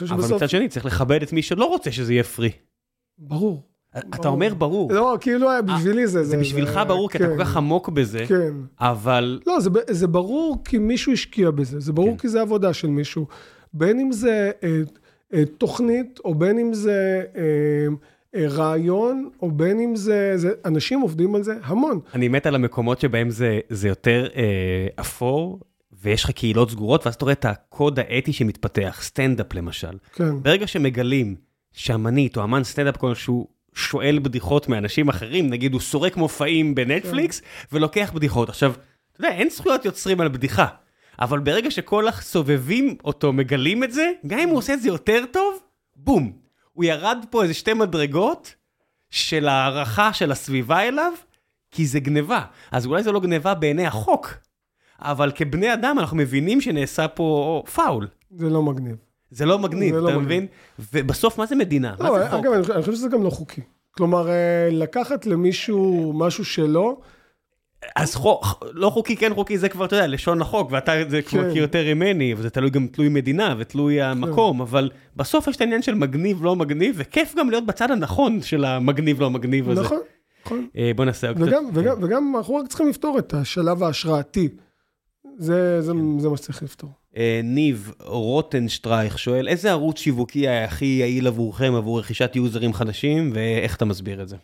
אבל 0.00 0.34
מצד 0.34 0.48
שני, 0.48 0.68
צריך 0.68 0.86
לכבד 0.86 1.22
את 1.22 1.32
מי 1.32 1.42
שלא 1.42 1.64
רוצה 1.64 1.92
שזה 1.92 2.12
יהיה 2.12 2.24
פרי. 2.24 2.50
ברור. 3.18 3.62
אתה 3.98 4.28
אומר 4.28 4.54
ברור. 4.54 4.92
לא, 4.92 5.18
כאילו 5.20 5.48
בשבילי 5.66 6.06
זה... 6.06 6.24
זה 6.24 6.36
בשבילך 6.36 6.80
ברור, 6.86 7.10
כי 7.10 7.18
אתה 7.18 7.28
כל 7.28 7.44
כך 7.44 7.56
עמוק 7.56 7.88
בזה, 7.88 8.24
כן. 8.28 8.52
אבל... 8.80 9.40
לא, 9.46 9.58
זה 9.90 10.06
ברור 10.06 10.56
כי 10.64 10.78
מישהו 10.78 11.12
השקיע 11.12 11.50
בזה, 11.50 11.80
זה 11.80 11.92
ברור 11.92 12.18
כי 12.18 12.28
זה 12.28 12.40
עבודה 12.40 12.72
של 12.72 12.88
מישהו. 12.88 13.26
בין 13.72 14.00
אם 14.00 14.12
זה 14.12 14.50
תוכנית, 15.58 16.20
או 16.24 16.34
בין 16.34 16.58
אם 16.58 16.74
זה 16.74 17.22
רעיון, 18.36 19.30
או 19.42 19.50
בין 19.50 19.80
אם 19.80 19.96
זה... 19.96 20.36
אנשים 20.64 21.00
עובדים 21.00 21.34
על 21.34 21.42
זה 21.42 21.54
המון. 21.62 22.00
אני 22.14 22.28
מת 22.28 22.46
על 22.46 22.54
המקומות 22.54 23.00
שבהם 23.00 23.30
זה 23.68 23.88
יותר 23.88 24.26
אפור. 25.00 25.60
ויש 26.02 26.24
לך 26.24 26.30
קהילות 26.30 26.70
סגורות, 26.70 27.06
ואז 27.06 27.14
אתה 27.14 27.24
רואה 27.24 27.32
את 27.32 27.44
הקוד 27.44 27.98
האתי 27.98 28.32
שמתפתח, 28.32 28.98
סטנדאפ 29.02 29.54
למשל. 29.54 29.98
כן. 30.12 30.42
ברגע 30.42 30.66
שמגלים 30.66 31.34
שאמנית 31.72 32.36
או 32.36 32.44
אמן 32.44 32.64
סטנדאפ 32.64 32.96
כלשהו 32.96 33.48
שואל 33.74 34.18
בדיחות 34.22 34.68
מאנשים 34.68 35.08
אחרים, 35.08 35.50
נגיד 35.50 35.72
הוא 35.72 35.80
סורק 35.80 36.16
מופעים 36.16 36.74
ב-Netflix, 36.74 37.42
ולוקח 37.72 38.12
בדיחות. 38.14 38.48
עכשיו, 38.48 38.72
אתה 39.12 39.20
יודע, 39.20 39.34
אין 39.34 39.50
זכויות 39.50 39.84
יוצרים 39.84 40.20
על 40.20 40.28
בדיחה, 40.28 40.66
אבל 41.20 41.38
ברגע 41.38 41.70
שכל 41.70 42.08
הסובבים 42.08 42.96
אותו 43.04 43.32
מגלים 43.32 43.84
את 43.84 43.92
זה, 43.92 44.12
גם 44.26 44.38
אם 44.38 44.48
הוא 44.48 44.58
עושה 44.58 44.74
את 44.74 44.82
זה 44.82 44.88
יותר 44.88 45.24
טוב, 45.32 45.58
בום. 45.96 46.32
הוא 46.72 46.84
ירד 46.84 47.24
פה 47.30 47.42
איזה 47.42 47.54
שתי 47.54 47.72
מדרגות 47.72 48.54
של 49.10 49.48
הערכה 49.48 50.12
של 50.12 50.32
הסביבה 50.32 50.82
אליו, 50.82 51.12
כי 51.70 51.86
זה 51.86 52.00
גניבה. 52.00 52.44
אז 52.72 52.86
אולי 52.86 53.02
זה 53.02 53.12
לא 53.12 53.20
גניבה 53.20 53.54
בעיני 53.54 53.86
החוק, 53.86 54.34
אבל 54.98 55.32
כבני 55.34 55.72
אדם 55.72 55.98
אנחנו 55.98 56.16
מבינים 56.16 56.60
שנעשה 56.60 57.08
פה 57.08 57.62
פאול. 57.74 58.08
זה 58.30 58.50
לא 58.50 58.62
מגניב. 58.62 58.96
זה 59.34 59.46
לא 59.46 59.58
מגניב, 59.58 59.94
זה 59.94 60.00
לא 60.00 60.08
אתה 60.08 60.16
מגניב. 60.18 60.26
מבין? 60.26 60.46
ובסוף, 60.92 61.38
מה 61.38 61.46
זה 61.46 61.54
מדינה? 61.56 61.94
מה 62.00 62.08
לא, 62.08 62.18
זה 62.18 62.30
חוק? 62.30 62.40
אגב, 62.46 62.52
אני 62.70 62.80
חושב 62.82 62.92
שזה 62.94 63.08
גם 63.08 63.22
לא 63.22 63.30
חוקי. 63.30 63.60
כלומר, 63.90 64.28
אה, 64.28 64.34
לקחת 64.70 65.26
למישהו 65.26 66.12
משהו 66.16 66.44
שלו, 66.44 67.00
אז 67.96 68.14
חוק, 68.14 68.44
לא 68.72 68.90
חוקי, 68.90 69.16
כן 69.16 69.34
חוקי, 69.34 69.58
זה 69.58 69.68
כבר, 69.68 69.84
אתה 69.84 69.96
יודע, 69.96 70.06
לשון 70.06 70.42
החוק, 70.42 70.68
ואתה 70.72 70.92
זה 71.08 71.22
כבר 71.22 71.42
כן. 71.42 71.48
מכיר 71.48 71.62
יותר 71.62 71.94
ממני, 71.94 72.34
וזה 72.36 72.50
תלוי 72.50 72.70
גם 72.70 72.86
תלוי 72.86 73.08
מדינה 73.08 73.54
ותלוי 73.58 74.02
המקום, 74.02 74.60
אבל 74.60 74.90
בסוף 75.16 75.46
יש 75.46 75.56
את 75.56 75.60
העניין 75.60 75.82
של 75.82 75.94
מגניב, 75.94 76.44
לא 76.44 76.56
מגניב, 76.56 76.94
וכיף 76.98 77.34
גם 77.38 77.50
להיות 77.50 77.66
בצד 77.66 77.90
הנכון 77.90 78.40
של 78.42 78.64
המגניב, 78.64 79.20
לא 79.20 79.30
מגניב 79.30 79.70
הזה. 79.70 79.80
נכון, 79.80 79.98
נכון. 80.46 80.66
אה, 80.76 80.90
בוא 80.96 81.04
נעשה 81.04 81.28
עוד 81.28 81.36
וגם, 81.42 81.64
קצת- 81.70 81.78
וגם, 81.78 81.96
וגם 82.02 82.34
אנחנו 82.36 82.54
רק 82.54 82.66
צריכים 82.68 82.88
לפתור 82.88 83.18
את 83.18 83.34
השלב 83.34 83.82
ההשראתי. 83.82 84.48
זה, 85.38 85.80
זה, 85.82 85.92
כן. 85.92 86.18
זה 86.18 86.28
מה 86.28 86.36
שצריך 86.36 86.62
לפתור. 86.62 86.90
אה, 87.16 87.40
ניב 87.44 87.92
רוטנשטרייך 88.00 89.18
שואל, 89.18 89.48
איזה 89.48 89.70
ערוץ 89.70 89.98
שיווקי 89.98 90.48
הכי 90.48 90.84
יעיל 90.84 91.26
עבורכם 91.26 91.72
עבור 91.76 91.98
רכישת 91.98 92.36
יוזרים 92.36 92.72
חדשים, 92.72 93.30
ואיך 93.34 93.76
אתה 93.76 93.84
מסביר 93.84 94.22
את 94.22 94.28
זה? 94.28 94.36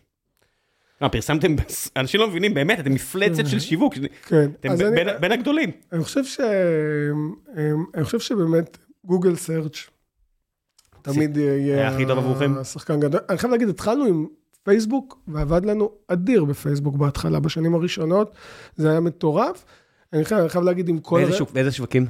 אה, 1.02 1.08
פרסמתם, 1.08 1.54
אנשים 1.96 2.20
לא 2.20 2.28
מבינים, 2.28 2.54
באמת, 2.54 2.80
אתם 2.80 2.94
מפלצת 2.94 3.46
של 3.46 3.60
שיווק, 3.60 3.94
כן, 4.26 4.50
אתם 4.60 4.68
ב- 4.68 4.82
אני, 4.82 4.94
בין- 4.96 5.18
בין 5.20 5.32
הגדולים. 5.32 5.70
אני 5.92 6.04
חושב 6.04 6.24
ש... 6.24 6.40
אני 7.94 8.04
חושב 8.04 8.20
שבאמת 8.20 8.78
גוגל 9.04 9.36
סרצ' 9.36 9.72
תמיד 11.02 11.36
יהיה... 11.36 11.76
היה 11.76 11.88
הכי 11.88 12.06
טוב 12.06 12.18
עבורכם? 12.18 12.54
השחקן 12.58 13.00
גדול. 13.00 13.20
אני 13.28 13.38
חייב 13.38 13.50
להגיד, 13.52 13.68
התחלנו 13.68 14.04
עם 14.04 14.26
פייסבוק, 14.62 15.18
ועבד 15.28 15.64
לנו 15.64 15.90
אדיר 16.08 16.44
בפייסבוק 16.44 16.96
בהתחלה, 16.96 17.40
בשנים 17.40 17.74
הראשונות, 17.74 18.34
זה 18.76 18.90
היה 18.90 19.00
מטורף. 19.00 19.64
אני 20.12 20.24
חייב, 20.24 20.40
אני 20.40 20.48
חייב 20.48 20.64
להגיד 20.64 20.88
עם 20.88 20.98
כל... 20.98 21.16
באיזה 21.20 21.32
שוק- 21.36 21.50
באיזה 21.52 21.72
שווקים? 21.72 22.06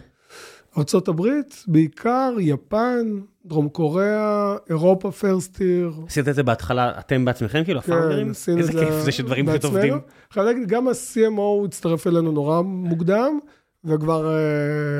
הברית, 1.09 1.64
בעיקר, 1.68 2.32
יפן, 2.40 3.06
דרום 3.47 3.68
קוריאה, 3.68 4.56
אירופה 4.70 5.10
פרסטיר. 5.10 5.93
עשית 6.06 6.28
את 6.28 6.35
זה 6.35 6.43
בהתחלה, 6.43 6.93
אתם 6.98 7.24
בעצמכם, 7.24 7.64
כאילו, 7.64 7.78
הפאונדרים? 7.78 8.24
כן, 8.27 8.31
עשינו 8.31 8.59
איזה 8.59 8.72
את 8.72 8.77
כיף 8.78 8.94
זה 8.94 9.12
שדברים 9.12 9.47
פשוט 9.47 9.55
בעצמנו. 9.62 9.74
עובדים. 9.77 9.98
חייב 10.32 10.47
להגיד, 10.47 10.68
גם 10.68 10.89
ה-CMO 10.89 11.64
הצטרף 11.66 12.06
אלינו 12.06 12.32
נורא 12.32 12.60
מוקדם, 12.62 13.39
וכבר 13.85 14.35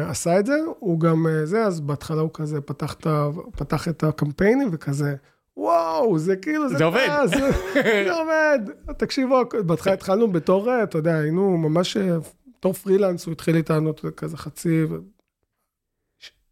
uh, 0.06 0.10
עשה 0.10 0.39
את 0.39 0.47
זה, 0.47 0.56
הוא 0.78 1.01
גם 1.01 1.27
uh, 1.27 1.47
זה, 1.47 1.64
אז 1.64 1.81
בהתחלה 1.81 2.20
הוא 2.20 2.31
כזה 2.35 2.60
פתח 2.60 2.94
את, 3.01 3.06
ה- 3.06 3.28
פתח 3.56 3.89
את 3.89 4.05
הקמפיינים 4.05 4.68
וכזה, 4.72 5.14
וואו, 5.56 6.18
זה 6.18 6.36
כאילו, 6.36 6.68
זה, 6.68 6.77
זה 6.78 6.85
עובד. 6.85 7.06
אה, 7.09 7.27
זה, 7.27 7.51
זה 8.06 8.12
עובד. 8.12 8.59
תקשיבו, 8.97 9.36
בהתחלה 9.66 9.93
התחלנו 9.93 10.32
בתור, 10.32 10.70
אה, 10.70 10.82
אתה 10.82 10.98
יודע, 10.98 11.14
היינו 11.18 11.56
ממש, 11.59 11.97
בתור 12.61 12.73
פרילנס, 12.73 13.27
הוא 13.27 13.32
התחיל 13.32 13.57
יודע, 13.57 14.16
כזה 14.16 14.37
חצי, 14.37 14.85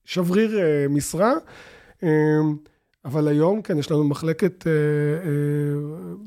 שבריר 0.05 0.59
אה, 0.59 0.89
משרה. 0.89 1.32
אה, 2.02 2.09
אבל 3.05 3.28
היום, 3.28 3.62
כן, 3.62 3.78
יש 3.78 3.90
לנו 3.90 4.05
מחלקת 4.05 4.66
אה, 4.66 4.72
אה, 4.72 5.30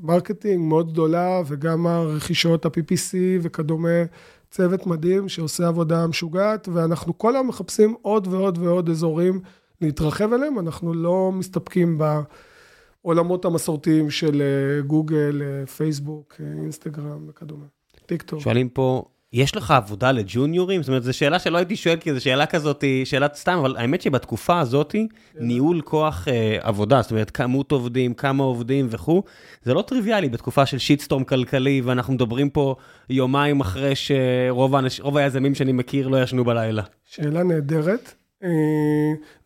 marketing 0.02 0.68
מאוד 0.70 0.92
גדולה, 0.92 1.42
וגם 1.48 1.88
הרכישות, 1.88 2.66
ה-PPC 2.66 3.14
וכדומה, 3.42 4.04
צוות 4.52 4.88
מדהים 4.88 5.30
שעושה 5.30 5.68
עבודה 5.68 6.08
משוגעת, 6.08 6.68
ואנחנו 6.74 7.18
כל 7.18 7.36
היום 7.36 7.48
מחפשים 7.48 7.96
עוד 8.02 8.28
ועוד 8.28 8.58
ועוד 8.58 8.90
אזורים 8.90 9.40
להתרחב 9.82 10.34
אליהם, 10.34 10.60
אנחנו 10.60 10.94
לא 10.94 11.32
מסתפקים 11.34 12.00
בעולמות 13.04 13.46
המסורתיים 13.46 14.10
של 14.10 14.42
גוגל, 14.88 15.42
פייסבוק, 15.78 16.36
אינסטגרם 16.40 17.26
וכדומה, 17.28 17.66
טיק 18.06 18.22
טוק. 18.22 18.40
שואלים 18.40 18.70
פה, 18.70 19.04
יש 19.34 19.56
לך 19.56 19.72
עבודה 19.72 20.12
לג'וניורים? 20.12 20.82
זאת 20.82 20.90
אומרת, 20.90 21.04
זו 21.04 21.14
שאלה 21.14 21.40
שלא 21.40 21.58
הייתי 21.58 21.76
שואל, 21.76 21.98
כי 21.98 22.14
זו 22.14 22.24
שאלה 22.24 22.46
כזאת, 22.46 22.84
שאלת 23.06 23.36
סתם, 23.36 23.58
אבל 23.58 23.76
האמת 23.78 24.02
שבתקופה 24.02 24.60
הזאת, 24.60 24.96
ניהול 25.40 25.82
כוח 25.82 26.28
אה, 26.28 26.58
עבודה, 26.62 27.02
זאת 27.02 27.12
אומרת, 27.12 27.32
כמות 27.32 27.72
עובדים, 27.72 28.14
כמה 28.14 28.44
עובדים 28.44 28.88
וכו', 28.90 29.24
זה 29.64 29.74
לא 29.74 29.82
טריוויאלי 29.82 30.30
בתקופה 30.30 30.66
של 30.66 30.78
שיטסטורם 30.78 31.24
כלכלי, 31.24 31.82
ואנחנו 31.82 32.14
מדברים 32.14 32.50
פה 32.50 32.76
יומיים 33.10 33.60
אחרי 33.60 33.94
שרוב 33.96 34.76
האנש, 34.76 35.02
היזמים 35.16 35.56
שאני 35.56 35.72
מכיר 35.72 36.08
לא 36.08 36.24
ישנו 36.24 36.44
בלילה. 36.44 36.84
שאלה 37.06 37.44
נהדרת, 37.44 38.14
אה, 38.44 38.50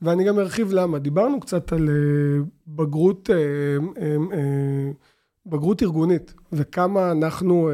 ואני 0.02 0.24
גם 0.24 0.40
ארחיב 0.40 0.72
למה. 0.72 0.99
דיברנו 0.99 1.40
קצת 1.40 1.74
על 1.74 1.90
אה, 1.90 2.44
בגרות, 2.68 3.30
אה, 3.30 3.78
בגרות 5.45 5.84
ארגונית, 5.84 6.34
וכמה 6.53 7.12
אנחנו, 7.12 7.70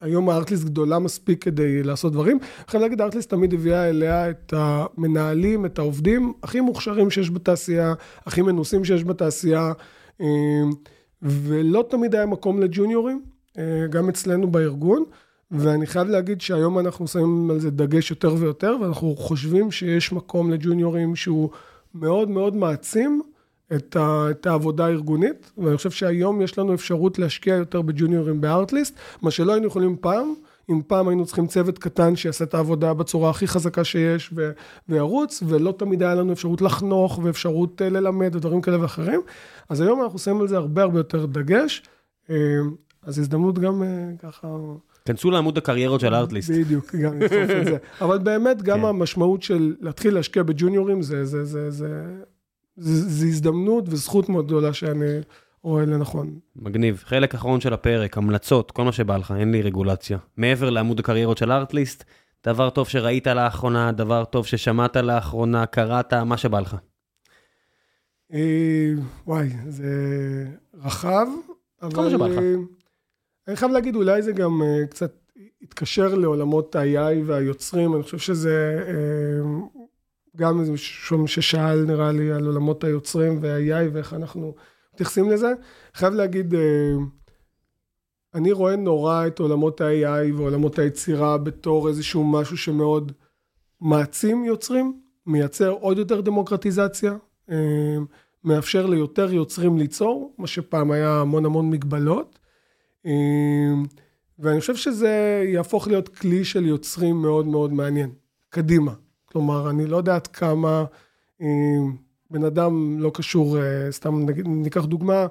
היום 0.00 0.28
הארטליסט 0.28 0.64
גדולה 0.64 0.98
מספיק 0.98 1.44
כדי 1.44 1.82
לעשות 1.82 2.12
דברים. 2.12 2.38
חייב 2.68 2.82
להגיד, 2.82 3.00
הארטליסט 3.00 3.30
תמיד 3.30 3.54
הביאה 3.54 3.88
אליה 3.88 4.30
את 4.30 4.54
המנהלים, 4.56 5.66
את 5.66 5.78
העובדים 5.78 6.32
הכי 6.42 6.60
מוכשרים 6.60 7.10
שיש 7.10 7.30
בתעשייה, 7.30 7.94
הכי 8.26 8.42
מנוסים 8.42 8.84
שיש 8.84 9.04
בתעשייה, 9.04 9.72
אה, 10.20 10.26
ולא 11.22 11.84
תמיד 11.90 12.14
היה 12.14 12.26
מקום 12.26 12.60
לג'וניורים, 12.60 13.22
אה, 13.58 13.86
גם 13.90 14.08
אצלנו 14.08 14.50
בארגון. 14.50 15.04
ואני 15.50 15.86
חייב 15.86 16.08
להגיד 16.08 16.40
שהיום 16.40 16.78
אנחנו 16.78 17.08
שמים 17.08 17.50
על 17.50 17.60
זה 17.60 17.70
דגש 17.70 18.10
יותר 18.10 18.34
ויותר, 18.38 18.76
ואנחנו 18.80 19.16
חושבים 19.16 19.70
שיש 19.70 20.12
מקום 20.12 20.50
לג'וניורים 20.50 21.16
שהוא 21.16 21.50
מאוד 21.94 22.30
מאוד 22.30 22.56
מעצים 22.56 23.22
את, 23.74 23.96
ה, 23.96 24.30
את 24.30 24.46
העבודה 24.46 24.86
הארגונית, 24.86 25.52
ואני 25.58 25.76
חושב 25.76 25.90
שהיום 25.90 26.42
יש 26.42 26.58
לנו 26.58 26.74
אפשרות 26.74 27.18
להשקיע 27.18 27.54
יותר 27.54 27.82
בג'וניורים 27.82 28.40
בארטליסט, 28.40 28.98
מה 29.22 29.30
שלא 29.30 29.52
היינו 29.52 29.66
יכולים 29.66 29.96
פעם. 30.00 30.34
אם 30.70 30.80
פעם 30.86 31.08
היינו 31.08 31.26
צריכים 31.26 31.46
צוות 31.46 31.78
קטן 31.78 32.16
שיעשה 32.16 32.44
את 32.44 32.54
העבודה 32.54 32.94
בצורה 32.94 33.30
הכי 33.30 33.46
חזקה 33.46 33.84
שיש 33.84 34.30
ו- 34.34 34.50
וירוץ, 34.88 35.42
ולא 35.48 35.74
תמיד 35.78 36.02
היה 36.02 36.14
לנו 36.14 36.32
אפשרות 36.32 36.62
לחנוך 36.62 37.20
ואפשרות 37.22 37.82
אה, 37.82 37.88
ללמד 37.88 38.36
ודברים 38.36 38.60
כאלה 38.60 38.82
ואחרים. 38.82 39.20
אז 39.68 39.80
היום 39.80 40.02
אנחנו 40.02 40.18
שמים 40.18 40.40
על 40.40 40.48
זה 40.48 40.56
הרבה 40.56 40.82
הרבה 40.82 40.98
יותר 40.98 41.26
דגש. 41.26 41.82
אה, 42.30 42.36
אז 43.02 43.18
הזדמנות 43.18 43.58
גם 43.58 43.82
אה, 43.82 43.88
ככה... 44.18 44.48
כנסו 45.04 45.30
לעמוד 45.30 45.58
הקריירות 45.58 46.00
של 46.00 46.14
ארטליסט. 46.14 46.50
בדיוק, 46.50 46.94
גם 46.94 47.20
לדחוף 47.20 47.50
את 47.60 47.64
זה. 47.64 47.76
אבל 48.00 48.18
באמת, 48.18 48.62
גם 48.62 48.80
כן. 48.80 48.84
המשמעות 48.86 49.42
של 49.42 49.74
להתחיל 49.80 50.14
להשקיע 50.14 50.42
בג'וניורים, 50.42 51.02
זה, 51.02 51.24
זה, 51.24 51.44
זה, 51.44 51.70
זה, 51.70 52.04
זה 52.76 53.26
הזדמנות 53.26 53.84
וזכות 53.88 54.28
מאוד 54.28 54.46
גדולה 54.46 54.72
שאני 54.72 55.20
רואה 55.62 55.84
לנכון. 55.84 56.38
מגניב. 56.56 57.02
חלק 57.06 57.34
אחרון 57.34 57.60
של 57.60 57.72
הפרק, 57.72 58.18
המלצות, 58.18 58.70
כל 58.70 58.84
מה 58.84 58.92
שבא 58.92 59.16
לך, 59.16 59.34
אין 59.38 59.52
לי 59.52 59.62
רגולציה. 59.62 60.18
מעבר 60.36 60.70
לעמוד 60.70 61.00
הקריירות 61.00 61.38
של 61.38 61.52
ארטליסט, 61.52 62.04
דבר 62.46 62.70
טוב 62.70 62.88
שראית 62.88 63.26
לאחרונה, 63.26 63.92
דבר 63.92 64.24
טוב 64.24 64.46
ששמעת 64.46 64.96
לאחרונה, 64.96 65.66
קראת, 65.66 66.14
מה 66.14 66.36
שבא 66.36 66.60
לך. 66.60 66.76
אה, 68.32 68.92
וואי, 69.26 69.48
זה 69.68 69.86
רחב, 70.74 71.26
כל 71.80 72.02
מה 72.04 72.10
שבא 72.10 72.26
לך. 72.26 72.38
אה, 72.38 72.54
אני 73.48 73.56
חייב 73.56 73.72
להגיד, 73.72 73.96
אולי 73.96 74.22
זה 74.22 74.32
גם 74.32 74.62
אה, 74.62 74.86
קצת 74.86 75.12
התקשר 75.62 76.14
לעולמות 76.14 76.76
ה-AI 76.76 77.14
והיוצרים, 77.26 77.94
אני 77.94 78.02
חושב 78.02 78.18
שזה 78.18 78.84
גם 80.36 80.60
איזה 80.60 80.72
מישהו 80.72 81.28
ששאל, 81.28 81.84
נראה 81.84 82.12
לי, 82.12 82.32
על 82.32 82.46
עולמות 82.46 82.84
היוצרים 82.84 83.38
וה-AI 83.42 83.90
ואיך 83.92 84.14
אנחנו 84.14 84.54
מתייחסים 84.94 85.30
לזה. 85.30 85.52
חייב 85.94 86.14
להגיד, 86.14 86.54
אה, 86.54 86.94
אני 88.34 88.52
רואה 88.52 88.76
נורא 88.76 89.26
את 89.26 89.38
עולמות 89.38 89.80
ה-AI 89.80 90.34
ועולמות 90.36 90.78
היצירה 90.78 91.38
בתור 91.38 91.88
איזשהו 91.88 92.24
משהו 92.24 92.56
שמאוד 92.56 93.12
מעצים 93.80 94.44
יוצרים, 94.44 95.00
מייצר 95.26 95.70
עוד 95.70 95.98
יותר 95.98 96.20
דמוקרטיזציה, 96.20 97.16
אה, 97.50 97.96
מאפשר 98.44 98.86
ליותר 98.86 99.32
יוצרים 99.32 99.78
ליצור, 99.78 100.34
מה 100.38 100.46
שפעם 100.46 100.90
היה 100.90 101.20
המון 101.20 101.44
המון 101.44 101.70
מגבלות. 101.70 102.38
אה, 103.06 103.12
ואני 104.38 104.60
חושב 104.60 104.76
שזה 104.76 105.42
יהפוך 105.46 105.88
להיות 105.88 106.08
כלי 106.08 106.44
של 106.44 106.66
יוצרים 106.66 107.22
מאוד 107.22 107.46
מאוד 107.46 107.72
מעניין, 107.72 108.10
קדימה. 108.48 108.92
כלומר, 109.36 109.70
אני 109.70 109.86
לא 109.86 109.96
יודע 109.96 110.14
עד 110.14 110.26
כמה 110.26 110.84
אה, 111.42 111.46
בן 112.30 112.44
אדם 112.44 113.00
לא 113.00 113.10
קשור, 113.14 113.58
אה, 113.58 113.92
סתם 113.92 114.26
נגיד, 114.26 114.48
ניקח 114.48 114.84
דוגמה, 114.84 115.26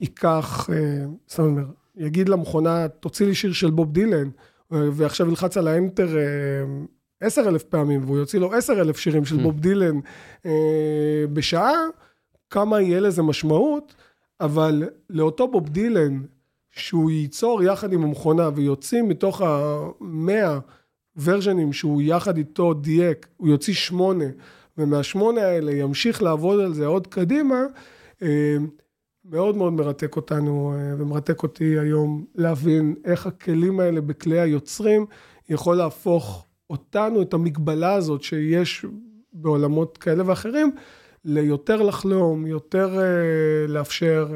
ייקח, 0.00 0.70
אה, 0.72 1.04
סתם 1.28 1.42
אומר, 1.42 1.64
יגיד 1.96 2.28
למכונה, 2.28 2.88
תוציא 2.88 3.26
לי 3.26 3.34
שיר 3.34 3.52
של 3.52 3.70
בוב 3.70 3.92
דילן, 3.92 4.30
ועכשיו 4.70 5.28
ילחץ 5.28 5.56
על 5.56 5.68
האנטר, 5.68 6.08
עשר 7.20 7.48
אלף 7.48 7.62
פעמים, 7.62 8.04
והוא 8.04 8.18
יוציא 8.18 8.38
לו 8.40 8.52
עשר 8.52 8.72
אלף 8.80 8.98
שירים 8.98 9.24
של 9.24 9.38
Hmm. 9.38 9.42
בוב 9.42 9.60
דילן 9.60 10.00
בשעה, 11.32 11.72
כמה 12.50 12.80
יהיה 12.80 13.00
לזה 13.00 13.22
משמעות, 13.22 13.94
אבל 14.40 14.82
לאותו 15.10 15.48
בוב 15.48 15.68
דילן, 15.68 16.22
שהוא 16.70 17.10
ייצור 17.10 17.62
יחד 17.62 17.92
עם 17.92 18.04
המכונה 18.04 18.50
ויוציא 18.54 19.02
מתוך 19.02 19.42
המאה 19.44 20.58
ורז'נים 21.22 21.72
שהוא 21.72 22.02
יחד 22.02 22.36
איתו 22.36 22.74
דייק, 22.74 23.26
הוא 23.36 23.48
יוציא 23.48 23.74
שמונה, 23.74 24.24
ומהשמונה 24.78 25.40
האלה 25.40 25.72
ימשיך 25.72 26.22
לעבוד 26.22 26.60
על 26.60 26.74
זה 26.74 26.86
עוד 26.86 27.06
קדימה, 27.06 27.62
אה, 28.22 28.56
מאוד 29.24 29.56
מאוד 29.56 29.72
מרתק 29.72 30.16
אותנו 30.16 30.74
אה, 30.74 30.94
ומרתק 30.98 31.42
אותי 31.42 31.78
היום 31.78 32.24
להבין 32.34 32.94
איך 33.04 33.26
הכלים 33.26 33.80
האלה 33.80 34.00
בכלי 34.00 34.40
היוצרים 34.40 35.06
יכול 35.48 35.76
להפוך 35.76 36.46
אותנו, 36.70 37.22
את 37.22 37.34
המגבלה 37.34 37.94
הזאת 37.94 38.22
שיש 38.22 38.86
בעולמות 39.32 39.98
כאלה 39.98 40.22
ואחרים, 40.26 40.72
ליותר 41.24 41.82
לחלום, 41.82 42.46
יותר 42.46 42.98
אה, 42.98 43.66
לאפשר. 43.68 44.28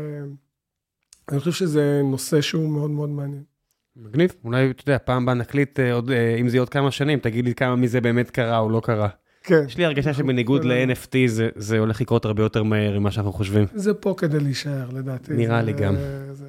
אני 1.29 1.39
חושב 1.39 1.53
שזה 1.53 2.01
נושא 2.05 2.41
שהוא 2.41 2.69
מאוד 2.69 2.91
מאוד 2.91 3.09
מעניין. 3.09 3.58
מגניב, 4.05 4.33
אולי, 4.45 4.71
אתה 4.71 4.83
יודע, 4.83 4.99
פעם 5.05 5.23
הבאה 5.23 5.35
נקליט, 5.35 5.81
אה, 5.81 5.93
עוד, 5.93 6.11
אה, 6.11 6.37
אם 6.41 6.49
זה 6.49 6.57
יהיה 6.57 6.63
עוד 6.63 6.69
כמה 6.69 6.91
שנים, 6.91 7.19
תגיד 7.19 7.45
לי 7.45 7.55
כמה 7.55 7.77
מזה 7.77 8.01
באמת 8.01 8.31
קרה 8.31 8.59
או 8.59 8.71
לא 8.71 8.81
קרה. 8.85 9.09
כן. 9.43 9.63
יש 9.67 9.77
לי 9.79 9.85
הרגשה 9.85 10.15
שבניגוד. 10.15 10.65
ל-NFT 10.65 11.13
זה, 11.27 11.49
זה 11.57 11.79
הולך 11.79 12.01
לקרות 12.01 12.25
הרבה 12.25 12.43
יותר 12.43 12.63
מהר 12.63 12.99
ממה 12.99 13.11
שאנחנו 13.11 13.33
חושבים. 13.33 13.67
זה 13.75 13.95
פה 13.95 14.15
כדי 14.19 14.41
להישאר, 14.41 14.89
לדעתי. 14.93 15.33
נראה 15.33 15.61
זה- 15.61 15.67
לי 15.67 15.73
גם. 15.73 15.95
זה- 16.33 16.49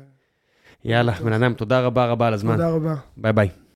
יאללה, 0.85 1.11
בן 1.11 1.33
אדם, 1.33 1.53
תודה 1.53 1.81
רבה 1.81 2.05
רבה 2.05 2.27
על 2.27 2.33
הזמן. 2.33 2.51
תודה 2.51 2.69
רבה. 2.69 2.95
ביי 3.17 3.33
ביי. 3.33 3.49